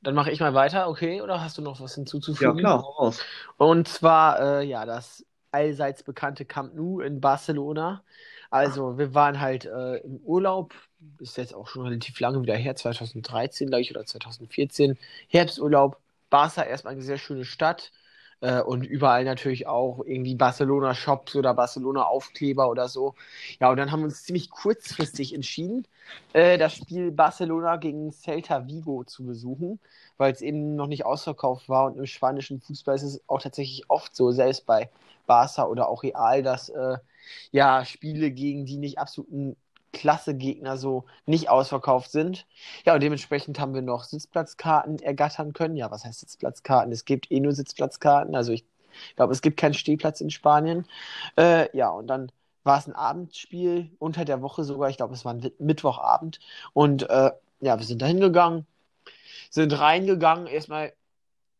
Dann 0.02 0.14
mache 0.14 0.30
ich 0.30 0.40
mal 0.40 0.52
weiter, 0.54 0.88
okay? 0.88 1.22
Oder 1.22 1.40
hast 1.40 1.58
du 1.58 1.62
noch 1.62 1.80
was 1.80 1.94
hinzuzufügen? 1.94 2.66
hau 2.66 2.76
raus. 2.76 3.20
Und 3.56 3.88
zwar, 3.88 4.40
äh, 4.40 4.64
ja, 4.64 4.84
das 4.84 5.24
allseits 5.52 6.02
bekannte 6.02 6.44
Camp 6.44 6.74
Nou 6.74 7.00
in 7.00 7.20
Barcelona. 7.20 8.02
Also, 8.50 8.98
wir 8.98 9.14
waren 9.14 9.40
halt 9.40 9.64
äh, 9.64 9.96
im 9.98 10.16
Urlaub, 10.24 10.74
ist 11.20 11.38
jetzt 11.38 11.54
auch 11.54 11.68
schon 11.68 11.84
relativ 11.84 12.20
lange 12.20 12.42
wieder 12.42 12.54
her, 12.54 12.74
2013, 12.76 13.68
glaube 13.68 13.80
ich, 13.80 13.90
oder 13.90 14.04
2014. 14.04 14.98
Herbsturlaub. 15.28 16.01
Barca 16.32 16.62
erstmal 16.64 16.94
eine 16.94 17.02
sehr 17.02 17.18
schöne 17.18 17.44
Stadt. 17.44 17.92
Äh, 18.42 18.60
und 18.62 18.84
überall 18.84 19.24
natürlich 19.24 19.68
auch 19.68 20.00
irgendwie 20.04 20.34
Barcelona-Shops 20.34 21.36
oder 21.36 21.54
Barcelona-Aufkleber 21.54 22.68
oder 22.68 22.88
so. 22.88 23.14
Ja, 23.60 23.70
und 23.70 23.76
dann 23.76 23.92
haben 23.92 24.00
wir 24.00 24.06
uns 24.06 24.24
ziemlich 24.24 24.50
kurzfristig 24.50 25.34
entschieden, 25.34 25.86
äh, 26.32 26.58
das 26.58 26.74
Spiel 26.74 27.12
Barcelona 27.12 27.76
gegen 27.76 28.12
Celta 28.12 28.66
Vigo 28.66 29.04
zu 29.04 29.24
besuchen, 29.24 29.78
weil 30.16 30.32
es 30.32 30.40
eben 30.40 30.74
noch 30.76 30.88
nicht 30.88 31.06
ausverkauft 31.06 31.68
war. 31.68 31.86
Und 31.86 31.98
im 31.98 32.06
spanischen 32.06 32.60
Fußball 32.60 32.96
ist 32.96 33.04
es 33.04 33.22
auch 33.28 33.40
tatsächlich 33.42 33.88
oft 33.88 34.14
so, 34.16 34.32
selbst 34.32 34.66
bei 34.66 34.90
Barca 35.26 35.66
oder 35.66 35.88
auch 35.88 36.02
Real, 36.02 36.42
dass 36.42 36.68
äh, 36.70 36.98
ja 37.52 37.84
Spiele 37.84 38.30
gegen 38.32 38.66
die 38.66 38.76
nicht 38.78 38.98
absoluten 38.98 39.56
Klasse-Gegner 39.92 40.76
so 40.76 41.04
nicht 41.26 41.48
ausverkauft 41.48 42.10
sind. 42.10 42.46
Ja, 42.84 42.94
und 42.94 43.02
dementsprechend 43.02 43.60
haben 43.60 43.74
wir 43.74 43.82
noch 43.82 44.04
Sitzplatzkarten 44.04 44.98
ergattern 45.00 45.52
können. 45.52 45.76
Ja, 45.76 45.90
was 45.90 46.04
heißt 46.04 46.20
Sitzplatzkarten? 46.20 46.92
Es 46.92 47.04
gibt 47.04 47.30
eh 47.30 47.40
nur 47.40 47.52
Sitzplatzkarten. 47.52 48.34
Also 48.34 48.52
ich 48.52 48.64
glaube, 49.16 49.32
es 49.32 49.42
gibt 49.42 49.58
keinen 49.58 49.74
Stehplatz 49.74 50.20
in 50.20 50.30
Spanien. 50.30 50.86
Äh, 51.36 51.74
ja, 51.76 51.90
und 51.90 52.06
dann 52.06 52.32
war 52.64 52.78
es 52.78 52.86
ein 52.86 52.94
Abendspiel 52.94 53.90
unter 53.98 54.24
der 54.24 54.42
Woche 54.42 54.64
sogar. 54.64 54.88
Ich 54.88 54.96
glaube, 54.96 55.14
es 55.14 55.24
war 55.24 55.34
ein 55.34 55.50
Mittwochabend. 55.58 56.40
Und 56.72 57.08
äh, 57.10 57.30
ja, 57.60 57.78
wir 57.78 57.86
sind 57.86 58.02
da 58.02 58.06
hingegangen, 58.06 58.66
sind 59.50 59.78
reingegangen. 59.78 60.46
Erstmal 60.46 60.92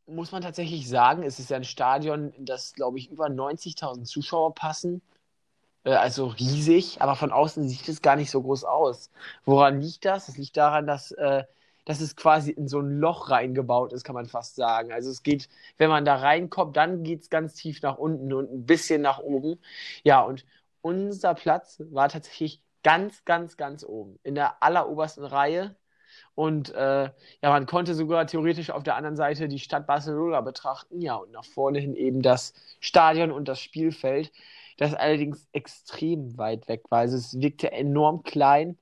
muss 0.07 0.33
man 0.33 0.43
tatsächlich 0.43 0.89
sagen, 0.89 1.23
es 1.23 1.39
ist 1.39 1.51
ja 1.51 1.57
ein 1.57 1.65
Stadion, 1.65 2.31
in 2.33 2.45
das, 2.45 2.73
glaube 2.75 2.99
ich, 2.99 3.11
über 3.11 3.27
90.000 3.27 4.05
Zuschauer 4.05 4.55
passen. 4.55 5.03
Äh, 5.85 5.93
also 5.95 6.27
riesig, 6.27 7.01
aber 7.03 7.17
von 7.17 7.33
außen 7.33 7.69
sieht 7.69 7.89
es 7.89 8.03
gar 8.03 8.17
nicht 8.17 8.31
so 8.31 8.43
groß 8.43 8.65
aus. 8.65 9.11
Woran 9.45 9.81
liegt 9.81 10.05
das? 10.05 10.29
Es 10.29 10.37
liegt 10.37 10.57
daran, 10.57 10.87
dass, 10.87 11.13
äh, 11.13 11.45
dass 11.85 12.01
es 12.01 12.17
quasi 12.17 12.51
in 12.53 12.69
so 12.69 12.81
ein 12.81 12.99
Loch 13.01 13.31
reingebaut 13.31 13.93
ist, 13.93 14.05
kann 14.05 14.15
man 14.15 14.27
fast 14.27 14.55
sagen. 14.57 14.93
Also 14.93 15.11
es 15.11 15.23
geht, 15.23 15.49
wenn 15.79 15.91
man 15.91 16.05
da 16.05 16.17
reinkommt, 16.17 16.77
dann 16.77 17.03
geht 17.03 17.23
es 17.23 17.31
ganz 17.31 17.55
tief 17.55 17.83
nach 17.83 17.99
unten 17.99 18.33
und 18.33 18.53
ein 18.53 18.67
bisschen 18.67 19.03
nach 19.03 19.19
oben. 19.19 19.59
Ja, 20.05 20.21
und 20.23 20.45
unser 20.81 21.35
Platz 21.35 21.83
war 21.91 22.09
tatsächlich 22.09 22.63
ganz, 22.83 23.25
ganz, 23.25 23.57
ganz 23.57 23.85
oben, 23.85 24.19
in 24.23 24.35
der 24.35 24.63
allerobersten 24.63 25.25
Reihe. 25.25 25.77
Und 26.35 26.71
äh, 26.75 27.05
ja, 27.05 27.13
man 27.43 27.67
konnte 27.67 27.95
sogar 27.95 28.27
theoretisch 28.27 28.71
auf 28.71 28.83
der 28.83 28.97
anderen 28.97 29.17
Seite 29.17 29.49
die 29.49 29.59
Stadt 29.59 29.87
Barcelona 29.87 30.41
betrachten. 30.41 31.01
Ja, 31.01 31.17
und 31.17 31.33
nach 31.33 31.45
vorne 31.45 31.79
hin 31.79 31.95
eben 31.95 32.23
das 32.23 32.55
Stadion 32.81 33.31
und 33.31 33.49
das 33.49 33.61
Spielfeld, 33.61 34.33
das 34.83 34.95
allerdings 34.95 35.49
extrem 35.53 36.37
weit 36.39 36.69
weg 36.69 36.85
war. 36.91 37.01
Also 37.01 37.17
es 37.17 37.41
wirkte 37.41 37.73
enorm 37.73 38.23
klein. 38.23 38.79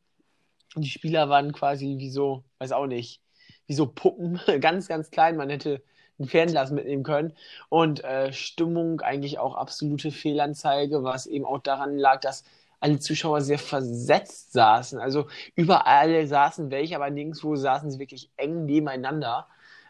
Und 0.74 0.82
die 0.82 0.90
Spieler 0.90 1.28
waren 1.28 1.52
quasi 1.52 1.96
wie 1.98 2.10
so, 2.10 2.44
weiß 2.58 2.72
auch 2.72 2.86
nicht, 2.86 3.20
wie 3.66 3.74
so 3.74 3.86
Puppen, 3.86 4.40
ganz, 4.60 4.88
ganz 4.88 5.10
klein. 5.10 5.36
Man 5.36 5.50
hätte 5.50 5.82
ein 6.18 6.26
Fernglas 6.26 6.70
mitnehmen 6.70 7.02
können. 7.02 7.34
Und 7.68 8.04
äh, 8.04 8.32
Stimmung 8.32 9.00
eigentlich 9.00 9.38
auch 9.38 9.54
absolute 9.54 10.10
Fehlanzeige, 10.10 11.04
was 11.04 11.26
eben 11.26 11.44
auch 11.44 11.60
daran 11.60 11.96
lag, 11.96 12.20
dass 12.20 12.44
alle 12.80 12.98
Zuschauer 12.98 13.42
sehr 13.42 13.58
versetzt 13.58 14.52
saßen. 14.52 14.98
Also 14.98 15.28
überall 15.54 16.26
saßen 16.26 16.70
welche, 16.70 16.96
aber 16.96 17.10
nirgendwo 17.10 17.56
saßen 17.56 17.90
sie 17.90 17.98
wirklich 17.98 18.30
eng 18.36 18.64
nebeneinander. 18.64 19.48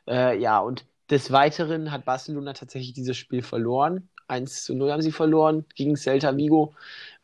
Äh, 0.09 0.39
ja, 0.41 0.59
und 0.59 0.87
des 1.11 1.33
Weiteren 1.33 1.91
hat 1.93 2.05
Barcelona 2.05 2.53
tatsächlich 2.53 2.93
dieses 2.93 3.17
Spiel 3.17 3.43
verloren. 3.43 4.09
1 4.31 4.65
zu 4.65 4.75
0 4.75 4.93
haben 4.93 5.03
sie 5.03 5.13
verloren 5.13 5.67
gegen 5.75 5.97
Celta 5.97 6.37
Vigo. 6.37 6.75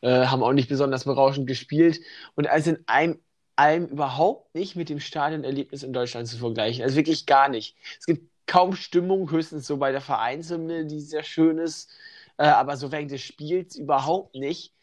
Äh, 0.01 0.27
haben 0.27 0.43
auch 0.43 0.53
nicht 0.53 0.69
besonders 0.69 1.05
berauschend 1.05 1.47
gespielt. 1.47 1.99
Und 2.35 2.47
als 2.47 2.67
in 2.67 2.79
einem 2.87 3.19
allem 3.57 3.87
überhaupt 3.87 4.53
nicht 4.55 4.75
mit 4.75 4.89
dem 4.89 4.99
Stadionerlebnis 4.99 5.83
in 5.83 5.93
Deutschland 5.93 6.27
zu 6.27 6.37
vergleichen. 6.37 6.83
Also 6.83 6.95
wirklich 6.95 7.25
gar 7.25 7.49
nicht. 7.49 7.75
Es 7.99 8.05
gibt 8.05 8.29
kaum 8.45 8.75
Stimmung, 8.75 9.31
höchstens 9.31 9.67
so 9.67 9.77
bei 9.77 9.91
der 9.91 10.01
Vereinshymne, 10.01 10.85
die 10.85 11.01
sehr 11.01 11.23
schön 11.23 11.57
ist, 11.57 11.91
äh, 12.37 12.45
aber 12.45 12.77
so 12.77 12.91
während 12.91 13.11
des 13.11 13.21
Spiels 13.21 13.75
überhaupt 13.75 14.35
nicht. 14.35 14.73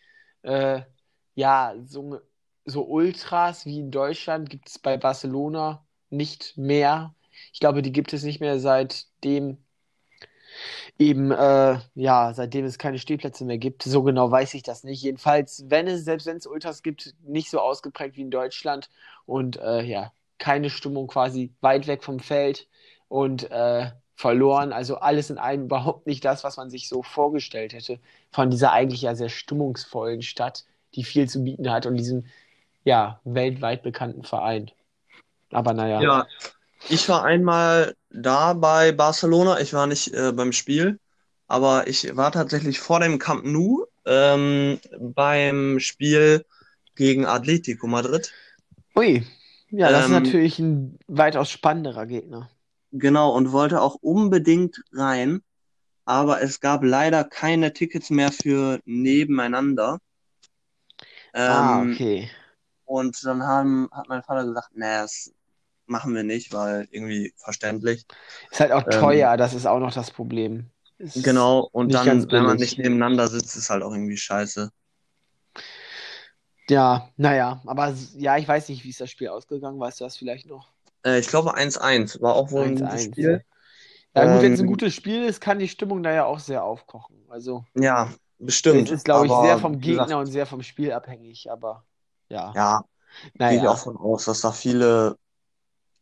Äh, 0.43 0.83
ja, 1.35 1.75
so, 1.85 2.21
so 2.65 2.85
Ultras 2.85 3.67
wie 3.67 3.81
in 3.81 3.91
Deutschland 3.91 4.51
gibt 4.51 4.69
es 4.69 4.79
bei 4.79 4.97
Barcelona 4.97 5.87
nicht 6.11 6.57
mehr. 6.57 7.15
Ich 7.53 7.61
glaube, 7.61 7.83
die 7.83 7.93
gibt 7.93 8.13
es 8.13 8.23
nicht 8.25 8.41
mehr 8.41 8.61
seitdem 8.61 9.64
eben, 10.99 11.31
äh, 11.31 11.79
ja, 11.95 12.33
seitdem 12.35 12.65
es 12.65 12.79
keine 12.79 12.99
Stehplätze 12.99 13.45
mehr 13.45 13.59
gibt. 13.59 13.83
So 13.83 14.03
genau 14.03 14.31
weiß 14.31 14.55
ich 14.55 14.63
das 14.63 14.85
nicht. 14.85 15.03
Jedenfalls, 15.03 15.65
wenn 15.69 15.87
es, 15.87 16.05
selbst 16.05 16.27
wenn 16.27 16.37
es 16.37 16.47
Ultras 16.47 16.83
gibt, 16.83 17.15
nicht 17.25 17.51
so 17.51 17.61
ausgeprägt 17.61 18.17
wie 18.17 18.23
in 18.23 18.31
Deutschland 18.31 18.91
und 19.27 19.59
äh, 19.59 19.83
ja, 19.83 20.13
keine 20.39 20.71
Stimmung 20.71 21.07
quasi 21.07 21.53
weit 21.61 21.87
weg 21.87 22.05
vom 22.05 22.21
Feld 22.21 22.69
und 23.09 23.51
äh, 23.51 23.91
verloren. 24.15 24.73
Also 24.73 24.97
alles 24.97 25.31
in 25.31 25.39
allem 25.39 25.65
überhaupt 25.65 26.07
nicht 26.07 26.25
das, 26.25 26.45
was 26.45 26.57
man 26.57 26.71
sich 26.71 26.89
so 26.89 27.03
vorgestellt 27.03 27.73
hätte 27.73 27.99
von 28.31 28.51
dieser 28.51 28.73
eigentlich 28.73 29.03
ja 29.03 29.15
sehr 29.15 29.29
stimmungsvollen 29.29 30.23
Stadt, 30.23 30.65
die 30.95 31.05
viel 31.05 31.29
zu 31.29 31.43
bieten 31.43 31.71
hat 31.71 31.87
und 31.87 31.97
diesem 31.97 32.27
ja 32.85 33.21
weltweit 33.25 33.83
bekannten 33.83 34.23
Verein. 34.23 34.71
Aber 35.51 35.73
naja. 35.73 36.01
Ja, 36.01 36.27
ich 36.89 37.09
war 37.09 37.25
einmal 37.25 37.97
da 38.15 38.53
bei 38.55 38.93
Barcelona. 38.93 39.61
Ich 39.61 39.73
war 39.75 39.87
nicht 39.87 40.15
äh, 40.15 40.33
beim 40.33 40.53
Spiel, 40.53 41.01
aber 41.49 41.89
ich 41.89 42.17
war 42.17 42.33
tatsächlich 42.33 42.79
vor 42.81 43.01
dem 43.01 43.19
Camp 43.19 43.45
Nou 43.45 43.87
ähm, 44.07 44.81
beim 44.99 45.81
Spiel 45.81 46.45
gegen 46.97 47.27
Atletico 47.27 47.87
Madrid. 47.87 48.33
Ui, 48.97 49.23
ja, 49.71 49.91
das 49.93 50.07
Ähm, 50.07 50.07
ist 50.07 50.11
natürlich 50.11 50.59
ein 50.59 50.99
weitaus 51.07 51.51
spannenderer 51.51 52.07
Gegner. 52.07 52.51
Genau, 52.93 53.31
und 53.37 53.53
wollte 53.53 53.83
auch 53.83 53.97
unbedingt 53.97 54.83
rein, 54.93 55.43
aber 56.07 56.43
es 56.43 56.61
gab 56.61 56.85
leider 56.85 57.25
keine 57.25 57.73
Tickets 57.75 58.11
mehr 58.11 58.33
für 58.33 58.81
nebeneinander. 58.87 60.01
Ah, 61.47 61.81
Ähm, 61.83 61.83
okay. 61.83 62.31
und 62.87 63.25
dann 63.25 63.45
haben, 63.45 63.89
hat 63.93 64.09
mein 64.09 64.23
Vater 64.25 64.47
gesagt, 64.47 64.71
nee, 64.75 64.83
das 64.87 65.33
machen 65.87 66.15
wir 66.15 66.23
nicht, 66.25 66.53
weil 66.53 66.89
irgendwie 66.91 67.35
verständlich. 67.39 68.07
Ist 68.51 68.61
halt 68.61 68.73
auch 68.73 68.85
Ähm, 68.87 68.89
teuer, 68.89 69.37
das 69.37 69.55
ist 69.55 69.67
auch 69.67 69.81
noch 69.81 69.93
das 69.93 70.11
Problem. 70.11 70.71
Ist 70.99 71.23
Genau, 71.25 71.69
und 71.73 71.95
dann, 71.95 72.31
wenn 72.31 72.45
man 72.45 72.57
nicht 72.59 72.79
nebeneinander 72.79 73.29
sitzt, 73.29 73.57
ist 73.57 73.71
halt 73.71 73.83
auch 73.83 73.93
irgendwie 73.93 74.17
scheiße. 74.17 74.71
Ja, 76.69 77.11
naja, 77.17 77.61
aber 77.67 77.95
ja, 78.17 78.37
ich 78.39 78.47
weiß 78.49 78.69
nicht, 78.69 78.85
wie 78.85 78.91
ist 78.91 79.01
das 79.01 79.11
Spiel 79.11 79.29
ausgegangen, 79.29 79.79
weißt 79.81 80.01
du 80.01 80.05
das 80.05 80.17
vielleicht 80.17 80.47
noch? 80.47 80.73
Äh, 81.05 81.19
ich 81.21 81.29
glaube 81.29 81.55
1-1 81.55 82.21
war 82.21 82.35
auch 82.35 82.51
wohl 82.51 82.67
ein 82.67 82.77
gutes 82.77 83.03
1-1. 83.03 83.03
Spiel. 83.03 83.43
Ja, 84.15 84.27
gut, 84.27 84.43
wenn 84.43 84.53
es 84.55 84.61
ein 84.61 84.67
Ähm, 84.67 84.69
gutes 84.69 84.95
Spiel 84.95 85.25
ist, 85.25 85.41
kann 85.41 85.59
die 85.59 85.69
Stimmung 85.69 86.03
da 86.03 86.13
ja 86.13 86.25
auch 86.27 86.41
sehr 86.41 86.65
aufkochen. 86.65 87.17
Also, 87.31 87.65
ja, 87.75 88.13
es 88.71 88.91
bestimmt. 88.91 88.91
ist, 88.91 89.05
glaube 89.05 89.27
ich, 89.27 89.37
sehr 89.37 89.57
vom 89.59 89.81
wie 89.83 89.89
gesagt, 89.91 90.09
Gegner 90.09 90.19
und 90.19 90.27
sehr 90.27 90.47
vom 90.47 90.63
Spiel 90.63 90.93
abhängig, 90.93 91.51
aber 91.51 91.87
ja, 92.29 92.55
ja, 92.55 92.83
gehe 93.47 93.59
ich 93.59 93.69
auch 93.69 93.79
naja, 93.79 93.79
von 93.79 93.97
aus, 93.97 94.27
dass 94.27 94.43
da 94.43 94.53
viele 94.53 95.19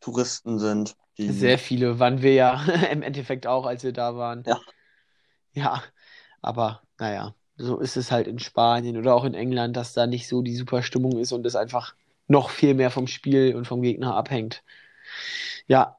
Touristen 0.03 0.59
sind, 0.59 0.95
die, 1.17 1.31
sehr 1.31 1.57
viele 1.59 1.99
waren 1.99 2.21
wir 2.21 2.33
ja 2.33 2.63
im 2.91 3.01
Endeffekt 3.01 3.47
auch, 3.47 3.65
als 3.65 3.83
wir 3.83 3.93
da 3.93 4.15
waren. 4.15 4.45
ja, 4.45 4.57
Ja, 5.53 5.83
aber 6.41 6.81
naja, 6.99 7.35
so 7.57 7.79
ist 7.79 7.97
es 7.97 8.11
halt 8.11 8.27
in 8.27 8.39
Spanien 8.39 8.97
oder 8.97 9.15
auch 9.15 9.25
in 9.25 9.33
England, 9.35 9.77
dass 9.77 9.93
da 9.93 10.07
nicht 10.07 10.27
so 10.27 10.41
die 10.43 10.55
super 10.57 10.83
Stimmung 10.83 11.19
ist 11.19 11.31
und 11.33 11.45
es 11.45 11.55
einfach 11.57 11.95
noch 12.27 12.49
viel 12.51 12.73
mehr 12.75 12.91
vom 12.91 13.07
Spiel 13.07 13.55
und 13.55 13.67
vom 13.67 13.81
Gegner 13.83 14.15
abhängt. 14.15 14.63
Ja, 15.67 15.97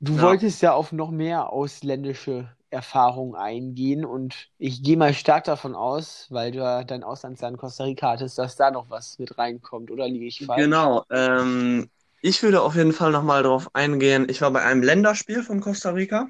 du 0.00 0.20
ja, 0.20 0.22
wolltest 0.22 0.62
ja 0.62 0.74
auf 0.74 0.92
noch 0.92 1.10
mehr 1.10 1.50
ausländische 1.52 2.50
Erfahrungen 2.70 3.36
eingehen 3.36 4.04
und 4.06 4.50
ich 4.58 4.82
gehe 4.82 4.96
mal 4.98 5.14
stark 5.14 5.44
davon 5.44 5.74
aus, 5.76 6.28
weil 6.30 6.52
du 6.52 6.58
ja 6.60 6.84
dein 6.84 7.04
Auslandsland 7.04 7.58
Costa 7.58 7.84
Rica 7.84 8.10
hattest, 8.12 8.38
dass 8.38 8.56
da 8.56 8.70
noch 8.72 8.90
was 8.90 9.18
mit 9.18 9.38
reinkommt, 9.38 9.90
oder 9.90 10.08
liege 10.08 10.26
ich 10.26 10.44
falsch? 10.44 10.90
genau. 10.90 11.04
Ähm, 11.10 11.90
ich 12.22 12.42
würde 12.42 12.62
auf 12.62 12.74
jeden 12.76 12.92
Fall 12.94 13.12
nochmal 13.12 13.42
drauf 13.42 13.68
eingehen. 13.74 14.28
Ich 14.30 14.40
war 14.40 14.50
bei 14.50 14.62
einem 14.62 14.82
Länderspiel 14.82 15.42
von 15.42 15.60
Costa 15.60 15.90
Rica 15.90 16.28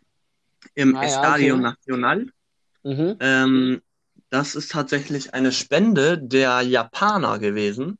im 0.74 0.96
Ah 0.96 1.04
ja, 1.06 1.06
Estadio 1.06 1.56
okay. 1.56 1.62
Nacional. 1.62 2.26
Mhm. 2.84 3.20
Ähm, 3.20 3.82
das 4.30 4.54
ist 4.54 4.72
tatsächlich 4.72 5.34
eine 5.34 5.52
Spende 5.52 6.18
der 6.18 6.62
Japaner 6.62 7.38
gewesen. 7.38 7.98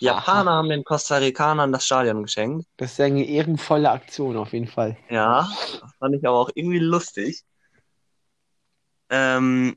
Die 0.00 0.06
Japaner 0.06 0.52
Aha, 0.52 0.56
haben 0.58 0.70
den 0.70 0.84
Costa 0.84 1.16
Ricanern 1.18 1.72
das 1.72 1.86
Stadion 1.86 2.22
geschenkt. 2.24 2.66
das 2.76 2.92
ist 2.92 2.98
ja 2.98 3.04
eine 3.04 3.24
ehrenvolle 3.24 3.90
Aktion 3.92 4.36
auf 4.36 4.52
jeden 4.52 4.66
Fall. 4.66 4.96
Ja, 5.10 5.48
das 5.80 5.92
fand 5.98 6.14
ich 6.16 6.26
aber 6.26 6.38
auch 6.38 6.50
irgendwie 6.54 6.78
lustig. 6.78 7.44
Ähm, 9.08 9.76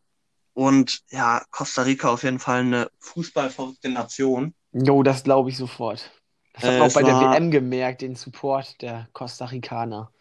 und 0.54 1.02
ja, 1.10 1.44
Costa 1.52 1.84
Rica 1.84 2.10
auf 2.12 2.24
jeden 2.24 2.40
Fall 2.40 2.62
eine 2.62 2.90
fußballverrückte 3.00 3.90
Nation. 3.90 4.56
Jo, 4.72 5.02
das 5.02 5.24
glaube 5.24 5.50
ich 5.50 5.58
sofort. 5.58 6.12
Das 6.54 6.64
hat 6.64 6.74
man 6.74 6.82
Äh, 6.82 6.90
auch 6.90 6.94
bei 6.94 7.04
der 7.04 7.14
war, 7.14 7.34
WM 7.34 7.52
gemerkt, 7.52 8.02
den 8.02 8.16
Support 8.16 8.82
der 8.82 9.08
Costa 9.14 9.46
Ricaner. 9.46 10.12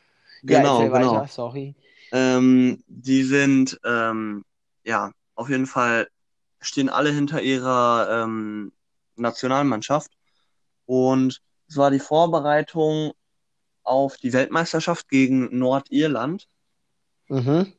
Ja, 0.42 0.58
genau, 0.58 0.80
weiter, 0.90 0.98
genau. 1.00 1.26
sorry. 1.26 1.74
Ähm, 2.12 2.82
die 2.86 3.22
sind, 3.22 3.78
ähm, 3.84 4.44
ja, 4.84 5.12
auf 5.34 5.48
jeden 5.48 5.66
Fall 5.66 6.08
stehen 6.60 6.88
alle 6.88 7.10
hinter 7.12 7.42
ihrer 7.42 8.22
ähm, 8.24 8.72
Nationalmannschaft. 9.16 10.10
Und 10.86 11.40
es 11.68 11.76
war 11.76 11.90
die 11.90 12.00
Vorbereitung 12.00 13.12
auf 13.82 14.16
die 14.16 14.32
Weltmeisterschaft 14.32 15.08
gegen 15.08 15.56
Nordirland. 15.58 16.48
Mhm. 17.28 17.72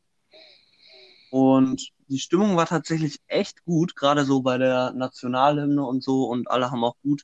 Und 1.29 1.89
die 2.07 2.19
Stimmung 2.19 2.55
war 2.55 2.67
tatsächlich 2.67 3.19
echt 3.27 3.63
gut, 3.65 3.95
gerade 3.95 4.25
so 4.25 4.41
bei 4.41 4.57
der 4.57 4.93
Nationalhymne 4.93 5.83
und 5.83 6.03
so. 6.03 6.25
Und 6.25 6.49
alle 6.49 6.71
haben 6.71 6.83
auch 6.83 6.95
gut, 7.03 7.23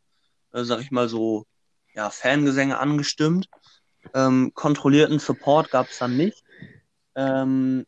äh, 0.54 0.64
sag 0.64 0.82
ich 0.82 0.92
mal, 0.92 1.10
so, 1.10 1.46
ja, 1.94 2.10
Fangesänge 2.10 2.80
angestimmt. 2.80 3.48
Ähm, 4.14 4.52
kontrollierten 4.56 5.20
Support 5.20 5.72
gab 5.72 5.90
es 5.92 6.00
dann 6.00 6.16
nicht. 6.16 6.44
Ähm, 7.16 7.86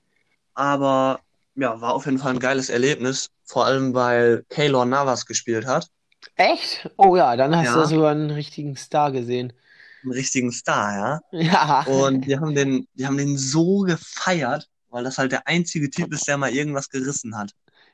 aber 0.56 1.22
ja, 1.56 1.82
war 1.82 1.94
auf 1.96 2.06
jeden 2.06 2.20
Fall 2.20 2.34
ein 2.34 2.40
geiles 2.40 2.70
Erlebnis. 2.70 3.30
Vor 3.46 3.66
allem, 3.66 3.94
weil 3.96 4.46
Keylor 4.50 4.86
Navas 4.86 5.26
gespielt 5.26 5.66
hat. 5.68 5.90
Echt? 6.36 6.90
Oh 6.98 7.16
ja, 7.16 7.36
dann 7.38 7.56
hast 7.56 7.74
du 7.76 7.84
Ja, 7.84 7.86
sogar 7.86 8.12
einen 8.12 8.32
richtigen 8.32 8.76
Star 8.76 9.12
gesehen. 9.14 9.54
einen 10.04 10.14
richtigen 10.14 10.52
Star, 10.52 10.96
ja. 10.98 11.20
Ja, 11.32 11.86
Und 11.86 12.28
die 12.28 12.38
haben 12.40 12.56
den, 12.56 12.88
die 12.96 13.08
haben 13.08 13.18
den 13.18 13.38
so 13.38 13.80
gefeiert, 13.82 14.70
weil 14.90 15.04
das 15.04 15.18
halt 15.18 15.32
der 15.32 15.48
einzige 15.48 15.90
Typ 15.90 16.14
ist, 16.14 16.28
der 16.28 16.38
mal 16.38 16.52
irgendwas 16.54 16.90
gerissen 16.90 17.38
hat. 17.38 17.52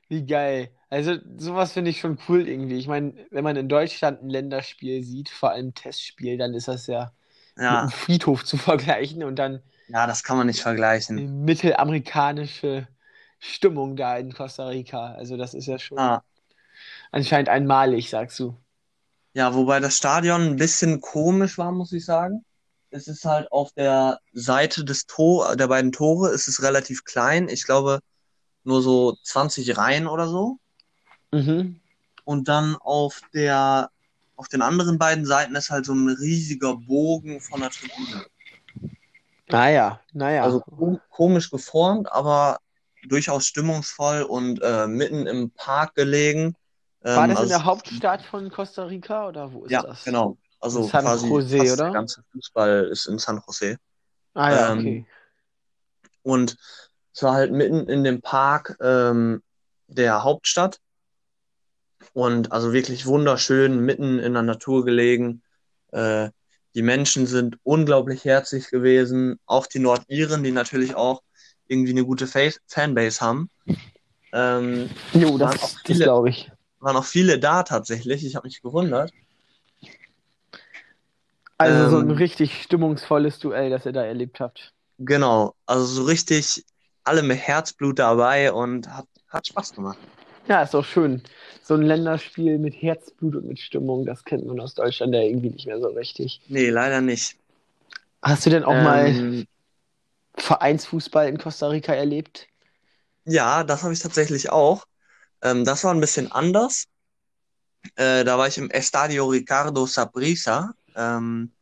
Wie 0.10 0.26
geil. 0.26 0.72
Also 0.90 1.16
sowas 1.38 1.74
finde 1.74 1.92
ich 1.92 2.00
schon 2.00 2.18
cool 2.28 2.48
irgendwie. 2.48 2.78
Ich 2.78 2.88
meine, 2.88 3.14
wenn 3.32 3.44
man 3.44 3.56
in 3.58 3.70
Deutschland 3.70 4.22
ein 4.24 4.30
Länderspiel 4.30 5.04
sieht, 5.04 5.30
vor 5.30 5.52
allem 5.52 5.74
Testspiel, 5.74 6.38
dann 6.38 6.54
ist 6.54 6.68
das 6.68 6.88
ja 6.88 7.14
mit 7.68 7.82
einem 7.82 7.90
Ja, 7.90 7.92
Friedhof 7.92 8.46
zu 8.46 8.58
vergleichen 8.58 9.24
und 9.24 9.36
dann 9.38 9.62
ja, 9.88 10.08
das 10.08 10.24
kann 10.24 10.38
man 10.38 10.48
nicht 10.48 10.62
vergleichen. 10.62 11.28
mittelamerikanische 11.46 12.88
Stimmung 13.40 13.96
da 13.96 14.18
in 14.18 14.34
Costa 14.34 14.68
Rica. 14.70 15.14
Also 15.14 15.36
das 15.38 15.54
ist 15.54 15.68
ja 15.68 15.80
schon 15.80 16.10
Ah, 16.10 16.22
anscheinend 17.12 17.50
einmalig, 17.50 18.10
sagst 18.10 18.40
du. 18.40 18.58
ja, 19.34 19.54
wobei 19.54 19.80
das 19.80 19.96
Stadion 19.96 20.42
ein 20.42 20.56
bisschen 20.58 21.00
komisch 21.02 21.58
war, 21.58 21.72
muss 21.72 21.92
ich 21.94 22.06
sagen. 22.06 22.44
Es 22.90 23.08
ist 23.08 23.26
halt 23.26 23.52
auf 23.52 23.72
der 23.74 24.20
Seite 24.34 24.84
des 24.86 25.06
Tor, 25.06 25.56
der 25.56 25.68
beiden 25.68 25.92
Tore 25.92 26.30
ist 26.32 26.48
es 26.48 26.62
relativ 26.64 27.04
klein. 27.04 27.50
Ich 27.50 27.66
glaube, 27.66 28.00
nur 28.68 28.82
so 28.82 29.18
20 29.24 29.78
Reihen 29.78 30.08
oder 30.08 30.28
so. 30.28 30.60
Mhm. 31.32 31.80
Und 32.26 32.48
dann 32.48 32.76
auf 32.76 33.22
der, 33.34 33.90
auf 34.36 34.48
den 34.50 34.62
anderen 34.62 34.98
beiden 35.00 35.26
Seiten 35.26 35.56
ist 35.56 35.70
halt 35.70 35.86
so 35.86 35.94
ein 35.94 36.10
riesiger 36.10 36.76
Bogen 36.76 37.40
von 37.42 37.62
der 37.62 37.70
Tribüne. 37.70 38.26
Naja, 39.50 40.00
naja. 40.14 40.44
Also 40.44 40.60
kom 40.60 41.00
komisch 41.10 41.50
geformt, 41.50 42.12
aber 42.12 42.60
durchaus 43.08 43.46
stimmungsvoll 43.46 44.24
und 44.24 44.62
äh, 44.62 44.88
mitten 44.88 45.26
im 45.26 45.52
Park 45.52 45.96
gelegen. 45.96 46.56
War 47.04 47.16
Ähm, 47.28 47.30
das 47.30 47.30
in 47.30 47.36
also 47.36 47.50
der 47.50 47.64
Hauptstadt 47.64 48.22
von 48.24 48.50
Costa 48.50 48.84
Rica 48.84 49.28
oder 49.28 49.54
wo 49.54 49.64
ist 49.64 49.72
ja, 49.72 49.84
das? 49.84 50.04
genau. 50.04 50.32
In 50.32 50.38
Also 50.60 50.84
San 50.84 51.06
quasi 51.06 51.30
Jose, 51.30 51.58
fast 51.58 51.80
der 51.80 51.86
oder? 51.86 51.94
ganze 51.94 52.24
Fußball 52.32 52.84
ist 52.92 53.06
in 53.06 53.20
San 53.20 53.42
Jose. 53.48 53.78
Ah 54.34 54.52
ja, 54.52 54.72
Ähm, 54.72 54.80
okay. 54.80 55.06
und 56.24 56.58
es 57.18 57.24
war 57.24 57.34
halt 57.34 57.52
mitten 57.52 57.90
in 57.90 58.06
dem 58.06 58.22
Park 58.22 58.78
ähm, 58.82 59.44
der 59.88 60.24
Hauptstadt. 60.24 60.80
Und 62.14 62.52
also 62.52 62.74
wirklich 62.74 63.06
wunderschön, 63.06 63.80
mitten 63.80 64.20
in 64.20 64.34
der 64.34 64.44
Natur 64.44 64.86
gelegen. 64.86 65.44
Äh, 65.92 66.30
die 66.76 66.82
Menschen 66.82 67.28
sind 67.28 67.58
unglaublich 67.64 68.26
herzlich 68.26 68.70
gewesen. 68.70 69.40
Auch 69.46 69.68
die 69.68 69.80
Nordiren, 69.80 70.44
die 70.44 70.52
natürlich 70.52 70.96
auch 70.96 71.22
irgendwie 71.68 71.92
eine 71.92 72.06
gute 72.06 72.28
Fa 72.28 72.50
Fanbase 72.68 73.22
haben. 73.22 73.50
Ähm, 74.34 74.96
Jo, 75.12 75.38
waren 75.40 75.60
auch 75.60 75.72
das, 75.72 75.84
das 75.84 76.00
viele, 76.00 76.02
glaube 76.02 76.30
ich. 76.30 76.50
waren 76.80 76.98
auch 76.98 77.06
viele 77.06 77.40
da 77.40 77.64
tatsächlich. 77.64 78.26
Ich 78.26 78.36
habe 78.38 78.48
mich 78.48 78.62
gewundert. 78.62 79.14
Also 81.60 81.86
so 81.88 82.00
ein 82.00 82.10
Ähm, 82.10 82.12
richtig 82.12 82.64
stimmungsvolles 82.64 83.38
Duell, 83.40 83.70
das 83.70 83.86
ihr 83.86 83.92
da 83.92 84.04
erlebt 84.04 84.40
habt. 84.40 84.74
genau, 85.00 85.56
also 85.66 85.86
so 85.86 86.04
richtig 86.04 86.66
alle 87.08 87.24
mit 87.24 87.40
Herzblut 87.40 88.00
dabei 88.00 88.52
und 88.54 88.88
hat, 88.90 89.08
hat 89.30 89.48
Spaß 89.48 89.74
gemacht. 89.74 90.00
Ja, 90.48 90.64
ist 90.64 90.76
auch 90.76 90.86
schön. 90.86 91.22
So 91.62 91.76
ein 91.76 91.82
Länderspiel 91.84 92.58
mit 92.58 92.74
Herzblut 92.82 93.36
und 93.36 93.46
mit 93.48 93.60
Stimmung, 93.60 94.06
das 94.06 94.24
kennt 94.24 94.46
man 94.46 94.60
aus 94.60 94.74
Deutschland 94.74 95.14
ja 95.14 95.22
irgendwie 95.22 95.50
nicht 95.50 95.68
mehr 95.68 95.80
so 95.80 95.88
richtig. 95.90 96.42
Nee, 96.48 96.70
leider 96.72 97.00
nicht. 97.02 97.38
Hast 98.22 98.46
du 98.46 98.50
denn 98.50 98.64
auch 98.64 98.78
mal 98.78 99.16
Ähm, 99.16 99.48
Vereinsfußball 100.38 101.28
in 101.28 101.38
Costa 101.38 101.68
Rica 101.68 101.94
erlebt? 101.94 102.48
ja, 103.26 103.64
das 103.64 103.84
habe 103.84 103.94
ich 103.94 104.00
tatsächlich 104.00 104.50
auch. 104.50 104.86
Ähm, 105.44 105.66
das 105.66 105.84
war 105.84 105.94
ein 105.94 106.02
bisschen 106.02 106.32
anders. 106.32 106.88
Äh, 107.96 108.24
da 108.24 108.38
war 108.38 108.48
ich 108.48 108.58
im 108.58 108.70
Estadio 108.72 109.28
Ricardo 109.28 109.86
Saprissa. 109.86 110.74
Ähm, 110.96 111.54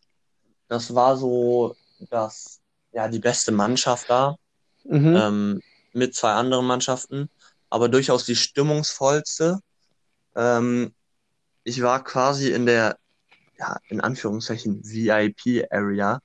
das 0.67 0.93
war 0.95 1.17
so 1.17 1.75
das, 2.11 2.61
ja, 2.93 3.07
die 3.07 3.19
beste 3.19 3.51
Mannschaft 3.51 4.09
da, 4.09 4.35
Mhm. 4.85 5.25
ähm, 5.27 5.61
mit 5.93 6.15
zwei 6.15 6.33
anderen 6.33 6.65
Mannschaften, 6.65 7.29
aber 7.69 7.89
durchaus 7.89 8.25
die 8.25 8.35
stimmungsvollste. 8.35 9.59
Ähm, 10.35 10.93
ich 11.63 11.81
war 11.83 12.03
quasi 12.03 12.51
in 12.53 12.65
der, 12.67 12.97
ja, 13.59 13.77
in 13.89 14.01
Anführungszeichen 14.01 14.81
VIP-Area, 14.85 16.19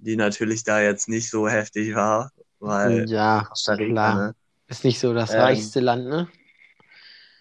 die 0.00 0.16
natürlich 0.16 0.64
da 0.64 0.80
jetzt 0.82 1.08
nicht 1.08 1.30
so 1.30 1.48
heftig 1.48 1.94
war, 1.94 2.32
weil 2.60 3.06
Ja, 3.06 3.48
Costa 3.48 3.74
Rica, 3.74 4.12
klar. 4.12 4.12
ne? 4.12 4.34
Ist 4.68 4.84
nicht 4.84 4.98
so 5.00 5.12
das 5.14 5.38
Ähm, 5.38 5.38
reichste 5.38 5.80
Land, 5.80 6.06
ne? 6.06 6.28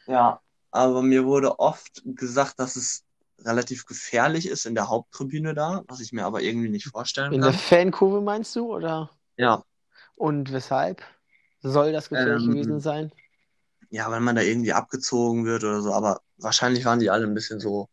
Ja, 0.08 0.42
aber 0.72 1.02
mir 1.04 1.26
wurde 1.26 1.60
oft 1.60 2.02
gesagt, 2.06 2.60
dass 2.60 2.76
es 2.76 3.04
relativ 3.40 3.86
gefährlich 3.86 4.48
ist 4.48 4.66
in 4.66 4.76
der 4.76 4.90
Haupttribüne 4.90 5.54
da, 5.54 5.84
was 5.88 6.00
ich 6.02 6.12
mir 6.12 6.26
aber 6.26 6.42
irgendwie 6.42 6.70
nicht 6.70 6.88
vorstellen 6.88 7.36
In 7.36 7.42
der 7.42 7.54
kann. 7.54 7.54
Fankurve 7.54 8.22
meinst 8.22 8.56
du, 8.56 8.72
oder? 8.72 9.10
Ja, 9.38 9.64
Und 10.20 10.54
weshalb? 10.54 11.02
Soll 11.62 11.94
das 11.94 12.10
gefährlich 12.10 12.44
Ähm, 12.44 12.52
gewesen 12.52 12.80
sein? 12.80 13.12
ja, 13.90 14.10
weil 14.12 14.20
man 14.20 14.36
da 14.36 14.42
irgendwie 14.42 14.74
abgezogen 14.74 15.46
wird 15.46 15.64
oder 15.64 15.82
so, 15.82 15.94
aber 15.94 16.22
wahrscheinlich 16.38 16.86
waren 16.86 17.00
die 17.00 17.10
alle 17.10 17.26
ein 17.26 17.34
bisschen 17.34 17.60
so, 17.60 17.90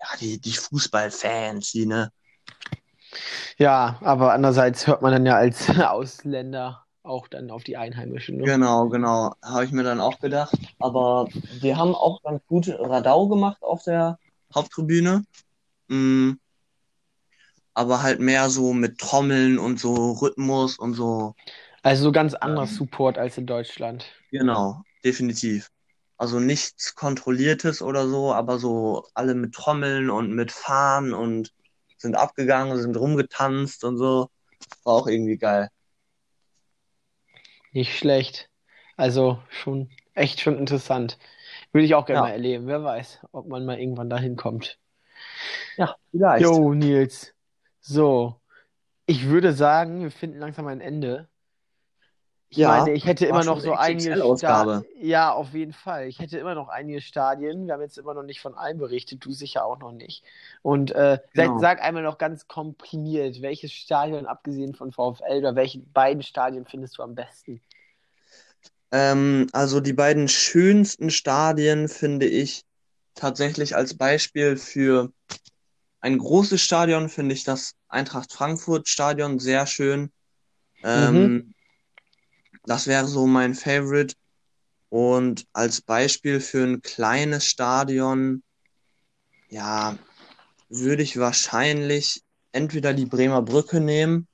ja, 0.00 0.08
die, 0.20 0.40
die 0.40 0.52
Fußballfans, 0.52 1.72
die, 1.72 1.86
ne? 1.86 2.12
Ja, 3.58 3.98
aber 4.02 4.32
andererseits 4.32 4.86
hört 4.86 5.02
man 5.02 5.12
dann 5.12 5.26
ja 5.26 5.36
als 5.36 5.68
Ausländer 5.80 6.84
auch 7.02 7.28
dann 7.28 7.50
auf 7.50 7.62
die 7.62 7.76
Einheimischen. 7.76 8.38
Ne? 8.38 8.44
Genau, 8.44 8.88
genau, 8.88 9.34
habe 9.42 9.64
ich 9.64 9.72
mir 9.72 9.84
dann 9.84 10.00
auch 10.00 10.18
gedacht. 10.18 10.54
Aber 10.80 11.28
wir 11.60 11.76
haben 11.76 11.94
auch 11.94 12.22
ganz 12.22 12.44
gut 12.46 12.68
Radau 12.68 13.28
gemacht 13.28 13.62
auf 13.62 13.84
der 13.84 14.18
Haupttribüne. 14.54 15.24
Mm, 15.88 16.32
aber 17.74 18.02
halt 18.02 18.20
mehr 18.20 18.50
so 18.50 18.72
mit 18.72 18.98
Trommeln 18.98 19.58
und 19.58 19.78
so 19.78 20.12
Rhythmus 20.12 20.78
und 20.78 20.94
so. 20.94 21.34
Also 21.86 22.02
so 22.04 22.12
ganz 22.12 22.34
anderer 22.34 22.66
Ähm, 22.66 22.66
Support 22.66 23.16
als 23.16 23.38
in 23.38 23.46
Deutschland. 23.46 24.04
Genau, 24.30 24.82
definitiv. 25.04 25.70
Also 26.18 26.40
nichts 26.40 26.94
Kontrolliertes 26.94 27.82
oder 27.82 28.08
so, 28.08 28.32
aber 28.32 28.58
so 28.58 29.04
alle 29.14 29.34
mit 29.34 29.54
Trommeln 29.54 30.10
und 30.10 30.32
mit 30.34 30.52
Fahnen 30.52 31.12
und 31.14 31.52
sind 31.98 32.16
abgegangen, 32.16 32.76
sind 32.80 32.96
rumgetanzt 32.96 33.84
und 33.84 33.98
so. 33.98 34.30
War 34.84 34.94
auch 34.94 35.06
irgendwie 35.08 35.38
geil. 35.38 35.68
Nicht 37.72 37.96
schlecht. 37.96 38.50
Also 38.96 39.40
schon 39.50 39.90
echt 40.14 40.40
schon 40.40 40.58
interessant. 40.58 41.18
Würde 41.72 41.86
ich 41.86 41.94
auch 41.94 42.06
gerne 42.06 42.18
Ja. 42.18 42.22
mal 42.22 42.30
erleben. 42.30 42.66
Wer 42.66 42.82
weiß, 42.84 43.20
ob 43.32 43.48
man 43.48 43.64
mal 43.66 43.78
irgendwann 43.78 44.10
dahin 44.10 44.36
kommt. 44.36 44.78
Ja, 45.76 45.96
vielleicht. 46.10 46.42
Jo, 46.42 46.74
Nils. 46.74 47.34
So, 47.80 48.40
ich 49.06 49.26
würde 49.26 49.52
sagen, 49.54 50.02
wir 50.02 50.10
finden 50.12 50.38
langsam 50.40 50.66
ein 50.68 50.80
Ende. 50.80 51.28
Ich 52.48 52.58
Ja, 52.58 52.84
meine, 52.84 52.92
ich 52.92 53.04
hätte 53.04 53.26
immer 53.26 53.44
noch 53.44 53.60
so 53.60 53.72
einige 53.72 54.12
XXL-Ausgabe. 54.12 54.84
Sta 54.84 55.04
Ja, 55.04 55.32
auf 55.32 55.52
jeden 55.52 55.72
Fall. 55.72 56.06
Ich 56.06 56.18
hätte 56.20 56.38
immer 56.38 56.54
noch 56.54 56.68
einige 56.68 57.00
Stadien. 57.00 57.66
Wir 57.66 57.74
haben 57.74 57.80
jetzt 57.82 57.98
immer 57.98 58.14
noch 58.14 58.22
nicht 58.22 58.40
von 58.40 58.54
allen 58.54 58.78
berichtet, 58.78 59.24
du 59.24 59.32
sicher 59.32 59.64
auch 59.64 59.78
noch 59.78 59.92
nicht. 59.92 60.24
Und 60.62 60.92
äh, 60.92 61.18
sag, 61.34 61.48
Genau. 61.48 61.60
sag 61.60 61.82
einmal 61.82 62.02
noch 62.02 62.18
ganz 62.18 62.46
komprimiert, 62.48 63.42
welches 63.42 63.72
Stadion, 63.72 64.26
abgesehen 64.26 64.74
von 64.74 64.92
VfL, 64.92 65.38
oder 65.38 65.54
welche 65.56 65.80
beiden 65.80 66.22
Stadien 66.22 66.64
findest 66.66 66.98
du 66.98 67.02
am 67.02 67.14
besten? 67.14 67.60
Ähm, 68.92 69.48
also 69.52 69.80
die 69.80 69.92
beiden 69.92 70.28
schönsten 70.28 71.10
Stadien 71.10 71.88
finde 71.88 72.26
ich 72.26 72.62
tatsächlich 73.14 73.74
als 73.76 73.96
Beispiel 73.96 74.56
für 74.56 75.12
ein 76.00 76.18
großes 76.18 76.60
Stadion 76.60 77.08
finde 77.08 77.34
ich 77.34 77.44
das 77.44 77.74
Eintracht 77.88 78.32
Frankfurt 78.32 78.88
Stadion 78.88 79.38
sehr 79.38 79.66
schön. 79.66 80.10
Ähm, 80.82 81.54
das 82.66 82.86
wäre 82.86 83.06
so 83.06 83.26
mein 83.26 83.54
Favorite. 83.54 84.14
Und 84.88 85.46
als 85.52 85.80
Beispiel 85.80 86.40
für 86.40 86.64
ein 86.64 86.82
kleines 86.82 87.46
Stadion, 87.46 88.42
ja, 89.48 89.98
würde 90.68 91.02
ich 91.02 91.18
wahrscheinlich 91.18 92.22
entweder 92.52 92.94
die 92.94 93.06
Bremer 93.06 93.42
Brücke 93.42 93.80
nehmen, 93.80 94.26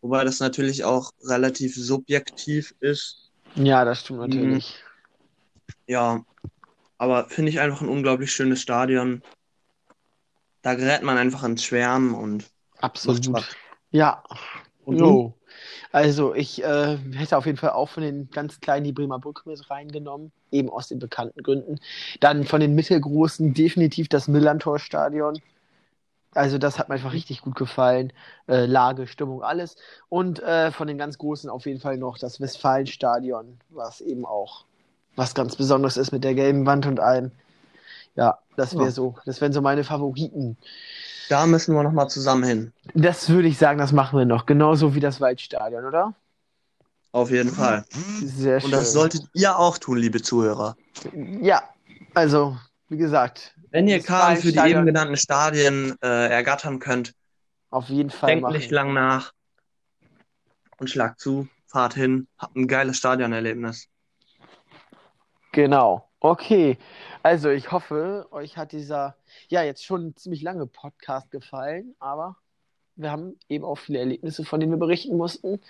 wobei 0.00 0.24
das 0.24 0.40
natürlich 0.40 0.84
auch 0.84 1.12
relativ 1.22 1.74
subjektiv 1.76 2.74
ist. 2.80 3.30
Ja, 3.54 3.84
das 3.84 4.00
stimmt 4.00 4.20
natürlich. 4.20 4.74
Ja, 5.86 6.24
aber 6.98 7.28
finde 7.28 7.50
ich 7.50 7.60
einfach 7.60 7.80
ein 7.80 7.88
unglaublich 7.88 8.32
schönes 8.32 8.60
Stadion. 8.60 9.22
Da 10.62 10.74
gerät 10.74 11.02
man 11.02 11.16
einfach 11.16 11.44
ins 11.44 11.64
Schwärmen 11.64 12.14
und 12.14 12.50
Absolut. 12.80 13.56
Ja. 13.90 14.22
Und? 14.84 14.98
Jo. 14.98 15.37
Also 15.92 16.34
ich 16.34 16.62
äh, 16.62 16.98
hätte 17.14 17.36
auf 17.36 17.46
jeden 17.46 17.58
Fall 17.58 17.70
auch 17.70 17.88
von 17.88 18.02
den 18.02 18.30
ganz 18.30 18.60
kleinen 18.60 18.84
die 18.84 18.92
Bremer 18.92 19.18
Brücke 19.18 19.48
mit 19.48 19.70
reingenommen, 19.70 20.32
eben 20.50 20.68
aus 20.68 20.88
den 20.88 20.98
bekannten 20.98 21.42
Gründen. 21.42 21.78
Dann 22.20 22.44
von 22.44 22.60
den 22.60 22.74
mittelgroßen 22.74 23.54
definitiv 23.54 24.08
das 24.08 24.28
Millantor-Stadion. 24.28 25.40
Also 26.34 26.58
das 26.58 26.78
hat 26.78 26.88
mir 26.88 26.96
einfach 26.96 27.14
richtig 27.14 27.40
gut 27.40 27.54
gefallen. 27.54 28.12
Äh, 28.48 28.66
Lage, 28.66 29.06
Stimmung, 29.06 29.42
alles. 29.42 29.76
Und 30.08 30.42
äh, 30.42 30.70
von 30.72 30.86
den 30.86 30.98
ganz 30.98 31.16
großen 31.18 31.48
auf 31.48 31.66
jeden 31.66 31.80
Fall 31.80 31.96
noch 31.96 32.18
das 32.18 32.40
Westfalenstadion, 32.40 33.58
was 33.70 34.00
eben 34.00 34.26
auch 34.26 34.64
was 35.16 35.34
ganz 35.34 35.56
Besonderes 35.56 35.96
ist 35.96 36.12
mit 36.12 36.22
der 36.22 36.34
gelben 36.34 36.66
Wand 36.66 36.86
und 36.86 37.00
allem. 37.00 37.32
Ja, 38.18 38.38
das 38.56 38.74
wäre 38.74 38.86
Ja. 38.86 38.90
so. 38.90 39.14
Das 39.26 39.40
wären 39.40 39.52
so 39.52 39.62
meine 39.62 39.84
Favoriten. 39.84 40.56
Da 41.28 41.46
müssen 41.46 41.72
wir 41.76 41.84
nochmal 41.84 42.10
zusammen 42.10 42.42
hin. 42.42 42.72
Das 42.94 43.28
würde 43.28 43.46
ich 43.46 43.58
sagen, 43.58 43.78
das 43.78 43.92
machen 43.92 44.18
wir 44.18 44.24
noch. 44.26 44.44
Genauso 44.44 44.96
wie 44.96 45.00
das 45.00 45.20
Waldstadion, 45.20 45.84
oder? 45.84 46.14
Auf 47.12 47.30
jeden 47.30 47.50
Fall. 47.50 47.84
Sehr 48.24 48.56
Und 48.56 48.62
schön. 48.62 48.70
das 48.72 48.92
solltet 48.92 49.22
ihr 49.34 49.56
auch 49.56 49.78
tun, 49.78 49.98
liebe 49.98 50.20
Zuhörer. 50.20 50.76
Ja, 51.40 51.62
also, 52.14 52.58
wie 52.88 52.96
gesagt, 52.96 53.54
Wenn 53.70 53.86
ihr 53.86 54.02
Karten 54.02 54.40
für 54.40 54.50
die 54.50 54.58
eben 54.58 54.84
genannten 54.84 55.16
Stadien 55.16 55.94
äh, 56.02 56.28
ergattern 56.28 56.80
könnt, 56.80 57.14
auf 57.70 57.88
jeden 57.88 58.10
Fall 58.10 58.28
denkt 58.30 58.42
machen. 58.42 58.56
nicht 58.56 58.70
lang 58.72 58.94
nach 58.94 59.32
und 60.78 60.90
schlagt 60.90 61.20
zu, 61.20 61.46
fahrt 61.66 61.94
hin, 61.94 62.26
habt 62.36 62.56
ein 62.56 62.66
geiles 62.66 62.96
Stadionerlebnis. 62.96 63.86
Genau. 65.52 66.08
Okay. 66.20 66.78
Also, 67.22 67.50
ich 67.50 67.72
hoffe, 67.72 68.26
euch 68.30 68.56
hat 68.56 68.72
dieser, 68.72 69.16
ja, 69.48 69.62
jetzt 69.62 69.84
schon 69.84 70.16
ziemlich 70.16 70.42
lange 70.42 70.66
Podcast 70.66 71.30
gefallen, 71.30 71.94
aber 71.98 72.36
wir 72.96 73.10
haben 73.12 73.38
eben 73.48 73.64
auch 73.64 73.76
viele 73.78 74.00
Erlebnisse, 74.00 74.44
von 74.44 74.60
denen 74.60 74.72
wir 74.72 74.78
berichten 74.78 75.16
mussten. 75.16 75.60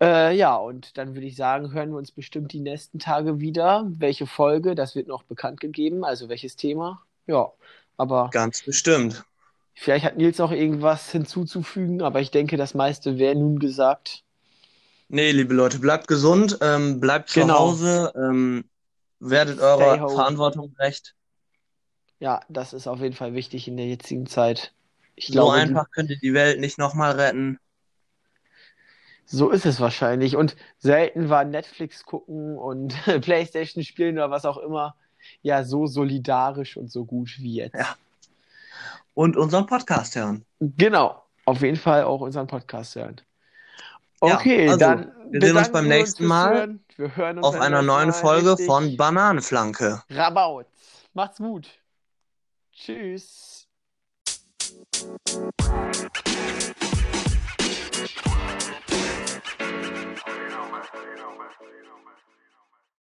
Äh, 0.00 0.36
ja, 0.36 0.56
und 0.56 0.96
dann 0.98 1.14
würde 1.14 1.26
ich 1.26 1.36
sagen, 1.36 1.72
hören 1.72 1.90
wir 1.90 1.98
uns 1.98 2.12
bestimmt 2.12 2.52
die 2.52 2.60
nächsten 2.60 2.98
Tage 2.98 3.40
wieder. 3.40 3.86
Welche 3.88 4.26
Folge, 4.26 4.74
das 4.74 4.94
wird 4.96 5.08
noch 5.08 5.22
bekannt 5.24 5.60
gegeben, 5.60 6.04
also 6.04 6.28
welches 6.28 6.56
Thema. 6.56 7.02
Ja, 7.26 7.52
aber 7.96 8.30
Ganz 8.30 8.62
bestimmt. 8.62 9.24
vielleicht 9.74 10.04
hat 10.06 10.16
Nils 10.16 10.38
noch 10.38 10.52
irgendwas 10.52 11.10
hinzuzufügen, 11.12 12.02
aber 12.02 12.20
ich 12.20 12.30
denke, 12.30 12.56
das 12.56 12.74
meiste 12.74 13.18
wäre 13.18 13.36
nun 13.36 13.58
gesagt. 13.58 14.24
Nee, 15.08 15.30
liebe 15.32 15.52
Leute, 15.54 15.78
bleibt 15.78 16.08
gesund, 16.08 16.58
ähm, 16.62 16.98
bleibt 17.00 17.28
zu 17.28 17.40
Genau. 17.40 17.58
Hause, 17.58 18.12
ähm, 18.16 18.64
werdet 19.30 19.58
Stay 19.58 19.64
eurer 19.64 20.00
home. 20.00 20.14
Verantwortung 20.14 20.74
gerecht. 20.74 21.14
Ja, 22.18 22.40
das 22.48 22.72
ist 22.72 22.86
auf 22.86 23.00
jeden 23.00 23.14
Fall 23.14 23.34
wichtig 23.34 23.68
in 23.68 23.76
der 23.76 23.86
jetzigen 23.86 24.26
Zeit. 24.26 24.72
Ich 25.16 25.26
So 25.26 25.32
glaube, 25.32 25.54
einfach 25.54 25.90
könnt 25.90 26.10
ihr 26.10 26.18
die 26.18 26.34
Welt 26.34 26.60
nicht 26.60 26.78
nochmal 26.78 27.12
retten. 27.12 27.58
so 29.24 29.50
ist 29.50 29.66
es 29.66 29.80
wahrscheinlich. 29.80 30.36
Und 30.36 30.56
selten 30.78 31.28
war 31.28 31.44
Netflix 31.44 32.04
gucken 32.04 32.56
und 32.58 32.94
PlayStation 33.22 33.84
spielen 33.84 34.16
oder 34.16 34.30
was 34.30 34.44
auch 34.44 34.58
immer 34.58 34.94
ja 35.42 35.64
so 35.64 35.86
solidarisch 35.86 36.76
und 36.76 36.90
so 36.90 37.04
gut 37.04 37.38
wie 37.38 37.54
jetzt. 37.56 37.76
Ja. 37.78 37.96
Und 39.14 39.36
unseren 39.36 39.66
Podcast 39.66 40.16
hören. 40.16 40.44
Genau, 40.60 41.22
auf 41.44 41.62
jeden 41.62 41.76
Fall 41.76 42.04
auch 42.04 42.20
unseren 42.20 42.46
Podcast 42.46 42.96
hören. 42.96 43.20
Ja, 44.22 44.36
Okay, 44.36 44.68
also, 44.68 44.78
dann 44.78 45.12
wir 45.30 45.40
sehen 45.40 45.56
uns 45.56 45.72
beim 45.72 45.88
nächsten 45.88 46.18
fürs 46.18 46.28
Mal 46.28 46.78
uns 46.96 47.42
Auf 47.42 47.60
einer 47.60 47.82
neuen 47.82 48.12
Folge 48.12 48.56
von 48.56 48.96
Bananenflanke. 48.96 50.02
Rabaut. 50.10 50.66
Macht's 51.12 51.38
gut. 51.38 51.68
Tschüss. 52.72 53.66